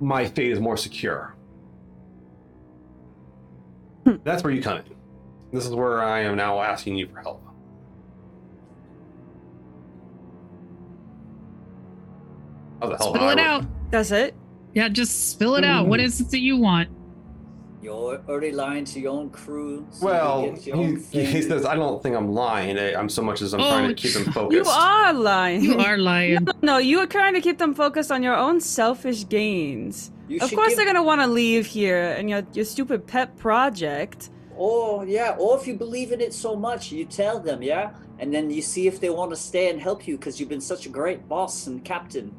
my 0.02 0.26
fate 0.26 0.52
is 0.52 0.60
more 0.60 0.76
secure. 0.76 1.36
Hmm. 4.06 4.16
That's 4.24 4.44
where 4.44 4.52
you 4.52 4.62
come 4.62 4.78
in. 4.78 4.84
This 5.54 5.66
is 5.66 5.76
where 5.76 6.02
I 6.02 6.22
am 6.22 6.36
now 6.36 6.60
asking 6.60 6.98
you 6.98 7.08
for 7.08 7.20
help. 7.20 7.44
How 12.82 12.88
the 12.90 12.98
hell 12.98 13.14
Spill 13.14 13.30
it 13.30 13.40
out. 13.40 13.66
That's 13.92 14.12
it. 14.12 14.34
Yeah, 14.74 14.90
just 14.90 15.32
spill 15.32 15.56
it 15.56 15.64
out. 15.64 15.88
What 15.88 16.00
hmm. 16.00 16.08
is 16.08 16.20
it 16.20 16.32
that 16.32 16.40
you 16.40 16.58
want? 16.58 16.90
You're 17.82 18.22
already 18.30 18.52
lying 18.52 18.86
to 18.86 19.00
your 19.00 19.14
own 19.14 19.30
crew. 19.32 19.88
so 19.92 20.06
Well, 20.06 20.52
get 20.52 20.60
he, 20.60 20.72
own 20.72 20.98
he 21.12 21.42
says, 21.42 21.66
I 21.66 21.76
don't 21.76 22.02
think 22.04 22.16
I'm 22.16 22.32
lying. 22.32 22.78
I, 22.78 22.94
I'm 22.94 23.10
so 23.10 23.22
much 23.24 23.42
as 23.42 23.54
I'm 23.54 23.62
Oh, 23.62 23.70
trying 23.70 23.88
to 23.90 23.96
keep 23.96 24.14
them 24.14 24.32
focused. 24.32 24.54
You 24.66 24.72
are 24.72 25.14
lying. 25.14 25.64
You 25.64 25.78
are 25.80 25.98
lying. 25.98 26.48
No, 26.62 26.78
you 26.78 27.00
are 27.00 27.08
trying 27.08 27.34
to 27.34 27.42
keep 27.42 27.58
them 27.58 27.74
focused 27.74 28.12
on 28.12 28.22
your 28.22 28.36
own 28.36 28.62
selfish 28.62 29.28
gains. 29.28 30.12
You 30.28 30.40
of 30.42 30.52
course, 30.54 30.70
give- 30.70 30.78
they're 30.78 30.86
gonna 30.86 31.02
want 31.04 31.22
to 31.22 31.28
leave 31.28 31.66
here 31.66 32.12
and 32.18 32.30
your 32.30 32.44
your 32.54 32.66
stupid 32.66 33.08
pet 33.08 33.36
project. 33.38 34.30
Or 34.56 35.04
yeah, 35.06 35.36
or 35.40 35.58
if 35.58 35.66
you 35.66 35.74
believe 35.74 36.12
in 36.12 36.22
it 36.22 36.34
so 36.34 36.56
much, 36.56 36.92
you 36.92 37.04
tell 37.06 37.40
them, 37.40 37.64
yeah, 37.64 37.92
and 38.20 38.32
then 38.32 38.52
you 38.52 38.62
see 38.62 38.86
if 38.86 39.00
they 39.00 39.10
want 39.10 39.32
to 39.32 39.36
stay 39.38 39.70
and 39.72 39.82
help 39.82 40.08
you 40.08 40.18
because 40.18 40.40
you've 40.40 40.50
been 40.50 40.62
such 40.62 40.86
a 40.86 40.90
great 40.90 41.28
boss 41.28 41.66
and 41.68 41.84
captain. 41.84 42.36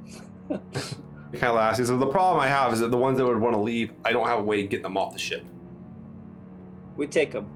He 1.32 1.38
kind 1.38 1.50
of 1.50 1.56
laughs. 1.56 1.78
He 1.78 1.84
says, 1.84 1.98
The 1.98 2.06
problem 2.06 2.40
I 2.40 2.48
have 2.48 2.72
is 2.72 2.80
that 2.80 2.90
the 2.90 2.96
ones 2.98 3.18
that 3.18 3.26
would 3.26 3.40
want 3.40 3.54
to 3.54 3.60
leave, 3.60 3.92
I 4.04 4.12
don't 4.12 4.26
have 4.26 4.38
a 4.38 4.42
way 4.42 4.60
to 4.62 4.68
get 4.68 4.82
them 4.82 4.96
off 4.96 5.12
the 5.12 5.18
ship. 5.18 5.44
We 6.96 7.06
take 7.06 7.32
them. 7.32 7.46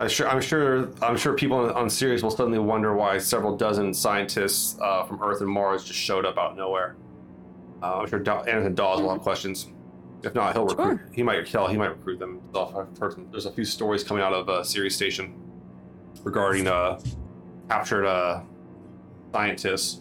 I'm 0.00 0.08
sure. 0.08 0.26
I'm 0.26 0.40
sure. 0.40 0.90
I'm 1.02 1.18
sure 1.18 1.34
people 1.34 1.58
on, 1.58 1.70
on 1.72 1.90
Ceres 1.90 2.22
will 2.22 2.30
suddenly 2.30 2.58
wonder 2.58 2.94
why 2.94 3.18
several 3.18 3.54
dozen 3.58 3.92
scientists 3.92 4.78
uh, 4.80 5.04
from 5.04 5.22
Earth 5.22 5.42
and 5.42 5.50
Mars 5.50 5.84
just 5.84 5.98
showed 5.98 6.24
up 6.24 6.38
out 6.38 6.52
of 6.52 6.56
nowhere. 6.56 6.96
Uh, 7.82 7.98
I'm 7.98 8.08
sure 8.08 8.18
Da- 8.18 8.42
Anderson 8.44 8.74
Dawes 8.74 9.02
will 9.02 9.10
have 9.10 9.20
questions. 9.20 9.68
If 10.22 10.34
not, 10.34 10.54
he'll 10.54 10.66
recruit. 10.66 10.98
Sure. 10.98 11.10
He 11.12 11.22
might 11.22 11.46
tell. 11.46 11.66
He 11.68 11.76
might 11.76 11.90
recruit 11.90 12.18
them 12.18 12.40
himself. 12.40 12.74
I've 12.74 12.96
heard 12.98 13.12
some, 13.12 13.28
there's 13.30 13.44
a 13.46 13.52
few 13.52 13.64
stories 13.66 14.02
coming 14.02 14.22
out 14.22 14.32
of 14.32 14.48
uh, 14.48 14.64
Ceres 14.64 14.94
Station 14.96 15.34
regarding 16.24 16.66
uh, 16.66 16.98
captured 17.68 18.06
uh, 18.06 18.42
scientists. 19.32 20.00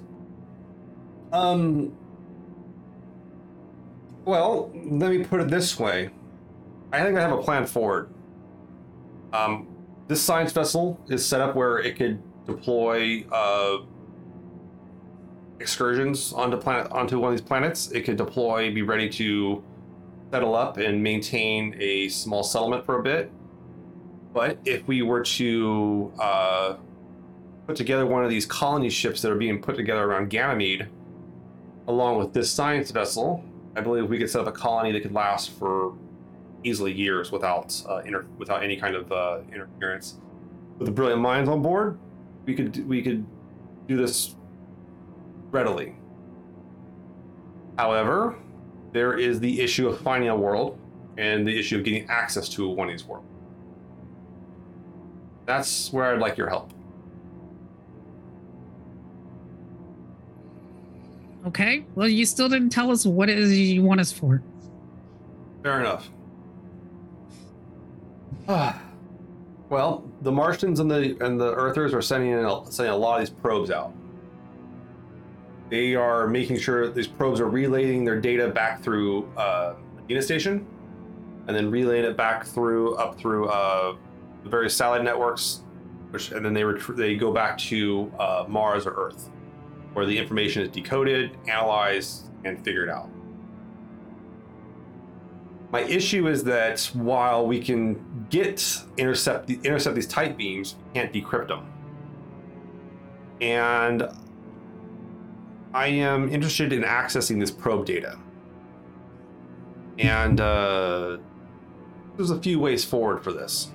Um. 1.32 1.96
Well, 4.26 4.72
let 4.76 5.12
me 5.12 5.24
put 5.24 5.42
it 5.42 5.50
this 5.50 5.80
way. 5.80 6.10
I 6.92 7.04
think 7.04 7.18
I 7.18 7.22
have 7.22 7.32
a 7.32 7.42
plan 7.42 7.66
forward. 7.66 8.10
Um, 9.34 9.68
this 10.08 10.22
science 10.22 10.52
vessel 10.52 11.00
is 11.08 11.26
set 11.26 11.42
up 11.42 11.56
where 11.56 11.80
it 11.80 11.96
could 11.96 12.22
deploy 12.46 13.26
uh, 13.32 13.78
excursions 15.60 16.34
onto 16.34 16.58
planet 16.58 16.92
onto 16.92 17.20
one 17.20 17.32
of 17.32 17.40
these 17.40 17.48
planets. 17.48 17.92
It 17.92 18.06
could 18.06 18.18
deploy, 18.18 18.74
be 18.74 18.82
ready 18.82 19.10
to 19.10 19.64
settle 20.32 20.56
up 20.56 20.78
and 20.78 21.02
maintain 21.02 21.76
a 21.80 22.10
small 22.10 22.44
settlement 22.44 22.86
for 22.86 23.00
a 23.00 23.04
bit. 23.04 23.32
But 24.34 24.60
if 24.66 24.88
we 24.88 25.02
were 25.02 25.24
to 25.24 26.14
uh, 26.20 26.76
put 27.68 27.76
together 27.76 28.06
one 28.06 28.24
of 28.24 28.30
these 28.30 28.46
colony 28.46 28.90
ships 28.90 29.22
that 29.22 29.32
are 29.32 29.38
being 29.38 29.62
put 29.62 29.76
together 29.76 30.04
around 30.04 30.30
Ganymede, 30.30 30.88
along 31.90 32.20
with 32.20 32.34
this 32.34 32.50
science 32.50 32.92
vessel, 32.92 33.44
I 33.76 33.82
believe 33.82 34.08
we 34.08 34.20
could 34.20 34.30
set 34.30 34.42
up 34.42 34.48
a 34.48 34.52
colony 34.52 34.92
that 34.94 35.02
could 35.02 35.12
last 35.12 35.50
for 35.50 35.98
easily 36.64 36.94
years 36.94 37.32
without 37.32 37.82
uh, 37.90 38.02
inter- 38.06 38.28
without 38.38 38.64
any 38.64 38.78
kind 38.78 38.96
of 38.96 39.12
uh, 39.12 39.40
interference. 39.52 40.18
With 40.78 40.86
the 40.86 40.92
brilliant 40.92 41.22
minds 41.22 41.50
on 41.50 41.62
board, 41.62 42.00
we 42.46 42.54
could 42.54 42.88
we 42.88 43.02
could 43.02 43.26
do 43.88 43.98
this 43.98 44.36
readily. 45.52 45.96
However, 47.78 48.38
there 48.94 49.18
is 49.18 49.40
the 49.40 49.60
issue 49.60 49.88
of 49.88 50.00
finding 50.00 50.30
a 50.30 50.36
world 50.36 50.80
and 51.18 51.48
the 51.48 51.58
issue 51.58 51.78
of 51.78 51.84
getting 51.84 52.08
access 52.10 52.48
to 52.50 52.70
one 52.70 52.88
of 52.88 52.94
these 52.94 53.06
worlds. 53.06 53.26
That's 55.46 55.92
where 55.92 56.14
I'd 56.14 56.20
like 56.20 56.38
your 56.38 56.50
help. 56.50 56.72
Okay. 61.48 61.86
Well, 61.96 62.08
you 62.08 62.26
still 62.26 62.50
didn't 62.50 62.70
tell 62.70 62.92
us 62.92 63.06
what 63.06 63.30
it 63.30 63.40
is 63.40 63.58
you 63.58 63.82
want 63.82 64.00
us 64.00 64.12
for. 64.12 64.42
Fair 65.64 65.80
enough. 65.80 66.10
well, 69.70 70.10
the 70.22 70.32
Martians 70.32 70.80
and 70.80 70.90
the 70.90 71.18
and 71.24 71.40
the 71.40 71.54
Earthers 71.54 71.94
are 71.94 72.02
sending 72.02 72.32
in 72.32 72.46
a, 72.46 72.72
sending 72.72 72.94
a 72.94 72.98
lot 72.98 73.22
of 73.22 73.28
these 73.28 73.30
probes 73.30 73.72
out. 73.72 73.94
They 75.70 75.96
are 75.96 76.28
making 76.28 76.58
sure 76.58 76.90
these 76.90 77.08
probes 77.08 77.40
are 77.40 77.48
relaying 77.50 78.04
their 78.04 78.20
data 78.20 78.48
back 78.48 78.82
through 78.82 79.32
uh, 79.38 79.76
Medina 79.96 80.22
Station, 80.22 80.66
and 81.48 81.56
then 81.56 81.70
relaying 81.70 82.06
it 82.06 82.18
back 82.18 82.46
through 82.46 82.96
up 82.96 83.20
through 83.20 83.50
uh, 83.50 83.96
the 84.44 84.50
various 84.50 84.76
satellite 84.76 85.04
networks, 85.04 85.62
which 86.10 86.32
and 86.32 86.44
then 86.44 86.54
they 86.54 86.64
ret- 86.64 86.98
they 86.98 87.16
go 87.16 87.32
back 87.32 87.58
to 87.60 88.12
uh, 88.20 88.46
Mars 88.48 88.88
or 88.88 88.94
Earth, 88.94 89.30
where 89.94 90.06
the 90.06 90.18
information 90.18 90.62
is 90.62 90.70
decoded, 90.70 91.36
analyzed, 91.48 92.28
and 92.46 92.64
figured 92.64 92.90
out. 92.90 93.10
My 95.72 95.82
issue 95.82 96.28
is 96.28 96.44
that 96.46 96.82
while 96.94 97.46
we 97.46 97.60
can 97.62 98.26
get 98.30 98.82
intercept 98.98 99.50
intercept 99.50 99.96
these 99.96 100.08
tight 100.08 100.36
beams, 100.38 100.76
we 100.88 101.00
can't 101.00 101.14
decrypt 101.14 101.50
them. 101.50 101.72
And 103.40 104.10
I 105.74 105.88
am 105.88 106.30
interested 106.30 106.74
in 106.74 106.82
accessing 106.82 107.40
this 107.40 107.52
probe 107.52 107.86
data. 107.86 108.18
And 110.00 110.42
uh, 110.42 111.18
there's 112.18 112.32
a 112.32 112.40
few 112.42 112.60
ways 112.60 112.84
forward 112.84 113.24
for 113.24 113.32
this. 113.32 113.70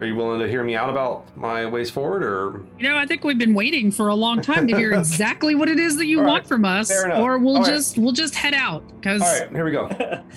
Are 0.00 0.06
you 0.06 0.14
willing 0.14 0.40
to 0.40 0.48
hear 0.48 0.64
me 0.64 0.74
out 0.76 0.88
about 0.88 1.36
my 1.36 1.66
ways 1.66 1.90
forward, 1.90 2.22
or 2.22 2.64
You 2.78 2.88
know, 2.88 2.96
I 2.96 3.04
think 3.04 3.22
we've 3.22 3.38
been 3.38 3.52
waiting 3.52 3.90
for 3.90 4.08
a 4.08 4.14
long 4.14 4.40
time 4.40 4.66
to 4.68 4.76
hear 4.76 4.92
exactly 4.98 5.54
what 5.54 5.68
it 5.68 5.78
is 5.78 5.98
that 5.98 6.06
you 6.06 6.20
All 6.20 6.24
right, 6.24 6.30
want 6.30 6.46
from 6.46 6.64
us, 6.64 6.90
or 6.90 7.38
we'll 7.38 7.56
All 7.56 7.62
right. 7.62 7.66
just 7.70 7.98
we'll 7.98 8.12
just 8.12 8.34
head 8.34 8.54
out 8.54 8.82
because 8.98 9.20
all 9.20 9.40
right? 9.40 9.50
Here 9.50 9.64
we 9.64 9.72
go. 9.72 9.88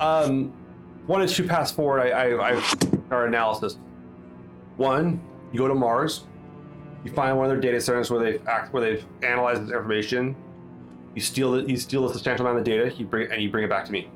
Um, 0.00 0.52
one 1.08 1.22
is 1.22 1.34
to 1.34 1.42
pass 1.42 1.72
forward. 1.72 2.00
I, 2.00 2.10
I, 2.10 2.52
I 2.52 2.62
our 3.10 3.26
analysis. 3.26 3.78
One, 4.76 5.20
you 5.50 5.58
go 5.58 5.66
to 5.66 5.74
Mars. 5.74 6.24
You 7.04 7.10
find 7.10 7.36
one 7.36 7.46
of 7.46 7.50
their 7.50 7.60
data 7.60 7.80
centers 7.80 8.08
where 8.08 8.20
they've 8.22 8.46
act, 8.46 8.72
where 8.72 8.80
they've 8.80 9.04
analyzed 9.24 9.62
this 9.62 9.70
information. 9.70 10.36
You 11.16 11.20
steal 11.20 11.54
it. 11.54 11.68
You 11.68 11.76
steal 11.76 12.08
a 12.08 12.12
substantial 12.12 12.46
amount 12.46 12.58
of 12.58 12.64
data. 12.64 12.94
You 12.96 13.06
bring 13.06 13.32
and 13.32 13.42
you 13.42 13.50
bring 13.50 13.64
it 13.64 13.70
back 13.70 13.86
to 13.86 13.90
me. 13.92 14.08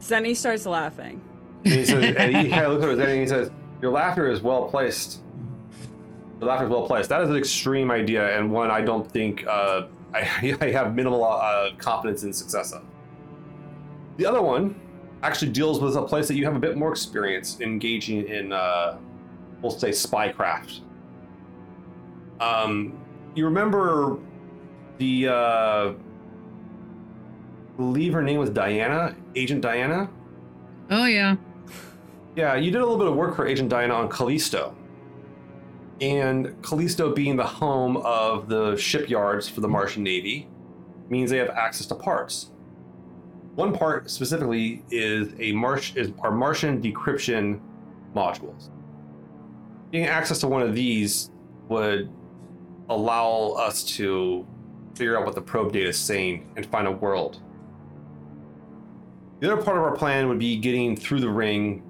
Zeni 0.00 0.36
starts 0.36 0.64
laughing. 0.64 1.20
And 1.64 1.74
he 1.74 1.84
says, 1.84 2.14
and 2.16 2.36
he 2.36 2.48
kind 2.50 2.66
of 2.66 2.72
looks 2.74 2.84
at 2.84 2.90
it 2.90 3.00
and 3.00 3.20
he 3.20 3.26
says, 3.26 3.50
"Your 3.82 3.92
laughter 3.92 4.28
is 4.30 4.42
well 4.42 4.68
placed. 4.68 5.20
Your 6.40 6.48
laughter 6.48 6.66
is 6.66 6.70
well 6.70 6.86
placed. 6.86 7.08
That 7.08 7.22
is 7.22 7.30
an 7.30 7.36
extreme 7.36 7.90
idea 7.90 8.36
and 8.36 8.50
one 8.50 8.70
I 8.70 8.82
don't 8.82 9.10
think 9.10 9.46
uh, 9.46 9.86
I, 10.14 10.56
I 10.60 10.70
have 10.70 10.94
minimal 10.94 11.24
uh, 11.24 11.70
confidence 11.78 12.22
in 12.24 12.32
success 12.32 12.72
of. 12.72 12.82
The 14.16 14.26
other 14.26 14.42
one 14.42 14.80
actually 15.22 15.52
deals 15.52 15.80
with 15.80 15.96
a 15.96 16.02
place 16.02 16.28
that 16.28 16.34
you 16.36 16.44
have 16.44 16.56
a 16.56 16.58
bit 16.58 16.76
more 16.76 16.90
experience 16.90 17.60
engaging 17.60 18.26
in, 18.28 18.52
uh, 18.52 18.98
we'll 19.62 19.70
say, 19.72 19.90
spycraft. 19.90 20.80
Um, 22.40 22.98
you 23.34 23.44
remember 23.46 24.18
the, 24.98 25.28
uh, 25.28 25.32
I 25.32 25.94
believe 27.76 28.12
her 28.12 28.22
name 28.22 28.38
was 28.38 28.50
Diana, 28.50 29.14
Agent 29.34 29.60
Diana. 29.62 30.08
oh 30.90 31.04
yeah, 31.06 31.36
Yeah, 32.36 32.54
you 32.54 32.70
did 32.70 32.82
a 32.82 32.84
little 32.84 32.98
bit 32.98 33.06
of 33.06 33.16
work 33.16 33.34
for 33.34 33.46
Agent 33.46 33.70
Diana 33.70 33.94
on 33.94 34.10
Callisto. 34.10 34.76
And 36.02 36.62
Callisto 36.62 37.14
being 37.14 37.34
the 37.34 37.46
home 37.46 37.96
of 37.96 38.46
the 38.50 38.76
shipyards 38.76 39.48
for 39.48 39.62
the 39.62 39.68
Martian 39.68 40.02
Navy 40.02 40.46
means 41.08 41.30
they 41.30 41.38
have 41.38 41.48
access 41.48 41.86
to 41.86 41.94
parts. 41.94 42.50
One 43.54 43.72
part 43.72 44.10
specifically 44.10 44.84
is 44.90 45.32
a 45.38 45.52
Marsh 45.52 45.96
is 45.96 46.12
our 46.18 46.30
Martian 46.30 46.82
decryption 46.82 47.58
modules. 48.14 48.68
Getting 49.90 50.06
access 50.06 50.38
to 50.40 50.46
one 50.46 50.60
of 50.60 50.74
these 50.74 51.30
would 51.68 52.10
allow 52.90 53.54
us 53.56 53.82
to 53.96 54.46
figure 54.94 55.18
out 55.18 55.24
what 55.24 55.34
the 55.34 55.40
probe 55.40 55.72
data 55.72 55.88
is 55.88 55.98
saying 55.98 56.52
and 56.56 56.66
find 56.66 56.86
a 56.86 56.92
world. 56.92 57.40
The 59.40 59.50
other 59.50 59.62
part 59.62 59.78
of 59.78 59.84
our 59.84 59.96
plan 59.96 60.28
would 60.28 60.38
be 60.38 60.56
getting 60.56 60.96
through 60.96 61.20
the 61.20 61.30
ring 61.30 61.82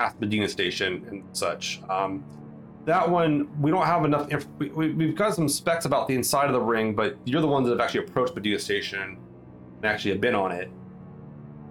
past 0.00 0.18
Medina 0.18 0.48
Station 0.48 1.04
and 1.10 1.22
such. 1.36 1.82
Um, 1.90 2.24
that 2.86 3.08
one, 3.08 3.50
we 3.60 3.70
don't 3.70 3.84
have 3.84 4.06
enough. 4.06 4.30
Inf- 4.30 4.48
we, 4.58 4.70
we, 4.70 4.92
we've 4.92 5.14
got 5.14 5.34
some 5.34 5.46
specs 5.46 5.84
about 5.84 6.08
the 6.08 6.14
inside 6.14 6.46
of 6.46 6.54
the 6.54 6.60
ring, 6.60 6.94
but 6.94 7.18
you're 7.26 7.42
the 7.42 7.46
ones 7.46 7.66
that 7.68 7.72
have 7.72 7.80
actually 7.80 8.06
approached 8.06 8.34
Medina 8.34 8.58
Station 8.58 9.18
and 9.76 9.84
actually 9.84 10.12
have 10.12 10.20
been 10.20 10.34
on 10.34 10.52
it, 10.52 10.70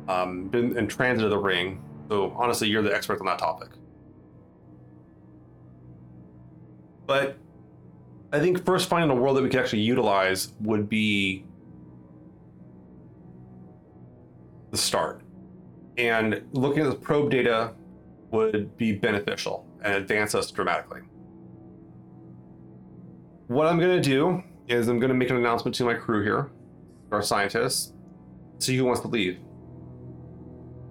um, 0.08 0.48
been 0.48 0.78
in 0.78 0.88
transit 0.88 1.26
of 1.26 1.32
the 1.32 1.38
ring. 1.40 1.82
So 2.08 2.32
honestly, 2.38 2.68
you're 2.68 2.84
the 2.84 2.94
expert 2.94 3.20
on 3.20 3.26
that 3.26 3.40
topic. 3.40 3.70
But 7.08 7.36
I 8.32 8.40
think 8.40 8.64
first 8.64 8.88
finding 8.90 9.10
a 9.10 9.20
world 9.20 9.38
that 9.38 9.42
we 9.42 9.50
could 9.50 9.60
actually 9.60 9.82
utilize 9.82 10.54
would 10.60 10.88
be 10.88 11.46
the 14.70 14.78
start. 14.78 15.22
And 15.98 16.44
looking 16.54 16.84
at 16.84 16.92
the 16.92 16.96
probe 16.96 17.32
data 17.32 17.74
would 18.32 18.78
be 18.78 18.94
beneficial 18.94 19.66
and 19.84 19.96
advance 19.96 20.36
us 20.36 20.52
dramatically. 20.52 21.02
What 23.48 23.68
I'm 23.68 23.80
going 23.80 24.02
to 24.02 24.10
do 24.10 24.44
is 24.68 24.88
I'm 24.88 25.00
going 25.00 25.10
to 25.10 25.16
make 25.16 25.30
an 25.32 25.38
announcement 25.38 25.76
to 25.76 25.86
my 25.86 25.96
crew 25.96 26.24
here, 26.24 26.52
our 27.12 27.22
scientists, 27.22 27.94
see 28.60 28.78
who 28.78 28.86
wants 28.86 29.02
to 29.02 29.08
leave. 29.08 29.40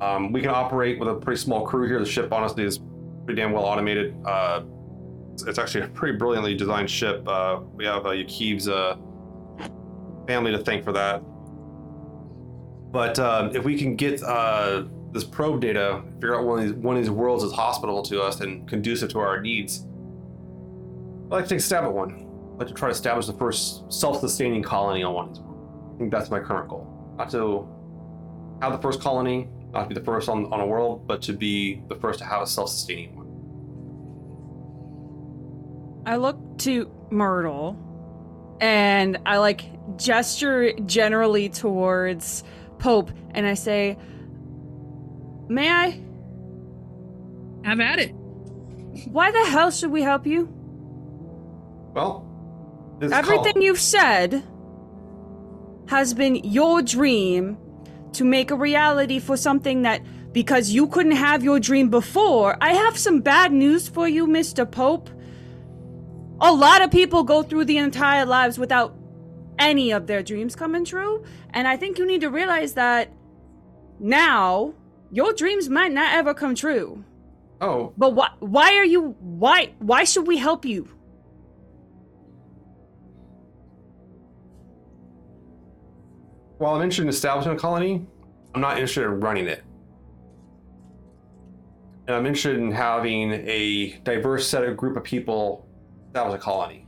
Um, 0.01 0.33
we 0.33 0.41
can 0.41 0.51
operate 0.51 0.99
with 0.99 1.09
a 1.09 1.15
pretty 1.15 1.41
small 1.41 1.67
crew 1.67 1.87
here. 1.87 1.99
The 1.99 2.07
ship, 2.07 2.33
honestly, 2.33 2.65
is 2.65 2.81
pretty 3.25 3.41
damn 3.41 3.53
well 3.53 3.65
automated. 3.65 4.15
Uh, 4.25 4.63
it's, 5.47 5.59
actually 5.59 5.85
a 5.85 5.89
pretty 5.89 6.19
brilliantly 6.19 6.55
designed 6.57 6.91
ship. 6.91 7.27
Uh, 7.29 7.61
we 7.75 7.85
have 7.85 8.07
uh, 8.07 8.11
Yakiv's 8.11 8.69
uh, 8.69 8.97
family 10.27 10.51
to 10.53 10.59
thank 10.59 10.85
for 10.85 10.93
that. 10.93 11.23
But 12.91 13.19
um, 13.19 13.55
if 13.55 13.65
we 13.65 13.79
can 13.79 13.97
get 13.97 14.23
uh, 14.23 14.85
this 15.13 15.25
probe 15.25 15.61
data, 15.61 16.03
figure 16.15 16.37
out 16.37 16.45
one 16.45 16.59
of 16.59 16.65
these 16.65 16.75
of 16.85 16.97
these 16.97 17.11
worlds 17.11 17.43
is 17.43 17.53
hospitable 17.53 18.03
to 18.03 18.21
us 18.23 18.41
and 18.41 18.69
conducive 18.69 19.11
to 19.11 19.19
our 19.19 19.41
needs, 19.41 19.87
I'd 21.27 21.31
like 21.31 21.45
to 21.45 21.51
take 21.51 21.59
a 21.59 21.63
stab 21.63 21.85
at 21.85 21.93
one. 21.93 22.27
I'd 22.55 22.59
like 22.59 22.69
to 22.69 22.75
try 22.75 22.89
to 22.89 22.93
establish 22.93 23.27
the 23.27 23.35
first 23.35 23.93
self-sustaining 23.93 24.63
colony 24.63 25.03
on 25.03 25.15
one 25.15 25.29
of 25.29 25.35
these 25.35 25.43
worlds. 25.43 25.95
I 25.95 25.99
think 25.99 26.11
that's 26.11 26.31
my 26.31 26.41
current 26.41 26.69
goal. 26.69 26.87
Not 27.17 27.31
to 27.31 27.69
have 28.63 28.73
the 28.73 28.79
first 28.79 29.01
colony, 29.01 29.49
not 29.73 29.83
to 29.83 29.89
be 29.89 29.95
the 29.95 30.05
first 30.05 30.29
on, 30.29 30.53
on 30.53 30.61
a 30.61 30.67
world, 30.67 31.07
but 31.07 31.23
to 31.23 31.33
be 31.33 31.83
the 31.89 31.95
first 31.97 32.19
to 32.21 32.25
have 32.25 32.43
a 32.43 32.47
self-sustaining 32.47 33.15
one. 33.17 33.27
I 36.07 36.17
look 36.17 36.39
to 36.59 36.91
Myrtle 37.11 37.77
and 38.61 39.19
I 39.27 39.37
like 39.39 39.67
gesture 39.97 40.73
generally 40.87 41.49
towards 41.49 42.45
Pope 42.79 43.11
and 43.33 43.47
I 43.47 43.55
say, 43.55 43.99
May 45.49 45.71
I? 45.71 46.01
have 47.65 47.81
at 47.81 47.99
it. 47.99 48.15
Why 49.11 49.31
the 49.31 49.45
hell 49.45 49.71
should 49.71 49.91
we 49.91 50.03
help 50.03 50.27
you? 50.27 50.49
Well, 51.95 52.25
this 52.99 53.13
Everything 53.13 53.55
col- 53.55 53.63
you've 53.63 53.81
said 53.81 54.43
has 55.89 56.15
been 56.15 56.37
your 56.37 56.83
dream 56.83 57.59
to 58.13 58.25
make 58.25 58.51
a 58.51 58.57
reality 58.57 59.19
for 59.19 59.37
something 59.37 59.83
that 59.83 60.03
because 60.33 60.71
you 60.71 60.87
couldn't 60.87 61.13
have 61.13 61.43
your 61.43 61.59
dream 61.59 61.89
before. 61.89 62.57
I 62.61 62.73
have 62.75 62.99
some 62.99 63.21
bad 63.21 63.53
news 63.53 63.89
for 63.89 64.09
you, 64.09 64.27
Mr. 64.27 64.71
Pope. 64.71 65.11
A 66.41 66.53
lot 66.53 66.83
of 66.83 66.91
people 66.91 67.23
go 67.25 67.43
through 67.43 67.65
the 67.65 67.79
entire 67.79 68.25
lives 68.25 68.59
without 68.59 68.95
any 69.59 69.91
of 69.91 70.07
their 70.07 70.23
dreams 70.23 70.55
coming 70.55 70.85
true, 70.85 71.25
and 71.51 71.67
I 71.67 71.77
think 71.77 71.99
you 71.99 72.07
need 72.07 72.21
to 72.21 72.31
realize 72.31 72.75
that 72.75 73.13
now 73.99 74.75
your 75.11 75.33
dreams 75.33 75.69
might 75.69 75.93
not 75.93 76.15
ever 76.15 76.35
come 76.35 76.55
true. 76.55 77.05
Oh, 77.61 77.93
But 77.97 78.15
why 78.15 78.29
why 78.39 78.77
are 78.77 78.85
you 78.85 79.17
why 79.21 79.73
why 79.79 80.05
should 80.05 80.27
we 80.27 80.37
help 80.39 80.65
you? 80.65 80.89
while 86.59 86.75
I'm 86.75 86.83
interested 86.83 87.03
in 87.03 87.09
establishing 87.09 87.53
a 87.53 87.57
colony, 87.57 88.05
I'm 88.55 88.61
not 88.61 88.79
interested 88.79 89.05
in 89.05 89.21
running 89.21 89.47
it. 89.47 89.63
And 92.09 92.17
I'm 92.17 92.27
interested 92.27 92.57
in 92.59 92.73
having 92.73 93.33
a 93.33 94.01
diverse 94.03 94.49
set 94.49 94.65
of 94.65 94.77
group 94.77 94.97
of 94.97 95.05
people 95.05 95.69
establish 96.09 96.41
a 96.41 96.43
colony. 96.43 96.88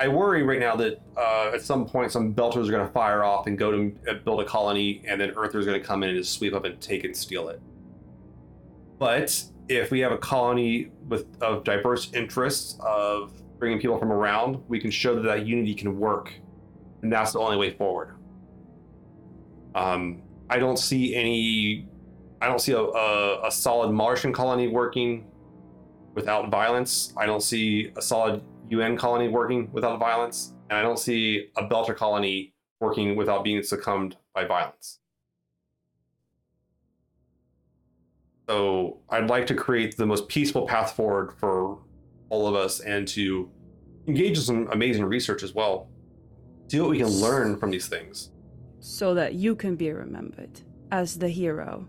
I 0.00 0.06
worry 0.06 0.44
right 0.44 0.60
now 0.60 0.76
that 0.76 1.00
uh, 1.16 1.50
at 1.52 1.62
some 1.62 1.84
point 1.84 2.12
some 2.12 2.32
belters 2.32 2.68
are 2.68 2.70
going 2.70 2.86
to 2.86 2.92
fire 2.92 3.24
off 3.24 3.48
and 3.48 3.58
go 3.58 3.72
to 3.72 3.96
uh, 4.08 4.14
build 4.24 4.40
a 4.40 4.44
colony, 4.44 5.02
and 5.06 5.20
then 5.20 5.30
Earthers 5.30 5.66
are 5.66 5.70
going 5.70 5.80
to 5.80 5.86
come 5.86 6.02
in 6.04 6.10
and 6.10 6.18
just 6.18 6.34
sweep 6.34 6.54
up 6.54 6.64
and 6.64 6.80
take 6.80 7.04
and 7.04 7.16
steal 7.16 7.48
it. 7.48 7.60
But 8.98 9.42
if 9.68 9.90
we 9.90 10.00
have 10.00 10.12
a 10.12 10.18
colony 10.18 10.90
with 11.08 11.26
of 11.42 11.64
diverse 11.64 12.12
interests 12.12 12.78
of 12.80 13.32
bringing 13.58 13.80
people 13.80 13.98
from 13.98 14.12
around, 14.12 14.62
we 14.68 14.78
can 14.78 14.90
show 14.90 15.16
that 15.16 15.22
that 15.22 15.46
unity 15.46 15.74
can 15.74 15.98
work, 15.98 16.32
and 17.02 17.12
that's 17.12 17.32
the 17.32 17.40
only 17.40 17.56
way 17.56 17.70
forward. 17.70 18.14
Um, 19.74 20.22
I 20.48 20.58
don't 20.58 20.78
see 20.78 21.14
any. 21.14 21.88
I 22.40 22.46
don't 22.46 22.60
see 22.60 22.72
a, 22.72 22.80
a, 22.80 23.48
a 23.48 23.50
solid 23.50 23.90
Martian 23.90 24.32
colony 24.32 24.68
working 24.68 25.26
without 26.14 26.50
violence. 26.50 27.12
I 27.16 27.26
don't 27.26 27.42
see 27.42 27.90
a 27.96 28.02
solid 28.02 28.42
UN 28.70 28.96
colony 28.96 29.28
working 29.28 29.70
without 29.72 29.98
violence, 29.98 30.54
and 30.70 30.78
I 30.78 30.82
don't 30.82 30.98
see 30.98 31.48
a 31.56 31.64
Belter 31.64 31.96
colony 31.96 32.54
working 32.80 33.16
without 33.16 33.44
being 33.44 33.62
succumbed 33.62 34.16
by 34.34 34.44
violence. 34.44 35.00
So 38.48 39.00
I'd 39.10 39.28
like 39.28 39.46
to 39.48 39.54
create 39.54 39.96
the 39.96 40.06
most 40.06 40.28
peaceful 40.28 40.66
path 40.66 40.92
forward 40.92 41.32
for 41.38 41.78
all 42.30 42.46
of 42.46 42.54
us 42.54 42.80
and 42.80 43.06
to 43.08 43.50
engage 44.06 44.38
in 44.38 44.42
some 44.42 44.68
amazing 44.72 45.04
research 45.04 45.42
as 45.42 45.54
well. 45.54 45.88
See 46.68 46.80
what 46.80 46.90
we 46.90 46.98
can 46.98 47.08
learn 47.08 47.58
from 47.58 47.70
these 47.70 47.88
things. 47.88 48.30
So 48.80 49.14
that 49.14 49.34
you 49.34 49.54
can 49.54 49.76
be 49.76 49.90
remembered 49.90 50.60
as 50.90 51.18
the 51.18 51.28
hero. 51.28 51.88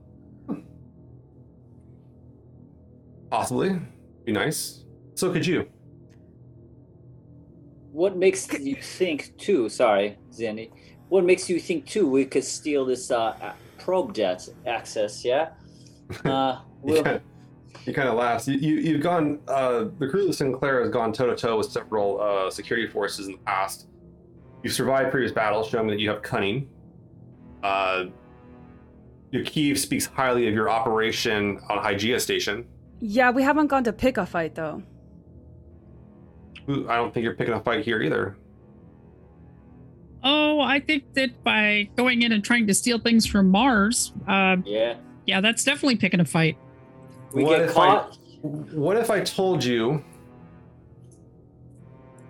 Possibly. 3.30 3.80
Be 4.26 4.32
nice. 4.32 4.84
So 5.16 5.32
could 5.32 5.46
you. 5.46 5.70
What 7.92 8.18
makes 8.18 8.52
you 8.54 8.76
think 8.76 9.38
too? 9.38 9.70
Sorry, 9.70 10.18
Zeni. 10.32 10.72
What 11.10 11.26
makes 11.26 11.50
you 11.50 11.60
think 11.60 11.86
too? 11.86 12.08
We 12.08 12.26
could 12.26 12.44
steal 12.44 12.86
this 12.86 13.10
uh, 13.12 13.54
probe 13.80 14.14
jet 14.14 14.48
access? 14.66 15.24
Yeah. 15.26 15.50
Uh, 16.26 16.62
You 16.84 16.94
we'll, 16.94 17.04
kind 17.04 17.22
you 17.86 17.94
kind 17.94 18.10
of 18.10 18.16
laughs. 18.16 18.48
You, 18.48 18.58
you, 18.58 18.76
you've 18.78 19.02
gone, 19.02 19.40
uh, 19.48 19.86
the 20.00 20.08
crew 20.08 20.28
of 20.28 20.36
Sinclair 20.36 20.82
has 20.82 20.90
gone 20.90 21.14
toe 21.14 21.28
to 21.28 21.36
toe 21.36 21.58
with 21.58 21.72
several 21.72 22.20
uh, 22.22 22.50
security 22.50 22.88
forces 22.88 23.28
in 23.28 23.34
the 23.34 23.40
past. 23.40 23.88
You've 24.64 24.74
survived 24.74 25.12
previous 25.12 25.32
battles, 25.32 25.68
showing 25.70 25.88
that 25.88 26.00
you 26.00 26.10
have 26.10 26.22
cunning. 26.22 26.68
Uh, 27.64 28.06
Yakiv 29.34 29.78
speaks 29.78 30.06
highly 30.06 30.48
of 30.48 30.54
your 30.54 30.70
operation 30.70 31.60
on 31.70 31.84
Hygiea 31.84 32.20
Station. 32.20 32.66
Yeah, 33.00 33.32
we 33.32 33.44
haven't 33.44 33.68
gone 33.68 33.84
to 33.86 33.94
pick 33.94 34.18
a 34.18 34.26
fight 34.26 34.56
though. 34.56 34.84
Who- 36.70 36.88
I 36.88 36.98
don't 36.98 37.12
think 37.12 37.24
you're 37.24 37.34
picking 37.34 37.56
a 37.56 37.60
fight 37.60 37.84
here 37.84 38.00
either. 38.04 38.38
Oh, 40.24 40.60
I 40.60 40.80
think 40.80 41.12
that 41.16 41.44
by 41.44 41.90
going 41.96 42.22
in 42.22 42.32
and 42.32 42.44
trying 42.44 42.68
to 42.68 42.76
steal 42.76 43.00
things 43.00 43.26
from 43.26 43.50
Mars, 43.50 44.14
uh, 44.28 44.58
yeah. 44.66 44.98
yeah, 45.26 45.42
that's 45.42 45.64
definitely 45.64 45.96
picking 45.96 46.20
a 46.20 46.26
fight. 46.26 46.58
We 47.34 47.44
What 47.44 47.58
get 47.58 47.70
if 47.70 47.78
I- 47.78 47.88
caught. 47.88 48.18
What 48.44 48.98
if 48.98 49.10
I 49.10 49.22
told 49.22 49.64
you 49.64 50.04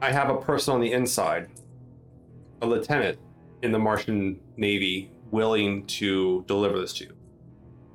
I 0.01 0.09
have 0.11 0.29
a 0.29 0.37
person 0.37 0.73
on 0.73 0.79
the 0.79 0.93
inside, 0.93 1.49
a 2.61 2.65
lieutenant 2.65 3.19
in 3.61 3.73
the 3.73 3.79
Martian 3.79 4.39
Navy, 4.55 5.11
willing 5.31 5.85
to 5.87 6.45
deliver 6.47 6.79
this 6.79 6.93
to 6.93 7.03
you, 7.05 7.13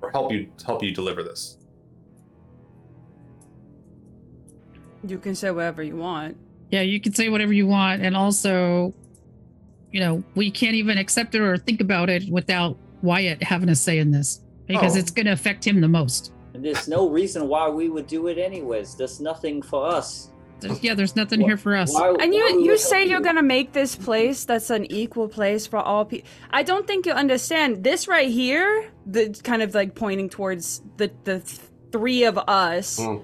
or 0.02 0.10
help 0.10 0.30
you 0.30 0.48
help 0.66 0.82
you 0.82 0.92
deliver 0.92 1.22
this? 1.22 1.56
You 5.06 5.18
can 5.18 5.34
say 5.34 5.50
whatever 5.50 5.82
you 5.82 5.96
want. 5.96 6.36
Yeah, 6.70 6.80
you 6.82 7.00
can 7.00 7.12
say 7.14 7.28
whatever 7.28 7.52
you 7.52 7.66
want, 7.66 8.02
and 8.02 8.16
also, 8.16 8.94
you 9.92 10.00
know, 10.00 10.24
we 10.34 10.50
can't 10.50 10.74
even 10.74 10.98
accept 10.98 11.34
it 11.34 11.40
or 11.40 11.56
think 11.56 11.80
about 11.80 12.10
it 12.10 12.28
without 12.30 12.76
Wyatt 13.02 13.42
having 13.42 13.68
a 13.68 13.74
say 13.76 13.98
in 13.98 14.10
this 14.10 14.40
because 14.66 14.96
Oh. 14.96 14.98
it's 14.98 15.10
going 15.10 15.26
to 15.26 15.32
affect 15.32 15.64
him 15.66 15.80
the 15.80 15.88
most. 15.88 16.32
And 16.54 16.64
there's 16.64 16.88
no 16.88 17.08
reason 17.08 17.48
why 17.48 17.68
we 17.68 17.88
would 17.90 18.06
do 18.06 18.28
it 18.28 18.38
anyways. 18.38 18.94
There's 18.94 19.20
nothing 19.20 19.60
for 19.60 19.86
us. 19.86 20.30
There's- 20.60 20.82
yeah, 20.82 20.94
there's 20.94 21.14
nothing 21.16 21.40
Why- 21.40 21.48
here 21.48 21.56
for 21.58 21.76
us. 21.76 21.92
why- 21.92 22.14
And 22.20 22.32
you 22.32 22.62
you 22.62 22.78
say 22.78 23.00
help 23.00 23.10
you're 23.10 23.18
you? 23.18 23.24
gonna 23.24 23.42
make 23.42 23.72
this 23.72 23.94
place 23.96 24.44
that's 24.44 24.70
an 24.70 24.90
equal 24.90 25.28
place 25.28 25.66
for 25.66 25.78
all 25.78 26.04
people. 26.06 26.28
I 26.50 26.62
don't 26.62 26.86
think 26.86 27.04
you 27.06 27.12
understand 27.12 27.84
this 27.84 28.08
right 28.08 28.30
here. 28.30 28.86
The 29.06 29.38
kind 29.44 29.60
of 29.62 29.74
like 29.74 29.94
pointing 29.94 30.30
towards 30.30 30.80
the 30.96 31.10
the 31.24 31.40
three 31.92 32.24
of 32.24 32.38
us. 32.38 32.98
Mm. 32.98 33.20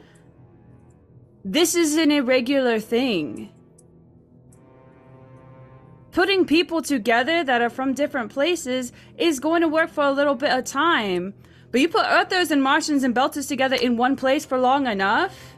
This 1.45 1.75
is 1.75 1.97
an 1.97 2.11
irregular 2.11 2.79
thing. 2.81 3.51
Putting 6.13 6.45
people 6.45 6.83
together 6.83 7.45
that 7.45 7.63
are 7.63 7.71
from 7.71 7.95
different 7.95 8.33
places 8.33 8.93
is 9.17 9.39
going 9.41 9.63
to 9.63 9.69
work 9.69 9.91
for 9.91 10.05
a 10.05 10.11
little 10.11 10.35
bit 10.35 10.51
of 10.51 10.65
time. 10.65 11.35
But 11.71 11.81
you 11.81 11.89
put 11.89 12.05
Earthers 12.05 12.51
and 12.51 12.63
Martians 12.63 13.05
and 13.05 13.15
Belters 13.15 13.47
together 13.47 13.77
in 13.77 13.97
one 13.97 14.17
place 14.17 14.45
for 14.45 14.59
long 14.59 14.87
enough. 14.89 15.55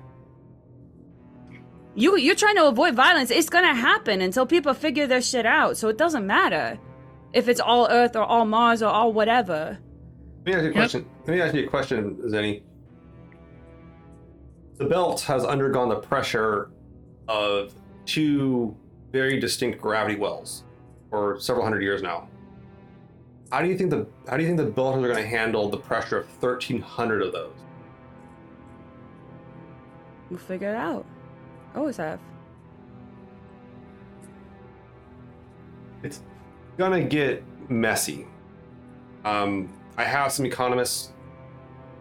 You 1.94 2.16
you're 2.16 2.34
trying 2.34 2.56
to 2.56 2.68
avoid 2.68 2.94
violence. 2.94 3.30
It's 3.30 3.48
gonna 3.50 3.74
happen 3.74 4.20
until 4.20 4.46
people 4.46 4.74
figure 4.74 5.06
their 5.06 5.22
shit 5.22 5.46
out. 5.46 5.76
So 5.78 5.88
it 5.88 5.98
doesn't 5.98 6.26
matter 6.26 6.78
if 7.32 7.48
it's 7.48 7.60
all 7.60 7.88
Earth 7.90 8.14
or 8.14 8.22
all 8.22 8.44
Mars 8.44 8.82
or 8.82 8.88
all 8.90 9.12
whatever. 9.12 9.78
Let 10.46 10.46
me 10.46 10.52
ask 10.54 10.62
you 10.64 10.70
a 10.70 10.72
Yep. 10.72 10.74
question. 10.74 11.06
Let 11.26 11.34
me 11.34 11.40
ask 11.40 11.54
you 11.54 11.64
a 11.64 11.68
question, 11.68 12.16
Zeni. 12.26 12.62
The 14.82 14.88
belt 14.88 15.20
has 15.20 15.44
undergone 15.44 15.90
the 15.90 16.00
pressure 16.00 16.72
of 17.28 17.72
two 18.04 18.76
very 19.12 19.38
distinct 19.38 19.80
gravity 19.80 20.16
wells 20.16 20.64
for 21.08 21.38
several 21.38 21.64
hundred 21.64 21.84
years 21.84 22.02
now. 22.02 22.28
How 23.52 23.62
do 23.62 23.68
you 23.68 23.78
think 23.78 23.90
the 23.90 24.08
how 24.28 24.36
do 24.36 24.42
you 24.42 24.48
think 24.48 24.58
the 24.58 24.82
belters 24.82 25.04
are 25.04 25.08
going 25.08 25.22
to 25.22 25.28
handle 25.28 25.68
the 25.68 25.76
pressure 25.76 26.18
of 26.18 26.26
thirteen 26.26 26.80
hundred 26.80 27.22
of 27.22 27.32
those? 27.32 27.54
We'll 30.30 30.40
figure 30.40 30.70
it 30.70 30.76
out. 30.76 31.06
Always 31.76 31.96
have. 31.98 32.18
It's 36.02 36.22
gonna 36.76 37.04
get 37.04 37.44
messy. 37.70 38.26
Um, 39.24 39.72
I 39.96 40.02
have 40.02 40.32
some 40.32 40.44
economists 40.44 41.12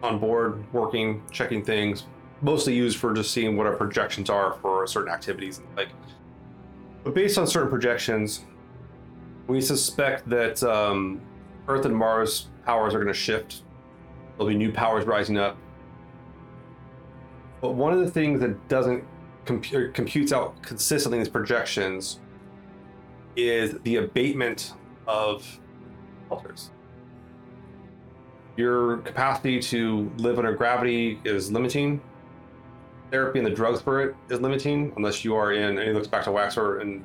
on 0.02 0.18
board 0.18 0.64
working, 0.72 1.22
checking 1.30 1.64
things, 1.64 2.06
mostly 2.42 2.74
used 2.74 2.98
for 2.98 3.14
just 3.14 3.30
seeing 3.30 3.56
what 3.56 3.66
our 3.66 3.76
projections 3.76 4.28
are 4.28 4.54
for 4.54 4.86
certain 4.86 5.12
activities. 5.12 5.62
Like, 5.76 5.88
but 7.04 7.14
based 7.14 7.38
on 7.38 7.46
certain 7.46 7.70
projections, 7.70 8.44
we 9.46 9.60
suspect 9.60 10.28
that 10.28 10.62
um, 10.62 11.20
Earth 11.68 11.84
and 11.84 11.96
Mars 11.96 12.48
powers 12.64 12.94
are 12.94 12.98
going 12.98 13.12
to 13.12 13.18
shift. 13.18 13.62
There'll 14.36 14.48
be 14.48 14.56
new 14.56 14.72
powers 14.72 15.04
rising 15.04 15.38
up. 15.38 15.56
But 17.60 17.74
one 17.74 17.92
of 17.92 18.00
the 18.00 18.10
things 18.10 18.40
that 18.40 18.68
doesn't 18.68 19.04
compu- 19.44 19.94
computes 19.94 20.32
out 20.32 20.60
consistently 20.62 21.18
in 21.18 21.24
these 21.24 21.32
projections 21.32 22.18
is 23.36 23.78
the 23.84 23.96
abatement 23.96 24.74
of 25.06 25.60
alters. 26.28 26.70
Your 28.56 28.98
capacity 28.98 29.60
to 29.60 30.10
live 30.18 30.38
under 30.38 30.52
gravity 30.52 31.20
is 31.24 31.50
limiting. 31.50 32.00
Therapy 33.12 33.38
and 33.38 33.46
the 33.46 33.50
drugs 33.50 33.82
for 33.82 34.00
it 34.00 34.16
is 34.30 34.40
limiting, 34.40 34.90
unless 34.96 35.22
you 35.22 35.36
are 35.36 35.52
in, 35.52 35.78
and 35.78 35.86
he 35.86 35.92
looks 35.92 36.08
back 36.08 36.24
to 36.24 36.30
Waxor 36.30 36.80
in 36.80 37.04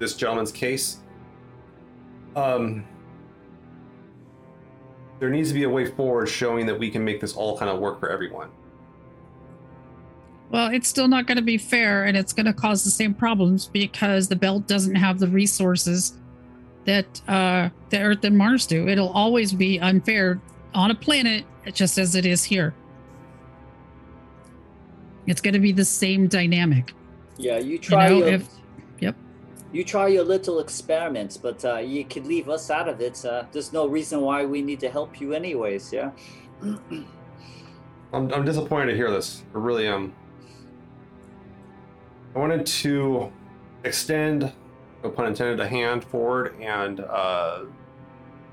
this 0.00 0.16
gentleman's 0.16 0.50
case. 0.50 0.98
Um, 2.34 2.84
there 5.20 5.30
needs 5.30 5.48
to 5.50 5.54
be 5.54 5.62
a 5.62 5.68
way 5.70 5.86
forward 5.86 6.28
showing 6.28 6.66
that 6.66 6.76
we 6.76 6.90
can 6.90 7.04
make 7.04 7.20
this 7.20 7.34
all 7.34 7.56
kind 7.56 7.70
of 7.70 7.78
work 7.78 8.00
for 8.00 8.10
everyone. 8.10 8.50
Well, 10.50 10.72
it's 10.72 10.88
still 10.88 11.06
not 11.06 11.28
going 11.28 11.36
to 11.36 11.42
be 11.42 11.56
fair, 11.56 12.04
and 12.04 12.16
it's 12.16 12.32
going 12.32 12.46
to 12.46 12.52
cause 12.52 12.82
the 12.82 12.90
same 12.90 13.14
problems 13.14 13.68
because 13.68 14.26
the 14.26 14.34
belt 14.34 14.66
doesn't 14.66 14.96
have 14.96 15.20
the 15.20 15.28
resources 15.28 16.18
that 16.84 17.22
uh, 17.28 17.70
the 17.90 18.00
Earth 18.00 18.24
and 18.24 18.36
Mars 18.36 18.66
do. 18.66 18.88
It'll 18.88 19.12
always 19.12 19.52
be 19.52 19.78
unfair 19.78 20.40
on 20.74 20.90
a 20.90 20.96
planet, 20.96 21.44
just 21.72 21.96
as 21.96 22.16
it 22.16 22.26
is 22.26 22.42
here. 22.42 22.74
It's 25.26 25.40
going 25.40 25.54
to 25.54 25.60
be 25.60 25.72
the 25.72 25.84
same 25.84 26.26
dynamic. 26.26 26.92
Yeah, 27.36 27.58
you 27.58 27.78
try 27.78 28.08
know, 28.08 28.18
your. 28.18 28.28
if- 28.28 28.48
yep. 29.00 29.16
You 29.72 29.84
try 29.84 30.08
your 30.08 30.24
little 30.24 30.60
experiments, 30.60 31.36
but 31.36 31.64
uh, 31.64 31.78
you 31.78 32.04
could 32.04 32.26
leave 32.26 32.48
us 32.48 32.70
out 32.70 32.88
of 32.88 33.00
it. 33.00 33.24
Uh, 33.24 33.44
there's 33.52 33.72
no 33.72 33.86
reason 33.86 34.20
why 34.20 34.44
we 34.44 34.60
need 34.60 34.80
to 34.80 34.90
help 34.90 35.20
you, 35.20 35.32
anyways. 35.32 35.92
Yeah. 35.92 36.10
I'm, 38.12 38.32
I'm 38.32 38.44
disappointed 38.44 38.90
to 38.92 38.96
hear 38.96 39.10
this. 39.10 39.42
I 39.54 39.58
really 39.58 39.86
am. 39.86 40.12
I 42.34 42.38
wanted 42.38 42.66
to 42.66 43.32
extend 43.84 44.52
no 45.02 45.10
pun 45.10 45.26
intended, 45.26 45.60
a 45.60 45.68
hand 45.68 46.04
forward 46.04 46.54
and 46.60 47.00
uh, 47.00 47.64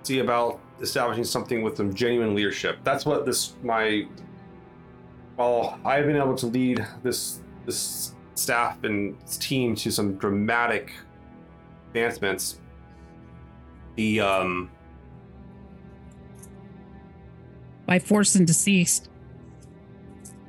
see 0.04 0.20
about 0.20 0.60
establishing 0.82 1.24
something 1.24 1.62
with 1.62 1.78
some 1.78 1.94
genuine 1.94 2.34
leadership. 2.34 2.80
That's 2.84 3.06
what 3.06 3.26
this 3.26 3.54
my. 3.64 4.08
While 5.40 5.80
I've 5.86 6.06
been 6.06 6.18
able 6.18 6.36
to 6.36 6.48
lead 6.48 6.86
this 7.02 7.40
this 7.66 8.14
staff 8.36 8.84
and 8.84 9.16
team 9.40 9.74
to 9.76 9.90
some 9.90 10.16
dramatic 10.16 10.92
advancements, 11.88 12.60
the 13.96 14.20
um, 14.20 14.70
By 17.86 18.00
force 18.00 18.36
and 18.36 18.46
deceased. 18.46 19.08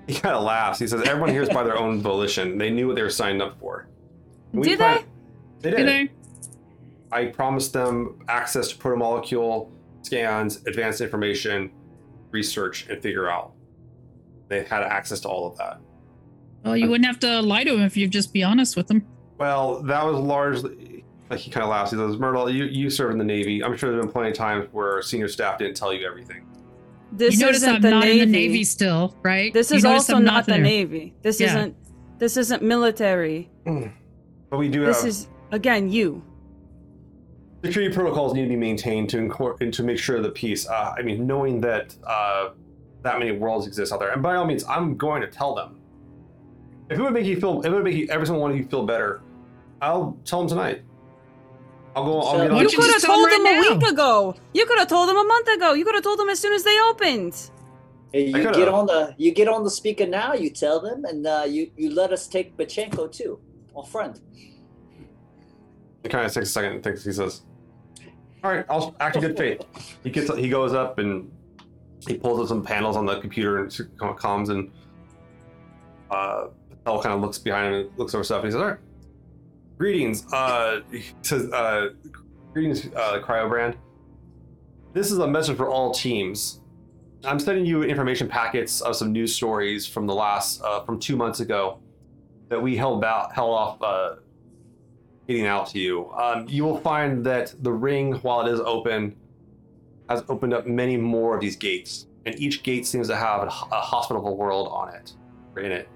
he 0.09 0.15
kind 0.15 0.35
of 0.35 0.43
laughs. 0.43 0.81
He 0.81 0.89
says, 0.89 1.03
"Everyone 1.03 1.31
here 1.31 1.43
is 1.43 1.49
by 1.51 1.62
their 1.62 1.79
own 1.79 2.01
volition. 2.01 2.59
They 2.59 2.71
knew 2.71 2.89
what 2.89 2.97
they 2.97 3.03
were 3.03 3.11
signed 3.11 3.41
up 3.41 3.61
for." 3.61 3.87
Did 4.61 4.79
plan- 4.81 5.05
They 5.61 5.71
Did 5.71 5.77
did. 5.87 6.11
I? 7.12 7.17
I 7.21 7.27
promised 7.27 7.73
them 7.75 8.19
access 8.29 8.71
to 8.71 8.77
protomolecule 8.77 9.71
scans, 10.03 10.67
advanced 10.67 11.01
information, 11.01 11.71
research, 12.33 12.89
and 12.89 13.01
figure 13.01 13.31
out. 13.31 13.53
They 14.51 14.64
had 14.64 14.82
access 14.82 15.20
to 15.20 15.28
all 15.28 15.47
of 15.47 15.56
that. 15.59 15.78
Well, 16.64 16.77
you 16.77 16.90
wouldn't 16.90 17.06
have 17.06 17.20
to 17.20 17.40
lie 17.40 17.64
to 17.64 17.72
him 17.72 17.81
if 17.82 17.97
you'd 17.97 18.10
just 18.10 18.32
be 18.35 18.43
honest 18.43 18.77
with 18.77 18.90
him. 18.90 19.06
Well, 19.39 19.81
that 19.85 20.05
was 20.05 20.18
largely. 20.18 21.05
Like 21.31 21.39
he 21.39 21.51
kind 21.51 21.62
of 21.64 21.70
laughs. 21.70 21.93
He 21.93 21.97
says, 21.97 22.18
"Myrtle, 22.18 22.51
you, 22.51 22.64
you 22.64 22.90
served 22.90 23.12
in 23.12 23.18
the 23.18 23.24
Navy. 23.24 23.62
I'm 23.64 23.77
sure 23.77 23.90
there's 23.93 24.05
been 24.05 24.12
plenty 24.12 24.31
of 24.31 24.36
times 24.36 24.68
where 24.72 25.01
senior 25.01 25.28
staff 25.28 25.59
didn't 25.59 25.77
tell 25.77 25.94
you 25.94 26.05
everything." 26.06 26.44
This 27.12 27.35
you 27.35 27.40
notice 27.47 27.59
isn't 27.59 27.77
I'm 27.77 27.81
the 27.81 27.90
not 27.90 28.05
Navy. 28.05 28.20
in 28.20 28.32
the 28.32 28.39
Navy 28.39 28.64
still, 28.64 29.16
right? 29.22 29.52
This 29.55 29.70
is 29.72 29.85
also 29.85 30.16
I'm 30.16 30.24
not 30.24 30.44
the. 30.47 30.59
Navy. 30.59 31.14
This 31.22 31.40
Yeah. 31.40 31.47
isn't. 31.47 31.77
This 32.18 32.36
isn't 32.36 32.62
military. 32.62 33.48
But 33.64 34.59
we 34.59 34.68
do 34.68 34.85
This 34.85 34.98
have 35.01 35.09
is 35.09 35.28
again 35.52 35.89
you. 35.90 36.22
security 37.64 37.94
protocols 37.94 38.35
need 38.35 38.43
to 38.43 38.48
be 38.48 38.56
maintained 38.56 39.09
to 39.10 39.18
incor- 39.18 39.60
and 39.60 39.72
to 39.74 39.82
make 39.82 39.98
sure 39.98 40.20
the 40.20 40.31
peace. 40.31 40.66
Uh, 40.68 40.94
I 40.98 41.02
mean, 41.02 41.27
knowing 41.27 41.60
that 41.62 41.94
uh, 42.06 42.51
that 43.02 43.18
many 43.18 43.32
worlds 43.32 43.66
exist 43.66 43.93
out 43.93 44.01
there, 44.01 44.10
and 44.10 44.22
by 44.22 44.35
all 44.36 44.44
means, 44.47 44.64
I'm 44.64 44.97
going 44.97 45.20
to 45.22 45.28
tell 45.28 45.55
them. 45.55 45.81
If 46.90 46.98
it 46.98 47.02
would 47.02 47.12
make 47.12 47.27
you 47.27 47.40
feel, 47.40 47.60
if 47.60 47.66
it 47.66 47.70
would 47.70 47.85
make 47.85 47.94
you, 47.97 48.06
every 48.10 48.27
single 48.27 48.43
one 48.43 48.51
of 48.51 48.56
you 48.56 48.64
feel 48.64 48.85
better, 48.85 49.22
I'll 49.81 50.18
tell 50.24 50.40
them 50.40 50.48
tonight. 50.48 50.82
I'll 51.97 52.05
go. 52.05 52.20
I'll 52.20 52.32
So- 52.32 52.39
get 52.43 52.51
Why 52.52 52.56
on. 52.59 52.62
You 52.62 52.68
could 52.68 52.85
have 52.85 52.93
just 52.94 53.05
tell 53.05 53.14
'em 53.14 53.18
told 53.20 53.27
right 53.44 53.60
them 53.60 53.72
a 53.72 53.78
week 53.78 53.89
ago. 53.93 54.35
You 54.55 54.66
could 54.66 54.78
have 54.78 54.89
told 54.89 55.09
them 55.09 55.16
a 55.16 55.24
month 55.24 55.48
ago. 55.48 55.72
You 55.74 55.85
could 55.85 55.94
have 55.94 56.05
told 56.05 56.18
them 56.18 56.28
as 56.28 56.39
soon 56.39 56.52
as 56.52 56.62
they 56.64 56.78
opened. 56.81 57.51
Hey, 58.12 58.27
you 58.27 58.32
get 58.32 58.68
on 58.68 58.86
the 58.86 59.14
you 59.18 59.31
get 59.32 59.47
on 59.48 59.62
the 59.64 59.70
speaker 59.70 60.06
now. 60.06 60.32
You 60.35 60.51
tell 60.51 60.81
them, 60.81 61.05
and 61.05 61.27
uh, 61.27 61.44
you 61.48 61.70
you 61.77 61.94
let 61.94 62.12
us 62.12 62.27
take 62.27 62.56
Butenko 62.56 63.10
too, 63.12 63.39
our 63.77 63.85
friend. 63.85 64.20
He 66.02 66.09
kind 66.09 66.27
of 66.27 66.32
takes 66.32 66.48
a 66.48 66.52
second 66.52 66.72
and 66.72 66.82
thinks. 66.82 67.05
He 67.05 67.12
says, 67.12 67.43
"All 68.43 68.51
right, 68.51 68.64
I'll 68.68 68.94
act 69.01 69.16
in 69.16 69.22
good 69.22 69.36
faith." 69.36 69.62
He 70.02 70.10
gets. 70.10 70.35
He 70.36 70.48
goes 70.48 70.72
up 70.74 70.98
and 70.98 71.31
he 72.06 72.16
pulls 72.16 72.40
up 72.40 72.48
some 72.48 72.64
panels 72.64 72.97
on 72.97 73.06
the 73.06 73.20
computer 73.20 73.59
and 73.59 73.70
comms 73.70 74.51
and 74.51 74.70
uh, 76.10 76.48
Patel 76.68 77.02
kind 77.02 77.14
of 77.14 77.20
looks 77.20 77.39
behind 77.39 77.74
and 77.74 77.98
looks 77.98 78.14
over 78.14 78.24
stuff 78.24 78.43
and 78.43 78.47
he 78.47 78.52
says, 78.52 78.60
"All 78.60 78.68
right, 78.68 78.78
greetings." 79.78 80.27
Uh, 80.32 80.81
he 80.90 81.05
says, 81.22 81.51
uh, 81.52 81.90
"Greetings, 82.52 82.86
uh, 82.94 83.20
Cryobrand. 83.22 83.77
This 84.93 85.10
is 85.12 85.18
a 85.18 85.27
message 85.27 85.56
for 85.56 85.68
all 85.68 85.93
teams. 85.93 86.60
I'm 87.24 87.39
sending 87.39 87.66
you 87.66 87.82
information 87.82 88.28
packets 88.28 88.81
of 88.81 88.97
some 88.97 89.12
news 89.12 89.35
stories 89.35 89.86
from 89.86 90.06
the 90.06 90.14
last 90.14 90.62
uh, 90.62 90.85
from 90.85 90.98
two 90.98 91.16
months 91.16 91.40
ago 91.40 91.81
that 92.48 92.60
we 92.60 92.77
held 92.77 93.05
out 93.05 93.32
held 93.32 93.55
off." 93.55 93.82
Uh, 93.82 94.16
getting 95.31 95.47
out 95.47 95.68
to 95.68 95.78
you. 95.78 96.10
Um, 96.14 96.48
you 96.48 96.64
will 96.64 96.78
find 96.78 97.24
that 97.24 97.55
the 97.62 97.72
ring, 97.72 98.14
while 98.14 98.44
it 98.44 98.52
is 98.52 98.59
open, 98.59 99.14
has 100.11 100.24
opened 100.28 100.53
up 100.53 100.66
many 100.66 100.97
more 100.97 101.37
of 101.37 101.41
these 101.41 101.57
gates, 101.57 102.09
and 102.27 102.39
each 102.39 102.65
gate 102.65 102.85
seems 102.85 103.07
to 103.07 103.16
have 103.16 103.45
a, 103.45 103.49
hospitable 103.49 104.37
world 104.37 104.69
on 104.73 104.93
it, 104.93 105.12
or 105.55 105.62
in 105.62 105.70
it. 105.70 105.89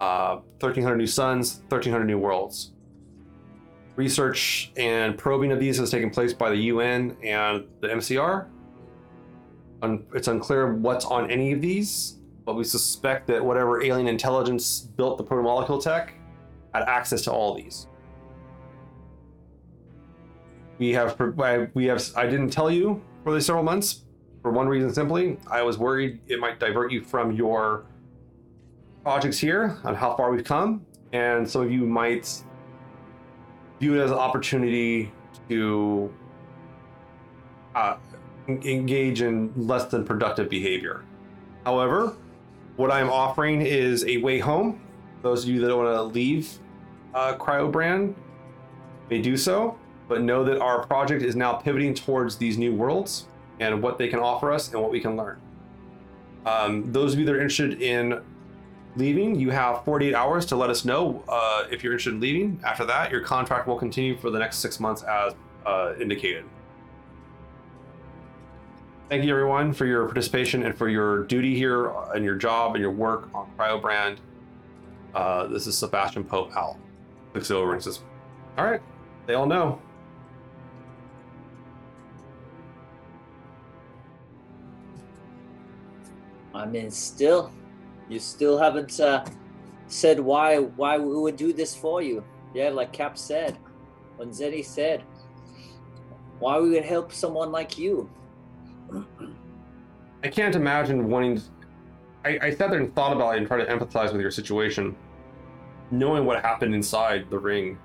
Uh, 0.00 0.40
1,300 0.58 0.96
new 0.96 1.06
suns, 1.06 1.60
1,300 1.68 2.04
new 2.04 2.18
worlds. 2.18 2.72
Research 3.94 4.72
and 4.76 5.16
probing 5.16 5.52
of 5.52 5.60
these 5.60 5.78
has 5.78 5.88
taken 5.88 6.10
place 6.10 6.32
by 6.32 6.50
the 6.50 6.56
UN 6.56 7.16
and 7.22 7.64
the 7.80 7.86
MCR. 7.86 8.48
Un- 9.82 10.04
it's 10.12 10.26
unclear 10.26 10.74
what's 10.74 11.04
on 11.04 11.30
any 11.30 11.52
of 11.52 11.60
these, 11.60 12.18
but 12.44 12.56
we 12.56 12.64
suspect 12.64 13.28
that 13.28 13.42
whatever 13.42 13.84
alien 13.84 14.08
intelligence 14.08 14.80
built 14.80 15.16
the 15.16 15.24
protomolecule 15.24 15.80
tech 15.80 16.14
had 16.74 16.82
access 16.88 17.22
to 17.22 17.32
all 17.32 17.54
these. 17.54 17.86
We 20.78 20.92
have 20.92 21.16
we 21.74 21.84
have 21.84 22.02
I 22.16 22.26
didn't 22.26 22.50
tell 22.50 22.68
you 22.68 23.00
for 23.24 23.32
these 23.32 23.46
several 23.46 23.64
months 23.64 24.04
for 24.42 24.52
one 24.52 24.68
reason 24.68 24.92
simply. 24.92 25.38
I 25.50 25.62
was 25.62 25.78
worried 25.78 26.20
it 26.28 26.38
might 26.38 26.60
divert 26.60 26.92
you 26.92 27.02
from 27.02 27.32
your 27.32 27.86
projects 29.02 29.38
here 29.38 29.78
on 29.82 29.94
how 29.94 30.14
far 30.14 30.30
we've 30.30 30.44
come, 30.44 30.86
and 31.12 31.48
some 31.48 31.62
of 31.62 31.72
you 31.72 31.86
might 31.86 32.42
view 33.80 33.98
it 33.98 34.04
as 34.04 34.10
an 34.10 34.18
opportunity 34.18 35.10
to 35.48 36.12
uh, 37.74 37.96
engage 38.48 39.22
in 39.22 39.52
less 39.56 39.86
than 39.86 40.04
productive 40.04 40.48
behavior. 40.48 41.04
However, 41.64 42.16
what 42.76 42.90
I'm 42.90 43.10
offering 43.10 43.62
is 43.62 44.04
a 44.04 44.18
way 44.18 44.38
home. 44.38 44.80
Those 45.22 45.44
of 45.44 45.50
you 45.50 45.60
that 45.60 45.74
want 45.74 45.88
to 45.88 46.02
leave 46.02 46.58
uh, 47.14 47.34
Cryobrand 47.36 48.14
may 49.08 49.22
do 49.22 49.36
so 49.36 49.78
but 50.08 50.22
know 50.22 50.44
that 50.44 50.60
our 50.60 50.86
project 50.86 51.22
is 51.22 51.36
now 51.36 51.54
pivoting 51.54 51.94
towards 51.94 52.36
these 52.36 52.58
new 52.58 52.74
worlds 52.74 53.26
and 53.60 53.82
what 53.82 53.98
they 53.98 54.08
can 54.08 54.18
offer 54.18 54.52
us 54.52 54.72
and 54.72 54.80
what 54.80 54.90
we 54.90 55.00
can 55.00 55.16
learn. 55.16 55.40
Um, 56.46 56.92
those 56.92 57.14
of 57.14 57.18
you 57.18 57.24
that 57.26 57.34
are 57.34 57.40
interested 57.40 57.80
in 57.80 58.20
leaving, 58.96 59.34
you 59.34 59.50
have 59.50 59.84
48 59.84 60.14
hours 60.14 60.46
to 60.46 60.56
let 60.56 60.70
us 60.70 60.84
know 60.84 61.22
uh, 61.28 61.64
if 61.70 61.82
you're 61.82 61.92
interested 61.92 62.14
in 62.14 62.20
leaving. 62.20 62.60
After 62.64 62.84
that, 62.84 63.10
your 63.10 63.20
contract 63.20 63.66
will 63.66 63.78
continue 63.78 64.16
for 64.16 64.30
the 64.30 64.38
next 64.38 64.58
six 64.58 64.78
months 64.78 65.02
as 65.02 65.34
uh, 65.64 65.94
indicated. 66.00 66.44
Thank 69.08 69.24
you, 69.24 69.30
everyone, 69.30 69.72
for 69.72 69.86
your 69.86 70.06
participation 70.06 70.64
and 70.64 70.76
for 70.76 70.88
your 70.88 71.24
duty 71.24 71.54
here 71.54 71.92
and 72.14 72.24
your 72.24 72.34
job 72.34 72.74
and 72.74 72.82
your 72.82 72.90
work 72.90 73.28
on 73.34 73.50
Cryobrand. 73.56 74.16
Uh, 75.14 75.46
this 75.46 75.66
is 75.66 75.76
Sebastian 75.76 76.24
Pope 76.24 76.54
Al. 76.56 76.78
Looks 77.34 77.50
over 77.50 77.74
and 77.74 77.82
says, 77.82 78.00
All 78.58 78.64
right, 78.64 78.80
they 79.26 79.34
all 79.34 79.46
know. 79.46 79.80
I 86.54 86.66
mean, 86.66 86.90
still, 86.90 87.50
you 88.08 88.18
still 88.20 88.56
haven't 88.56 89.00
uh, 89.00 89.24
said 89.88 90.20
why 90.20 90.58
why 90.58 90.98
we 90.98 91.16
would 91.16 91.36
do 91.36 91.52
this 91.52 91.74
for 91.74 92.00
you. 92.02 92.24
Yeah, 92.54 92.68
like 92.68 92.92
Cap 92.92 93.18
said, 93.18 93.58
when 94.16 94.30
Zeni 94.30 94.64
said, 94.64 95.02
why 96.38 96.58
we 96.60 96.70
would 96.70 96.84
help 96.84 97.12
someone 97.12 97.50
like 97.50 97.76
you. 97.78 98.08
I 100.22 100.28
can't 100.28 100.54
imagine 100.54 101.08
wanting. 101.08 101.42
I, 102.24 102.38
I 102.40 102.50
sat 102.50 102.70
there 102.70 102.80
and 102.80 102.94
thought 102.94 103.12
about 103.12 103.34
it 103.34 103.38
and 103.38 103.46
tried 103.46 103.64
to 103.64 103.66
empathize 103.66 104.12
with 104.12 104.20
your 104.20 104.30
situation, 104.30 104.96
knowing 105.90 106.24
what 106.24 106.40
happened 106.42 106.74
inside 106.74 107.28
the 107.28 107.38
ring, 107.38 107.78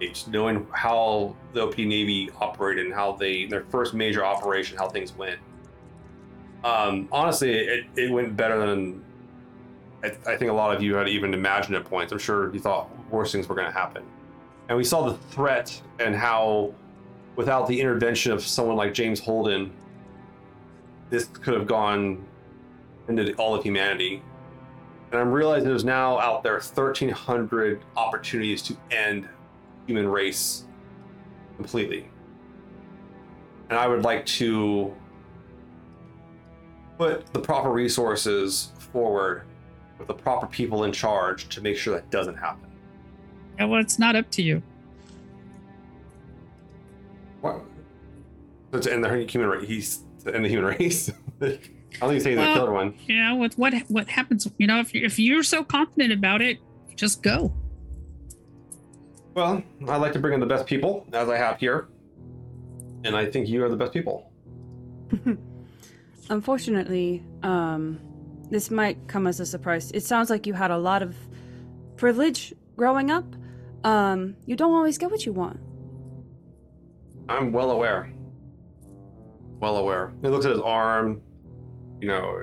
it's 0.00 0.26
knowing 0.26 0.66
how 0.72 1.36
the 1.52 1.62
OP 1.62 1.78
Navy 1.78 2.30
operated 2.40 2.86
and 2.86 2.94
how 2.94 3.12
they 3.12 3.46
their 3.46 3.64
first 3.64 3.94
major 3.94 4.24
operation, 4.24 4.76
how 4.78 4.88
things 4.88 5.12
went. 5.12 5.38
Um, 6.64 7.08
honestly, 7.12 7.52
it, 7.52 7.86
it 7.96 8.10
went 8.10 8.36
better 8.36 8.58
than 8.58 9.04
I, 10.02 10.08
I 10.26 10.36
think 10.36 10.50
a 10.50 10.54
lot 10.54 10.74
of 10.74 10.82
you 10.82 10.94
had 10.94 11.08
even 11.08 11.34
imagined 11.34 11.76
at 11.76 11.84
points. 11.84 12.12
I'm 12.12 12.18
sure 12.18 12.52
you 12.52 12.60
thought 12.60 12.90
worse 13.10 13.32
things 13.32 13.48
were 13.48 13.54
going 13.54 13.66
to 13.66 13.72
happen, 13.72 14.04
and 14.68 14.76
we 14.76 14.84
saw 14.84 15.08
the 15.08 15.14
threat 15.30 15.80
and 15.98 16.14
how, 16.14 16.74
without 17.36 17.66
the 17.68 17.80
intervention 17.80 18.32
of 18.32 18.42
someone 18.42 18.76
like 18.76 18.94
James 18.94 19.20
Holden, 19.20 19.72
this 21.10 21.26
could 21.26 21.54
have 21.54 21.66
gone 21.66 22.24
into 23.08 23.32
all 23.34 23.54
of 23.54 23.62
humanity. 23.62 24.22
And 25.10 25.20
I'm 25.20 25.32
realizing 25.32 25.68
there's 25.68 25.84
now 25.84 26.18
out 26.18 26.42
there 26.42 26.54
1,300 26.54 27.82
opportunities 27.96 28.60
to 28.62 28.76
end 28.90 29.26
human 29.86 30.06
race 30.06 30.64
completely. 31.56 32.10
And 33.70 33.78
I 33.78 33.86
would 33.86 34.02
like 34.02 34.26
to 34.26 34.94
put 36.98 37.32
the 37.32 37.38
proper 37.40 37.70
resources 37.70 38.72
forward 38.92 39.44
with 39.98 40.08
the 40.08 40.14
proper 40.14 40.46
people 40.46 40.84
in 40.84 40.92
charge 40.92 41.48
to 41.48 41.60
make 41.60 41.76
sure 41.76 41.94
that 41.94 42.10
doesn't 42.10 42.36
happen. 42.36 42.68
Yeah, 43.58 43.66
well, 43.66 43.80
it's 43.80 43.98
not 43.98 44.16
up 44.16 44.30
to 44.32 44.42
you. 44.42 44.62
What? 47.40 47.62
So 48.72 48.80
to 48.80 48.92
end 48.92 49.04
the 49.04 49.24
human 49.24 49.48
race, 49.48 49.66
he's 49.68 49.98
to 50.24 50.34
end 50.34 50.44
the 50.44 50.48
human 50.48 50.66
race. 50.66 51.10
I 51.40 51.46
don't 51.46 51.60
think 52.00 52.12
he's 52.14 52.24
saying 52.24 52.36
Well- 52.36 52.54
the 52.54 52.60
killer 52.60 52.72
one. 52.72 52.94
You 53.06 53.16
know, 53.22 53.36
with 53.36 53.56
what 53.56 53.74
what 53.88 54.08
happens, 54.08 54.46
you 54.58 54.66
know, 54.66 54.80
if 54.80 54.94
you 54.94 55.04
if 55.04 55.18
you're 55.18 55.42
so 55.42 55.64
confident 55.64 56.12
about 56.12 56.42
it, 56.42 56.58
just 56.96 57.22
go. 57.22 57.52
Well, 59.34 59.62
I 59.88 59.96
like 59.96 60.12
to 60.14 60.18
bring 60.18 60.34
in 60.34 60.40
the 60.40 60.46
best 60.46 60.66
people, 60.66 61.06
as 61.12 61.28
I 61.28 61.36
have 61.36 61.58
here. 61.60 61.88
And 63.04 63.14
I 63.16 63.24
think 63.26 63.48
you 63.48 63.64
are 63.64 63.68
the 63.68 63.76
best 63.76 63.92
people. 63.92 64.32
Unfortunately, 66.30 67.24
um, 67.42 68.00
this 68.50 68.70
might 68.70 69.06
come 69.08 69.26
as 69.26 69.40
a 69.40 69.46
surprise. 69.46 69.90
It 69.92 70.02
sounds 70.04 70.30
like 70.30 70.46
you 70.46 70.54
had 70.54 70.70
a 70.70 70.78
lot 70.78 71.02
of 71.02 71.16
privilege 71.96 72.54
growing 72.76 73.10
up. 73.10 73.24
Um, 73.84 74.36
you 74.46 74.56
don't 74.56 74.72
always 74.72 74.98
get 74.98 75.10
what 75.10 75.24
you 75.24 75.32
want. 75.32 75.58
I'm 77.28 77.52
well 77.52 77.70
aware. 77.70 78.12
Well 79.60 79.76
aware. 79.76 80.12
He 80.22 80.28
looks 80.28 80.44
at 80.46 80.52
his 80.52 80.60
arm. 80.60 81.20
You 82.00 82.08
know, 82.08 82.38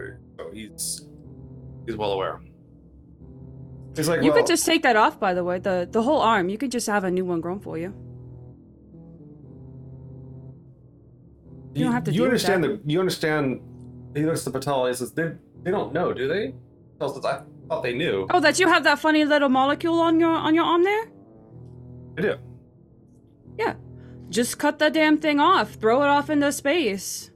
he's 0.53 1.07
he's 1.85 1.95
well 1.95 2.11
aware. 2.13 2.41
He's 3.95 4.09
like, 4.09 4.21
You 4.21 4.31
well, 4.31 4.39
could 4.41 4.47
just 4.47 4.65
take 4.65 4.83
that 4.83 4.95
off, 4.95 5.19
by 5.19 5.33
the 5.33 5.43
way. 5.43 5.59
The 5.59 5.87
the 5.89 6.03
whole 6.03 6.19
arm. 6.21 6.49
You 6.49 6.57
could 6.57 6.71
just 6.71 6.87
have 6.87 7.03
a 7.03 7.11
new 7.11 7.23
one 7.25 7.39
grown 7.41 7.59
for 7.59 7.77
you. 7.77 7.93
you 11.73 11.83
don't 11.83 11.93
have 11.93 12.03
to 12.05 12.11
You 12.13 12.23
understand 12.23 12.63
that. 12.63 12.85
the. 12.85 12.91
You 12.91 12.99
understand. 12.99 13.61
He 14.15 14.25
looks 14.25 14.47
at 14.47 14.53
Patel. 14.53 14.85
He 14.87 14.93
says, 14.93 15.11
"They 15.11 15.33
they 15.63 15.71
don't 15.71 15.93
know, 15.93 16.13
do 16.13 16.27
they?" 16.27 16.53
Patel 16.93 17.15
says, 17.15 17.25
"I 17.25 17.41
thought 17.67 17.83
they 17.83 17.93
knew." 17.93 18.27
Oh, 18.29 18.39
that 18.39 18.59
you 18.59 18.67
have 18.67 18.83
that 18.85 18.99
funny 18.99 19.25
little 19.25 19.49
molecule 19.49 19.99
on 19.99 20.19
your 20.19 20.31
on 20.31 20.55
your 20.55 20.63
arm 20.63 20.83
there? 20.83 21.05
I 22.17 22.21
do. 22.21 22.35
Yeah. 23.59 23.75
Just 24.29 24.57
cut 24.57 24.79
that 24.79 24.93
damn 24.93 25.17
thing 25.17 25.39
off. 25.39 25.73
Throw 25.73 26.01
it 26.01 26.07
off 26.07 26.29
into 26.29 26.51
space. 26.51 27.31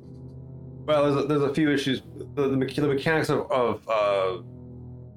Well, 0.86 1.04
there's 1.04 1.24
a, 1.24 1.28
there's 1.28 1.42
a 1.44 1.54
few 1.54 1.70
issues. 1.70 2.02
The, 2.36 2.48
the, 2.50 2.58
the 2.82 2.88
mechanics 2.88 3.30
of 3.30 3.52
of, 3.52 3.88
uh, 3.88 4.38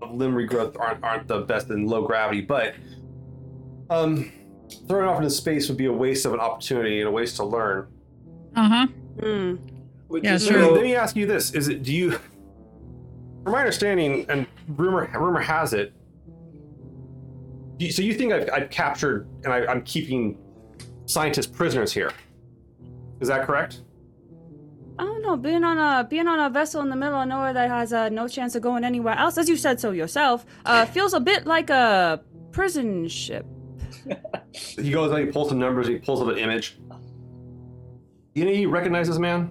of 0.02 0.14
limb 0.14 0.34
regrowth 0.34 0.78
aren't 0.78 1.02
aren't 1.04 1.28
the 1.28 1.40
best 1.40 1.70
in 1.70 1.86
low 1.86 2.02
gravity, 2.02 2.40
but 2.42 2.74
um, 3.88 4.30
throwing 4.88 5.08
it 5.08 5.10
off 5.10 5.18
into 5.18 5.30
space 5.30 5.68
would 5.68 5.78
be 5.78 5.86
a 5.86 5.92
waste 5.92 6.26
of 6.26 6.34
an 6.34 6.40
opportunity 6.40 7.00
and 7.00 7.08
a 7.08 7.12
waste 7.12 7.36
to 7.36 7.44
learn. 7.44 7.86
Uh 8.56 8.68
huh. 8.68 8.86
Hmm. 9.20 9.56
Would 10.12 10.24
Yeah, 10.24 10.34
you 10.34 10.38
sure. 10.38 10.52
Let 10.52 10.60
me, 10.60 10.66
know- 10.68 10.72
let 10.74 10.82
me 10.84 10.94
ask 10.94 11.16
you 11.16 11.26
this: 11.26 11.52
Is 11.54 11.68
it 11.68 11.82
do 11.82 11.92
you? 11.92 12.10
From 13.42 13.52
my 13.52 13.60
understanding, 13.60 14.26
and 14.28 14.46
rumor 14.68 15.10
rumor 15.18 15.40
has 15.40 15.72
it. 15.72 15.92
you- 17.78 17.90
So 17.90 18.02
you 18.02 18.14
think 18.14 18.32
I've, 18.32 18.48
I've 18.52 18.70
captured 18.70 19.26
and 19.44 19.52
I, 19.52 19.66
I'm 19.66 19.82
keeping 19.82 20.38
scientists 21.06 21.46
prisoners 21.46 21.92
here? 21.92 22.12
Is 23.20 23.28
that 23.28 23.46
correct? 23.46 23.80
I 24.98 25.04
don't 25.04 25.22
know. 25.22 25.36
Being 25.36 25.64
on 25.64 25.78
a 25.78 26.04
being 26.04 26.28
on 26.28 26.38
a 26.38 26.50
vessel 26.50 26.82
in 26.82 26.90
the 26.90 26.96
middle 26.96 27.18
of 27.20 27.26
nowhere 27.26 27.52
that 27.54 27.70
has 27.70 27.92
uh, 27.92 28.10
no 28.10 28.28
chance 28.28 28.54
of 28.54 28.62
going 28.62 28.84
anywhere 28.84 29.16
else, 29.16 29.38
as 29.38 29.48
you 29.48 29.56
said 29.56 29.80
so 29.80 29.90
yourself, 29.92 30.44
uh, 30.66 30.84
feels 30.94 31.14
a 31.14 31.20
bit 31.20 31.46
like 31.46 31.70
a 31.70 32.22
prison 32.52 33.08
ship. 33.08 33.46
He 34.54 34.90
goes 34.90 35.10
and 35.10 35.24
he 35.26 35.32
pulls 35.32 35.48
some 35.48 35.58
numbers. 35.58 35.88
He 35.88 35.96
pulls 35.96 36.20
up 36.20 36.28
an 36.28 36.36
image. 36.36 36.76
You 38.34 38.44
know, 38.44 38.50
you 38.50 38.68
recognize 38.68 39.08
this 39.08 39.18
man. 39.18 39.50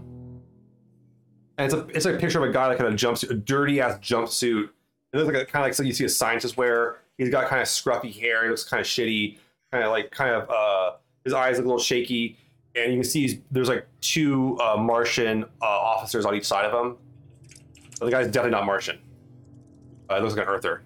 And 1.61 1.71
it's 1.71 1.79
a 1.79 1.95
it's 1.95 2.05
a 2.07 2.17
picture 2.17 2.43
of 2.43 2.49
a 2.49 2.51
guy 2.51 2.65
like 2.65 2.79
in 2.79 2.87
a 2.87 2.89
jumpsuit, 2.89 3.29
a 3.29 3.35
dirty 3.35 3.79
ass 3.81 3.99
jumpsuit. 3.99 4.69
It 5.13 5.17
looks 5.17 5.27
like 5.27 5.43
a, 5.43 5.45
kind 5.45 5.63
of 5.63 5.67
like 5.67 5.75
something 5.75 5.87
you 5.87 5.93
see 5.93 6.05
a 6.05 6.09
scientist 6.09 6.57
wear. 6.57 7.01
He's 7.19 7.29
got 7.29 7.47
kind 7.47 7.61
of 7.61 7.67
scruffy 7.67 8.11
hair. 8.11 8.43
He 8.43 8.49
looks 8.49 8.63
kind 8.63 8.81
of 8.81 8.87
shitty. 8.87 9.37
Kind 9.71 9.83
of 9.83 9.91
like 9.91 10.09
kind 10.09 10.31
of 10.31 10.49
uh, 10.49 10.95
his 11.23 11.33
eyes 11.33 11.57
look 11.57 11.65
a 11.65 11.67
little 11.67 11.83
shaky. 11.83 12.35
And 12.75 12.91
you 12.91 13.01
can 13.01 13.07
see 13.07 13.21
he's, 13.21 13.35
there's 13.51 13.67
like 13.69 13.85
two 13.99 14.57
uh, 14.59 14.77
Martian 14.77 15.43
uh, 15.61 15.65
officers 15.65 16.25
on 16.25 16.33
each 16.33 16.47
side 16.47 16.65
of 16.65 16.73
him. 16.73 16.97
But 17.99 18.05
the 18.05 18.11
guy's 18.11 18.25
definitely 18.25 18.51
not 18.51 18.65
Martian. 18.65 18.97
Uh, 20.09 20.15
it 20.15 20.23
looks 20.23 20.35
like 20.35 20.47
an 20.47 20.51
Earther. 20.51 20.81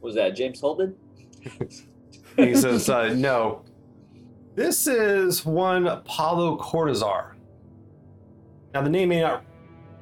Was 0.00 0.16
that 0.16 0.34
James 0.34 0.60
Holden? 0.60 0.96
He 2.36 2.56
says, 2.56 2.88
uh, 2.88 3.14
"No, 3.14 3.62
this 4.56 4.88
is 4.88 5.46
one 5.46 5.86
Apollo 5.86 6.58
Cortazar. 6.58 7.35
Now, 8.76 8.82
the 8.82 8.90
name 8.90 9.08
may 9.08 9.22
not 9.22 9.42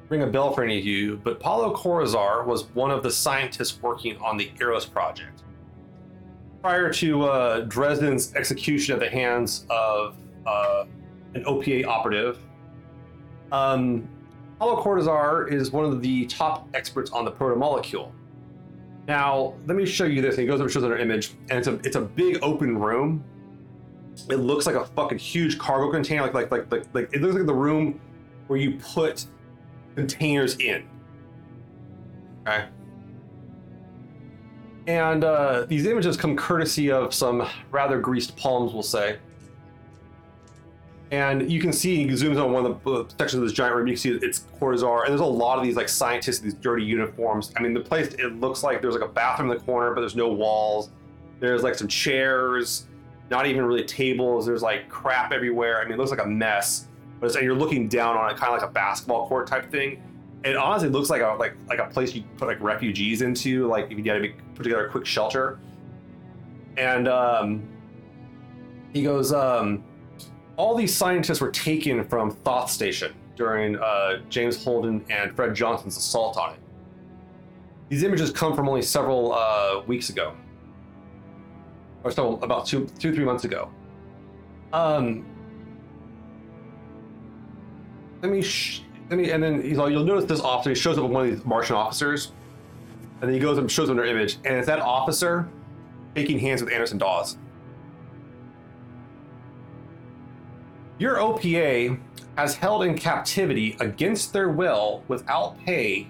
ring 0.09 0.23
a 0.23 0.27
bell 0.27 0.51
for 0.51 0.61
any 0.61 0.77
of 0.77 0.83
you, 0.85 1.15
but 1.23 1.39
Paolo 1.39 1.73
Cortazar 1.73 2.45
was 2.45 2.65
one 2.75 2.91
of 2.91 3.03
the 3.03 3.09
scientists 3.09 3.81
working 3.81 4.17
on 4.17 4.35
the 4.35 4.51
Eros 4.59 4.85
project. 4.85 5.43
Prior 6.61 6.91
to 6.91 7.23
uh, 7.23 7.61
Dresden's 7.61 8.35
execution 8.35 8.93
at 8.93 8.99
the 8.99 9.09
hands 9.09 9.65
of 9.69 10.17
uh, 10.45 10.83
an 11.35 11.45
OPA 11.45 11.85
operative, 11.85 12.39
um, 13.53 14.09
Paolo 14.59 14.83
Cortazar 14.83 15.49
is 15.49 15.71
one 15.71 15.85
of 15.85 16.01
the 16.01 16.25
top 16.25 16.67
experts 16.73 17.11
on 17.11 17.23
the 17.23 17.31
protomolecule. 17.31 18.11
Now, 19.07 19.53
let 19.67 19.77
me 19.77 19.85
show 19.85 20.03
you 20.03 20.21
this. 20.21 20.35
And 20.35 20.41
he 20.41 20.47
goes 20.47 20.55
over 20.55 20.63
and 20.63 20.73
shows 20.73 20.83
another 20.83 20.97
image, 20.99 21.31
and 21.49 21.59
it's 21.59 21.67
a 21.69 21.75
it's 21.75 21.95
a 21.95 22.01
big 22.01 22.39
open 22.41 22.77
room. 22.77 23.23
It 24.29 24.39
looks 24.39 24.65
like 24.65 24.75
a 24.75 24.83
fucking 24.83 25.19
huge 25.19 25.57
cargo 25.57 25.89
container, 25.89 26.23
like 26.23 26.33
like 26.33 26.51
like 26.51 26.69
like, 26.69 26.83
like 26.93 27.13
it 27.13 27.21
looks 27.21 27.35
like 27.35 27.45
the 27.45 27.53
room 27.53 28.01
where 28.47 28.59
you 28.59 28.77
put 28.77 29.25
containers 29.95 30.57
in. 30.57 30.87
Okay. 32.47 32.65
And 34.87 35.23
uh, 35.23 35.65
these 35.65 35.85
images 35.87 36.15
come 36.15 36.35
courtesy 36.35 36.91
of 36.91 37.13
some 37.13 37.47
rather 37.71 37.99
greased 37.99 38.37
palms, 38.37 38.71
we'll 38.73 38.83
say. 38.83 39.17
And 41.11 41.51
you 41.51 41.61
can 41.61 41.71
see, 41.71 41.97
he 41.97 42.05
zooms 42.07 42.43
on 42.43 42.51
one 42.51 42.65
of 42.65 42.83
the 42.83 43.05
sections 43.17 43.35
of 43.35 43.41
this 43.41 43.53
giant 43.53 43.75
room, 43.75 43.87
you 43.87 43.93
can 43.93 44.01
see 44.01 44.09
it's 44.11 44.47
Corzar, 44.59 45.03
and 45.03 45.09
there's 45.09 45.21
a 45.21 45.25
lot 45.25 45.57
of 45.57 45.63
these 45.63 45.75
like 45.75 45.87
scientists 45.87 46.39
these 46.39 46.55
dirty 46.55 46.83
uniforms. 46.83 47.51
I 47.55 47.61
mean, 47.61 47.73
the 47.73 47.79
place, 47.79 48.13
it 48.15 48.39
looks 48.39 48.63
like 48.63 48.81
there's 48.81 48.95
like 48.95 49.03
a 49.03 49.11
bathroom 49.11 49.51
in 49.51 49.57
the 49.57 49.63
corner, 49.63 49.93
but 49.93 50.01
there's 50.01 50.15
no 50.15 50.29
walls. 50.29 50.89
There's 51.39 51.63
like 51.63 51.75
some 51.75 51.87
chairs, 51.87 52.87
not 53.29 53.45
even 53.45 53.65
really 53.65 53.83
tables. 53.83 54.45
There's 54.45 54.63
like 54.63 54.89
crap 54.89 55.31
everywhere. 55.31 55.79
I 55.79 55.83
mean, 55.83 55.93
it 55.93 55.97
looks 55.97 56.11
like 56.11 56.23
a 56.23 56.27
mess. 56.27 56.87
But 57.19 57.27
it's, 57.27 57.35
and 57.35 57.45
you're 57.45 57.55
looking 57.55 57.87
down 57.87 58.17
on 58.17 58.29
it, 58.29 58.37
kind 58.37 58.53
of 58.53 58.61
like 58.61 58.69
a 58.69 58.73
basketball 58.73 59.27
court 59.27 59.47
type 59.47 59.71
thing. 59.71 60.01
It 60.43 60.55
honestly 60.55 60.89
looks 60.89 61.09
like 61.09 61.21
a 61.21 61.35
like 61.39 61.55
like 61.67 61.79
a 61.79 61.87
place 61.87 62.13
you 62.13 62.23
put 62.37 62.47
like 62.47 62.61
refugees 62.61 63.21
into, 63.21 63.67
like 63.67 63.91
if 63.91 63.97
you 63.97 64.11
had 64.11 64.21
to 64.21 64.33
put 64.53 64.63
together 64.63 64.87
a 64.87 64.91
quick 64.91 65.05
shelter. 65.05 65.59
And 66.77 67.07
um, 67.07 67.63
he 68.93 69.01
goes, 69.01 69.33
um, 69.33 69.83
all 70.57 70.75
these 70.75 70.95
scientists 70.95 71.41
were 71.41 71.51
taken 71.51 72.07
from 72.07 72.31
Thoth 72.31 72.69
Station 72.69 73.13
during 73.35 73.77
uh, 73.77 74.21
James 74.29 74.63
Holden 74.63 75.03
and 75.09 75.35
Fred 75.35 75.55
Johnson's 75.55 75.97
assault 75.97 76.37
on 76.37 76.53
it. 76.53 76.59
These 77.89 78.03
images 78.03 78.31
come 78.31 78.55
from 78.55 78.67
only 78.67 78.81
several 78.81 79.33
uh, 79.33 79.81
weeks 79.85 80.09
ago, 80.09 80.35
or 82.03 82.11
so 82.11 82.37
about 82.37 82.65
two, 82.65 82.87
two, 82.99 83.13
three 83.13 83.25
months 83.25 83.45
ago. 83.45 83.69
Um, 84.73 85.25
let 88.25 88.33
me, 88.33 88.41
sh- 88.41 88.81
let 89.11 89.19
me, 89.19 89.29
and 89.29 89.43
then 89.43 89.61
he's 89.61 89.77
like, 89.77 89.91
you'll 89.91 90.03
notice 90.03 90.25
this 90.25 90.39
officer. 90.39 90.71
He 90.71 90.75
shows 90.75 90.97
up 90.97 91.03
with 91.03 91.11
one 91.11 91.27
of 91.27 91.31
these 91.31 91.45
Martian 91.45 91.75
officers, 91.75 92.31
and 93.21 93.29
then 93.29 93.33
he 93.33 93.39
goes 93.39 93.59
and 93.59 93.71
shows 93.71 93.87
them 93.87 93.97
their 93.97 94.05
image, 94.05 94.37
and 94.45 94.55
it's 94.55 94.65
that 94.65 94.79
officer 94.79 95.47
shaking 96.15 96.39
hands 96.39 96.63
with 96.63 96.73
Anderson 96.73 96.97
Dawes. 96.97 97.37
Your 100.97 101.17
OPA 101.17 101.99
has 102.35 102.55
held 102.55 102.83
in 102.83 102.97
captivity 102.97 103.77
against 103.79 104.33
their 104.33 104.49
will 104.49 105.03
without 105.07 105.57
pay. 105.59 106.09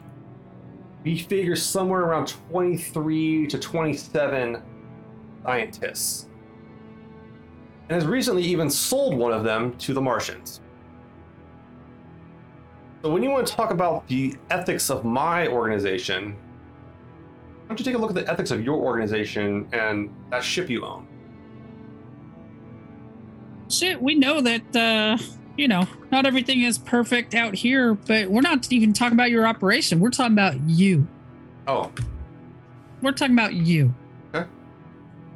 We 1.04 1.18
figure 1.20 1.56
somewhere 1.56 2.02
around 2.02 2.28
23 2.50 3.48
to 3.48 3.60
27 3.60 4.62
scientists. 5.44 6.30
And 7.90 7.96
has 8.02 8.06
recently 8.06 8.44
even 8.44 8.70
sold 8.70 9.16
one 9.18 9.34
of 9.34 9.44
them 9.44 9.76
to 9.80 9.94
the 9.94 10.02
Martians. 10.02 10.62
So, 13.06 13.11
when 13.11 13.22
you 13.22 13.30
want 13.30 13.45
to 13.45 13.53
talk 13.53 13.69
about 13.69 14.07
the 14.07 14.36
ethics 14.49 14.90
of 14.90 15.06
my 15.06 15.48
organization, 15.48 16.32
why 16.32 17.68
don't 17.68 17.80
you 17.80 17.86
take 17.86 17.94
a 17.94 17.99
look 17.99 18.10
at 18.10 18.15
the 18.15 18.27
ethics 18.27 18.49
of 18.49 18.64
your 18.64 18.77
organization 18.77 19.68
and 19.73 20.11
that 20.32 20.44
ship 20.44 20.72
you 20.72 20.84
own? 20.84 21.07
Shit, 23.69 24.02
we 24.02 24.15
know 24.15 24.41
that 24.41 24.76
uh, 24.76 25.23
you 25.56 25.68
know, 25.68 25.88
not 26.11 26.26
everything 26.26 26.64
is 26.64 26.80
perfect 26.80 27.36
out 27.36 27.53
here, 27.53 27.94
but 27.94 28.32
we're 28.32 28.41
not 28.41 28.72
even 28.73 28.91
talking 28.91 29.14
about 29.14 29.30
your 29.30 29.45
operation. 29.45 29.99
We're 29.99 30.10
talking 30.10 30.34
about 30.34 30.60
you. 30.68 31.07
Oh, 31.68 31.91
We're 33.03 33.11
talking 33.11 33.36
about 33.36 33.53
you. 33.53 33.94
I, 34.34 34.48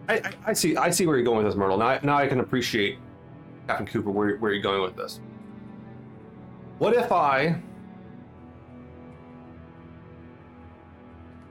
I, 0.07 0.21
I 0.47 0.53
see. 0.53 0.75
I 0.75 0.89
see 0.89 1.05
where 1.05 1.17
you're 1.17 1.23
going 1.23 1.43
with 1.43 1.53
this, 1.53 1.55
Myrtle. 1.55 1.77
Now, 1.77 1.85
I- 1.89 1.99
now 2.01 2.17
I 2.17 2.25
can 2.25 2.39
appreciate 2.39 2.97
Captain 3.67 3.85
Cooper 3.85 4.09
where, 4.09 4.37
where 4.37 4.53
you're 4.53 4.63
going 4.63 4.81
with 4.81 4.95
this. 4.95 5.19
What 6.80 6.93
if 6.93 7.11
I 7.11 7.61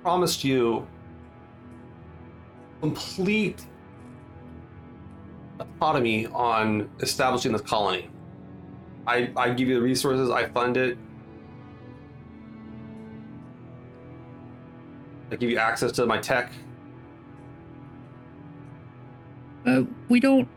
promised 0.03 0.43
you 0.43 0.89
complete 2.81 3.63
autonomy 5.61 6.29
on 6.29 6.89
establishing 7.01 7.53
this 7.53 7.61
colony? 7.61 8.09
I, 9.07 9.31
I 9.37 9.51
give 9.51 9.69
you 9.69 9.75
the 9.75 9.83
resources. 9.83 10.31
I 10.31 10.49
fund 10.49 10.79
it. 10.79 10.97
I 15.31 15.37
give 15.37 15.51
you 15.51 15.59
access 15.59 15.93
to 15.93 16.07
my 16.07 16.17
tech. 16.17 16.51
Uh, 19.67 19.83
we 20.09 20.21
don't. 20.21 20.49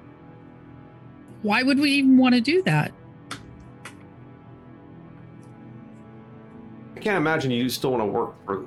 Why 1.42 1.62
would 1.62 1.78
we 1.78 1.92
even 1.92 2.18
want 2.18 2.36
to 2.36 2.42
do 2.42 2.64
that? 2.64 2.94
Can't 7.02 7.18
imagine 7.18 7.52
you 7.52 7.68
still 7.70 7.92
want 7.92 8.02
to 8.02 8.06
work 8.06 8.36
for 8.46 8.66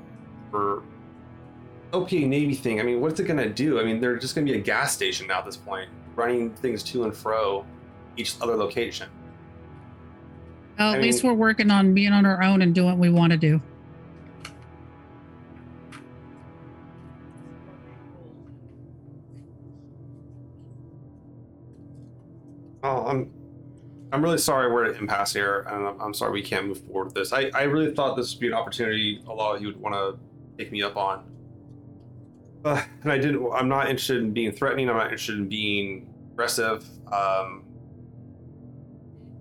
for 0.51 0.83
OPA 1.93 2.27
Navy 2.27 2.55
thing. 2.55 2.81
I 2.81 2.83
mean, 2.83 3.01
what's 3.01 3.19
it 3.21 3.25
gonna 3.25 3.49
do? 3.49 3.81
I 3.81 3.85
mean, 3.85 4.01
they're 4.01 4.17
just 4.19 4.35
gonna 4.35 4.45
be 4.47 4.55
a 4.55 4.61
gas 4.61 4.93
station 4.95 5.27
now 5.29 5.39
at 5.39 5.45
this 5.47 5.57
point, 5.57 5.89
running 6.17 6.51
things 6.51 6.83
to 6.85 7.05
and 7.05 7.17
fro 7.17 7.65
each 8.17 8.35
other 8.41 8.57
location. 8.57 9.09
Well, 10.79 10.93
at 10.93 10.99
I 10.99 11.03
least 11.03 11.23
mean- 11.23 11.33
we're 11.33 11.39
working 11.39 11.71
on 11.71 11.95
being 11.95 12.13
on 12.13 12.27
our 12.27 12.43
own 12.43 12.63
and 12.63 12.75
doing 12.75 12.89
what 12.89 12.99
we 12.99 13.11
want 13.11 13.31
to 13.33 13.37
do. 13.39 13.61
Oh, 22.83 23.07
I'm 23.07 23.31
I'm 24.15 24.23
really 24.23 24.39
sorry 24.39 24.73
we're 24.73 24.85
at 24.85 24.93
an 24.93 24.99
impasse 24.99 25.33
here, 25.33 25.67
and 25.69 25.89
I'm, 25.89 26.01
I'm 26.01 26.15
sorry 26.15 26.31
we 26.31 26.43
can't 26.43 26.69
move 26.69 26.79
forward 26.83 27.07
with 27.07 27.15
this. 27.15 27.33
I, 27.33 27.51
I 27.53 27.65
really 27.65 27.93
thought 27.93 28.17
this 28.17 28.33
would 28.33 28.41
be 28.41 28.47
an 28.47 28.55
opportunity 28.55 29.21
a 29.27 29.33
lot 29.33 29.57
of 29.57 29.61
you 29.61 29.67
would 29.67 29.81
want 29.81 29.97
to 29.97 30.17
take 30.57 30.71
me 30.71 30.85
up 30.85 30.97
on. 30.97 31.25
Uh, 32.65 32.81
and 33.03 33.11
I 33.11 33.19
didn't. 33.19 33.45
I'm 33.53 33.69
not 33.69 33.91
interested 33.91 34.19
in 34.19 34.33
being 34.33 34.53
threatening. 34.53 34.89
I'm 34.89 34.97
not 34.97 35.07
interested 35.07 35.37
in 35.37 35.49
being 35.49 36.15
aggressive. 36.31 36.87
Um, 37.13 37.65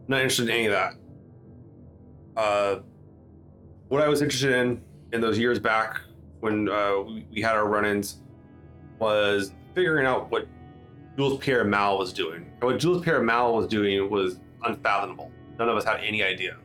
not 0.08 0.22
interested 0.22 0.50
in 0.50 0.56
any 0.56 0.66
of 0.66 0.72
that. 0.72 0.94
Uh, 2.36 2.80
what 3.90 4.02
I 4.02 4.08
was 4.08 4.24
interested 4.24 4.56
in 4.56 4.82
in 5.12 5.22
those 5.22 5.38
years 5.38 5.60
back 5.60 6.02
when 6.40 6.68
uh, 6.68 6.96
we, 7.06 7.28
we 7.32 7.42
had 7.44 7.54
our 7.54 7.68
run-ins 7.68 8.24
was 8.98 9.54
figuring 9.76 10.08
out 10.08 10.32
what 10.32 10.48
Jules 11.16 11.38
Pierre 11.40 11.64
Mao 11.64 11.96
was 11.96 12.12
doing. 12.12 12.52
And 12.60 12.64
what 12.64 12.80
Jules 12.80 13.04
Pierre 13.04 13.22
Mao 13.22 13.52
was 13.52 13.68
doing 13.68 14.10
was 14.10 14.40
unfathomable. 14.66 15.32
None 15.60 15.70
of 15.70 15.78
us 15.78 15.86
had 15.86 16.00
any 16.02 16.24
idea. 16.24 16.58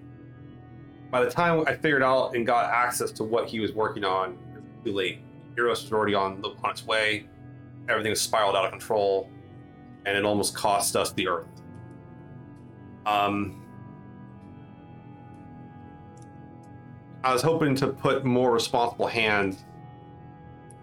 By 1.11 1.25
the 1.25 1.31
time 1.31 1.65
I 1.67 1.75
figured 1.75 2.03
out 2.03 2.35
and 2.35 2.47
got 2.47 2.71
access 2.71 3.11
to 3.13 3.25
what 3.25 3.49
he 3.49 3.61
was 3.61 3.73
working 3.73 4.05
on, 4.05 4.39
it 4.55 4.63
was 4.63 4.85
too 4.85 4.93
late. 4.93 5.21
Eros 5.57 5.83
was 5.83 5.93
already 5.93 6.15
on 6.15 6.41
the, 6.41 6.51
on 6.63 6.71
its 6.71 6.87
way. 6.87 7.27
Everything 7.89 8.11
was 8.11 8.21
spiraled 8.21 8.55
out 8.55 8.67
of 8.67 8.71
control, 8.71 9.31
and 10.05 10.17
it 10.17 10.25
almost 10.25 10.55
cost 10.55 10.95
us 10.97 11.13
the 11.13 11.27
Earth. 11.27 11.47
Um, 13.07 13.63
I 17.25 17.33
was 17.33 17.43
hoping 17.43 17.75
to 17.77 17.89
put 17.89 18.25
more 18.25 18.53
responsible 18.53 19.07
hands, 19.07 19.65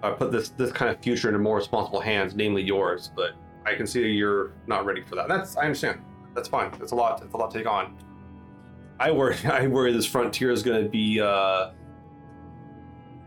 uh, 0.04 0.12
put 0.12 0.32
this 0.32 0.50
this 0.50 0.72
kind 0.72 0.92
of 0.92 1.02
future 1.02 1.30
into 1.30 1.40
more 1.40 1.58
responsible 1.58 2.02
hands, 2.02 2.36
namely 2.36 2.64
yours. 2.64 3.12
But 3.16 3.34
I 3.66 3.76
can 3.76 3.88
see 3.88 4.08
you're 4.08 4.52
not 4.68 4.86
ready 4.86 5.02
for 5.02 5.16
that. 5.16 5.28
That's 5.28 5.56
I 5.56 5.64
understand. 5.64 6.02
That's 6.36 6.48
fine. 6.50 6.72
It's 6.82 6.92
a 6.92 6.96
lot. 6.96 7.24
It's 7.24 7.34
a 7.34 7.38
lot 7.38 7.50
to 7.52 7.58
take 7.58 7.68
on. 7.68 7.96
I 9.00 9.10
worry. 9.12 9.36
I 9.46 9.66
worry 9.68 9.92
this 9.94 10.06
frontier 10.06 10.52
is 10.52 10.62
going 10.62 10.84
to 10.84 10.90
be 10.90 11.20
uh, 11.22 11.72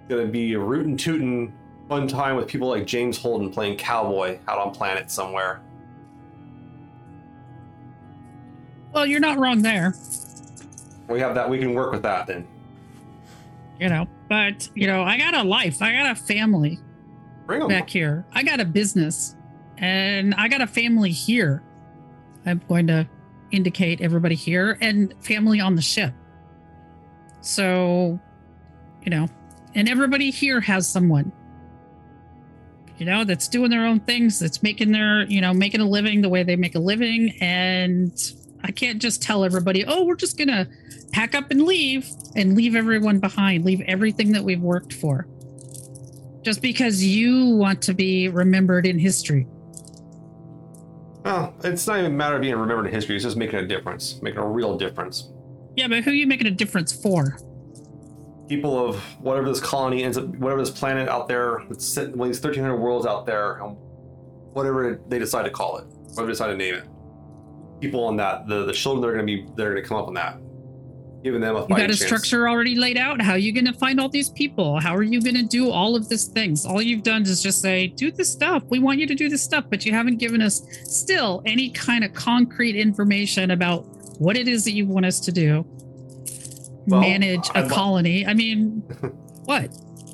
going 0.08 0.24
to 0.26 0.30
be 0.32 0.52
a 0.54 0.58
rootin' 0.58 0.96
tootin' 0.96 1.52
fun 1.88 2.06
time 2.06 2.36
with 2.36 2.46
people 2.46 2.68
like 2.68 2.86
James 2.86 3.16
Holden 3.20 3.50
playing 3.50 3.76
cowboy 3.78 4.38
out 4.46 4.58
on 4.58 4.72
planet 4.72 5.10
somewhere. 5.10 5.62
Well, 8.92 9.06
you're 9.06 9.20
not 9.20 9.38
wrong 9.38 9.62
there, 9.62 9.94
We 11.08 11.20
have 11.20 11.34
that. 11.34 11.48
We 11.48 11.58
can 11.58 11.74
work 11.74 11.92
with 11.92 12.02
that 12.02 12.26
then. 12.26 12.46
you 13.80 13.88
know. 13.88 14.06
But 14.28 14.68
you 14.74 14.86
know, 14.86 15.02
I 15.02 15.16
got 15.18 15.34
a 15.34 15.42
life. 15.42 15.80
I 15.82 15.92
got 15.92 16.10
a 16.10 16.14
family 16.14 16.78
Bring 17.46 17.60
them. 17.60 17.68
back 17.68 17.88
here. 17.88 18.26
I 18.32 18.42
got 18.42 18.60
a 18.60 18.64
business, 18.64 19.36
and 19.78 20.34
I 20.34 20.48
got 20.48 20.60
a 20.60 20.66
family 20.66 21.10
here. 21.10 21.62
I'm 22.48 22.62
going 22.68 22.86
to 22.88 23.08
indicate 23.50 24.00
everybody 24.00 24.34
here 24.34 24.78
and 24.80 25.14
family 25.20 25.60
on 25.60 25.76
the 25.76 25.82
ship. 25.82 26.12
So, 27.40 28.20
you 29.02 29.10
know, 29.10 29.28
and 29.74 29.88
everybody 29.88 30.30
here 30.30 30.60
has 30.60 30.88
someone, 30.88 31.32
you 32.98 33.06
know, 33.06 33.24
that's 33.24 33.48
doing 33.48 33.70
their 33.70 33.86
own 33.86 34.00
things, 34.00 34.38
that's 34.38 34.62
making 34.62 34.92
their, 34.92 35.22
you 35.24 35.40
know, 35.40 35.54
making 35.54 35.80
a 35.80 35.88
living 35.88 36.20
the 36.20 36.28
way 36.28 36.42
they 36.42 36.56
make 36.56 36.74
a 36.74 36.80
living. 36.80 37.36
And 37.40 38.12
I 38.64 38.72
can't 38.72 39.00
just 39.00 39.22
tell 39.22 39.44
everybody, 39.44 39.84
oh, 39.86 40.04
we're 40.04 40.16
just 40.16 40.36
going 40.36 40.48
to 40.48 40.68
pack 41.12 41.34
up 41.34 41.50
and 41.50 41.62
leave 41.62 42.10
and 42.34 42.56
leave 42.56 42.74
everyone 42.74 43.20
behind, 43.20 43.64
leave 43.64 43.80
everything 43.82 44.32
that 44.32 44.42
we've 44.42 44.60
worked 44.60 44.92
for. 44.92 45.28
Just 46.42 46.60
because 46.62 47.04
you 47.04 47.56
want 47.56 47.82
to 47.82 47.94
be 47.94 48.28
remembered 48.28 48.86
in 48.86 48.98
history. 48.98 49.46
Well, 51.28 51.54
it's 51.62 51.86
not 51.86 51.98
even 51.98 52.12
a 52.12 52.14
matter 52.14 52.36
of 52.36 52.40
being 52.40 52.56
remembered 52.56 52.86
in 52.86 52.92
history. 52.94 53.14
It's 53.14 53.22
just 53.22 53.36
making 53.36 53.58
a 53.58 53.66
difference, 53.66 54.18
making 54.22 54.40
a 54.40 54.48
real 54.48 54.78
difference. 54.78 55.28
Yeah, 55.76 55.86
but 55.86 56.02
who 56.02 56.10
are 56.10 56.14
you 56.14 56.26
making 56.26 56.46
a 56.46 56.50
difference 56.50 56.90
for? 56.90 57.36
People 58.48 58.82
of 58.82 58.96
whatever 59.20 59.46
this 59.46 59.60
colony 59.60 60.04
ends 60.04 60.16
up, 60.16 60.24
whatever 60.24 60.62
this 60.62 60.70
planet 60.70 61.06
out 61.06 61.28
there, 61.28 61.64
that's 61.68 61.86
sitting, 61.86 62.16
one 62.16 62.30
of 62.30 62.34
these 62.34 62.42
1,300 62.42 62.78
worlds 62.78 63.04
out 63.04 63.26
there, 63.26 63.56
whatever 63.58 65.02
they 65.08 65.18
decide 65.18 65.42
to 65.42 65.50
call 65.50 65.76
it, 65.76 65.84
whatever 65.84 66.28
they 66.28 66.32
decide 66.32 66.46
to 66.46 66.56
name 66.56 66.76
it. 66.76 66.88
People 67.78 68.04
on 68.04 68.16
that, 68.16 68.48
the, 68.48 68.64
the 68.64 68.72
children 68.72 69.02
that 69.02 69.08
are 69.08 69.12
going 69.12 69.26
to 69.26 69.30
be, 69.30 69.52
they're 69.54 69.72
going 69.72 69.82
to 69.82 69.86
come 69.86 69.98
up 69.98 70.08
on 70.08 70.14
that. 70.14 70.40
Giving 71.24 71.40
them 71.40 71.56
a 71.56 71.62
You 71.62 71.68
got 71.68 71.80
a 71.80 71.86
chance. 71.88 72.04
structure 72.04 72.48
already 72.48 72.76
laid 72.76 72.96
out. 72.96 73.20
How 73.20 73.32
are 73.32 73.38
you 73.38 73.52
going 73.52 73.64
to 73.66 73.72
find 73.72 73.98
all 73.98 74.08
these 74.08 74.28
people? 74.30 74.78
How 74.78 74.94
are 74.94 75.02
you 75.02 75.20
going 75.20 75.34
to 75.34 75.42
do 75.42 75.70
all 75.70 75.96
of 75.96 76.08
these 76.08 76.26
things? 76.26 76.64
All 76.64 76.80
you've 76.80 77.02
done 77.02 77.22
is 77.22 77.42
just 77.42 77.60
say, 77.60 77.88
do 77.88 78.12
this 78.12 78.30
stuff. 78.30 78.62
We 78.68 78.78
want 78.78 78.98
you 79.00 79.06
to 79.08 79.14
do 79.16 79.28
this 79.28 79.42
stuff, 79.42 79.64
but 79.68 79.84
you 79.84 79.92
haven't 79.92 80.18
given 80.18 80.40
us 80.40 80.62
still 80.84 81.42
any 81.44 81.70
kind 81.70 82.04
of 82.04 82.12
concrete 82.14 82.76
information 82.76 83.50
about 83.50 83.84
what 84.20 84.36
it 84.36 84.46
is 84.46 84.64
that 84.64 84.72
you 84.72 84.86
want 84.86 85.06
us 85.06 85.18
to 85.20 85.32
do. 85.32 85.66
Well, 86.86 87.00
Manage 87.00 87.50
a 87.54 87.62
li- 87.64 87.68
colony. 87.68 88.26
I 88.26 88.32
mean, 88.34 88.80
what? 89.44 89.70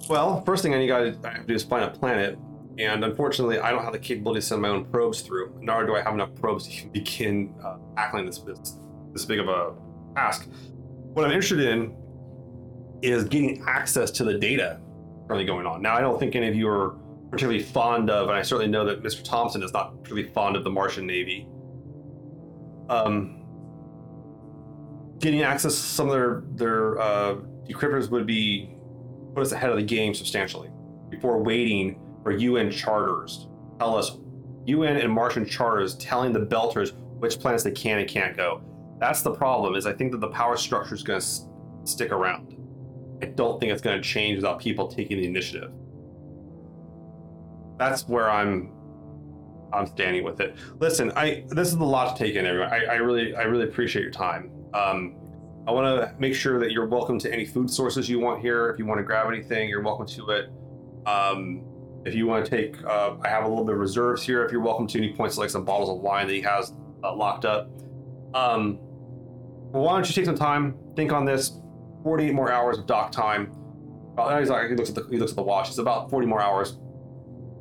Well, 0.09 0.43
first 0.45 0.63
thing 0.63 0.75
I 0.75 0.87
got 0.87 1.01
to 1.01 1.45
do 1.47 1.55
is 1.55 1.63
find 1.63 1.85
a 1.85 1.91
planet, 1.91 2.39
and 2.79 3.05
unfortunately, 3.05 3.59
I 3.61 3.71
don't 3.71 3.85
have 3.85 3.93
the 3.93 3.99
capability 3.99 4.41
to 4.41 4.47
send 4.47 4.63
my 4.63 4.69
own 4.69 4.85
probes 4.87 5.21
through. 5.21 5.57
Nor 5.61 5.87
do 5.87 5.95
I 5.95 6.01
have 6.03 6.15
enough 6.15 6.35
probes 6.35 6.67
to 6.67 6.89
begin 6.89 7.55
uh, 7.65 7.77
tackling 7.97 8.27
this, 8.27 8.39
this 8.39 8.79
this 9.13 9.25
big 9.25 9.39
of 9.39 9.49
a 9.49 9.75
task. 10.17 10.49
What 11.15 11.25
I'm 11.25 11.31
interested 11.31 11.61
in 11.61 11.97
is 13.03 13.25
getting 13.25 13.63
access 13.67 14.11
to 14.13 14.25
the 14.25 14.35
data 14.35 14.81
currently 15.29 15.47
going 15.47 15.65
on. 15.65 15.81
Now, 15.81 15.95
I 15.95 16.01
don't 16.01 16.19
think 16.19 16.35
any 16.35 16.49
of 16.49 16.55
you 16.55 16.69
are 16.69 16.97
particularly 17.31 17.63
fond 17.63 18.11
of, 18.11 18.29
and 18.29 18.37
I 18.37 18.43
certainly 18.43 18.71
know 18.71 18.85
that 18.85 19.03
Mr. 19.03 19.23
Thompson 19.23 19.63
is 19.63 19.73
not 19.73 19.93
particularly 20.03 20.29
fond 20.31 20.57
of 20.57 20.65
the 20.65 20.71
Martian 20.71 21.07
Navy. 21.07 21.49
Um, 22.89 23.45
getting 25.21 25.43
access 25.43 25.75
to 25.75 25.81
some 25.81 26.09
of 26.09 26.13
their 26.13 26.43
their 26.57 27.01
uh, 27.01 27.37
decryptors 27.69 28.11
would 28.11 28.27
be 28.27 28.77
put 29.35 29.43
us 29.43 29.53
ahead 29.53 29.71
of 29.71 29.77
the 29.77 29.83
game 29.83 30.15
substantially 30.15 30.71
before 31.11 31.43
waiting 31.43 31.99
for 32.23 32.33
UN 32.33 32.71
charters 32.71 33.49
tell 33.79 33.97
us 33.97 34.19
UN 34.67 34.97
and 34.97 35.13
Martian 35.13 35.47
charters 35.47 35.95
telling 35.97 36.33
the 36.33 36.41
Belters 36.41 36.93
which 37.19 37.39
planets 37.39 37.63
they 37.63 37.71
can 37.71 37.99
and 38.01 38.09
can't 38.09 38.37
go. 38.37 38.63
That's 38.99 39.23
the 39.23 39.33
problem. 39.33 39.75
Is 39.75 39.87
I 39.87 39.93
think 39.93 40.13
that 40.13 40.21
the 40.21 40.29
power 40.29 40.57
structure 40.57 40.95
is 40.95 41.03
going 41.03 41.21
to 41.21 41.25
s- 41.25 41.49
stick 41.85 42.13
around. 42.13 42.57
I 43.23 43.27
don't 43.27 43.61
think 43.61 43.73
it's 43.73 43.83
going 43.83 44.01
to 44.01 44.03
change 44.03 44.37
without 44.37 44.59
people 44.59 44.87
taking 44.89 45.19
the 45.19 45.27
initiative. 45.27 45.73
That's 47.79 48.09
where 48.09 48.31
I'm. 48.31 48.71
I'm 49.73 49.87
standing 49.87 50.23
with 50.23 50.41
it. 50.41 50.55
Listen, 50.79 51.11
I 51.17 51.45
this 51.49 51.69
is 51.69 51.75
a 51.75 51.85
lot 51.85 52.17
to 52.17 52.25
take 52.25 52.37
in, 52.37 52.47
everyone. 52.47 52.73
I, 52.73 52.85
I 52.85 52.95
really, 52.95 53.35
I 53.35 53.43
really 53.43 53.65
appreciate 53.65 54.03
your 54.03 54.13
time. 54.13 54.53
Um, 54.73 55.17
I 55.67 55.73
want 55.73 56.01
to 56.01 56.15
make 56.21 56.35
sure 56.35 56.61
that 56.61 56.71
you're 56.71 56.87
welcome 56.87 57.19
to 57.21 57.33
any 57.33 57.45
food 57.45 57.69
sources 57.69 58.09
you 58.09 58.21
want 58.21 58.41
here. 58.41 58.69
If 58.69 58.79
you 58.79 58.87
want 58.87 58.99
to 58.99 59.03
grab 59.03 59.27
anything, 59.27 59.69
you're 59.69 59.83
welcome 59.83 60.07
to 60.07 60.31
it. 60.31 60.51
Um, 61.07 61.65
if 62.05 62.15
you 62.15 62.27
want 62.27 62.45
to 62.45 62.51
take, 62.51 62.83
uh, 62.85 63.17
I 63.23 63.29
have 63.29 63.45
a 63.45 63.49
little 63.49 63.65
bit 63.65 63.75
of 63.75 63.81
reserves 63.81 64.23
here. 64.23 64.45
If 64.45 64.53
you're 64.53 64.61
welcome 64.61 64.87
to 64.89 64.99
any 64.99 65.13
points 65.15 65.39
like 65.39 65.51
some 65.51 65.65
bottles 65.65 65.89
of 65.89 65.97
wine 65.97 66.27
that 66.27 66.35
he 66.35 66.43
has 66.43 66.73
uh, 67.03 67.15
locked 67.15 67.45
up. 67.45 67.71
Um, 68.35 68.79
well, 69.75 69.83
why 69.83 69.95
don't 69.95 70.09
you 70.09 70.15
take 70.15 70.25
some 70.25 70.37
time, 70.37 70.79
think 70.95 71.13
on 71.13 71.25
this? 71.25 71.61
48 72.05 72.33
more 72.33 72.53
hours 72.53 72.79
of 72.79 72.87
dock 72.87 73.11
time. 73.11 73.53
He's 74.39 74.49
like, 74.49 74.69
he 74.69 74.77
looks 74.77 74.91
at 74.91 74.95
the 74.95 75.07
he 75.11 75.17
looks 75.19 75.33
at 75.33 75.37
the 75.37 75.43
watch. 75.43 75.69
It's 75.69 75.79
about 75.79 76.11
40 76.11 76.29
more 76.29 76.41
hours, 76.41 76.79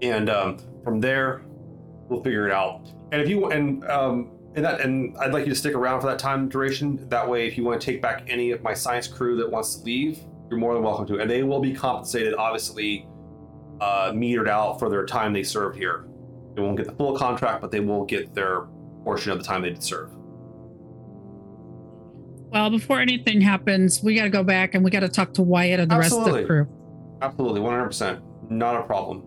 and 0.03 0.29
um, 0.29 0.59
from 0.83 0.99
there, 0.99 1.41
we'll 2.07 2.21
figure 2.21 2.47
it 2.47 2.53
out. 2.53 2.91
And 3.11 3.19
if 3.19 3.27
you 3.27 3.49
and 3.49 3.83
um, 3.89 4.31
and 4.55 4.63
that 4.63 4.81
and 4.81 5.17
I'd 5.17 5.33
like 5.33 5.45
you 5.45 5.51
to 5.51 5.57
stick 5.57 5.73
around 5.73 6.01
for 6.01 6.07
that 6.07 6.19
time 6.19 6.49
duration. 6.49 7.09
That 7.09 7.27
way, 7.27 7.47
if 7.47 7.57
you 7.57 7.63
want 7.63 7.81
to 7.81 7.85
take 7.85 8.01
back 8.01 8.25
any 8.27 8.51
of 8.51 8.61
my 8.61 8.75
science 8.75 9.07
crew 9.07 9.35
that 9.37 9.49
wants 9.49 9.75
to 9.77 9.83
leave, 9.83 10.19
you're 10.49 10.59
more 10.59 10.75
than 10.75 10.83
welcome 10.83 11.07
to. 11.07 11.19
And 11.19 11.27
they 11.27 11.41
will 11.41 11.61
be 11.61 11.73
compensated, 11.73 12.35
obviously, 12.35 13.07
uh, 13.81 14.11
metered 14.11 14.47
out 14.47 14.77
for 14.77 14.89
their 14.89 15.07
time 15.07 15.33
they 15.33 15.41
served 15.41 15.75
here. 15.75 16.05
They 16.55 16.61
won't 16.61 16.77
get 16.77 16.85
the 16.85 16.93
full 16.93 17.17
contract, 17.17 17.61
but 17.61 17.71
they 17.71 17.79
will 17.79 18.05
get 18.05 18.35
their 18.35 18.67
portion 19.03 19.31
of 19.31 19.39
the 19.39 19.43
time 19.43 19.63
they 19.63 19.69
did 19.69 19.81
serve. 19.81 20.11
Well, 22.53 22.69
before 22.69 22.99
anything 22.99 23.41
happens, 23.41 24.03
we 24.03 24.13
got 24.13 24.25
to 24.25 24.29
go 24.29 24.43
back 24.43 24.75
and 24.75 24.83
we 24.83 24.91
got 24.91 24.99
to 24.99 25.09
talk 25.09 25.33
to 25.33 25.41
Wyatt 25.41 25.79
and 25.79 25.89
the 25.89 25.97
rest 25.97 26.13
of 26.13 26.31
the 26.31 26.45
crew. 26.45 26.67
Absolutely, 27.21 27.61
100%. 27.61 28.21
Not 28.51 28.75
a 28.75 28.83
problem. 28.83 29.23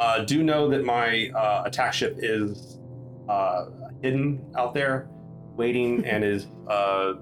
Uh, 0.00 0.24
do 0.24 0.42
know 0.42 0.68
that 0.68 0.84
my 0.84 1.30
uh, 1.30 1.62
attack 1.64 1.92
ship 1.92 2.16
is 2.18 2.80
uh, 3.28 3.66
hidden 4.02 4.44
out 4.56 4.74
there, 4.74 5.08
waiting, 5.54 6.04
and 6.06 6.24
is 6.24 6.48
uh, 6.68 7.14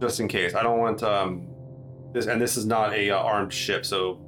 just 0.00 0.20
in 0.20 0.28
case. 0.28 0.54
I 0.54 0.62
don't 0.62 0.78
want 0.78 1.02
um, 1.02 1.46
this, 2.14 2.26
and 2.26 2.40
this 2.40 2.56
is 2.56 2.64
not 2.64 2.94
a 2.94 3.10
uh, 3.10 3.18
armed 3.18 3.52
ship, 3.52 3.84
so 3.84 4.20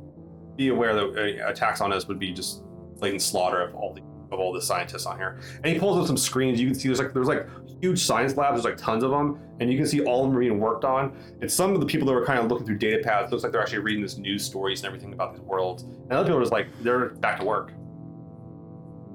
be 0.57 0.69
aware 0.69 0.95
that 0.95 1.05
uh, 1.05 1.49
attacks 1.49 1.81
on 1.81 1.93
us 1.93 2.07
would 2.07 2.19
be 2.19 2.33
just 2.33 2.63
blatant 2.99 3.23
slaughter 3.23 3.63
of 3.63 3.75
all 3.75 3.95
the 3.95 4.03
of 4.33 4.41
all 4.41 4.53
the 4.53 4.61
scientists 4.61 5.07
on 5.07 5.17
here. 5.17 5.39
And 5.63 5.73
he 5.73 5.79
pulls 5.79 5.99
up 5.99 6.07
some 6.07 6.17
screens. 6.17 6.61
You 6.61 6.67
can 6.67 6.75
see 6.75 6.89
there's 6.89 6.99
like 6.99 7.15
there's 7.15 7.29
like 7.29 7.47
huge 7.81 8.03
science 8.03 8.37
labs. 8.37 8.63
There's 8.63 8.65
like 8.65 8.77
tons 8.77 9.03
of 9.03 9.11
them, 9.11 9.39
and 9.61 9.71
you 9.71 9.77
can 9.77 9.87
see 9.87 10.03
all 10.03 10.25
of 10.25 10.31
them 10.31 10.41
being 10.41 10.59
worked 10.59 10.85
on. 10.85 11.17
And 11.41 11.51
some 11.51 11.75
of 11.75 11.81
the 11.81 11.87
people 11.87 12.07
that 12.07 12.15
were 12.15 12.25
kind 12.25 12.39
of 12.39 12.49
looking 12.49 12.67
through 12.67 12.79
data 12.79 13.03
pads 13.03 13.31
looks 13.31 13.43
like 13.43 13.53
they're 13.53 13.63
actually 13.63 13.79
reading 13.81 14.03
this 14.03 14.17
news 14.17 14.45
stories 14.45 14.81
and 14.81 14.87
everything 14.87 15.13
about 15.13 15.35
these 15.35 15.43
worlds. 15.43 15.83
And 15.83 16.13
other 16.13 16.25
people 16.25 16.39
are 16.39 16.43
just 16.43 16.53
like 16.53 16.69
they're 16.83 17.11
back 17.11 17.41
to 17.41 17.47
work. 17.47 17.73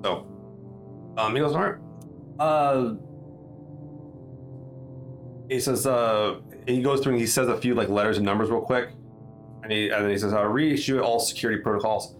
So, 0.03 0.27
um, 1.17 1.35
he 1.35 1.41
goes, 1.41 1.55
all 1.55 1.61
right. 1.61 1.75
Uh, 2.39 2.95
he 5.49 5.59
says, 5.59 5.85
uh, 5.85 6.39
he 6.67 6.81
goes 6.81 7.01
through 7.01 7.13
and 7.13 7.21
he 7.21 7.27
says 7.27 7.47
a 7.47 7.57
few 7.57 7.75
like 7.75 7.89
letters 7.89 8.17
and 8.17 8.25
numbers 8.25 8.49
real 8.49 8.61
quick, 8.61 8.89
and 9.63 9.71
he 9.71 9.89
and 9.89 10.03
then 10.05 10.11
he 10.11 10.17
says, 10.17 10.33
uh, 10.33 10.45
reissue 10.45 11.01
all 11.01 11.19
security 11.19 11.61
protocols. 11.61 12.15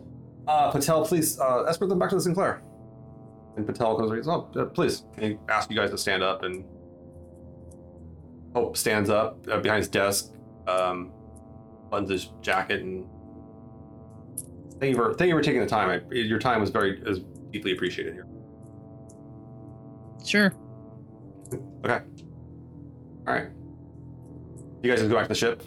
Uh, 0.48 0.72
Patel, 0.72 1.06
please 1.06 1.40
uh, 1.40 1.64
escort 1.64 1.90
them 1.90 2.00
back 2.00 2.10
to 2.10 2.16
the 2.16 2.22
Sinclair. 2.22 2.62
And 3.58 3.66
Patel 3.68 3.98
goes, 3.98 4.28
oh, 4.28 4.50
uh, 4.56 4.66
please. 4.66 5.04
And 5.16 5.26
he 5.26 5.38
asks 5.50 5.70
you 5.70 5.78
guys 5.78 5.92
to 5.92 5.98
stand 5.98 6.24
up, 6.24 6.44
and 6.44 6.64
Hope 8.56 8.76
stands 8.76 9.10
up 9.10 9.46
uh, 9.50 9.60
behind 9.60 9.80
his 9.80 9.88
desk, 9.88 10.34
um, 10.68 11.12
buttons 11.90 12.10
his 12.10 12.30
jacket, 12.42 12.82
and 12.82 13.08
thank 14.80 14.92
you 14.92 14.96
for 14.96 15.14
thank 15.14 15.30
you 15.30 15.36
for 15.36 15.42
taking 15.42 15.62
the 15.62 15.68
time. 15.68 15.90
I, 15.90 16.14
your 16.14 16.40
time 16.40 16.60
was 16.60 16.70
very 16.70 17.02
is 17.06 17.20
deeply 17.52 17.72
appreciated 17.72 18.14
here. 18.14 18.28
Sure. 20.26 20.54
Okay. 21.86 22.00
All 23.28 23.34
right. 23.34 23.48
You 24.84 24.90
guys 24.90 25.00
just 25.00 25.10
go 25.10 25.16
back 25.16 25.26
to 25.26 25.30
the 25.30 25.36
ship. 25.36 25.64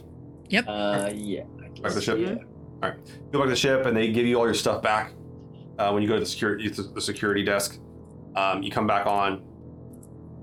Yep. 0.48 0.64
Uh, 0.68 1.10
yeah. 1.14 1.44
Back 1.80 1.92
to 1.92 1.94
the 1.94 2.02
ship. 2.02 2.18
yeah. 2.18 2.34
All 2.82 2.90
right. 2.90 2.96
Go 3.32 3.38
back 3.38 3.46
to 3.46 3.50
the 3.50 3.56
ship, 3.56 3.86
and 3.86 3.96
they 3.96 4.10
give 4.10 4.26
you 4.26 4.38
all 4.38 4.44
your 4.44 4.54
stuff 4.54 4.82
back. 4.82 5.12
Uh, 5.78 5.90
when 5.90 6.02
you 6.02 6.08
go 6.08 6.14
to 6.14 6.20
the 6.20 6.26
security 6.26 6.68
the 6.68 7.00
security 7.00 7.44
desk, 7.44 7.78
um, 8.36 8.62
you 8.62 8.70
come 8.70 8.86
back 8.86 9.06
on, 9.06 9.42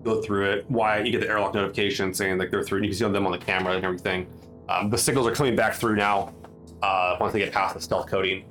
go 0.03 0.21
through 0.21 0.51
it. 0.51 0.65
Why 0.69 0.99
you 0.99 1.11
get 1.11 1.21
the 1.21 1.29
airlock 1.29 1.53
notification 1.53 2.13
saying 2.13 2.37
like 2.37 2.51
they're 2.51 2.63
through, 2.63 2.79
and 2.79 2.85
you 2.85 2.91
can 2.91 2.97
see 2.97 3.05
them 3.05 3.25
on 3.25 3.31
the 3.31 3.37
camera 3.37 3.75
and 3.75 3.85
everything. 3.85 4.27
Um, 4.67 4.89
the 4.89 4.97
signals 4.97 5.27
are 5.27 5.35
coming 5.35 5.55
back 5.55 5.73
through 5.73 5.95
now. 5.95 6.33
Uh, 6.81 7.15
once 7.19 7.31
they 7.31 7.39
get 7.39 7.53
past 7.53 7.75
the 7.75 7.81
stealth 7.81 8.07
coding, 8.07 8.43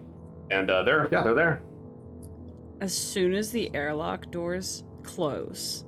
and 0.51 0.71
uh, 0.71 0.83
they're 0.85 1.09
yeah 1.11 1.23
they're 1.23 1.35
there. 1.35 1.63
As 2.81 2.97
soon 2.97 3.35
as 3.35 3.51
the 3.51 3.75
airlock 3.75 4.31
doors 4.31 4.85
close 5.03 5.85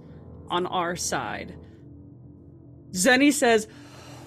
on 0.48 0.66
our 0.66 0.94
side, 0.96 1.54
Zeni 2.92 3.32
says, 3.32 3.66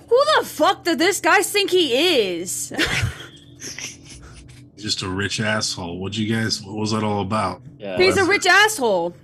Who 0.09 0.19
the 0.37 0.45
fuck 0.45 0.83
did 0.83 0.99
this 0.99 1.19
guy 1.21 1.41
think 1.41 1.69
he 1.69 2.37
is? 2.37 2.73
Just 4.77 5.01
a 5.01 5.09
rich 5.09 5.39
asshole. 5.39 5.99
What'd 5.99 6.17
you 6.17 6.33
guys? 6.33 6.61
What 6.61 6.75
was 6.75 6.91
that 6.91 7.03
all 7.03 7.21
about? 7.21 7.61
Yeah. 7.77 7.97
He's 7.97 8.17
a 8.17 8.25
rich 8.25 8.45
asshole. 8.45 9.15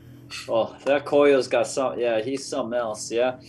Oh, 0.47 0.75
that 0.85 1.05
Koyo's 1.05 1.47
got 1.47 1.67
some. 1.67 1.99
Yeah, 1.99 2.21
he's 2.21 2.45
something 2.45 2.77
else. 2.77 3.11
Yeah. 3.11 3.39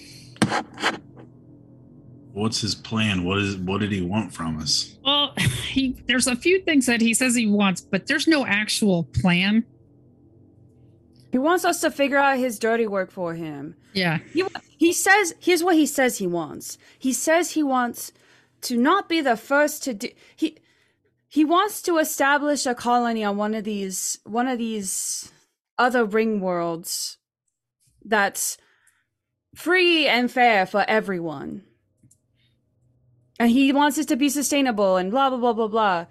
What's 2.33 2.61
his 2.61 2.75
plan? 2.75 3.25
What 3.25 3.39
is? 3.39 3.57
What 3.57 3.81
did 3.81 3.93
he 3.93 4.01
want 4.01 4.33
from 4.33 4.59
us? 4.59 4.97
Well, 5.05 5.35
he 5.39 6.03
there's 6.07 6.27
a 6.27 6.35
few 6.35 6.61
things 6.63 6.87
that 6.87 7.01
he 7.01 7.15
says 7.15 7.35
he 7.35 7.47
wants, 7.47 7.81
but 7.81 8.07
there's 8.07 8.27
no 8.27 8.45
actual 8.47 9.05
plan. 9.05 9.65
He 11.31 11.39
wants 11.39 11.65
us 11.65 11.81
to 11.81 11.91
figure 11.91 12.19
out 12.19 12.39
his 12.39 12.59
dirty 12.59 12.87
work 12.87 13.11
for 13.11 13.35
him. 13.35 13.75
Yeah. 13.95 14.19
He, 14.35 14.45
he 14.77 14.93
says, 14.93 15.35
here's 15.41 15.65
what 15.65 15.77
he 15.77 15.87
says 15.87 16.19
he 16.19 16.27
wants. 16.27 16.77
He 16.99 17.15
says 17.15 17.53
he 17.53 17.63
wants 17.63 18.13
to 18.63 18.77
not 18.77 19.09
be 19.09 19.23
the 19.23 19.37
first 19.37 19.83
to 19.85 19.95
do. 19.95 20.09
He 20.37 20.59
he 21.33 21.47
wants 21.47 21.81
to 21.81 21.97
establish 21.97 22.67
a 22.67 22.75
colony 22.75 23.25
on 23.25 23.39
one 23.39 23.55
of 23.55 23.65
these 23.65 24.19
one 24.25 24.47
of 24.47 24.59
these 24.59 25.33
other 25.79 26.05
ring 26.05 26.41
worlds 26.41 27.17
that's 28.05 28.59
free 29.55 30.07
and 30.07 30.31
fair 30.31 30.67
for 30.67 30.85
everyone. 30.87 31.63
And 33.41 33.51
he 33.51 33.73
wants 33.73 33.97
it 33.97 34.09
to 34.09 34.17
be 34.17 34.29
sustainable 34.29 34.99
and 34.99 35.11
blah 35.11 35.31
blah 35.31 35.39
blah 35.39 35.55
blah 35.55 35.69
blah. 35.69 36.07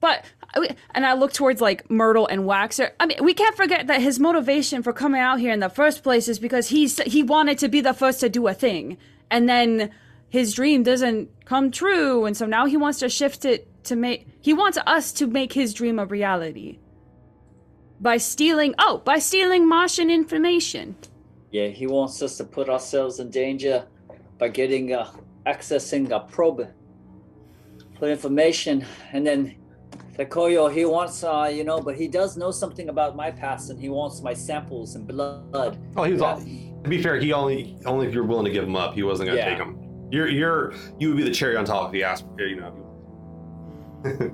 But 0.00 0.24
uh, 0.56 0.66
and 0.90 1.06
I 1.06 1.12
look 1.12 1.32
towards 1.32 1.60
like 1.60 1.88
Myrtle 1.88 2.26
and 2.26 2.42
Waxor. 2.42 2.90
I 2.98 3.06
mean, 3.06 3.18
we 3.22 3.34
can't 3.34 3.56
forget 3.56 3.86
that 3.86 4.02
his 4.02 4.18
motivation 4.18 4.82
for 4.82 4.92
coming 4.92 5.20
out 5.20 5.38
here 5.38 5.52
in 5.52 5.60
the 5.60 5.70
first 5.70 6.02
place 6.02 6.26
is 6.26 6.40
because 6.40 6.70
he's 6.70 6.98
he 7.02 7.22
wanted 7.22 7.58
to 7.58 7.68
be 7.68 7.80
the 7.80 7.94
first 7.94 8.18
to 8.18 8.28
do 8.28 8.48
a 8.48 8.52
thing, 8.52 8.98
and 9.30 9.48
then 9.48 9.92
his 10.28 10.54
dream 10.54 10.82
doesn't 10.82 11.30
come 11.44 11.70
true, 11.70 12.24
and 12.24 12.36
so 12.36 12.46
now 12.46 12.66
he 12.66 12.76
wants 12.76 12.98
to 12.98 13.08
shift 13.08 13.44
it 13.44 13.68
to 13.86 13.96
make 13.96 14.28
he 14.40 14.52
wants 14.52 14.78
us 14.86 15.12
to 15.12 15.26
make 15.26 15.52
his 15.52 15.72
dream 15.74 15.98
a 15.98 16.06
reality 16.06 16.78
by 18.00 18.16
stealing 18.16 18.74
oh 18.78 18.98
by 19.04 19.18
stealing 19.18 19.68
Martian 19.68 20.10
information. 20.10 20.96
Yeah, 21.50 21.68
he 21.68 21.86
wants 21.86 22.20
us 22.22 22.36
to 22.38 22.44
put 22.44 22.68
ourselves 22.68 23.18
in 23.20 23.30
danger 23.30 23.86
by 24.38 24.48
getting 24.48 24.92
uh, 24.92 25.10
accessing 25.46 26.10
a 26.10 26.20
probe 26.20 26.68
for 27.98 28.10
information, 28.10 28.84
and 29.12 29.26
then 29.26 29.56
Takoyo, 30.18 30.70
he 30.72 30.84
wants, 30.84 31.24
uh, 31.24 31.50
you 31.52 31.64
know, 31.64 31.78
but 31.80 31.94
he 31.96 32.08
does 32.08 32.36
know 32.36 32.50
something 32.50 32.88
about 32.88 33.16
my 33.16 33.30
past, 33.30 33.70
and 33.70 33.80
he 33.80 33.88
wants 33.88 34.22
my 34.22 34.34
samples 34.34 34.94
and 34.96 35.06
blood. 35.06 35.78
Oh, 35.96 36.02
he 36.04 36.12
was 36.12 36.20
Yeah. 36.20 36.34
all, 36.34 36.40
to 36.40 36.88
be 36.90 37.02
fair, 37.02 37.18
he 37.18 37.32
only 37.32 37.78
only 37.86 38.06
if 38.06 38.12
you're 38.12 38.24
willing 38.24 38.44
to 38.44 38.50
give 38.50 38.64
him 38.64 38.76
up, 38.76 38.94
he 38.94 39.02
wasn't 39.02 39.28
gonna 39.28 39.38
Yeah. 39.38 39.48
take 39.50 39.58
him. 39.58 39.78
You're 40.10 40.28
you're 40.28 40.72
you 40.98 41.08
would 41.08 41.16
be 41.16 41.22
the 41.22 41.30
cherry 41.30 41.56
on 41.56 41.64
top 41.64 41.88
if 41.88 41.94
he 41.94 42.04
asked. 42.04 42.26
You 42.38 42.56
know. 42.56 42.85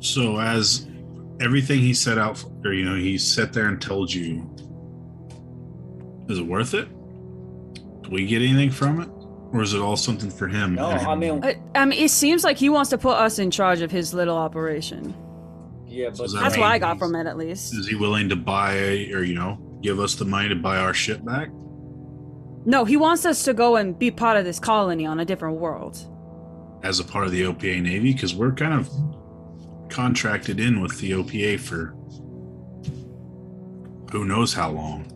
So 0.00 0.38
as 0.38 0.86
everything 1.40 1.80
he 1.80 1.92
set 1.94 2.16
out, 2.18 2.38
for, 2.62 2.72
you 2.72 2.84
know, 2.84 2.94
he 2.94 3.18
sat 3.18 3.52
there 3.52 3.66
and 3.66 3.80
told 3.80 4.12
you, 4.12 4.48
is 6.28 6.38
it 6.38 6.46
worth 6.46 6.74
it? 6.74 6.88
Do 8.02 8.10
we 8.10 8.26
get 8.26 8.40
anything 8.42 8.70
from 8.70 9.00
it, 9.00 9.08
or 9.52 9.62
is 9.62 9.74
it 9.74 9.80
all 9.80 9.96
something 9.96 10.30
for 10.30 10.46
him? 10.48 10.74
No, 10.76 10.90
and 10.90 11.06
I 11.06 11.14
mean, 11.16 11.42
I, 11.44 11.56
I 11.74 11.84
mean, 11.86 12.00
it 12.00 12.10
seems 12.10 12.44
like 12.44 12.56
he 12.56 12.68
wants 12.68 12.90
to 12.90 12.98
put 12.98 13.16
us 13.16 13.38
in 13.40 13.50
charge 13.50 13.80
of 13.80 13.90
his 13.90 14.14
little 14.14 14.36
operation. 14.36 15.14
yeah, 15.86 16.10
but 16.10 16.24
is 16.24 16.32
that 16.34 16.40
That's 16.42 16.54
right? 16.56 16.60
what 16.60 16.70
I 16.72 16.78
got 16.78 16.98
from 16.98 17.16
it, 17.16 17.26
at 17.26 17.36
least. 17.36 17.74
is 17.74 17.88
he 17.88 17.96
willing 17.96 18.28
to 18.28 18.36
buy, 18.36 18.76
or 19.12 19.22
you 19.24 19.34
know, 19.34 19.58
give 19.82 19.98
us 19.98 20.14
the 20.14 20.24
money 20.24 20.48
to 20.50 20.56
buy 20.56 20.76
our 20.76 20.94
ship 20.94 21.24
back? 21.24 21.48
No, 22.64 22.84
he 22.84 22.96
wants 22.96 23.24
us 23.26 23.42
to 23.44 23.54
go 23.54 23.76
and 23.76 23.98
be 23.98 24.10
part 24.10 24.36
of 24.36 24.44
this 24.44 24.60
colony 24.60 25.04
on 25.06 25.18
a 25.20 25.24
different 25.24 25.56
world. 25.58 25.98
As 26.86 27.00
a 27.00 27.04
part 27.04 27.26
of 27.26 27.32
the 27.32 27.42
OPA 27.42 27.82
Navy 27.82 28.12
because 28.12 28.32
we're 28.34 28.52
kind 28.52 28.72
of 28.72 28.88
contracted 29.90 30.60
in 30.60 30.80
with 30.80 30.98
the 31.00 31.10
OPA 31.10 31.58
for 31.58 31.94
who 34.12 34.24
knows 34.24 34.54
how 34.54 34.70
long. 34.70 35.12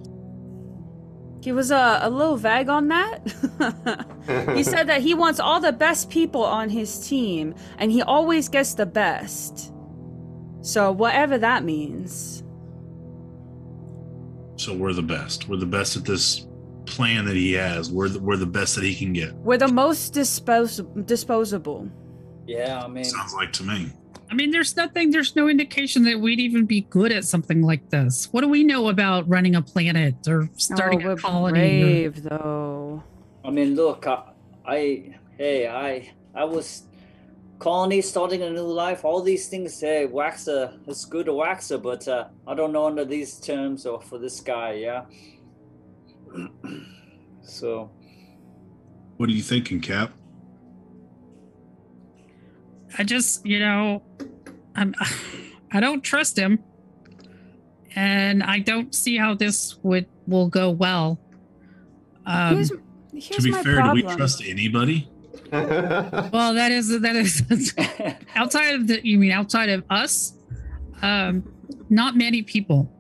He 1.42 1.52
was 1.52 1.70
uh, 1.70 2.00
a 2.02 2.10
little 2.10 2.36
vague 2.36 2.68
on 2.68 2.88
that. 2.88 3.22
he 4.54 4.62
said 4.62 4.88
that 4.88 5.00
he 5.00 5.14
wants 5.14 5.38
all 5.40 5.60
the 5.60 5.72
best 5.72 6.10
people 6.10 6.44
on 6.44 6.68
his 6.68 7.08
team, 7.08 7.54
and 7.78 7.90
he 7.90 8.02
always 8.02 8.48
gets 8.48 8.74
the 8.74 8.84
best. 8.84 9.72
So, 10.60 10.92
whatever 10.92 11.38
that 11.38 11.64
means. 11.64 12.42
So 14.56 14.74
we're 14.74 14.92
the 14.92 15.02
best. 15.02 15.48
We're 15.48 15.56
the 15.56 15.64
best 15.64 15.96
at 15.96 16.04
this 16.04 16.46
plan 16.90 17.24
that 17.24 17.36
he 17.36 17.52
has. 17.52 17.90
We're 17.90 18.08
the, 18.08 18.20
we're 18.20 18.36
the 18.36 18.46
best 18.46 18.74
that 18.76 18.84
he 18.84 18.94
can 18.94 19.12
get. 19.12 19.34
We're 19.34 19.58
the 19.58 19.68
most 19.68 20.14
dispos- 20.14 21.06
disposable. 21.06 21.88
yeah, 22.46 22.82
I 22.84 22.88
mean, 22.88 23.04
Sounds 23.04 23.34
like 23.34 23.52
to 23.54 23.62
me. 23.64 23.92
I 24.30 24.34
mean, 24.34 24.50
there's 24.52 24.76
nothing, 24.76 25.10
there's 25.10 25.34
no 25.34 25.48
indication 25.48 26.04
that 26.04 26.20
we'd 26.20 26.38
even 26.38 26.64
be 26.64 26.82
good 26.82 27.10
at 27.10 27.24
something 27.24 27.62
like 27.62 27.90
this. 27.90 28.28
What 28.32 28.42
do 28.42 28.48
we 28.48 28.62
know 28.62 28.88
about 28.88 29.28
running 29.28 29.56
a 29.56 29.62
planet 29.62 30.14
or 30.28 30.48
starting 30.56 31.02
oh, 31.02 31.06
we're 31.06 31.12
a 31.14 31.16
colony? 31.16 31.82
or- 31.82 32.10
brave, 32.10 32.22
though. 32.22 33.02
I 33.44 33.50
mean, 33.50 33.74
look, 33.74 34.06
I, 34.06 34.22
I, 34.64 35.16
hey, 35.36 35.66
I, 35.66 36.12
I 36.34 36.44
was 36.44 36.84
colony 37.58 38.00
starting 38.02 38.42
a 38.42 38.50
new 38.50 38.60
life. 38.62 39.04
All 39.04 39.20
these 39.20 39.48
things, 39.48 39.80
hey, 39.80 40.06
Waxor, 40.06 40.78
it's 40.86 41.04
good 41.04 41.26
to 41.26 41.32
Waxor, 41.32 41.82
but 41.82 42.06
uh, 42.06 42.28
I 42.46 42.54
don't 42.54 42.72
know 42.72 42.86
under 42.86 43.04
these 43.04 43.38
terms 43.40 43.84
or 43.84 44.00
for 44.00 44.18
this 44.18 44.40
guy, 44.40 44.74
yeah. 44.74 45.04
So, 47.42 47.90
What 49.16 49.28
are 49.28 49.32
you 49.32 49.42
thinking, 49.42 49.80
Cap? 49.80 50.12
I 52.98 53.04
just, 53.04 53.44
you 53.46 53.58
know, 53.58 54.02
I'm, 54.74 54.94
I 55.72 55.80
don't 55.80 56.02
trust 56.02 56.38
him, 56.38 56.58
and 57.94 58.42
I 58.42 58.58
don't 58.58 58.94
see 58.94 59.16
how 59.16 59.34
this 59.34 59.76
would 59.82 60.06
will 60.26 60.48
go 60.48 60.70
well. 60.70 61.20
Um, 62.26 62.54
here's 62.54 62.72
here's 63.12 63.36
to 63.36 63.42
be 63.42 63.50
my 63.50 63.62
fair, 63.62 63.76
problem. 63.76 64.00
do 64.00 64.06
we 64.06 64.16
trust 64.16 64.42
anybody? 64.44 65.08
well, 65.52 66.54
that 66.54 66.70
is 66.70 67.00
that 67.00 67.16
is 67.16 67.42
outside 68.36 68.74
of 68.74 68.86
the. 68.86 69.06
You 69.06 69.18
mean 69.18 69.32
outside 69.32 69.68
of 69.68 69.84
us? 69.90 70.34
Um, 71.02 71.52
not 71.88 72.16
many 72.16 72.42
people. 72.42 72.92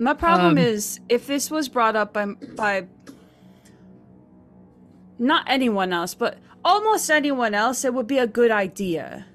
My 0.00 0.14
problem 0.14 0.52
Um, 0.52 0.58
is 0.58 0.98
if 1.10 1.26
this 1.26 1.50
was 1.50 1.68
brought 1.68 1.94
up 1.94 2.14
by 2.14 2.26
by 2.56 2.86
not 5.18 5.44
anyone 5.46 5.92
else, 5.92 6.14
but 6.14 6.38
almost 6.64 7.10
anyone 7.10 7.54
else, 7.54 7.84
it 7.84 7.92
would 7.92 8.06
be 8.06 8.18
a 8.18 8.26
good 8.26 8.50
idea. 8.50 9.26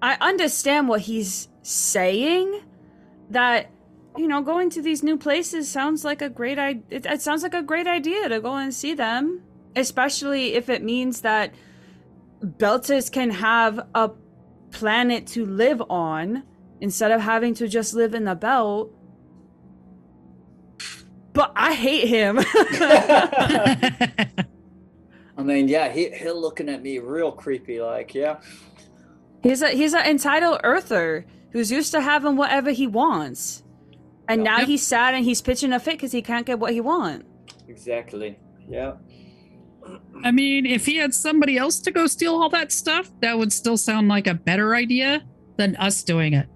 I 0.00 0.16
understand 0.20 0.88
what 0.88 1.02
he's 1.02 1.48
saying 1.62 2.62
that 3.28 3.70
you 4.16 4.26
know, 4.26 4.40
going 4.42 4.68
to 4.70 4.82
these 4.82 5.02
new 5.04 5.16
places 5.16 5.70
sounds 5.70 6.04
like 6.04 6.20
a 6.22 6.28
great 6.28 6.58
idea. 6.58 6.82
It, 6.90 7.06
it 7.06 7.22
sounds 7.22 7.42
like 7.44 7.54
a 7.54 7.62
great 7.62 7.86
idea 7.86 8.28
to 8.28 8.40
go 8.40 8.56
and 8.56 8.74
see 8.74 8.94
them, 8.94 9.42
especially 9.76 10.54
if 10.54 10.68
it 10.68 10.82
means 10.82 11.20
that 11.20 11.54
Belters 12.42 13.12
can 13.12 13.30
have 13.30 13.86
a 13.94 14.10
planet 14.72 15.26
to 15.28 15.46
live 15.46 15.82
on 15.88 16.42
instead 16.80 17.12
of 17.12 17.20
having 17.20 17.54
to 17.54 17.68
just 17.68 17.94
live 17.94 18.12
in 18.14 18.24
the 18.24 18.34
belt. 18.34 18.92
But 21.38 21.52
I 21.54 21.72
hate 21.72 22.08
him. 22.08 22.40
I 25.36 25.42
mean, 25.44 25.68
yeah, 25.68 25.88
he 25.92 26.10
he 26.10 26.28
looking 26.32 26.68
at 26.68 26.82
me 26.82 26.98
real 26.98 27.30
creepy, 27.30 27.80
like, 27.80 28.12
yeah. 28.12 28.40
he's 29.44 29.62
a 29.62 29.68
he's 29.68 29.94
an 29.94 30.04
entitled 30.04 30.62
earther 30.64 31.26
who's 31.52 31.70
used 31.70 31.92
to 31.92 32.00
having 32.00 32.36
whatever 32.36 32.72
he 32.72 32.88
wants. 32.88 33.62
And 34.28 34.42
now 34.42 34.58
Yep. 34.58 34.66
he's 34.66 34.84
sad 34.84 35.14
and 35.14 35.24
he's 35.24 35.40
pitching 35.40 35.72
a 35.72 35.78
fit 35.78 35.92
because 35.92 36.10
he 36.10 36.22
can't 36.22 36.44
get 36.44 36.58
what 36.58 36.72
he 36.72 36.80
wants. 36.80 37.24
Exactly. 37.68 38.36
Yeah. 38.68 38.94
I 40.24 40.32
mean, 40.32 40.66
if 40.66 40.86
he 40.86 40.96
had 40.96 41.14
somebody 41.14 41.56
else 41.56 41.78
to 41.82 41.92
go 41.92 42.08
steal 42.08 42.34
all 42.34 42.48
that 42.48 42.72
stuff, 42.72 43.12
that 43.20 43.38
would 43.38 43.52
still 43.52 43.76
sound 43.76 44.08
like 44.08 44.26
a 44.26 44.34
better 44.34 44.74
idea 44.74 45.22
than 45.56 45.76
us 45.76 46.02
doing 46.02 46.34
it. 46.34 46.48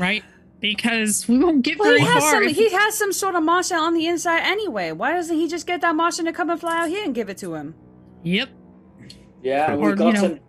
Right? 0.00 0.24
Because 0.64 1.28
we 1.28 1.38
won't 1.38 1.60
get 1.62 1.78
Well, 1.78 1.88
very 1.90 2.00
he 2.00 2.06
has 2.06 2.22
far. 2.22 2.30
some. 2.32 2.42
if- 2.44 2.56
He 2.56 2.70
has 2.72 2.94
some 2.94 3.12
sort 3.12 3.34
of 3.34 3.42
Martian 3.42 3.76
on 3.76 3.92
the 3.92 4.06
inside 4.06 4.40
anyway. 4.40 4.92
Why 4.92 5.12
doesn't 5.12 5.36
he 5.36 5.46
just 5.46 5.66
get 5.66 5.82
that 5.82 5.94
Martian 5.94 6.24
to 6.24 6.32
come 6.32 6.48
and 6.48 6.58
fly 6.58 6.84
out 6.84 6.88
here 6.88 7.04
and 7.04 7.14
give 7.14 7.28
it 7.28 7.36
to 7.38 7.52
him? 7.54 7.74
Yep. 8.22 8.48
Yeah, 9.42 9.74
Or, 9.74 9.78
we 9.78 9.88
you 9.90 9.96
got 9.96 10.14
know- 10.14 10.20
him 10.22 10.40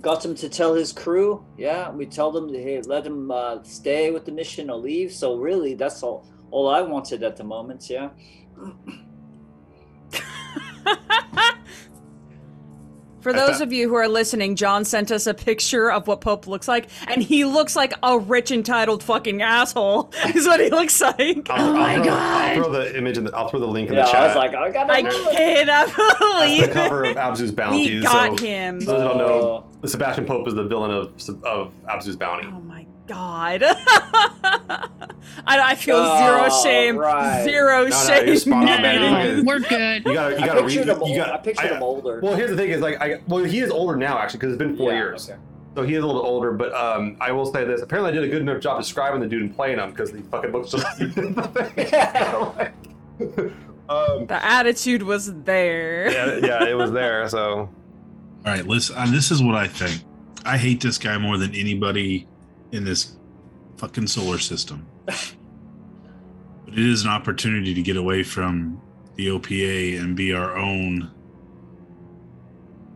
got 0.00 0.24
him 0.24 0.36
to 0.36 0.48
tell 0.48 0.74
his 0.74 0.92
crew. 0.92 1.44
Yeah, 1.58 1.90
we 1.90 2.06
told 2.06 2.36
him 2.36 2.52
to 2.52 2.62
hey, 2.62 2.80
let 2.82 3.04
him 3.04 3.32
uh, 3.32 3.64
stay 3.64 4.12
with 4.12 4.26
the 4.26 4.32
mission 4.32 4.70
or 4.70 4.76
leave. 4.78 5.12
So 5.12 5.36
really, 5.38 5.74
that's 5.74 6.04
all 6.04 6.24
all 6.52 6.68
I 6.68 6.80
wanted 6.82 7.24
at 7.24 7.36
the 7.36 7.42
moment. 7.44 7.90
Yeah. 7.90 8.10
For 13.24 13.32
those 13.32 13.62
of 13.62 13.72
you 13.72 13.88
who 13.88 13.94
are 13.94 14.06
listening, 14.06 14.54
John 14.54 14.84
sent 14.84 15.10
us 15.10 15.26
a 15.26 15.32
picture 15.32 15.90
of 15.90 16.06
what 16.06 16.20
Pope 16.20 16.46
looks 16.46 16.68
like, 16.68 16.88
and 17.08 17.22
he 17.22 17.46
looks 17.46 17.74
like 17.74 17.94
a 18.02 18.18
rich 18.18 18.50
entitled 18.50 19.02
fucking 19.02 19.40
asshole. 19.40 20.12
Is 20.34 20.46
what 20.46 20.60
he 20.60 20.68
looks 20.68 21.00
like. 21.00 21.48
I'll, 21.50 21.64
Oh 21.64 21.68
I'll 21.68 21.72
my 21.72 21.94
throw, 21.96 22.04
God. 22.04 22.12
I'll 22.50 22.54
throw 22.54 22.70
the 22.72 22.98
image 22.98 23.16
in 23.16 23.24
the, 23.24 23.34
I'll 23.34 23.48
throw 23.48 23.60
the 23.60 23.66
link 23.66 23.88
in 23.88 23.94
Yeah, 23.94 24.04
the 24.04 24.12
chat. 24.12 24.20
I 24.22 24.26
was 24.26 24.36
like, 24.36 24.54
I 24.54 24.70
gotta. 24.70 24.92
I 24.92 25.00
do 25.02 25.08
it. 25.08 25.36
cannot 25.36 25.86
That's 25.96 26.66
the 26.66 26.72
cover 26.74 27.04
of 27.04 27.16
Abzu's 27.16 27.50
Bounty. 27.52 27.94
we 27.96 28.02
got 28.02 28.38
so, 28.38 28.44
him. 28.46 28.80
For 28.80 28.86
those 28.86 29.00
who 29.02 29.08
don't 29.08 29.20
Oh. 29.22 29.26
know, 29.26 29.66
the 29.80 29.88
Sebastian 29.88 30.26
Pope 30.26 30.46
is 30.46 30.54
the 30.54 30.64
villain 30.64 30.90
of 30.90 31.06
of 31.44 31.72
Abzu's 31.88 32.16
Bounty. 32.16 32.46
Oh 32.46 32.60
my 32.60 32.83
god. 33.06 33.62
I, 35.46 35.60
I 35.72 35.74
feel 35.74 35.96
zero 35.96 36.46
Oh, 36.50 36.62
shame. 36.62 36.96
right. 36.96 37.44
Zero 37.44 37.84
no, 37.86 37.90
shame. 38.06 38.26
you're 38.26 38.36
spot 38.36 38.62
on, 38.62 38.66
No, 38.66 38.76
no, 38.78 39.34
no, 39.36 39.42
we're 39.44 39.58
good. 39.60 40.04
You 40.06 40.14
gotta, 40.14 40.36
you 40.36 40.42
I 40.42 40.46
gotta 40.46 40.60
read. 40.62 40.68
pictured 40.70 40.88
him. 40.88 40.96
You 40.98 41.02
old- 41.02 41.16
got, 41.16 41.30
I 41.30 41.36
pictured 41.38 41.70
him 41.72 41.82
older. 41.82 42.20
Well, 42.22 42.34
here's 42.36 42.50
the 42.50 42.56
thing: 42.56 42.70
is 42.70 42.80
like, 42.80 43.00
I 43.00 43.20
well, 43.26 43.44
he 43.44 43.60
is 43.60 43.70
older 43.70 43.96
now 43.96 44.18
actually 44.18 44.38
because 44.40 44.52
it's 44.54 44.58
been 44.58 44.76
four 44.76 44.90
Yeah, 44.92 44.98
years. 44.98 45.28
okay. 45.30 45.38
So 45.76 45.82
he 45.82 45.94
is 45.94 46.04
a 46.04 46.06
little 46.06 46.22
bit 46.22 46.28
older, 46.28 46.52
but 46.52 46.72
um, 46.74 47.16
I 47.20 47.32
will 47.32 47.46
say 47.46 47.64
this: 47.64 47.82
apparently, 47.82 48.12
I 48.12 48.14
did 48.14 48.24
a 48.24 48.28
good 48.28 48.42
enough 48.42 48.60
job 48.62 48.80
describing 48.80 49.20
the 49.20 49.26
dude 49.26 49.42
and 49.42 49.54
playing 49.56 49.78
him 49.78 49.90
because 49.90 50.12
the 50.12 50.22
fucking 50.22 50.52
looks 50.52 50.70
just 50.70 50.84
like 50.84 50.96
he 50.98 51.06
did 51.06 51.18
in 51.24 51.34
the 51.34 52.72
um, 53.88 54.26
The 54.26 54.44
attitude 54.44 55.02
was 55.02 55.32
there. 55.42 56.10
yeah, 56.12 56.46
yeah, 56.62 56.64
it 56.68 56.74
was 56.76 56.92
there. 56.92 57.28
So 57.28 57.40
All 57.58 57.70
right, 58.44 58.66
listen. 58.66 58.96
Uh, 58.96 59.06
this 59.10 59.30
is 59.30 59.42
what 59.42 59.54
I 59.56 59.66
think. 59.66 60.02
I 60.44 60.58
hate 60.58 60.80
this 60.80 60.96
guy 60.98 61.16
more 61.18 61.38
than 61.38 61.54
anybody 61.54 62.26
in 62.74 62.84
this 62.84 63.16
fucking 63.76 64.08
solar 64.08 64.38
system. 64.38 64.86
but 65.06 65.16
it 66.72 66.78
is 66.78 67.04
an 67.04 67.10
opportunity 67.10 67.72
to 67.72 67.82
get 67.82 67.96
away 67.96 68.24
from 68.24 68.82
the 69.14 69.28
OPA 69.28 70.00
and 70.00 70.16
be 70.16 70.34
our 70.34 70.56
own, 70.56 71.10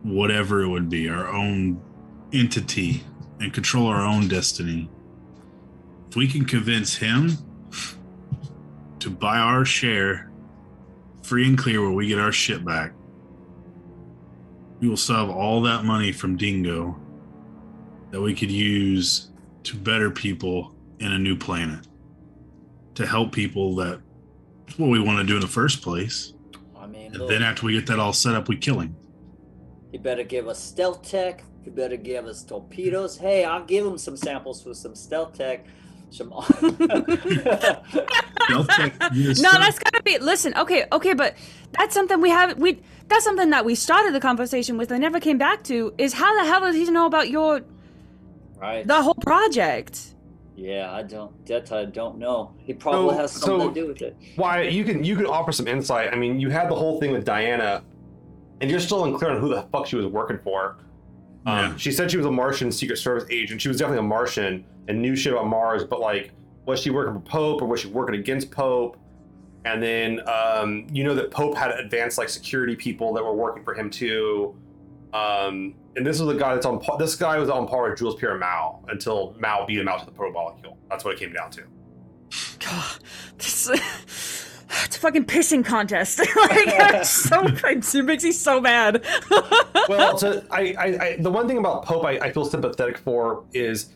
whatever 0.03 0.61
it 0.61 0.67
would 0.67 0.89
be, 0.89 1.07
our 1.07 1.29
own 1.29 1.81
entity 2.33 3.03
and 3.39 3.53
control 3.53 3.87
our 3.87 4.01
own 4.01 4.27
destiny. 4.27 4.89
If 6.09 6.17
we 6.17 6.27
can 6.27 6.43
convince 6.43 6.97
him 6.97 7.37
to 8.99 9.09
buy 9.09 9.37
our 9.37 9.63
share 9.63 10.29
free 11.23 11.47
and 11.47 11.57
clear 11.57 11.81
where 11.81 11.91
we 11.91 12.07
get 12.07 12.19
our 12.19 12.33
shit 12.33 12.65
back, 12.65 12.91
we 14.81 14.89
will 14.89 14.97
have 14.97 15.29
all 15.29 15.61
that 15.61 15.85
money 15.85 16.11
from 16.11 16.35
Dingo 16.35 16.99
that 18.11 18.19
we 18.19 18.33
could 18.33 18.51
use 18.51 19.28
to 19.69 19.77
better 19.77 20.09
people 20.09 20.75
in 20.99 21.11
a 21.11 21.19
new 21.19 21.35
planet. 21.35 21.87
To 22.95 23.05
help 23.05 23.31
people 23.31 23.75
that 23.75 24.01
that's 24.65 24.79
what 24.79 24.89
we 24.89 24.99
want 24.99 25.19
to 25.19 25.23
do 25.23 25.35
in 25.35 25.41
the 25.41 25.47
first 25.47 25.81
place. 25.81 26.33
I 26.77 26.87
mean, 26.87 27.07
And 27.07 27.17
look, 27.17 27.29
then 27.29 27.43
after 27.43 27.65
we 27.65 27.73
get 27.73 27.87
that 27.87 27.99
all 27.99 28.13
set 28.13 28.35
up, 28.35 28.49
we 28.49 28.57
kill 28.57 28.79
him. 28.79 28.95
he 29.91 29.97
better 29.97 30.23
give 30.23 30.47
us 30.47 30.61
stealth 30.61 31.07
tech. 31.07 31.43
He 31.63 31.69
better 31.69 31.97
give 31.97 32.25
us 32.25 32.43
torpedoes. 32.43 33.17
Hey, 33.17 33.43
I'll 33.45 33.63
give 33.65 33.85
him 33.85 33.97
some 33.97 34.17
samples 34.17 34.61
for 34.63 34.73
some 34.73 34.95
stealth 34.95 35.37
tech. 35.37 35.65
Some. 36.09 36.29
They'll 36.61 36.79
no, 38.49 38.63
stuff. 38.63 39.03
that's 39.11 39.79
gotta 39.79 40.01
be. 40.03 40.17
Listen, 40.17 40.53
okay, 40.57 40.85
okay, 40.91 41.13
but 41.13 41.35
that's 41.71 41.93
something 41.93 42.19
we 42.19 42.31
have. 42.31 42.57
We 42.57 42.81
that's 43.07 43.23
something 43.23 43.51
that 43.51 43.65
we 43.65 43.75
started 43.75 44.13
the 44.15 44.19
conversation 44.19 44.77
with 44.77 44.91
and 44.91 45.01
never 45.01 45.19
came 45.19 45.37
back 45.37 45.63
to. 45.65 45.93
Is 45.99 46.13
how 46.13 46.35
the 46.41 46.49
hell 46.49 46.61
does 46.61 46.75
he 46.75 46.89
know 46.89 47.05
about 47.05 47.29
your 47.29 47.61
right. 48.59 48.85
the 48.85 49.01
whole 49.01 49.15
project? 49.15 50.15
Yeah, 50.55 50.91
I 50.91 51.03
don't. 51.03 51.45
That 51.45 51.71
I 51.71 51.85
don't 51.85 52.17
know. 52.17 52.53
He 52.57 52.73
probably 52.73 53.15
So- 53.15 53.21
has 53.21 53.31
something 53.31 53.59
so- 53.61 53.67
to 53.69 53.73
do 53.73 53.87
with 53.87 54.01
it. 54.01 54.15
why 54.35 54.63
you 54.63 54.83
can 54.83 55.03
you 55.03 55.15
can 55.15 55.25
offer 55.25 55.51
some 55.51 55.67
insight. 55.67 56.11
I 56.13 56.17
mean, 56.17 56.39
you 56.39 56.49
had 56.49 56.69
the 56.69 56.75
whole 56.75 56.99
thing 56.99 57.11
with 57.11 57.23
Diana, 57.25 57.81
and 58.61 58.69
you're 58.69 58.79
still 58.81 59.05
unclear 59.05 59.31
on 59.31 59.39
who 59.39 59.49
the 59.49 59.61
fuck 59.71 59.85
she 59.87 59.95
was 59.95 60.05
working 60.05 60.37
for. 60.43 60.77
Um, 61.45 61.57
Yeah. 61.57 61.75
She 61.77 61.91
said 61.91 62.11
she 62.11 62.17
was 62.17 62.25
a 62.25 62.31
Martian 62.31 62.71
Secret 62.71 62.97
Service 62.97 63.23
agent. 63.31 63.61
She 63.61 63.69
was 63.69 63.77
definitely 63.77 63.99
a 63.99 64.09
Martian 64.09 64.65
and 64.89 65.01
knew 65.01 65.15
shit 65.15 65.31
about 65.31 65.47
Mars, 65.47 65.85
but 65.85 66.01
like, 66.01 66.31
was 66.65 66.81
she 66.81 66.89
working 66.89 67.13
for 67.13 67.21
Pope 67.21 67.61
or 67.61 67.65
was 67.65 67.79
she 67.79 67.87
working 67.87 68.15
against 68.15 68.51
Pope? 68.51 68.97
And 69.63 69.81
then 69.81 70.19
um, 70.27 70.87
you 70.91 71.03
know 71.05 71.15
that 71.15 71.31
Pope 71.31 71.55
had 71.55 71.71
advanced 71.71 72.17
like 72.17 72.27
security 72.27 72.75
people 72.75 73.13
that 73.13 73.23
were 73.23 73.33
working 73.33 73.63
for 73.63 73.73
him 73.73 73.89
too. 73.89 74.55
Um, 75.13 75.75
and 75.95 76.05
this 76.05 76.19
was 76.19 76.27
the 76.33 76.39
guy 76.39 76.53
that's 76.53 76.65
on. 76.65 76.79
par- 76.79 76.97
This 76.97 77.15
guy 77.15 77.37
was 77.37 77.49
on 77.49 77.67
par 77.67 77.89
with 77.89 77.99
Jules 77.99 78.15
Pierre 78.15 78.37
Mao 78.37 78.83
until 78.89 79.35
Mao 79.39 79.65
beat 79.65 79.79
him 79.79 79.87
out 79.87 79.99
to 79.99 80.05
the 80.05 80.11
protomolecule. 80.11 80.77
That's 80.89 81.03
what 81.03 81.15
it 81.15 81.19
came 81.19 81.33
down 81.33 81.51
to. 81.51 81.63
God, 82.59 82.99
this, 83.37 83.69
it's 84.85 84.95
a 84.95 84.99
fucking 84.99 85.25
pissing 85.25 85.65
contest. 85.65 86.19
like, 86.35 86.35
it's 86.35 87.09
so 87.29 87.43
it 87.45 88.05
makes 88.05 88.23
me 88.23 88.31
so 88.31 88.61
mad. 88.61 89.03
well, 89.89 90.17
so 90.17 90.43
I, 90.51 90.75
I, 90.77 90.85
I, 90.85 91.17
the 91.19 91.31
one 91.31 91.47
thing 91.47 91.57
about 91.57 91.85
Pope 91.85 92.05
I, 92.05 92.11
I 92.19 92.31
feel 92.31 92.45
sympathetic 92.45 92.97
for 92.97 93.45
is 93.53 93.93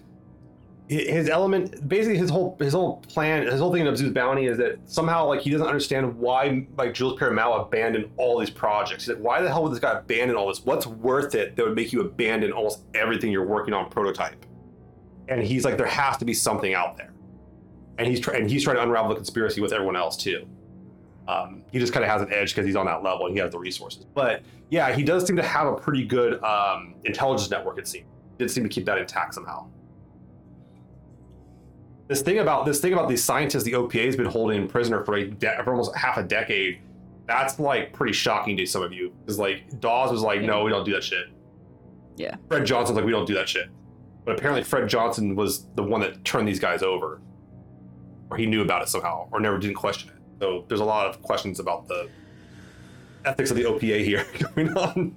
his 0.93 1.29
element. 1.29 1.87
Basically, 1.87 2.17
his 2.17 2.29
whole 2.29 2.57
his 2.59 2.73
whole 2.73 2.97
plan, 2.97 3.45
his 3.45 3.59
whole 3.59 3.71
thing 3.71 3.85
in 3.85 3.93
Abzu's 3.93 4.13
bounty 4.13 4.45
is 4.45 4.57
that 4.57 4.79
somehow 4.85 5.27
like 5.27 5.41
he 5.41 5.49
doesn't 5.49 5.67
understand 5.67 6.17
why 6.17 6.65
like 6.77 6.93
Jules 6.93 7.17
Pierre 7.17 7.31
abandoned 7.33 8.09
all 8.17 8.39
these 8.39 8.49
projects. 8.49 9.05
He's 9.05 9.15
like, 9.15 9.23
why 9.23 9.41
the 9.41 9.49
hell 9.49 9.63
would 9.63 9.71
this 9.71 9.79
guy 9.79 9.97
abandon 9.97 10.35
all 10.35 10.47
this? 10.47 10.65
What's 10.65 10.85
worth 10.85 11.35
it 11.35 11.55
that 11.55 11.65
would 11.65 11.75
make 11.75 11.93
you 11.93 12.01
abandon 12.01 12.51
almost 12.51 12.83
everything 12.93 13.31
you're 13.31 13.45
working 13.45 13.73
on 13.73 13.89
prototype? 13.89 14.45
And 15.27 15.41
he's 15.41 15.63
like, 15.63 15.77
there 15.77 15.85
has 15.85 16.17
to 16.17 16.25
be 16.25 16.33
something 16.33 16.73
out 16.73 16.97
there, 16.97 17.13
and 17.97 18.07
he's 18.07 18.19
trying 18.19 18.41
and 18.41 18.49
he's 18.49 18.63
trying 18.63 18.77
to 18.77 18.83
unravel 18.83 19.09
the 19.09 19.15
conspiracy 19.15 19.61
with 19.61 19.73
everyone 19.73 19.95
else 19.95 20.17
too. 20.17 20.47
Um, 21.27 21.63
he 21.71 21.79
just 21.79 21.93
kind 21.93 22.03
of 22.03 22.11
has 22.11 22.21
an 22.21 22.33
edge 22.33 22.53
because 22.53 22.65
he's 22.65 22.75
on 22.75 22.85
that 22.87 23.01
level 23.01 23.27
and 23.27 23.35
he 23.35 23.41
has 23.41 23.51
the 23.51 23.59
resources. 23.59 24.05
But 24.13 24.41
yeah, 24.69 24.93
he 24.93 25.03
does 25.03 25.25
seem 25.25 25.37
to 25.37 25.43
have 25.43 25.67
a 25.67 25.75
pretty 25.75 26.03
good 26.03 26.43
um, 26.43 26.95
intelligence 27.05 27.49
network. 27.49 27.77
It 27.77 27.87
seems 27.87 28.05
did 28.37 28.49
seem 28.49 28.63
to 28.63 28.69
keep 28.69 28.85
that 28.85 28.97
intact 28.97 29.33
somehow. 29.33 29.67
This 32.13 32.21
thing 32.21 32.37
about 32.37 32.67
this 32.67 32.79
thing 32.79 32.93
about 32.93 33.09
these 33.09 33.23
scientists 33.23 33.63
the 33.63 33.71
OPA 33.71 34.05
has 34.05 34.15
been 34.15 34.27
holding 34.27 34.61
in 34.61 34.67
prisoner 34.67 35.03
for 35.03 35.15
a 35.15 35.25
de- 35.25 35.63
for 35.63 35.71
almost 35.71 35.95
half 35.95 36.15
a 36.17 36.21
decade. 36.21 36.79
That's 37.25 37.57
like 37.57 37.91
pretty 37.91 38.13
shocking 38.13 38.55
to 38.57 38.67
some 38.67 38.83
of 38.83 38.93
you 38.93 39.11
because 39.25 39.39
like 39.39 39.79
Dawes 39.79 40.11
was 40.11 40.21
like, 40.21 40.43
no, 40.43 40.63
we 40.63 40.69
don't 40.69 40.85
do 40.85 40.93
that 40.93 41.03
shit. 41.03 41.25
Yeah. 42.15 42.35
Fred 42.49 42.67
Johnson's 42.67 42.97
like, 42.97 43.05
we 43.05 43.11
don't 43.11 43.25
do 43.25 43.33
that 43.33 43.49
shit. 43.49 43.67
But 44.25 44.37
apparently, 44.37 44.63
Fred 44.63 44.87
Johnson 44.87 45.35
was 45.35 45.65
the 45.73 45.81
one 45.81 46.01
that 46.01 46.23
turned 46.23 46.47
these 46.47 46.59
guys 46.59 46.83
over, 46.83 47.19
or 48.29 48.37
he 48.37 48.45
knew 48.45 48.61
about 48.61 48.83
it 48.83 48.89
somehow, 48.89 49.27
or 49.31 49.39
never 49.39 49.57
didn't 49.57 49.77
question 49.77 50.09
it. 50.09 50.15
So 50.39 50.65
there's 50.67 50.81
a 50.81 50.85
lot 50.85 51.07
of 51.07 51.19
questions 51.23 51.59
about 51.59 51.87
the 51.87 52.09
ethics 53.25 53.49
of 53.49 53.57
the 53.57 53.63
OPA 53.63 54.05
here 54.05 54.23
going 54.55 54.69
on. 54.77 55.15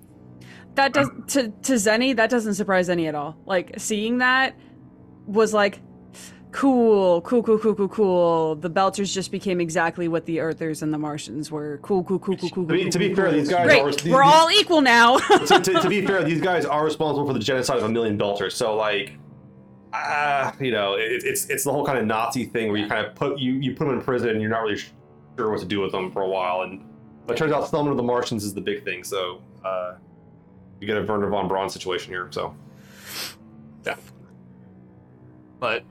that 0.76 0.94
does 0.94 1.10
to 1.26 1.48
to 1.48 1.74
Zeni. 1.74 2.16
That 2.16 2.30
doesn't 2.30 2.54
surprise 2.54 2.88
any 2.88 3.06
at 3.06 3.14
all. 3.14 3.36
Like 3.44 3.74
seeing 3.76 4.16
that 4.18 4.56
was 5.26 5.52
like, 5.52 5.80
Cool, 6.56 7.20
cool, 7.20 7.42
cool, 7.42 7.58
cool, 7.58 7.74
cool, 7.74 7.88
cool. 7.88 8.54
The 8.54 8.70
Belters 8.70 9.12
just 9.12 9.30
became 9.30 9.60
exactly 9.60 10.08
what 10.08 10.24
the 10.24 10.40
Earthers 10.40 10.80
and 10.80 10.90
the 10.90 10.96
Martians 10.96 11.50
were. 11.50 11.78
Cool, 11.82 12.02
cool, 12.02 12.18
cool, 12.18 12.34
cool, 12.38 12.48
cool. 12.48 12.64
To 12.66 12.72
be, 12.72 12.82
cool, 12.84 12.90
to 12.92 12.98
be 12.98 13.08
cool, 13.08 13.16
fair, 13.16 13.24
cool. 13.26 13.34
these 13.34 13.48
guys 13.50 13.66
Great, 13.66 13.82
are. 13.82 13.90
These, 13.92 14.04
we're 14.04 14.24
these- 14.24 14.32
all 14.34 14.50
equal 14.50 14.80
now. 14.80 15.18
to, 15.18 15.60
to, 15.60 15.80
to 15.82 15.88
be 15.90 16.06
fair, 16.06 16.24
these 16.24 16.40
guys 16.40 16.64
are 16.64 16.82
responsible 16.82 17.26
for 17.26 17.34
the 17.34 17.40
genocide 17.40 17.76
of 17.76 17.84
a 17.84 17.90
million 17.90 18.16
Belters. 18.16 18.52
So 18.52 18.74
like, 18.74 19.18
ah, 19.92 20.54
you 20.58 20.70
know, 20.70 20.94
it, 20.94 21.24
it's 21.24 21.44
it's 21.50 21.62
the 21.64 21.72
whole 21.72 21.84
kind 21.84 21.98
of 21.98 22.06
Nazi 22.06 22.46
thing 22.46 22.68
where 22.72 22.80
you 22.80 22.88
kind 22.88 23.04
of 23.06 23.14
put 23.14 23.38
you 23.38 23.52
you 23.52 23.74
put 23.74 23.84
them 23.84 23.98
in 23.98 24.02
prison 24.02 24.30
and 24.30 24.40
you're 24.40 24.50
not 24.50 24.62
really 24.62 24.78
sure 25.36 25.50
what 25.50 25.60
to 25.60 25.66
do 25.66 25.80
with 25.80 25.92
them 25.92 26.10
for 26.10 26.22
a 26.22 26.28
while, 26.28 26.62
and 26.62 26.82
but 27.26 27.34
it 27.34 27.38
turns 27.38 27.52
out 27.52 27.68
selling 27.68 27.90
to 27.90 27.94
the 27.94 28.02
Martians 28.02 28.44
is 28.44 28.54
the 28.54 28.62
big 28.62 28.82
thing. 28.82 29.04
So 29.04 29.42
uh, 29.62 29.96
you 30.80 30.86
get 30.86 30.96
a 30.96 31.02
Wernher 31.02 31.28
von 31.28 31.48
Braun 31.48 31.68
situation 31.68 32.14
here. 32.14 32.28
So 32.30 32.54
yeah, 33.84 33.96
but 35.60 35.84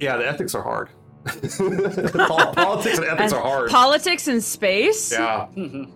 yeah, 0.00 0.16
the 0.16 0.26
ethics 0.28 0.54
are 0.54 0.62
hard. 0.62 0.88
Politics 1.26 2.98
and 2.98 3.06
ethics 3.06 3.32
are 3.32 3.42
hard. 3.42 3.70
Politics 3.70 4.28
and 4.28 4.42
space? 4.42 5.12
yeah. 5.12 5.46
Mhm. 5.56 5.90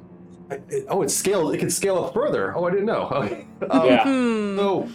I- 0.50 0.54
it- 0.68 0.86
oh, 0.88 1.02
it's 1.02 1.14
scaled. 1.14 1.54
It 1.54 1.58
can 1.58 1.70
scale 1.70 1.98
up 2.04 2.12
further. 2.12 2.54
Oh, 2.56 2.64
I 2.66 2.70
didn't 2.70 2.86
know. 2.86 3.08
Okay. 3.10 3.46
Um, 3.70 3.86
Yeah. 3.86 4.02
Hmm. 4.02 4.56
So, 4.58 4.88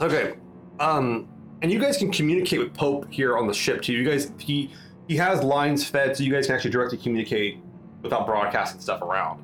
okay, 0.00 0.34
um, 0.80 1.28
and 1.60 1.70
you 1.70 1.78
guys 1.78 1.98
can 1.98 2.10
communicate 2.10 2.58
with 2.60 2.72
Pope 2.72 3.06
here 3.10 3.36
on 3.36 3.46
the 3.46 3.52
ship 3.52 3.82
too. 3.82 3.92
You 3.92 4.08
guys, 4.08 4.32
he 4.38 4.70
he 5.06 5.16
has 5.16 5.42
lines 5.42 5.84
fed, 5.84 6.16
so 6.16 6.22
you 6.22 6.32
guys 6.32 6.46
can 6.46 6.54
actually 6.54 6.70
directly 6.70 6.96
communicate 6.98 7.58
without 8.02 8.24
broadcasting 8.26 8.80
stuff 8.80 9.02
around. 9.02 9.42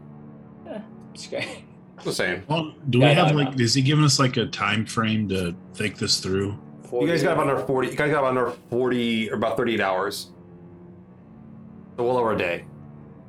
It's 1.13 1.27
great. 1.27 1.65
Just 2.03 2.17
saying. 2.17 2.43
Well, 2.49 2.73
do 2.91 2.99
Yeah, 2.99 3.09
we 3.11 3.15
have 3.15 3.29
no. 3.35 3.43
like? 3.45 3.61
Is 3.61 3.75
he 3.75 3.83
giving 3.83 4.05
us 4.05 4.19
like 4.19 4.37
a 4.39 4.47
time 4.47 4.85
frame 4.87 5.29
to 5.29 5.55
think 5.75 5.99
this 5.99 6.19
through? 6.19 6.59
You 7.03 7.09
guys 7.09 7.23
got 7.23 7.33
about 7.33 7.49
under 7.49 7.65
forty. 7.67 7.89
You 7.89 7.97
guys 7.97 8.11
got 8.11 8.19
about 8.21 8.37
under 8.37 8.51
forty 8.71 9.31
or 9.31 9.35
about 9.37 9.57
thirty-eight 9.57 9.81
hours. 9.81 10.31
So 11.97 12.05
well 12.05 12.17
over 12.19 12.33
a 12.33 12.39
day, 12.39 12.65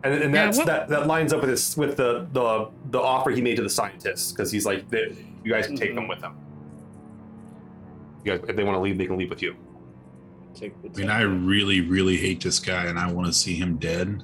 and, 0.04 0.14
and 0.14 0.34
that's 0.34 0.58
what- 0.58 0.66
that 0.68 0.88
that 0.90 1.08
lines 1.08 1.34
up 1.34 1.42
with 1.42 1.50
this 1.50 1.78
with 1.78 1.98
the 1.98 2.28
the 2.32 2.70
the 2.92 3.00
offer 3.00 3.30
he 3.32 3.42
made 3.42 3.56
to 3.58 3.64
the 3.64 3.70
scientists 3.70 4.32
because 4.32 4.52
he's 4.52 4.66
like, 4.66 4.90
they, 4.90 5.16
you 5.44 5.52
guys 5.52 5.68
can 5.68 5.76
take 5.76 5.94
them 5.96 6.08
with 6.08 6.20
him. 6.22 6.36
You 8.24 8.38
guys, 8.38 8.50
if 8.50 8.56
they 8.56 8.64
want 8.64 8.76
to 8.76 8.82
leave, 8.82 8.98
they 8.98 9.06
can 9.06 9.18
leave 9.18 9.30
with 9.30 9.42
you. 9.44 9.56
I 10.62 10.72
mean, 10.98 11.10
I 11.10 11.22
really, 11.22 11.82
really 11.82 12.18
hate 12.18 12.42
this 12.42 12.60
guy, 12.60 12.86
and 12.86 12.98
I 12.98 13.12
want 13.12 13.28
to 13.28 13.34
see 13.34 13.56
him 13.56 13.78
dead. 13.78 14.24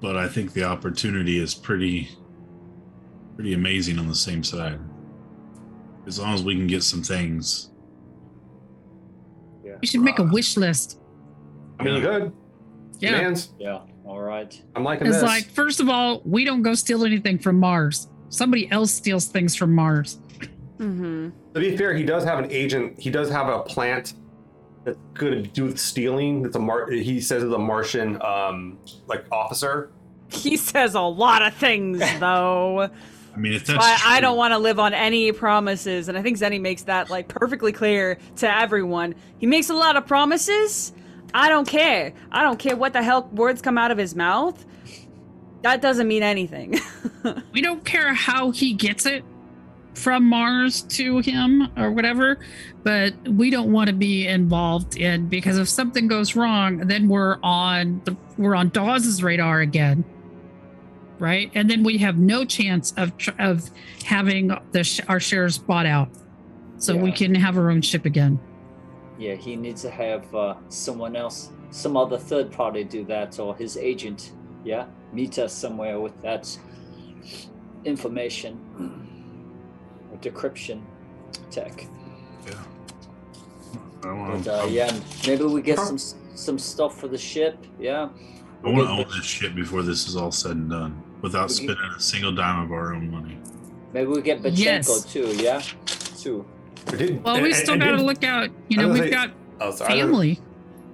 But 0.00 0.16
I 0.16 0.28
think 0.28 0.52
the 0.52 0.64
opportunity 0.64 1.38
is 1.38 1.54
pretty, 1.54 2.10
pretty 3.34 3.54
amazing 3.54 3.98
on 3.98 4.08
the 4.08 4.14
same 4.14 4.44
side. 4.44 4.78
As 6.06 6.20
long 6.20 6.34
as 6.34 6.42
we 6.44 6.54
can 6.54 6.66
get 6.66 6.82
some 6.82 7.02
things. 7.02 7.70
We 9.80 9.86
should 9.86 10.00
make 10.00 10.18
a 10.18 10.24
wish 10.24 10.56
list. 10.56 10.98
I 11.78 11.84
mean, 11.84 11.96
you 11.96 12.00
could. 12.02 12.32
Yeah. 12.98 13.10
Demands. 13.12 13.50
Yeah. 13.58 13.80
All 14.04 14.20
right. 14.20 14.60
I'm 14.74 14.84
liking 14.84 15.06
this. 15.06 15.16
It's 15.16 15.22
this. 15.22 15.28
like, 15.28 15.44
first 15.50 15.80
of 15.80 15.88
all, 15.88 16.22
we 16.24 16.44
don't 16.44 16.62
go 16.62 16.74
steal 16.74 17.04
anything 17.04 17.38
from 17.38 17.58
Mars. 17.58 18.08
Somebody 18.28 18.70
else 18.70 18.92
steals 18.92 19.26
things 19.26 19.54
from 19.54 19.74
Mars. 19.74 20.18
Mm-hmm. 20.78 21.30
To 21.54 21.60
be 21.60 21.76
fair, 21.76 21.94
he 21.94 22.04
does 22.04 22.24
have 22.24 22.38
an 22.38 22.50
agent. 22.50 23.00
He 23.00 23.10
does 23.10 23.30
have 23.30 23.48
a 23.48 23.60
plant 23.60 24.14
that's 24.84 24.98
good 25.14 25.44
to 25.44 25.50
do 25.50 25.64
with 25.64 25.78
stealing. 25.78 26.42
That's 26.42 26.56
a 26.56 26.60
Mar. 26.60 26.90
He 26.90 27.20
says 27.20 27.42
is 27.42 27.52
a 27.52 27.58
Martian, 27.58 28.20
um, 28.22 28.78
like 29.06 29.24
officer. 29.32 29.90
He 30.28 30.56
says 30.56 30.94
a 30.94 31.00
lot 31.00 31.42
of 31.42 31.54
things, 31.54 32.00
though. 32.20 32.90
I 33.36 33.38
mean, 33.38 33.52
if 33.52 33.66
that's 33.66 33.84
I, 33.84 34.16
I 34.16 34.20
don't 34.20 34.36
want 34.36 34.52
to 34.52 34.58
live 34.58 34.78
on 34.78 34.94
any 34.94 35.30
promises, 35.30 36.08
and 36.08 36.16
I 36.16 36.22
think 36.22 36.38
Zeni 36.38 36.60
makes 36.60 36.84
that 36.84 37.10
like 37.10 37.28
perfectly 37.28 37.70
clear 37.70 38.16
to 38.36 38.50
everyone. 38.50 39.14
He 39.38 39.46
makes 39.46 39.68
a 39.68 39.74
lot 39.74 39.96
of 39.96 40.06
promises. 40.06 40.92
I 41.34 41.50
don't 41.50 41.68
care. 41.68 42.14
I 42.32 42.42
don't 42.42 42.58
care 42.58 42.76
what 42.76 42.94
the 42.94 43.02
hell 43.02 43.28
words 43.32 43.60
come 43.60 43.76
out 43.76 43.90
of 43.90 43.98
his 43.98 44.14
mouth. 44.14 44.64
That 45.62 45.82
doesn't 45.82 46.08
mean 46.08 46.22
anything. 46.22 46.78
We 47.52 47.60
don't 47.60 47.84
care 47.84 48.14
how 48.14 48.52
he 48.52 48.72
gets 48.72 49.04
it 49.04 49.24
from 49.94 50.28
Mars 50.28 50.82
to 50.82 51.18
him 51.18 51.72
or 51.76 51.90
whatever, 51.90 52.38
but 52.84 53.14
we 53.26 53.50
don't 53.50 53.72
want 53.72 53.88
to 53.88 53.94
be 53.94 54.28
involved 54.28 54.96
in 54.96 55.26
because 55.26 55.58
if 55.58 55.68
something 55.68 56.06
goes 56.06 56.36
wrong, 56.36 56.78
then 56.86 57.08
we're 57.08 57.38
on 57.42 58.00
the 58.04 58.16
we're 58.38 58.54
on 58.54 58.68
Dawes's 58.68 59.24
radar 59.24 59.60
again. 59.60 60.04
Right? 61.18 61.50
And 61.54 61.70
then 61.70 61.82
we 61.82 61.98
have 61.98 62.18
no 62.18 62.44
chance 62.44 62.92
of 62.96 63.12
of 63.38 63.70
having 64.04 64.48
the 64.72 65.04
our 65.08 65.20
shares 65.20 65.58
bought 65.58 65.86
out. 65.86 66.08
So 66.78 66.94
we 66.94 67.10
can 67.10 67.34
have 67.34 67.56
our 67.56 67.70
own 67.70 67.80
ship 67.80 68.04
again. 68.04 68.38
Yeah, 69.18 69.34
he 69.34 69.56
needs 69.56 69.82
to 69.82 69.90
have 69.90 70.34
uh, 70.34 70.56
someone 70.68 71.16
else, 71.16 71.50
some 71.70 71.96
other 71.96 72.18
third 72.18 72.52
party 72.52 72.84
do 72.84 73.04
that, 73.06 73.38
or 73.38 73.56
his 73.56 73.78
agent. 73.78 74.32
Yeah, 74.62 74.86
meet 75.12 75.38
us 75.38 75.54
somewhere 75.54 76.00
with 76.00 76.20
that 76.22 76.56
information 77.84 78.60
or 80.12 80.18
decryption 80.18 80.82
tech. 81.50 81.86
Yeah. 82.46 82.62
I 84.04 84.12
want 84.12 84.44
But 84.44 84.64
uh, 84.64 84.66
yeah, 84.66 84.94
maybe 85.26 85.44
we 85.44 85.62
get 85.62 85.78
some 85.78 85.98
some 85.98 86.58
stuff 86.58 86.98
for 87.00 87.08
the 87.08 87.18
ship. 87.18 87.56
Yeah. 87.78 88.10
I 88.66 88.70
want 88.70 88.88
to 88.88 88.92
own 88.92 89.04
this 89.16 89.24
shit 89.26 89.54
before 89.54 89.82
this 89.82 90.08
is 90.08 90.16
all 90.16 90.32
said 90.32 90.52
and 90.52 90.70
done, 90.70 91.00
without 91.22 91.48
Would 91.48 91.58
you- 91.60 91.68
spending 91.68 91.90
a 91.96 92.00
single 92.00 92.32
dime 92.32 92.64
of 92.64 92.72
our 92.72 92.94
own 92.94 93.10
money. 93.10 93.38
Maybe 93.92 94.06
we 94.08 94.20
get 94.22 94.42
Butenko 94.42 94.52
Yes. 94.58 95.04
too. 95.04 95.28
Yeah, 95.36 95.62
too. 96.18 96.44
Did- 96.86 97.22
Well, 97.24 97.40
we 97.40 97.48
and- 97.50 97.54
still 97.56 97.74
and 97.74 97.82
got 97.82 97.90
to 97.92 97.96
did- 97.98 98.06
look 98.06 98.24
out. 98.24 98.50
You 98.68 98.80
I 98.80 98.82
know, 98.82 98.88
was 98.88 99.00
we've 99.00 99.10
gonna 99.10 99.28
got 99.28 99.36
Oh, 99.60 99.70
sorry. 99.70 99.92
I 99.92 99.94
was- 100.04 100.06
family. 100.12 100.40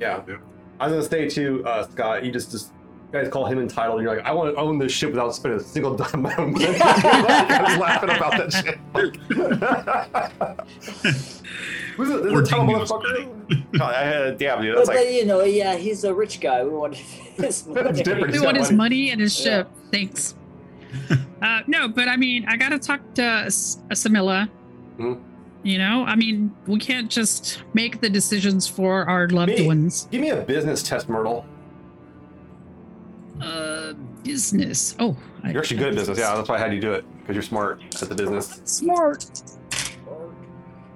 Yeah. 0.01 0.21
Yeah. 0.29 0.37
I 0.79 0.87
was 0.89 1.09
gonna 1.09 1.29
say 1.29 1.35
too, 1.35 1.65
uh, 1.67 1.87
Scott. 1.89 2.25
You 2.25 2.31
just 2.33 2.51
just 2.51 2.73
you 3.13 3.19
guys 3.21 3.29
call 3.31 3.47
him 3.47 3.59
entitled. 3.59 3.99
And 4.01 4.07
you're 4.07 4.17
like, 4.17 4.25
I 4.27 4.33
want 4.33 4.55
to 4.55 4.61
own 4.61 4.79
this 4.79 4.93
ship 4.93 5.11
without 5.11 5.35
spending 5.35 5.61
a 5.61 5.63
single 5.63 5.95
dime 5.97 6.07
of 6.15 6.21
my 6.21 6.35
own 6.37 6.53
money. 6.53 6.65
You're 6.65 6.79
like, 6.79 7.79
laughing 7.79 8.11
about 8.11 8.33
that 8.39 8.53
shit. 8.53 8.79
Who's 11.97 12.11
it? 12.11 12.23
This 12.23 12.33
Or 12.33 12.43
is 12.43 12.49
a 12.49 12.51
title 12.51 12.67
Dingo's 12.67 12.91
motherfucker. 12.91 13.81
I- 13.81 14.35
damn, 14.37 14.63
dude. 14.63 14.75
But, 14.75 14.87
That's 14.87 14.89
but 14.89 14.97
like 14.97 15.11
you 15.11 15.27
know, 15.27 15.43
yeah, 15.45 15.77
he's 15.77 16.05
a 16.05 16.15
rich 16.15 16.41
guy. 16.41 16.63
We 16.65 16.71
want 16.71 16.95
his 16.95 17.67
money. 17.67 18.03
We 18.05 18.13
want 18.13 18.33
got 18.33 18.57
his 18.57 18.71
money. 18.71 18.77
money 18.77 19.11
and 19.11 19.21
his 19.21 19.39
Yeah. 19.39 19.45
ship. 19.59 19.69
Thanks. 19.91 20.35
uh, 21.43 21.61
no, 21.67 21.89
but 21.89 22.09
I 22.09 22.17
mean, 22.17 22.45
I 22.49 22.57
got 22.57 22.71
to 22.71 22.79
talk 22.79 23.01
to 23.15 23.23
S- 23.23 23.79
Samila. 23.91 24.49
Mhm. 24.99 25.21
You 25.65 25.79
know, 25.79 26.05
I 26.05 26.17
mean, 26.17 26.53
we 26.67 26.79
can't 26.79 27.09
just 27.11 27.63
make 27.73 28.01
the 28.01 28.11
decisions 28.11 28.67
for 28.67 29.09
our 29.09 29.29
loved 29.29 29.53
Me. 29.59 29.67
ones. 29.67 30.09
Give 30.11 30.21
me 30.21 30.31
a 30.31 30.37
business 30.37 30.83
test, 30.83 31.09
Myrtle. 31.09 31.45
Uh, 33.41 33.93
business. 34.25 34.95
Oh, 34.99 35.17
You're 35.45 35.59
actually 35.59 35.79
good 35.79 35.89
at 35.91 35.95
business. 35.95 36.19
Yeah, 36.19 36.35
that's 36.37 36.49
why 36.49 36.57
I 36.57 36.59
had 36.59 36.73
you 36.75 36.81
do 36.81 36.93
it 36.93 37.05
because 37.21 37.35
you're 37.37 37.43
smart 37.43 37.81
at 38.03 38.09
the 38.09 38.15
business. 38.15 38.61
Smart. 38.65 39.25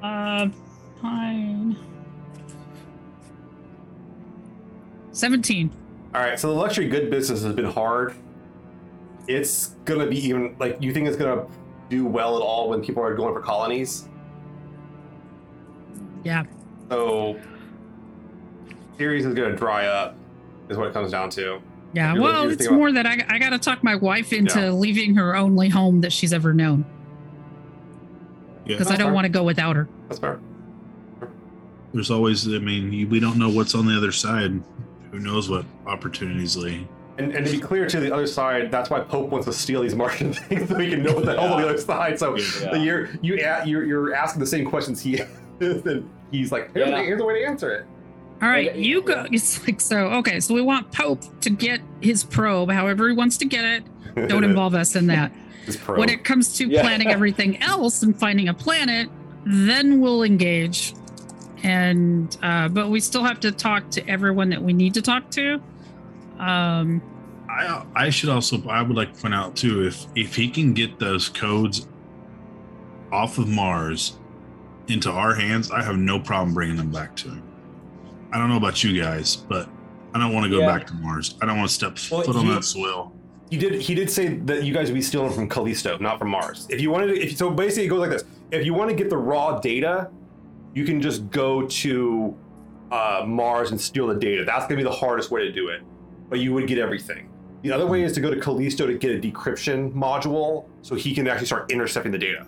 Uh, 0.02 0.48
fine. 1.00 1.76
17. 5.12 5.70
All 6.14 6.20
right, 6.22 6.38
so 6.38 6.48
the 6.48 6.54
luxury 6.54 6.88
good 6.88 7.10
business 7.10 7.42
has 7.42 7.54
been 7.54 7.64
hard. 7.66 8.14
It's 9.28 9.68
gonna 9.84 10.06
be 10.06 10.18
even 10.26 10.56
like 10.58 10.76
you 10.80 10.92
think 10.92 11.08
it's 11.08 11.16
gonna 11.16 11.46
do 11.90 12.06
well 12.06 12.36
at 12.36 12.42
all 12.42 12.68
when 12.68 12.82
people 12.82 13.02
are 13.02 13.14
going 13.14 13.34
for 13.34 13.40
colonies. 13.40 14.08
Yeah. 16.22 16.44
So 16.90 17.38
Ceres 18.98 19.24
is 19.26 19.34
gonna 19.34 19.56
dry 19.56 19.86
up, 19.86 20.16
is 20.68 20.76
what 20.76 20.86
it 20.88 20.92
comes 20.92 21.10
down 21.10 21.30
to. 21.30 21.60
Yeah. 21.92 22.12
You're- 22.12 22.22
Well, 22.24 22.42
you're 22.44 22.52
it's 22.52 22.70
more 22.70 22.92
that 22.92 23.06
I, 23.06 23.24
I 23.28 23.38
got 23.38 23.50
to 23.50 23.58
talk 23.58 23.82
my 23.82 23.94
wife 23.96 24.32
into 24.32 24.60
Yeah. 24.60 24.70
leaving 24.70 25.14
her 25.14 25.34
only 25.34 25.68
home 25.70 26.02
that 26.02 26.12
she's 26.12 26.32
ever 26.32 26.52
known 26.52 26.84
Yeah. 28.66 28.76
because 28.76 28.90
I 28.92 28.96
don't 28.96 29.14
want 29.14 29.24
to 29.24 29.28
go 29.30 29.44
without 29.44 29.76
her. 29.76 29.88
That's 30.08 30.18
fair. 30.20 30.38
There's 31.96 32.10
always, 32.10 32.46
I 32.46 32.58
mean, 32.58 32.92
you- 32.92 33.08
we 33.08 33.20
don't 33.20 33.38
know 33.38 33.48
what's 33.48 33.74
on 33.74 33.86
the 33.86 33.96
other 33.96 34.12
side. 34.12 34.62
Who 35.12 35.18
knows 35.18 35.48
what 35.48 35.64
opportunities 35.86 36.54
lay? 36.54 36.86
And, 37.16 37.32
and 37.34 37.46
to 37.46 37.52
be 37.52 37.58
clear 37.58 37.86
to 37.86 37.98
the 37.98 38.12
other 38.12 38.26
side, 38.26 38.70
that's 38.70 38.90
why 38.90 39.00
Pope 39.00 39.30
wants 39.30 39.46
to 39.46 39.52
steal 39.54 39.80
these 39.80 39.94
Martian 39.94 40.32
things 40.34 40.68
so 40.68 40.76
we 40.76 40.90
can 40.90 41.02
know 41.02 41.14
what 41.14 41.24
the 41.24 41.32
hell's 41.34 41.52
on 41.52 41.62
the 41.62 41.68
other 41.70 41.78
side. 41.78 42.18
So 42.18 42.36
Yeah. 42.36 42.74
you're 42.74 43.08
you 43.22 43.36
a- 43.42 43.64
you're 43.66 43.84
you're 43.84 44.14
asking 44.14 44.40
the 44.40 44.46
same 44.46 44.66
questions 44.68 45.00
he 45.00 45.14
is, 45.60 45.86
and 45.86 46.10
he's 46.30 46.52
like, 46.52 46.70
here's, 46.74 46.90
Yeah. 46.90 46.96
the, 46.98 47.02
here's 47.02 47.18
the 47.18 47.24
way 47.24 47.40
to 47.40 47.46
answer 47.48 47.70
it. 47.72 47.86
All 48.42 48.50
right, 48.50 48.68
Okay, 48.68 48.82
you 48.82 49.00
go. 49.00 49.26
It's 49.32 49.66
like 49.66 49.80
so. 49.80 49.96
Okay, 50.18 50.40
so 50.40 50.52
we 50.52 50.60
want 50.60 50.92
Pope 50.92 51.22
to 51.40 51.48
get 51.48 51.80
his 52.02 52.22
probe, 52.22 52.70
however 52.70 53.08
he 53.08 53.14
wants 53.14 53.38
to 53.38 53.46
get 53.46 53.64
it. 53.64 54.28
Don't 54.28 54.44
involve 54.50 54.74
us 54.74 54.94
in 54.96 55.06
that. 55.06 55.32
When 55.86 56.10
it 56.10 56.22
comes 56.24 56.52
to 56.58 56.68
Yeah. 56.68 56.82
planning 56.82 57.08
everything 57.08 57.62
else 57.62 58.02
and 58.02 58.14
finding 58.18 58.48
a 58.48 58.54
planet, 58.54 59.08
then 59.46 60.00
we'll 60.02 60.22
engage. 60.22 60.92
And 61.62 62.36
uh, 62.42 62.68
but 62.68 62.90
we 62.90 63.00
still 63.00 63.24
have 63.24 63.40
to 63.40 63.50
talk 63.52 63.90
to 63.92 64.08
everyone 64.08 64.50
that 64.50 64.62
we 64.62 64.72
need 64.72 64.94
to 64.94 65.02
talk 65.02 65.30
to. 65.32 65.54
Um, 66.38 67.00
I 67.48 67.84
I 67.94 68.10
should 68.10 68.28
also 68.28 68.62
I 68.68 68.82
would 68.82 68.96
like 68.96 69.14
to 69.14 69.20
point 69.22 69.34
out 69.34 69.56
too 69.56 69.86
if 69.86 70.06
if 70.14 70.36
he 70.36 70.48
can 70.48 70.74
get 70.74 70.98
those 70.98 71.28
codes 71.28 71.88
off 73.12 73.38
of 73.38 73.48
Mars 73.48 74.18
into 74.88 75.10
our 75.10 75.34
hands, 75.34 75.70
I 75.70 75.82
have 75.82 75.96
no 75.96 76.18
problem 76.20 76.54
bringing 76.54 76.76
them 76.76 76.90
back 76.90 77.16
to 77.16 77.28
him. 77.28 77.42
I 78.32 78.38
don't 78.38 78.50
know 78.50 78.56
about 78.56 78.84
you 78.84 79.00
guys, 79.00 79.36
but 79.36 79.68
I 80.14 80.18
don't 80.18 80.32
want 80.34 80.44
to 80.44 80.50
go 80.50 80.60
Yeah. 80.60 80.66
back 80.66 80.86
to 80.88 80.94
Mars. 80.94 81.36
I 81.40 81.46
don't 81.46 81.56
want 81.56 81.68
to 81.68 81.74
step 81.74 81.96
Well, 82.10 82.22
foot 82.22 82.36
on 82.36 82.46
he- 82.46 82.52
that 82.52 82.64
soil. 82.64 83.12
He 83.50 83.56
did. 83.56 83.80
He 83.80 83.94
did 83.94 84.10
say 84.10 84.36
that 84.38 84.64
you 84.64 84.74
guys 84.74 84.88
would 84.88 84.94
be 84.96 85.02
stealing 85.02 85.32
from 85.32 85.48
Callisto, 85.48 85.96
not 85.98 86.18
from 86.18 86.30
Mars. 86.30 86.66
If 86.68 86.80
you 86.80 86.90
wanted, 86.90 87.06
to, 87.14 87.20
if 87.22 87.36
so, 87.36 87.48
basically 87.48 87.86
it 87.86 87.88
goes 87.88 88.00
like 88.00 88.10
this: 88.10 88.24
if 88.50 88.66
you 88.66 88.74
want 88.74 88.90
to 88.90 88.96
get 88.96 89.08
the 89.08 89.16
raw 89.16 89.60
data, 89.60 90.10
you 90.76 90.84
can 90.84 91.00
just 91.00 91.30
go 91.30 91.62
to 91.66 92.36
uh, 92.92 93.24
Mars 93.26 93.70
and 93.70 93.80
steal 93.80 94.06
the 94.06 94.14
data. 94.14 94.44
That's 94.44 94.64
gonna 94.66 94.76
be 94.76 94.82
the 94.82 94.90
hardest 94.90 95.30
way 95.30 95.40
to 95.44 95.50
do 95.50 95.68
it, 95.68 95.80
but 96.28 96.38
you 96.38 96.52
would 96.52 96.66
get 96.66 96.78
everything. 96.78 97.30
The 97.62 97.72
other 97.72 97.86
way 97.86 98.02
is 98.02 98.12
to 98.12 98.20
go 98.20 98.30
to 98.32 98.38
Callisto 98.38 98.86
to 98.86 98.94
get 98.98 99.10
a 99.16 99.18
decryption 99.18 99.92
module, 99.94 100.66
so 100.82 100.94
he 100.94 101.14
can 101.14 101.26
actually 101.26 101.46
start 101.46 101.72
intercepting 101.72 102.12
the 102.12 102.18
data. 102.18 102.46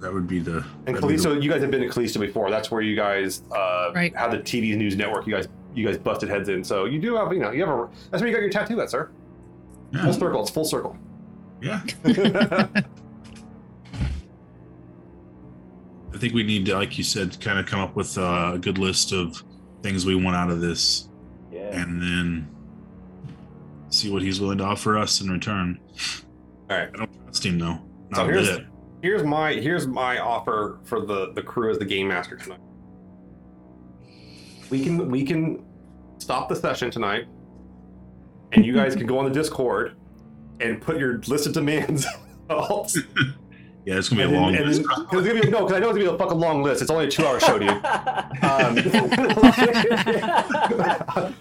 That 0.00 0.14
would 0.14 0.28
be 0.28 0.38
the. 0.38 0.58
And 0.86 0.94
that'd 0.94 0.94
the- 0.94 1.00
Callisto, 1.00 1.40
you 1.40 1.50
guys 1.50 1.60
have 1.60 1.72
been 1.72 1.80
to 1.82 1.88
Callisto 1.88 2.20
before. 2.20 2.50
That's 2.50 2.70
where 2.70 2.80
you 2.82 2.94
guys 2.94 3.42
uh, 3.50 3.90
Right. 3.94 4.14
have 4.16 4.30
the 4.30 4.38
TV 4.38 4.76
news 4.76 4.96
network. 4.96 5.26
You 5.26 5.34
guys, 5.34 5.48
you 5.74 5.84
guys 5.84 5.98
busted 5.98 6.28
heads 6.28 6.48
in. 6.48 6.62
So 6.62 6.84
you 6.84 7.00
do 7.00 7.16
have, 7.16 7.32
you 7.32 7.40
know, 7.40 7.50
you 7.50 7.66
have 7.66 7.76
a. 7.76 7.88
That's 8.12 8.20
where 8.22 8.28
you 8.30 8.34
got 8.36 8.42
your 8.42 8.50
tattoo, 8.50 8.80
at, 8.80 8.90
sir. 8.90 9.10
Full 10.04 10.12
circle. 10.12 10.42
It's 10.42 10.50
full 10.50 10.64
circle. 10.64 10.96
yeah. 11.60 11.82
I 16.18 16.20
think 16.20 16.34
we 16.34 16.42
need 16.42 16.66
to, 16.66 16.74
like 16.74 16.98
you 16.98 17.04
said, 17.04 17.40
kind 17.40 17.60
of 17.60 17.66
come 17.66 17.78
up 17.78 17.94
with 17.94 18.18
uh, 18.18 18.50
a 18.54 18.58
good 18.58 18.76
list 18.76 19.12
of 19.12 19.40
things 19.84 20.04
we 20.04 20.16
want 20.16 20.34
out 20.34 20.50
of 20.50 20.60
this, 20.60 21.08
Yeah. 21.52 21.60
and 21.80 22.02
then 22.02 22.48
see 23.88 24.10
what 24.10 24.22
he's 24.22 24.40
willing 24.40 24.58
to 24.58 24.64
offer 24.64 24.98
us 24.98 25.20
in 25.20 25.30
return. 25.30 25.78
All 26.68 26.76
right. 26.76 26.88
I 26.92 26.96
don't 26.96 27.22
trust 27.22 27.46
him 27.46 27.60
though. 27.60 27.78
So 28.14 28.24
Not 28.24 28.30
a 28.30 28.32
here's 28.32 28.48
bit. 28.50 28.66
here's 29.00 29.22
my 29.22 29.52
here's 29.52 29.86
my 29.86 30.18
offer 30.18 30.80
for 30.82 31.06
the 31.06 31.32
the 31.34 31.42
crew 31.42 31.70
as 31.70 31.78
the 31.78 31.84
game 31.84 32.08
master 32.08 32.34
tonight. 32.36 32.58
We 34.70 34.82
can 34.82 35.08
we 35.08 35.22
can 35.24 35.64
stop 36.18 36.48
the 36.48 36.56
session 36.56 36.90
tonight, 36.90 37.26
and 38.50 38.66
you 38.66 38.74
guys 38.74 38.96
can 38.96 39.06
go 39.06 39.20
on 39.20 39.24
the 39.24 39.30
Discord 39.30 39.94
and 40.60 40.82
put 40.82 40.98
your 40.98 41.18
list 41.28 41.46
of 41.46 41.52
demands. 41.52 42.04
out. 43.88 43.92
Yeah, 43.92 43.98
it's 43.98 44.08
gonna 44.08 44.22
and 44.22 44.30
be 44.30 44.36
a 44.36 44.40
long 44.40 44.54
and 44.56 44.66
list. 44.66 44.82
then, 44.82 45.06
cause 45.06 45.26
it's 45.26 45.28
gonna 45.28 45.40
be, 45.40 45.50
no, 45.50 45.64
because 45.64 45.76
I 45.76 45.80
know 45.80 45.88
it's 45.90 45.98
gonna 45.98 46.10
be 46.10 46.14
a 46.14 46.18
fucking 46.18 46.38
long 46.38 46.62
list. 46.62 46.82
It's 46.82 46.90
only 46.90 47.06
a 47.06 47.10
two-hour 47.10 47.40
show, 47.40 47.58
dude. 47.58 47.70
Um, 47.70 48.78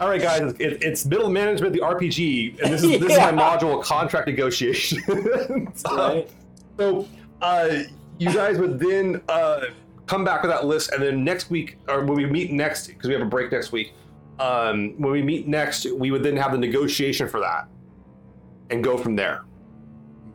all 0.00 0.08
right, 0.08 0.20
guys, 0.20 0.54
it, 0.58 0.82
it's 0.82 1.06
middle 1.06 1.30
management, 1.30 1.72
the 1.72 1.80
RPG, 1.80 2.60
and 2.62 2.72
this 2.72 2.82
is 2.82 3.00
this 3.00 3.12
is 3.12 3.18
my 3.18 3.32
module 3.32 3.82
contract 3.82 4.26
negotiation. 4.26 5.02
right? 5.90 6.28
So, 6.76 7.06
uh, 7.40 7.82
you 8.18 8.32
guys 8.32 8.58
would 8.58 8.80
then 8.80 9.22
uh, 9.28 9.66
come 10.06 10.24
back 10.24 10.42
with 10.42 10.50
that 10.50 10.66
list, 10.66 10.92
and 10.92 11.02
then 11.02 11.22
next 11.22 11.50
week, 11.50 11.78
or 11.88 12.04
when 12.04 12.16
we 12.16 12.26
meet 12.26 12.52
next, 12.52 12.88
because 12.88 13.08
we 13.08 13.14
have 13.14 13.22
a 13.22 13.26
break 13.26 13.52
next 13.52 13.70
week, 13.72 13.92
um, 14.40 14.94
when 14.98 15.12
we 15.12 15.22
meet 15.22 15.46
next, 15.46 15.86
we 15.92 16.10
would 16.10 16.22
then 16.22 16.36
have 16.36 16.52
the 16.52 16.58
negotiation 16.58 17.28
for 17.28 17.40
that, 17.40 17.68
and 18.70 18.82
go 18.82 18.98
from 18.98 19.14
there. 19.14 19.44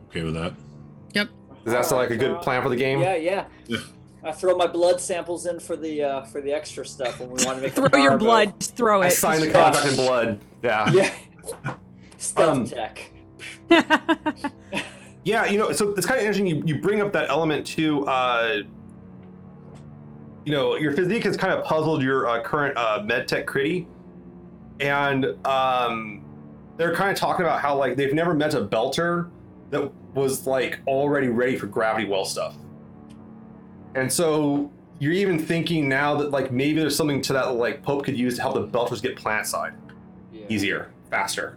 Okay 0.08 0.22
with 0.22 0.34
that. 0.34 0.54
Does 1.68 1.74
that 1.74 1.86
sound 1.86 2.00
like 2.02 2.10
a 2.10 2.16
good 2.16 2.40
plan 2.40 2.62
for 2.62 2.68
the 2.70 2.76
game? 2.76 3.00
Yeah, 3.00 3.16
yeah. 3.16 3.44
Yeah. 3.66 3.78
I 4.24 4.32
throw 4.32 4.56
my 4.56 4.66
blood 4.66 5.00
samples 5.00 5.46
in 5.46 5.60
for 5.60 5.76
the 5.76 6.02
uh, 6.02 6.22
for 6.24 6.40
the 6.40 6.52
extra 6.52 6.84
stuff 6.84 7.20
when 7.20 7.28
we 7.30 7.44
want 7.44 7.58
to 7.58 7.62
make. 7.62 7.72
Throw 7.72 7.84
your 8.00 8.10
power 8.10 8.18
blood. 8.18 8.58
Just 8.60 8.74
throw 8.76 9.02
it. 9.02 9.04
I 9.04 9.08
it. 9.08 9.12
signed 9.12 9.42
the 9.42 9.50
contract 9.50 9.86
in 9.86 9.96
blood. 9.96 10.40
Yeah. 10.62 10.86
move. 10.86 10.94
Yeah. 11.64 11.74
Stealth 12.18 12.56
Um, 12.56 12.64
tech. 12.66 13.10
Yeah, 15.24 15.44
you 15.44 15.58
know, 15.58 15.72
so 15.72 15.90
it's 15.90 16.06
kind 16.06 16.18
of 16.20 16.24
interesting. 16.24 16.46
You, 16.46 16.62
you 16.64 16.80
bring 16.80 17.02
up 17.02 17.12
that 17.12 17.28
element 17.28 17.66
too. 17.66 18.06
Uh, 18.06 18.62
you 20.46 20.52
know, 20.52 20.76
your 20.76 20.92
physique 20.92 21.24
has 21.24 21.36
kind 21.36 21.52
of 21.52 21.64
puzzled 21.64 22.02
your 22.02 22.26
uh, 22.26 22.42
current 22.42 22.74
uh, 22.78 23.00
medtech 23.00 23.44
critty, 23.44 23.86
and 24.80 25.26
um, 25.46 26.24
they're 26.78 26.94
kind 26.94 27.10
of 27.10 27.16
talking 27.18 27.44
about 27.44 27.60
how 27.60 27.76
like 27.76 27.96
they've 27.96 28.14
never 28.14 28.32
met 28.32 28.54
a 28.54 28.62
belter 28.64 29.28
that 29.68 29.92
was 30.14 30.46
like 30.46 30.80
already 30.86 31.28
ready 31.28 31.56
for 31.56 31.66
gravity 31.66 32.06
well 32.06 32.24
stuff, 32.24 32.54
and 33.94 34.12
so 34.12 34.70
you're 35.00 35.12
even 35.12 35.38
thinking 35.38 35.88
now 35.88 36.16
that 36.16 36.30
like 36.30 36.50
maybe 36.50 36.80
there's 36.80 36.96
something 36.96 37.20
to 37.22 37.32
that 37.32 37.54
like 37.54 37.82
Pope 37.82 38.04
could 38.04 38.18
use 38.18 38.36
to 38.36 38.42
help 38.42 38.54
the 38.54 38.66
belters 38.66 39.00
get 39.02 39.16
plant 39.16 39.46
side 39.46 39.72
Yeah. 40.32 40.46
easier, 40.48 40.90
faster. 41.10 41.56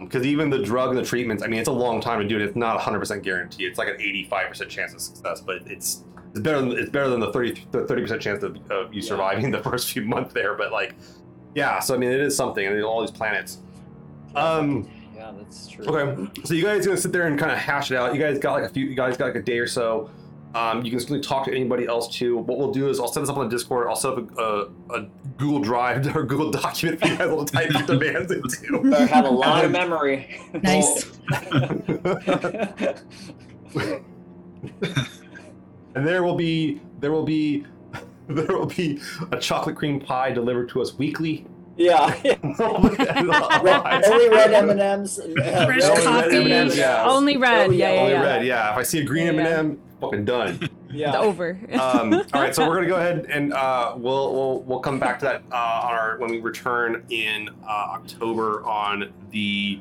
Because 0.00 0.24
even 0.24 0.48
the 0.48 0.60
drug 0.62 0.88
and 0.90 0.98
the 0.98 1.04
treatments, 1.04 1.42
I 1.42 1.46
mean, 1.46 1.60
it's 1.60 1.68
a 1.68 1.72
long 1.72 2.00
time 2.00 2.18
to 2.20 2.26
do 2.26 2.36
it. 2.36 2.42
It's 2.42 2.56
not 2.56 2.80
100% 2.80 3.22
guarantee. 3.22 3.64
It's 3.66 3.78
like 3.78 3.88
an 3.88 3.96
85% 3.98 4.68
chance 4.70 4.94
of 4.94 5.00
success, 5.02 5.42
but 5.42 5.56
it's 5.66 6.04
it's 6.30 6.40
better 6.40 6.60
than 6.60 6.72
it's 6.72 6.88
better 6.90 7.08
than 7.10 7.20
the 7.20 7.30
30 7.32 7.66
the 7.70 7.82
30% 7.82 8.18
chance 8.18 8.42
of, 8.42 8.56
of 8.70 8.94
you 8.94 9.02
Yeah. 9.02 9.08
surviving 9.08 9.50
the 9.52 9.62
first 9.62 9.92
few 9.92 10.02
months 10.02 10.32
there. 10.32 10.54
But 10.54 10.72
like, 10.72 10.94
yeah. 11.54 11.80
So 11.80 11.94
I 11.94 11.98
mean, 11.98 12.10
it 12.10 12.20
is 12.20 12.34
something, 12.36 12.64
and 12.66 12.82
all 12.82 13.00
these 13.02 13.10
planets. 13.10 13.58
Um. 14.34 14.88
Yeah, 15.24 15.32
that's 15.38 15.68
true. 15.68 15.86
Okay. 15.86 16.30
So 16.44 16.54
you 16.54 16.62
guys 16.62 16.84
gonna 16.84 16.98
sit 16.98 17.12
there 17.12 17.26
and 17.26 17.38
kind 17.38 17.50
of 17.50 17.58
hash 17.58 17.90
it 17.90 17.96
out. 17.96 18.14
You 18.14 18.20
guys 18.20 18.38
got 18.38 18.52
like 18.52 18.64
a 18.64 18.68
few. 18.68 18.84
You 18.84 18.94
guys 18.94 19.16
got 19.16 19.26
like 19.26 19.36
a 19.36 19.42
day 19.42 19.58
or 19.58 19.66
so. 19.66 20.10
Um, 20.54 20.84
you 20.84 20.90
can 20.90 21.00
certainly 21.00 21.22
talk 21.22 21.46
to 21.46 21.50
anybody 21.50 21.86
else 21.86 22.14
too. 22.14 22.36
What 22.36 22.58
we'll 22.58 22.70
do 22.72 22.88
is 22.88 23.00
I'll 23.00 23.08
set 23.08 23.20
this 23.20 23.30
up 23.30 23.38
on 23.38 23.48
the 23.48 23.56
Discord. 23.56 23.88
I'll 23.88 23.96
set 23.96 24.12
up 24.12 24.38
a, 24.38 24.42
a, 24.42 24.64
a 25.00 25.06
Google 25.38 25.60
Drive 25.60 26.14
or 26.16 26.24
Google 26.24 26.50
document 26.50 27.00
for 27.00 27.08
you 27.08 27.16
guys 27.16 27.30
all 27.30 27.44
to 27.44 27.52
type 27.52 27.72
your 27.72 27.82
demands 27.82 28.30
into. 28.30 28.82
Better 28.90 29.06
have 29.06 29.24
a 29.24 29.30
lot 29.30 29.64
of 29.64 29.70
memory. 29.72 30.40
Nice. 30.62 31.10
and 35.94 36.06
there 36.06 36.22
will 36.22 36.36
be 36.36 36.80
there 37.00 37.12
will 37.12 37.24
be 37.24 37.66
there 38.28 38.56
will 38.56 38.66
be 38.66 39.00
a 39.32 39.38
chocolate 39.38 39.76
cream 39.76 40.00
pie 40.00 40.30
delivered 40.32 40.68
to 40.70 40.82
us 40.82 40.98
weekly. 40.98 41.46
Yeah. 41.76 42.14
Red, 43.62 44.04
only 44.04 44.28
red 44.28 44.52
M 44.52 44.70
and 44.70 44.80
M's. 44.80 45.16
Fresh 45.16 45.82
Only 45.82 46.02
coffee. 46.02 46.36
M&Ms, 46.52 46.76
yeah. 46.76 47.04
Only 47.04 47.36
red. 47.36 47.70
Oh, 47.70 47.72
yeah, 47.72 47.88
yeah, 47.88 47.94
yeah, 47.94 48.00
Only 48.00 48.12
yeah. 48.12 48.22
red, 48.22 48.46
yeah. 48.46 48.72
If 48.72 48.78
I 48.78 48.82
see 48.82 49.00
a 49.00 49.04
green 49.04 49.26
Yeah, 49.26 49.32
yeah. 49.32 49.58
M&M, 49.58 49.80
fucking 50.00 50.24
done. 50.24 50.68
Yeah. 50.90 51.18
Over. 51.18 51.58
um, 51.72 52.14
all 52.32 52.40
right, 52.40 52.54
so 52.54 52.68
we're 52.68 52.76
gonna 52.76 52.86
go 52.86 52.96
ahead 52.96 53.26
and 53.28 53.52
uh, 53.52 53.94
we'll 53.96 54.32
we'll 54.32 54.62
we'll 54.62 54.78
come 54.78 55.00
back 55.00 55.18
to 55.18 55.24
that 55.24 55.42
uh, 55.50 55.56
on 55.56 55.92
our 55.92 56.18
when 56.18 56.30
we 56.30 56.40
return 56.40 57.04
in 57.10 57.48
uh, 57.66 57.68
October 57.68 58.64
on 58.64 59.12
the 59.30 59.80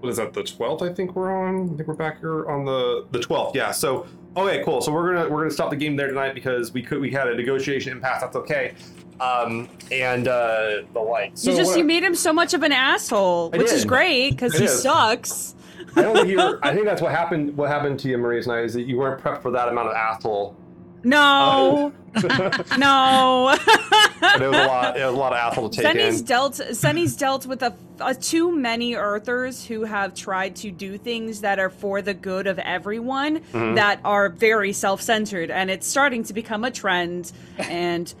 what 0.00 0.10
is 0.10 0.18
that 0.18 0.34
the 0.34 0.42
twelfth? 0.42 0.82
I 0.82 0.92
think 0.92 1.16
we're 1.16 1.32
on. 1.32 1.72
I 1.72 1.76
think 1.76 1.88
we're 1.88 1.94
back 1.94 2.20
here 2.20 2.46
on 2.50 2.66
the 2.66 3.06
the 3.12 3.20
twelfth. 3.20 3.56
Yeah. 3.56 3.70
So 3.70 4.06
okay, 4.36 4.62
cool. 4.64 4.82
So 4.82 4.92
we're 4.92 5.14
gonna 5.14 5.30
we're 5.30 5.40
gonna 5.40 5.50
stop 5.50 5.70
the 5.70 5.76
game 5.76 5.96
there 5.96 6.08
tonight 6.08 6.34
because 6.34 6.72
we 6.72 6.82
could 6.82 7.00
we 7.00 7.10
had 7.10 7.28
a 7.28 7.34
negotiation 7.34 7.92
impasse. 7.92 8.20
That's 8.20 8.36
okay. 8.36 8.74
Um, 9.20 9.68
and 9.90 10.26
uh, 10.26 10.82
the 10.92 11.00
like. 11.00 11.32
So 11.34 11.50
you 11.50 11.56
just 11.56 11.76
you 11.78 11.84
made 11.84 12.02
him 12.02 12.14
so 12.14 12.32
much 12.32 12.54
of 12.54 12.62
an 12.62 12.72
asshole, 12.72 13.50
I 13.54 13.58
which 13.58 13.70
is 13.72 13.84
great 13.84 14.30
because 14.30 14.56
he 14.56 14.64
is. 14.64 14.82
sucks. 14.82 15.54
I 15.94 16.02
don't 16.02 16.16
think 16.16 16.28
you. 16.28 16.38
Were, 16.38 16.58
I 16.64 16.72
think 16.74 16.86
that's 16.86 17.02
what 17.02 17.12
happened. 17.12 17.56
What 17.56 17.68
happened 17.68 18.00
to 18.00 18.08
you, 18.08 18.18
Maria 18.18 18.42
tonight 18.42 18.64
is 18.64 18.74
that 18.74 18.82
you 18.82 18.96
weren't 18.98 19.22
prepped 19.22 19.42
for 19.42 19.50
that 19.52 19.68
amount 19.68 19.88
of 19.88 19.94
asshole. 19.94 20.56
No, 21.04 21.92
and 22.14 22.24
no. 22.78 23.50
it 23.52 24.40
was 24.40 24.56
a 24.56 24.66
lot. 24.66 24.96
It 24.96 25.04
was 25.04 25.14
a 25.14 25.18
lot 25.18 25.32
of 25.32 25.38
asshole 25.38 25.68
to 25.70 25.82
take 25.82 25.96
Zeni's 25.96 26.20
in. 26.20 26.26
dealt 26.26 26.52
Zeni's 26.54 27.16
dealt 27.16 27.44
with 27.44 27.62
a, 27.64 27.74
a 28.00 28.14
too 28.14 28.52
many 28.56 28.94
Earthers 28.94 29.64
who 29.66 29.82
have 29.82 30.14
tried 30.14 30.54
to 30.56 30.70
do 30.70 30.98
things 30.98 31.40
that 31.40 31.58
are 31.58 31.70
for 31.70 32.02
the 32.02 32.14
good 32.14 32.46
of 32.46 32.58
everyone 32.60 33.40
Mhm. 33.52 33.74
that 33.74 33.98
are 34.04 34.28
very 34.28 34.72
self-centered, 34.72 35.50
and 35.50 35.70
it's 35.72 35.88
starting 35.88 36.22
to 36.24 36.32
become 36.32 36.62
a 36.64 36.70
trend, 36.70 37.32
and 37.58 38.14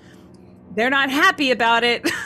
they're 0.74 0.90
not 0.90 1.10
happy 1.10 1.50
about 1.50 1.84
it. 1.84 2.08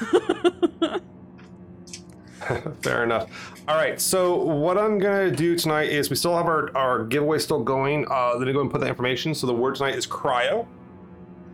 Fair 2.82 3.02
enough. 3.02 3.28
All 3.66 3.74
right. 3.76 4.00
So 4.00 4.36
what 4.36 4.78
I'm 4.78 4.98
gonna 4.98 5.30
do 5.30 5.56
tonight 5.56 5.90
is 5.90 6.10
we 6.10 6.16
still 6.16 6.36
have 6.36 6.46
our, 6.46 6.76
our 6.76 7.04
giveaway 7.04 7.38
still 7.38 7.62
going. 7.62 8.06
Uh, 8.08 8.34
let 8.36 8.46
me 8.46 8.52
go 8.52 8.60
and 8.60 8.70
put 8.70 8.80
that 8.80 8.88
information. 8.88 9.34
So 9.34 9.46
the 9.46 9.54
word 9.54 9.74
tonight 9.74 9.96
is 9.96 10.06
cryo. 10.06 10.66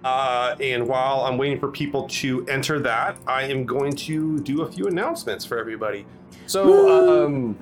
Uh, 0.04 0.56
and 0.60 0.86
while 0.86 1.20
I'm 1.22 1.38
waiting 1.38 1.60
for 1.60 1.68
people 1.68 2.08
to 2.08 2.44
enter 2.48 2.80
that, 2.80 3.16
I 3.26 3.44
am 3.44 3.64
going 3.64 3.94
to 3.96 4.40
do 4.40 4.62
a 4.62 4.70
few 4.70 4.86
announcements 4.88 5.44
for 5.44 5.58
everybody. 5.58 6.04
So 6.46 7.24
um, 7.24 7.56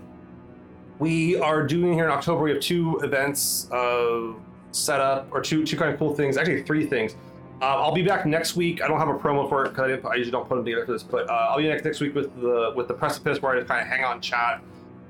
we 0.98 1.36
are 1.36 1.66
doing 1.66 1.92
here 1.92 2.04
in 2.04 2.10
October. 2.10 2.42
We 2.42 2.50
have 2.50 2.60
two 2.60 2.98
events 3.02 3.70
uh, 3.70 4.32
set 4.72 5.00
up, 5.00 5.28
or 5.32 5.42
two 5.42 5.66
two 5.66 5.76
kind 5.76 5.92
of 5.92 5.98
cool 5.98 6.14
things. 6.14 6.36
Actually, 6.36 6.62
three 6.62 6.86
things. 6.86 7.14
Uh, 7.60 7.64
I'll 7.66 7.92
be 7.92 8.02
back 8.02 8.24
next 8.24 8.56
week. 8.56 8.82
I 8.82 8.88
don't 8.88 8.98
have 8.98 9.08
a 9.08 9.14
promo 9.18 9.46
for 9.48 9.66
it 9.66 9.70
because 9.70 10.00
I, 10.04 10.08
I 10.08 10.14
usually 10.14 10.30
don't 10.32 10.48
put 10.48 10.54
them 10.56 10.64
together 10.64 10.86
for 10.86 10.92
this, 10.92 11.02
but 11.02 11.28
uh, 11.28 11.48
I'll 11.50 11.58
be 11.58 11.68
next 11.68 11.84
next 11.84 12.00
week 12.00 12.14
with 12.14 12.34
the 12.40 12.72
with 12.74 12.88
the 12.88 12.94
precipice 12.94 13.42
where 13.42 13.52
I 13.52 13.56
just 13.58 13.68
kind 13.68 13.82
of 13.82 13.86
hang 13.86 14.02
out 14.02 14.14
and 14.14 14.22
chat. 14.22 14.62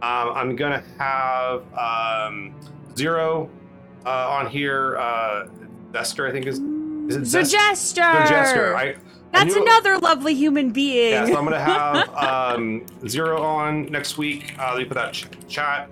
Um, 0.02 0.30
I'm 0.34 0.56
gonna 0.56 0.82
have 0.98 1.62
um, 1.78 2.54
Zero 2.96 3.48
uh, 4.04 4.28
on 4.30 4.46
here. 4.48 4.96
Uh, 4.98 5.46
Zester, 5.92 6.28
I 6.28 6.32
think 6.32 6.46
is 6.46 6.58
is 6.58 7.16
it 7.16 7.44
Zest- 7.46 7.96
Suggestor. 7.96 8.26
Zester? 8.26 8.74
I, 8.74 8.82
I 8.82 8.96
That's 9.32 9.54
knew- 9.54 9.62
another 9.62 9.98
lovely 9.98 10.34
human 10.34 10.70
being. 10.72 11.12
Yeah, 11.12 11.26
so 11.26 11.36
I'm 11.36 11.44
gonna 11.44 11.60
have 11.60 12.08
um, 12.56 12.84
Zero 13.06 13.40
on 13.42 13.84
next 13.86 14.18
week. 14.18 14.54
Uh, 14.58 14.70
let 14.72 14.78
me 14.78 14.84
put 14.86 14.94
that 14.94 15.12
ch- 15.12 15.26
chat. 15.48 15.88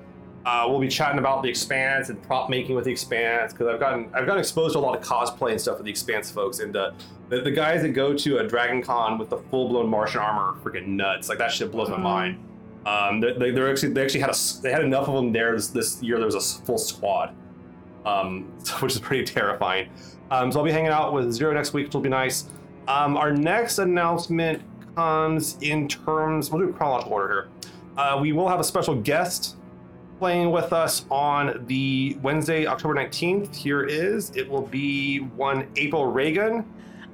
Uh, 0.48 0.64
we'll 0.66 0.80
be 0.80 0.88
chatting 0.88 1.18
about 1.18 1.42
the 1.42 1.48
Expanse 1.48 2.08
and 2.08 2.22
prop 2.22 2.48
making 2.48 2.74
with 2.74 2.86
the 2.86 2.90
Expanse 2.90 3.52
because 3.52 3.66
I've 3.66 3.78
gotten 3.78 4.06
I've 4.14 4.24
gotten 4.24 4.38
exposed 4.38 4.72
to 4.72 4.78
a 4.78 4.80
lot 4.80 4.96
of 4.96 5.02
cosplay 5.04 5.50
and 5.50 5.60
stuff 5.60 5.76
with 5.76 5.84
the 5.84 5.90
Expanse 5.90 6.30
folks, 6.30 6.60
and 6.60 6.74
uh, 6.74 6.92
the, 7.28 7.42
the 7.42 7.50
guys 7.50 7.82
that 7.82 7.90
go 7.90 8.14
to 8.14 8.38
a 8.38 8.46
Dragon 8.46 8.80
Con 8.80 9.18
with 9.18 9.28
the 9.28 9.36
full 9.50 9.68
blown 9.68 9.88
Martian 9.90 10.20
armor 10.20 10.40
are 10.40 10.54
freaking 10.62 10.86
nuts. 10.86 11.28
Like 11.28 11.36
that 11.36 11.52
shit 11.52 11.70
blows 11.70 11.90
my 11.90 11.96
Mhm. 11.98 12.02
mind. 12.02 12.38
Um, 12.86 13.20
they, 13.20 13.32
they, 13.34 13.50
they're 13.50 13.70
actually 13.70 13.92
they 13.92 14.02
actually 14.02 14.20
had 14.20 14.30
a 14.30 14.36
they 14.62 14.72
had 14.72 14.82
enough 14.82 15.06
of 15.06 15.16
them 15.16 15.32
there 15.32 15.52
this, 15.54 15.68
this 15.68 16.02
year. 16.02 16.16
There 16.16 16.24
was 16.24 16.34
a 16.34 16.64
full 16.64 16.78
squad, 16.78 17.34
um, 18.06 18.44
which 18.80 18.94
is 18.94 19.00
pretty 19.00 19.24
terrifying. 19.24 19.90
Um, 20.30 20.50
so 20.50 20.60
I'll 20.60 20.64
be 20.64 20.72
hanging 20.72 20.90
out 20.92 21.12
with 21.12 21.30
Zero 21.30 21.52
next 21.52 21.74
week, 21.74 21.86
which 21.88 21.94
will 21.94 22.00
be 22.00 22.08
nice. 22.08 22.46
Um, 22.86 23.18
our 23.18 23.32
next 23.32 23.78
announcement 23.80 24.62
comes 24.94 25.58
in 25.60 25.88
terms. 25.88 26.50
We'll 26.50 26.66
do 26.66 26.72
chronological 26.72 27.12
order 27.12 27.28
here. 27.34 27.48
Uh, 27.98 28.18
we 28.18 28.32
will 28.32 28.48
have 28.48 28.60
a 28.60 28.64
special 28.64 28.94
guest 28.94 29.56
playing 30.18 30.50
with 30.50 30.72
us 30.72 31.04
on 31.10 31.64
the 31.66 32.18
Wednesday, 32.22 32.66
October 32.66 32.94
19th. 32.94 33.54
Here 33.54 33.82
is. 33.84 34.30
It 34.36 34.48
will 34.50 34.62
be 34.66 35.18
one 35.18 35.66
April 35.76 36.06
Reagan. 36.06 36.64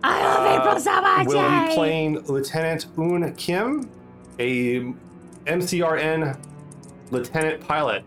I 0.03 0.23
love 0.23 0.47
Uh, 0.47 0.61
April 0.61 0.81
so 0.81 1.01
much. 1.01 1.27
Will 1.27 1.69
be 1.69 1.75
playing 1.75 2.19
Lieutenant 2.27 2.87
Un 2.99 3.35
Kim, 3.37 3.89
a 4.39 4.93
MCRN 5.47 6.39
lieutenant 7.11 7.61
pilot. 7.67 8.03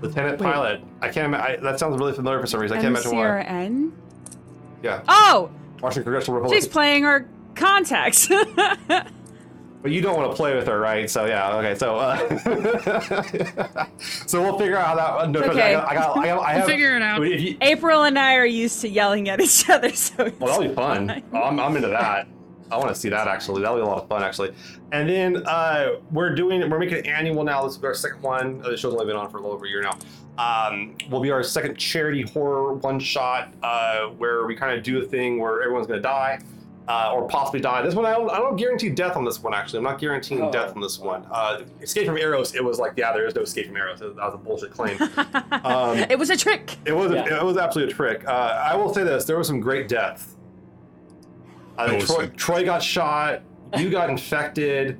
Lieutenant 0.00 0.40
Wait. 0.40 0.46
pilot. 0.52 0.80
I 1.00 1.08
can't. 1.08 1.34
I, 1.34 1.56
that 1.56 1.78
sounds 1.78 1.98
really 1.98 2.12
familiar 2.12 2.38
for 2.40 2.46
some 2.46 2.60
reason. 2.60 2.76
I 2.78 2.80
can't 2.80 2.94
imagine 2.96 3.16
why. 3.16 3.24
MCRN? 3.44 3.92
Yeah, 4.82 5.02
Oh, 5.08 5.50
Washington 5.82 6.04
Congressional 6.04 6.36
Republic. 6.40 6.56
she's 6.56 6.68
playing 6.68 7.02
her 7.02 7.28
contacts. 7.56 8.28
But 9.80 9.92
you 9.92 10.00
don't 10.00 10.16
want 10.16 10.30
to 10.30 10.36
play 10.36 10.56
with 10.56 10.66
her, 10.66 10.80
right? 10.80 11.08
So 11.08 11.24
yeah, 11.26 11.54
okay. 11.58 11.74
So 11.76 11.96
uh, 11.96 13.86
so 14.26 14.42
we'll 14.42 14.58
figure 14.58 14.76
out 14.76 14.86
how 14.86 14.94
that. 15.22 15.30
No, 15.30 15.40
'cause 15.40 15.50
Okay. 15.50 15.68
I 15.68 15.72
got, 15.72 15.88
I 15.90 15.94
got, 15.94 16.18
I, 16.18 16.26
got, 16.26 16.38
I 16.40 16.56
We'll 16.58 16.66
figure 16.66 16.96
it 16.96 17.02
out. 17.02 17.22
You, 17.22 17.56
April 17.60 18.02
and 18.02 18.18
I 18.18 18.34
are 18.34 18.44
used 18.46 18.80
to 18.80 18.88
yelling 18.88 19.28
at 19.28 19.40
each 19.40 19.68
other, 19.70 19.90
so 19.92 20.30
well, 20.40 20.50
that'll 20.58 20.68
be 20.68 20.74
fun. 20.74 21.22
I'm, 21.32 21.60
I'm 21.60 21.76
into 21.76 21.88
that. 21.88 22.26
I 22.70 22.76
want 22.76 22.88
to 22.90 22.94
see 22.94 23.08
that 23.08 23.28
actually. 23.28 23.62
That'll 23.62 23.76
be 23.78 23.82
a 23.82 23.86
lot 23.86 24.02
of 24.02 24.08
fun 24.08 24.22
actually. 24.22 24.52
And 24.92 25.08
then 25.08 25.42
uh, 25.46 25.96
we're 26.10 26.34
doing, 26.34 26.68
we're 26.68 26.78
making 26.78 26.98
an 26.98 27.06
annual 27.06 27.42
now. 27.44 27.64
This 27.64 27.76
is 27.76 27.84
our 27.84 27.94
second 27.94 28.20
one. 28.22 28.60
Uh, 28.64 28.70
The 28.70 28.76
show's 28.76 28.92
only 28.92 29.06
been 29.06 29.16
on 29.16 29.30
for 29.30 29.38
a 29.38 29.40
little 29.40 29.54
over 29.54 29.64
a 29.64 29.68
year 29.68 29.80
now. 29.82 29.96
Um, 30.38 30.96
will 31.10 31.20
be 31.20 31.30
our 31.30 31.42
second 31.42 31.76
charity 31.78 32.22
horror 32.22 32.74
one 32.74 33.00
shot 33.00 33.52
uh, 33.62 34.06
where 34.08 34.46
we 34.46 34.54
kind 34.54 34.76
of 34.76 34.84
do 34.84 35.00
a 35.00 35.04
thing 35.04 35.38
where 35.40 35.62
everyone's 35.62 35.86
going 35.86 35.98
to 35.98 36.02
die. 36.02 36.40
Uh, 36.88 37.12
or 37.14 37.28
possibly 37.28 37.60
die. 37.60 37.82
This 37.82 37.94
one, 37.94 38.06
I 38.06 38.12
don't, 38.12 38.30
I 38.30 38.38
don't 38.38 38.56
guarantee 38.56 38.88
death 38.88 39.14
on 39.14 39.22
this 39.22 39.42
one. 39.42 39.52
Actually, 39.52 39.80
I'm 39.80 39.84
not 39.84 39.98
guaranteeing 39.98 40.40
Oh. 40.40 40.50
death 40.50 40.74
on 40.74 40.80
this 40.80 40.98
one. 40.98 41.26
Uh, 41.30 41.60
Escape 41.82 42.06
from 42.06 42.16
Eros, 42.16 42.54
it 42.54 42.64
was 42.64 42.78
like, 42.78 42.94
yeah, 42.96 43.12
there 43.12 43.26
is 43.26 43.34
no 43.34 43.42
escape 43.42 43.66
from 43.66 43.76
Eros. 43.76 44.00
That 44.00 44.14
was 44.16 44.32
a 44.34 44.38
bullshit 44.38 44.70
claim. 44.70 44.96
Um, 45.64 45.98
it 45.98 46.18
was 46.18 46.30
a 46.30 46.36
trick. 46.36 46.76
It 46.86 46.92
was 46.92 47.12
Yeah. 47.12 47.40
it 47.40 47.44
was 47.44 47.58
absolutely 47.58 47.92
a 47.92 47.96
trick. 47.96 48.26
Uh, 48.26 48.30
I 48.30 48.74
will 48.74 48.94
say 48.94 49.02
this: 49.04 49.24
there 49.26 49.36
was 49.36 49.46
some 49.46 49.60
great 49.60 49.86
death. 49.88 50.34
That 51.76 51.94
was 51.94 52.06
Troy. 52.06 52.26
Troy 52.36 52.64
got 52.64 52.82
shot. 52.82 53.42
You 53.76 53.90
got 53.90 54.08
infected, 54.16 54.98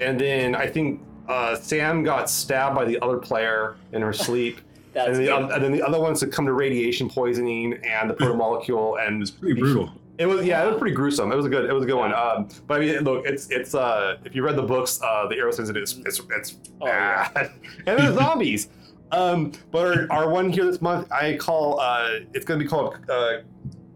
and 0.00 0.18
then 0.18 0.54
I 0.54 0.66
think 0.68 1.02
uh, 1.28 1.54
Sam 1.56 2.02
got 2.02 2.30
stabbed 2.30 2.74
by 2.74 2.84
the 2.84 2.98
other 3.04 3.18
player 3.18 3.76
in 3.92 4.00
her 4.02 4.12
sleep. 4.12 4.60
That's 4.92 5.18
and, 5.18 5.26
the, 5.26 5.36
and 5.54 5.62
then 5.64 5.72
the 5.72 5.82
other 5.82 6.00
ones 6.00 6.20
succumbed 6.20 6.46
to 6.48 6.52
radiation 6.52 7.08
poisoning 7.10 7.74
and 7.84 8.08
the 8.10 8.14
protomolecule, 8.14 9.06
and 9.06 9.20
It's 9.22 9.30
pretty 9.30 9.60
brutal. 9.60 9.92
It 10.20 10.26
was 10.26 10.44
yeah, 10.46 10.62
it 10.62 10.68
was 10.68 10.78
pretty 10.78 10.94
gruesome. 10.94 11.32
It 11.32 11.36
was 11.36 11.46
a 11.46 11.48
good, 11.48 11.68
it 11.68 11.72
was 11.72 11.82
a 11.82 11.86
good 11.86 11.96
one. 11.96 12.12
Um, 12.14 12.48
but 12.66 12.80
I 12.80 12.84
mean, 12.84 13.00
look, 13.04 13.24
it's 13.26 13.50
it's 13.50 13.74
uh, 13.74 14.18
if 14.24 14.34
you 14.34 14.44
read 14.44 14.54
the 14.54 14.62
books, 14.62 15.00
uh, 15.02 15.26
the 15.28 15.36
Eros 15.36 15.58
incident 15.58 15.82
is 15.82 15.98
it's 16.04 16.20
it's 16.30 16.58
Oh, 16.80 16.86
yeah. 16.86 17.28
bad, 17.32 17.52
and 17.86 17.98
there's 17.98 18.14
zombies. 18.14 18.68
Um, 19.12 19.52
but 19.72 19.86
our, 19.86 20.12
our 20.12 20.30
one 20.30 20.52
here 20.52 20.64
this 20.66 20.80
month, 20.80 21.10
I 21.10 21.36
call 21.36 21.80
uh, 21.80 22.20
it's 22.34 22.44
going 22.44 22.60
to 22.60 22.64
be 22.64 22.68
called 22.68 22.96
uh, 23.10 23.38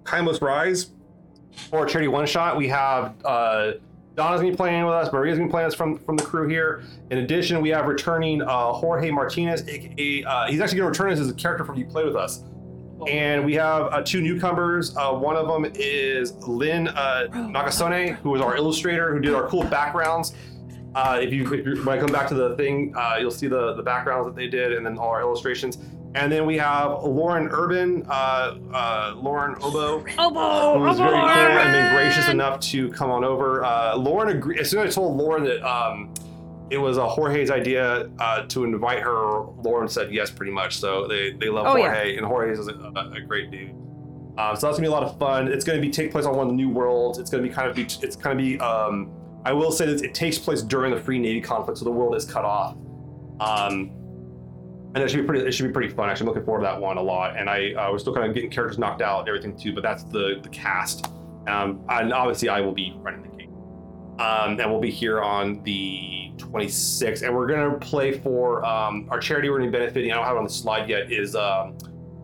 Kaimos 0.02 0.40
Rise, 0.40 0.90
or 1.70 1.86
charity 1.86 2.08
one 2.08 2.26
shot. 2.26 2.56
We 2.56 2.68
have 2.68 3.14
uh, 3.24 3.72
Donna's 4.16 4.40
gonna 4.40 4.50
be 4.52 4.56
playing 4.56 4.84
with 4.84 4.94
us. 4.94 5.12
Maria's 5.12 5.36
gonna 5.38 5.48
be 5.48 5.52
playing 5.52 5.66
us 5.66 5.74
from 5.74 5.98
from 5.98 6.16
the 6.16 6.24
crew 6.24 6.48
here. 6.48 6.84
In 7.10 7.18
addition, 7.18 7.60
we 7.60 7.68
have 7.68 7.86
returning 7.86 8.40
uh, 8.42 8.72
Jorge 8.72 9.10
Martinez, 9.10 9.66
aka 9.68 10.24
uh, 10.24 10.46
he's 10.46 10.60
actually 10.60 10.78
gonna 10.78 10.90
return 10.90 11.10
as 11.12 11.28
a 11.28 11.34
character 11.34 11.64
from 11.64 11.76
you 11.76 11.84
played 11.84 12.06
with 12.06 12.16
us. 12.16 12.42
And 13.08 13.44
we 13.44 13.54
have 13.54 13.92
uh, 13.92 14.02
two 14.02 14.20
newcomers. 14.20 14.96
Uh, 14.96 15.12
one 15.12 15.36
of 15.36 15.48
them 15.48 15.70
is 15.74 16.32
Lynn 16.46 16.88
uh, 16.88 17.26
Nagasone, 17.32 18.14
who 18.16 18.30
was 18.30 18.40
our 18.40 18.56
illustrator, 18.56 19.12
who 19.14 19.20
did 19.20 19.34
our 19.34 19.46
cool 19.48 19.64
backgrounds. 19.64 20.34
Uh, 20.94 21.18
if, 21.20 21.32
you, 21.32 21.52
if 21.52 21.66
you 21.66 21.82
when 21.84 21.98
I 21.98 22.00
come 22.00 22.12
back 22.12 22.28
to 22.28 22.34
the 22.34 22.54
thing, 22.56 22.94
uh, 22.96 23.16
you'll 23.18 23.32
see 23.32 23.48
the 23.48 23.74
the 23.74 23.82
backgrounds 23.82 24.26
that 24.26 24.36
they 24.36 24.46
did, 24.46 24.72
and 24.72 24.86
then 24.86 24.96
all 24.96 25.08
our 25.08 25.20
illustrations. 25.20 25.78
And 26.14 26.30
then 26.30 26.46
we 26.46 26.56
have 26.58 27.02
Lauren 27.02 27.48
Urban, 27.50 28.06
uh, 28.08 28.56
uh, 28.72 29.14
Lauren 29.16 29.56
Obo, 29.60 30.04
Obo, 30.16 30.78
who 30.78 30.84
was 30.84 30.98
very 30.98 31.10
cool 31.10 31.28
and 31.28 31.72
been 31.72 31.92
gracious 31.92 32.28
enough 32.28 32.60
to 32.60 32.88
come 32.90 33.10
on 33.10 33.24
over. 33.24 33.64
Uh, 33.64 33.96
Lauren 33.96 34.36
agreed. 34.36 34.60
As 34.60 34.70
soon 34.70 34.86
as 34.86 34.96
I 34.96 35.00
told 35.00 35.16
Lauren 35.16 35.42
that 35.42 35.60
um, 35.68 36.13
it 36.70 36.78
was 36.78 36.96
a 36.96 37.06
Jorge's 37.06 37.50
idea 37.50 38.10
uh, 38.18 38.42
to 38.46 38.64
invite 38.64 39.00
her, 39.00 39.42
Lauren 39.62 39.88
said 39.88 40.12
yes, 40.12 40.30
pretty 40.30 40.52
much. 40.52 40.78
So 40.78 41.06
they, 41.06 41.32
they 41.32 41.48
love 41.48 41.66
Oh, 41.66 41.76
yeah. 41.76 41.94
Jorge, 41.94 42.16
and 42.16 42.26
Jorge 42.26 42.52
is 42.52 42.68
a, 42.68 42.72
a, 42.72 43.20
great 43.20 43.50
dude. 43.50 43.70
Um, 44.36 44.56
so 44.56 44.66
that's 44.66 44.78
gonna 44.78 44.80
be 44.80 44.86
a 44.86 44.90
lot 44.90 45.02
of 45.02 45.18
fun. 45.18 45.48
It's 45.48 45.64
gonna 45.64 45.80
be 45.80 45.90
take 45.90 46.10
place 46.10 46.24
on 46.24 46.36
one 46.36 46.46
of 46.46 46.48
the 46.48 46.56
new 46.56 46.70
worlds. 46.70 47.18
It's 47.18 47.30
gonna 47.30 47.42
be 47.42 47.48
kind 47.48 47.68
of 47.68 47.76
be. 47.76 47.82
It's 47.82 48.16
gonna 48.16 48.36
be. 48.36 48.58
Um, 48.58 49.12
I 49.44 49.52
will 49.52 49.70
say 49.70 49.86
that 49.86 50.02
it 50.02 50.14
takes 50.14 50.38
place 50.38 50.62
during 50.62 50.92
the 50.94 51.00
Free 51.00 51.18
Navy 51.18 51.40
conflict, 51.40 51.78
so 51.78 51.84
the 51.84 51.92
world 51.92 52.16
is 52.16 52.24
cut 52.24 52.44
off. 52.44 52.76
Um, 53.40 53.92
and 54.94 55.02
it 55.02 55.10
should 55.10 55.20
be 55.20 55.26
pretty. 55.26 55.46
It 55.46 55.52
should 55.52 55.66
be 55.66 55.72
pretty 55.72 55.92
fun. 55.92 56.08
Actually, 56.08 56.24
I'm 56.24 56.28
looking 56.28 56.44
forward 56.44 56.60
to 56.60 56.66
that 56.66 56.80
one 56.80 56.96
a 56.96 57.02
lot. 57.02 57.36
And 57.36 57.48
I 57.50 57.72
uh, 57.74 57.92
we're 57.92 57.98
still 57.98 58.14
kind 58.14 58.26
of 58.26 58.34
getting 58.34 58.50
characters 58.50 58.78
knocked 58.78 59.02
out 59.02 59.20
and 59.20 59.28
everything 59.28 59.56
too. 59.56 59.74
But 59.74 59.82
that's 59.82 60.04
the 60.04 60.40
the 60.42 60.48
cast. 60.48 61.06
Um, 61.46 61.84
and 61.90 62.12
obviously, 62.12 62.48
I 62.48 62.60
will 62.60 62.72
be 62.72 62.94
running 62.96 63.22
the. 63.22 63.33
Um, 64.18 64.60
and 64.60 64.70
we'll 64.70 64.80
be 64.80 64.90
here 64.90 65.20
on 65.20 65.62
the 65.64 66.30
26th, 66.36 67.22
and 67.22 67.34
we're 67.34 67.48
gonna 67.48 67.78
play 67.78 68.18
for 68.18 68.64
um, 68.64 69.08
our 69.10 69.18
charity. 69.18 69.50
We're 69.50 69.58
gonna 69.58 69.70
be 69.70 69.78
benefiting. 69.78 70.12
I 70.12 70.14
don't 70.14 70.24
have 70.24 70.36
it 70.36 70.38
on 70.38 70.44
the 70.44 70.50
slide 70.50 70.88
yet. 70.88 71.10
Is 71.10 71.34
um, 71.34 71.76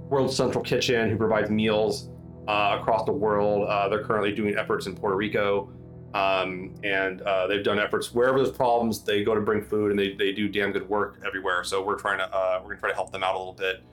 World 0.09 0.33
Central 0.33 0.63
Kitchen, 0.63 1.11
who 1.11 1.17
provides 1.17 1.51
meals 1.51 2.11
uh, 2.47 2.79
across 2.81 3.05
the 3.07 3.13
world. 3.13 3.69
Uh, 3.69 3.89
they're 3.89 4.05
currently 4.05 4.33
doing 4.33 4.57
efforts 4.57 4.87
in 4.87 4.95
Puerto 4.95 5.17
Rico. 5.17 5.73
Um, 6.15 6.75
and 6.83 7.23
uh, 7.23 7.47
they've 7.47 7.63
done 7.63 7.79
efforts 7.79 8.13
wherever 8.13 8.39
there's 8.39 8.51
problems, 8.51 9.05
they 9.05 9.23
go 9.23 9.35
to 9.35 9.41
bring 9.41 9.63
food, 9.63 9.91
and 9.91 9.99
they, 9.99 10.15
they 10.15 10.33
do 10.33 10.49
damn 10.49 10.73
good 10.73 10.89
work 10.89 11.21
everywhere. 11.25 11.63
So 11.63 11.85
we're 11.85 11.99
trying 11.99 12.19
to 12.19 12.25
uh, 12.25 12.61
we're 12.63 12.71
gonna 12.71 12.81
try 12.81 12.91
to 12.91 12.97
help 12.97 13.13
them 13.13 13.23
out 13.23 13.35
a 13.35 13.39
little 13.39 13.53
bit. 13.53 13.85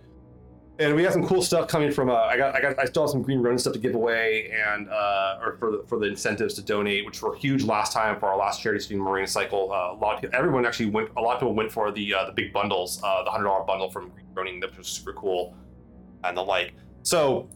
And 0.80 0.96
we 0.96 1.02
got 1.02 1.14
some 1.14 1.26
cool 1.26 1.42
stuff 1.42 1.68
coming 1.68 1.92
from. 1.92 2.10
Uh, 2.10 2.14
I 2.14 2.38
got 2.38 2.56
I 2.56 2.62
got 2.62 2.78
I 2.78 2.86
still 2.86 3.04
have 3.04 3.10
some 3.10 3.24
Green 3.24 3.40
Ronin 3.40 3.58
stuff 3.58 3.74
to 3.74 3.80
give 3.80 3.96
away, 3.96 4.52
and 4.52 4.88
uh, 4.90 5.40
or 5.42 5.58
for 5.58 5.72
the, 5.72 5.84
for 5.88 5.98
the 5.98 6.06
incentives 6.06 6.54
to 6.56 6.62
donate, 6.62 7.04
which 7.04 7.20
were 7.22 7.36
huge 7.36 7.64
last 7.64 7.94
time 7.94 8.20
for 8.20 8.28
our 8.28 8.38
last 8.38 8.62
charity 8.62 8.84
stream 8.84 9.00
Marina 9.00 9.28
Cycle. 9.28 9.72
Uh, 9.72 9.94
a 9.94 9.98
lot 9.98 10.16
of 10.16 10.22
people, 10.22 10.38
everyone 10.38 10.68
actually 10.68 10.90
went. 10.92 11.10
A 11.18 11.22
lot 11.22 11.34
of 11.34 11.40
people 11.40 11.56
went 11.56 11.72
for 11.72 11.92
the 11.92 12.14
uh, 12.14 12.26
the 12.26 12.32
big 12.32 12.54
bundles, 12.54 13.02
uh, 13.04 13.24
the 13.24 13.32
hundred 13.32 13.46
dollar 13.46 13.64
bundle 13.64 13.90
from 13.90 14.10
Green 14.10 14.28
Ronin, 14.36 14.60
that 14.60 14.78
was 14.78 14.88
super 14.88 15.14
cool, 15.14 15.56
and 16.24 16.38
the 16.38 16.44
like. 16.44 16.74
So 17.02 17.50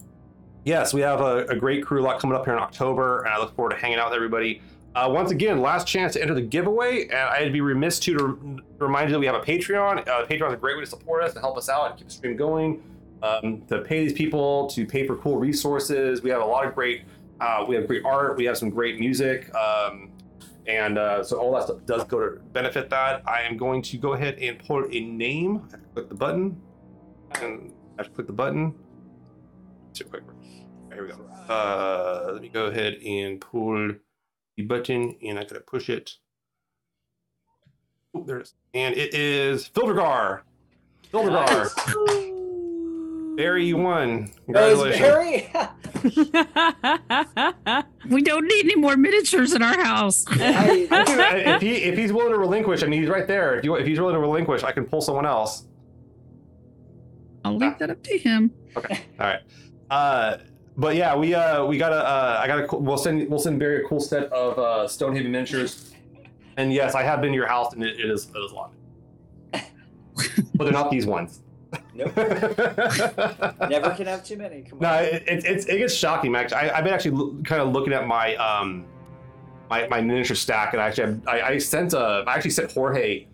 yes, 0.64 0.92
we 0.92 1.00
have 1.02 1.20
a, 1.20 1.46
a 1.46 1.54
great 1.54 1.84
crew 1.84 2.02
lot 2.02 2.18
coming 2.18 2.36
up 2.36 2.44
here 2.44 2.54
in 2.54 2.60
October, 2.60 3.22
and 3.22 3.32
I 3.32 3.38
look 3.38 3.54
forward 3.54 3.70
to 3.70 3.76
hanging 3.76 3.98
out 3.98 4.10
with 4.10 4.16
everybody. 4.16 4.60
Uh, 4.94 5.08
once 5.10 5.30
again, 5.30 5.60
last 5.62 5.86
chance 5.86 6.12
to 6.14 6.20
enter 6.20 6.34
the 6.34 6.42
giveaway, 6.42 7.04
and 7.04 7.14
I'd 7.14 7.52
be 7.52 7.62
remiss 7.62 7.98
to, 8.00 8.14
to 8.14 8.62
remind 8.78 9.08
you 9.08 9.12
that 9.14 9.20
we 9.20 9.26
have 9.26 9.36
a 9.36 9.40
Patreon. 9.40 10.06
Uh, 10.06 10.26
Patreon 10.26 10.48
is 10.48 10.54
a 10.54 10.56
great 10.58 10.76
way 10.76 10.82
to 10.82 10.90
support 10.90 11.22
us, 11.22 11.32
to 11.32 11.40
help 11.40 11.56
us 11.56 11.70
out, 11.70 11.88
and 11.88 11.96
keep 11.96 12.08
the 12.08 12.12
stream 12.12 12.36
going. 12.36 12.82
Um, 13.22 13.62
to 13.68 13.82
pay 13.82 14.04
these 14.04 14.14
people, 14.14 14.66
to 14.70 14.84
pay 14.84 15.06
for 15.06 15.16
cool 15.16 15.36
resources. 15.36 16.22
We 16.22 16.30
have 16.30 16.42
a 16.42 16.44
lot 16.44 16.66
of 16.66 16.74
great, 16.74 17.04
uh, 17.40 17.64
we 17.68 17.76
have 17.76 17.86
great 17.86 18.04
art, 18.04 18.36
we 18.36 18.44
have 18.46 18.58
some 18.58 18.68
great 18.68 18.98
music, 18.98 19.54
um, 19.54 20.10
and 20.66 20.98
uh, 20.98 21.22
so 21.22 21.38
all 21.38 21.52
that 21.54 21.64
stuff 21.64 21.86
does 21.86 22.02
go 22.04 22.18
to 22.18 22.40
benefit 22.52 22.90
that. 22.90 23.22
I 23.28 23.42
am 23.42 23.56
going 23.56 23.80
to 23.82 23.96
go 23.96 24.14
ahead 24.14 24.38
and 24.40 24.58
pull 24.58 24.84
a 24.90 25.00
name. 25.00 25.68
To 25.70 25.78
click 25.94 26.08
the 26.08 26.16
button, 26.16 26.60
and 27.40 27.72
I 27.96 28.02
have 28.02 28.06
to 28.06 28.12
click 28.12 28.26
the 28.26 28.32
button. 28.32 28.74
Too 29.94 30.04
quick. 30.04 30.24
Here 30.92 31.04
we 31.04 31.08
go. 31.12 31.20
Uh, 31.48 32.30
let 32.32 32.42
me 32.42 32.48
go 32.48 32.66
ahead 32.66 32.94
and 33.06 33.40
pull 33.40 33.94
the 34.56 34.62
button, 34.64 35.16
and 35.24 35.38
I 35.38 35.44
gotta 35.44 35.60
push 35.60 35.88
it. 35.88 36.16
Oh, 38.14 38.24
there 38.24 38.38
it 38.38 38.42
is. 38.42 38.54
And 38.74 38.96
it 38.96 39.14
is 39.14 39.68
Fildergar. 39.68 40.40
Fildergar. 41.12 42.30
Barry, 43.36 43.64
you 43.66 43.76
won. 43.76 44.30
That 44.48 44.76
was 44.76 44.96
Congratulations. 44.96 45.48
very. 46.02 47.82
We 48.10 48.20
don't 48.20 48.44
need 48.46 48.64
any 48.64 48.74
more 48.74 48.96
miniatures 48.96 49.54
in 49.54 49.62
our 49.62 49.80
house. 49.80 50.24
I, 50.30 51.44
if 51.56 51.62
he 51.62 51.74
if 51.76 51.96
he's 51.96 52.12
willing 52.12 52.32
to 52.32 52.38
relinquish, 52.38 52.82
I 52.82 52.86
mean 52.86 53.00
he's 53.00 53.08
right 53.08 53.26
there. 53.28 53.56
If 53.58 53.64
you 53.64 53.76
if 53.76 53.86
he's 53.86 54.00
willing 54.00 54.14
to 54.14 54.20
relinquish, 54.20 54.64
I 54.64 54.72
can 54.72 54.84
pull 54.84 55.00
someone 55.00 55.24
else. 55.24 55.66
I'll 57.44 57.56
leave 57.56 57.78
that 57.78 57.90
up 57.90 58.02
to 58.02 58.18
him. 58.18 58.50
Okay. 58.76 59.00
All 59.20 59.26
right. 59.26 59.40
Uh, 59.90 60.38
but 60.76 60.96
yeah, 60.96 61.14
we 61.14 61.32
uh 61.34 61.64
we 61.64 61.78
got 61.78 61.92
a 61.92 61.96
uh, 61.96 62.40
I 62.42 62.46
got 62.48 62.72
a 62.72 62.76
we'll 62.76 62.98
send 62.98 63.28
we'll 63.30 63.38
send 63.38 63.60
Barry 63.60 63.84
a 63.84 63.88
cool 63.88 64.00
set 64.00 64.24
of 64.32 64.58
uh, 64.58 64.88
Stonehaven 64.88 65.30
miniatures. 65.30 65.92
And 66.56 66.72
yes, 66.72 66.94
I 66.94 67.02
have 67.02 67.20
been 67.20 67.30
to 67.30 67.36
your 67.36 67.46
house, 67.46 67.72
and 67.72 67.82
it, 67.84 68.00
it 68.00 68.10
is 68.10 68.28
it 68.34 68.38
is 68.38 68.52
long. 68.52 68.72
but 69.52 69.62
they're 70.64 70.72
not 70.72 70.90
these 70.90 71.06
ones. 71.06 71.40
Nope. 71.94 72.16
Never 73.68 73.90
can 73.96 74.06
have 74.06 74.24
too 74.24 74.36
many. 74.36 74.62
Come 74.62 74.84
on. 74.84 75.04
it, 75.04 75.22
it, 75.26 75.44
it's 75.44 75.66
it 75.66 75.78
gets 75.78 75.94
shocking, 75.94 76.32
Max. 76.32 76.52
I, 76.52 76.70
I've 76.70 76.84
been 76.84 76.92
actually 76.94 77.12
lo- 77.12 77.36
kind 77.44 77.60
of 77.62 77.72
looking 77.72 77.92
at 77.92 78.06
my 78.06 78.34
um 78.36 78.84
my, 79.70 79.86
my 79.88 80.00
miniature 80.00 80.36
stack, 80.36 80.72
and 80.74 80.82
I 80.82 80.88
actually 80.88 81.20
I, 81.26 81.40
I 81.42 81.58
sent 81.58 81.92
a 81.94 82.24
I 82.26 82.34
actually 82.34 82.50
sent 82.50 82.72
Jorge 82.72 83.26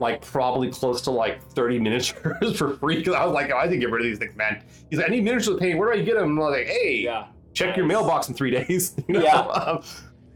like 0.00 0.22
probably 0.22 0.70
close 0.70 1.00
to 1.02 1.10
like 1.10 1.42
30 1.52 1.78
miniatures 1.80 2.56
for 2.56 2.76
free 2.76 2.96
because 2.98 3.14
I 3.14 3.24
was 3.24 3.34
like, 3.34 3.50
oh, 3.52 3.56
I 3.56 3.64
didn't 3.66 3.80
get 3.80 3.90
rid 3.90 4.02
of 4.02 4.06
these 4.10 4.18
things, 4.18 4.36
man. 4.36 4.62
He's 4.90 4.98
like, 5.00 5.08
I 5.08 5.10
need 5.10 5.24
miniatures 5.24 5.48
with 5.48 5.58
paint. 5.60 5.76
Where 5.78 5.92
do 5.92 6.00
I 6.00 6.04
get 6.04 6.14
them? 6.14 6.30
And 6.30 6.38
I 6.38 6.42
was 6.42 6.52
like, 6.56 6.66
hey, 6.68 7.00
Yeah. 7.02 7.26
check 7.52 7.76
your 7.76 7.84
mailbox 7.84 8.28
in 8.28 8.34
three 8.34 8.50
days. 8.64 8.94
You 9.08 9.14
know? 9.14 9.22
Yeah. 9.24 9.38
Um, 9.40 9.82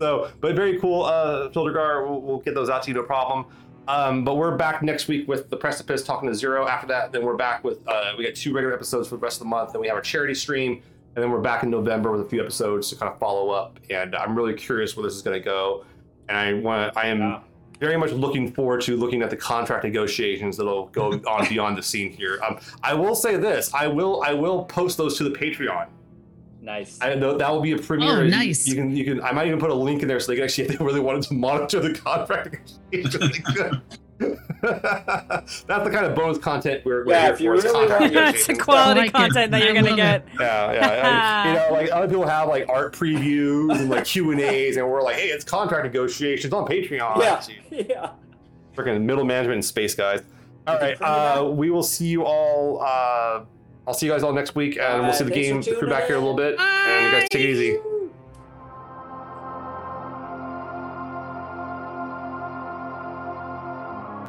so, 0.00 0.32
but 0.40 0.56
very 0.56 0.80
cool, 0.80 1.04
uh, 1.04 1.48
Fildergar. 1.50 2.08
We'll, 2.08 2.20
we'll 2.22 2.38
get 2.40 2.54
those 2.56 2.68
out 2.70 2.82
to 2.82 2.88
you, 2.90 2.94
no 2.94 3.04
problem. 3.04 3.46
Um, 3.88 4.24
but 4.24 4.36
we're 4.36 4.56
back 4.56 4.82
next 4.82 5.08
week 5.08 5.26
with 5.26 5.50
the 5.50 5.56
Precipice 5.56 6.04
talking 6.04 6.28
to 6.28 6.34
Zero. 6.34 6.66
After 6.68 6.86
that, 6.88 7.10
then 7.12 7.24
we're 7.24 7.36
back 7.36 7.64
with 7.64 7.86
uh, 7.88 8.12
we 8.16 8.24
got 8.24 8.34
two 8.36 8.54
regular 8.54 8.74
episodes 8.74 9.08
for 9.08 9.16
the 9.16 9.20
rest 9.20 9.36
of 9.36 9.40
the 9.40 9.48
month. 9.48 9.72
Then 9.72 9.80
we 9.80 9.88
have 9.88 9.96
our 9.96 10.02
charity 10.02 10.34
stream, 10.34 10.80
and 11.16 11.22
then 11.22 11.30
we're 11.30 11.40
back 11.40 11.64
in 11.64 11.70
November 11.70 12.12
with 12.12 12.20
a 12.20 12.28
few 12.28 12.40
episodes 12.40 12.88
to 12.90 12.96
kind 12.96 13.12
of 13.12 13.18
follow 13.18 13.50
up. 13.50 13.80
And 13.90 14.14
I'm 14.14 14.36
really 14.36 14.54
curious 14.54 14.96
where 14.96 15.02
this 15.04 15.14
is 15.14 15.22
going 15.22 15.38
to 15.38 15.44
go. 15.44 15.84
And 16.28 16.38
I 16.38 16.52
want, 16.54 16.96
I 16.96 17.06
am 17.08 17.18
Yeah. 17.20 17.40
very 17.80 17.96
much 17.96 18.12
looking 18.12 18.52
forward 18.52 18.82
to 18.82 18.96
looking 18.96 19.20
at 19.20 19.30
the 19.30 19.36
contract 19.36 19.82
negotiations 19.82 20.56
that'll 20.56 20.86
go 20.86 21.12
on 21.26 21.48
beyond 21.48 21.76
the 21.76 21.82
scene 21.82 22.12
here. 22.12 22.38
Um, 22.46 22.58
I 22.84 22.94
will 22.94 23.16
say 23.16 23.36
this: 23.36 23.74
I 23.74 23.88
will, 23.88 24.22
I 24.22 24.32
will 24.32 24.64
post 24.66 24.96
those 24.96 25.18
to 25.18 25.24
the 25.24 25.30
Patreon. 25.36 25.88
Nice. 26.64 26.96
I 27.02 27.14
know 27.16 27.36
that 27.36 27.50
will 27.50 27.60
be 27.60 27.72
a 27.72 27.78
premiere. 27.78 28.20
Oh, 28.20 28.24
nice. 28.24 28.68
You, 28.68 28.76
can, 28.76 28.94
you 28.96 29.04
can. 29.04 29.20
I 29.20 29.32
might 29.32 29.48
even 29.48 29.58
put 29.58 29.70
a 29.70 29.74
link 29.74 30.00
in 30.02 30.08
there 30.08 30.20
so 30.20 30.28
they 30.30 30.36
can 30.36 30.44
actually, 30.44 30.68
if 30.68 30.70
they 30.78 30.84
really 30.84 31.00
wanted 31.00 31.24
to 31.24 31.34
monitor 31.34 31.80
the 31.80 31.92
contract. 31.92 32.74
negotiations, 32.92 33.32
they 33.36 33.52
could. 33.52 33.82
That's 34.62 35.56
the 35.66 35.90
kind 35.92 36.06
of 36.06 36.14
bonus 36.14 36.38
content 36.38 36.84
we're. 36.84 37.04
we're 37.04 37.10
Yeah, 37.12 37.24
here 37.24 37.32
if 37.34 37.40
you 37.40 37.50
for, 37.50 37.54
is 37.56 37.64
really 37.64 37.88
want- 37.88 38.14
That's 38.14 38.46
the 38.46 38.54
quality 38.54 39.00
I 39.00 39.02
like 39.04 39.08
it. 39.10 39.12
content 39.14 39.50
that 39.50 39.64
you're 39.64 39.74
gonna 39.74 39.88
love 39.88 39.96
get. 39.96 40.28
Yeah, 40.38 40.72
yeah. 40.72 41.42
and, 41.46 41.48
you 41.48 41.54
know, 41.76 41.82
like 41.82 41.90
other 41.92 42.06
people 42.08 42.26
have 42.28 42.48
like 42.48 42.68
art 42.68 42.94
previews 42.94 43.76
and 43.80 43.90
like 43.90 44.04
Q 44.04 44.30
and 44.30 44.40
A's, 44.40 44.76
and 44.76 44.88
we're 44.88 45.02
like, 45.02 45.16
hey, 45.16 45.28
it's 45.28 45.44
contract 45.44 45.84
negotiations 45.84 46.52
on 46.52 46.66
Patreon. 46.68 47.18
yeah. 47.18 47.42
Yeah. 47.70 48.10
Freaking 48.76 49.02
middle 49.02 49.24
management 49.24 49.56
and 49.56 49.64
space 49.64 49.94
guys. 49.96 50.22
All 50.66 50.74
right, 50.74 50.96
Print 50.96 51.00
it 51.00 51.02
out. 51.02 51.38
uh, 51.46 51.50
we 51.50 51.70
will 51.70 51.82
see 51.82 52.06
you 52.06 52.24
all. 52.24 52.80
Uh, 52.82 53.44
I'll 53.86 53.94
see 53.94 54.06
you 54.06 54.12
guys 54.12 54.22
all 54.22 54.32
next 54.32 54.54
week, 54.54 54.78
and 54.78 55.02
we'll 55.02 55.12
see 55.12 55.24
the 55.24 55.30
game 55.30 55.62
crew 55.62 55.74
tuning 55.74 55.90
back 55.90 56.06
here 56.06 56.16
a 56.16 56.20
little 56.20 56.36
bit. 56.36 56.58
And 56.58 57.06
you 57.06 57.12
guys 57.12 57.28
take 57.30 57.42
it 57.42 57.50
easy. 57.50 57.78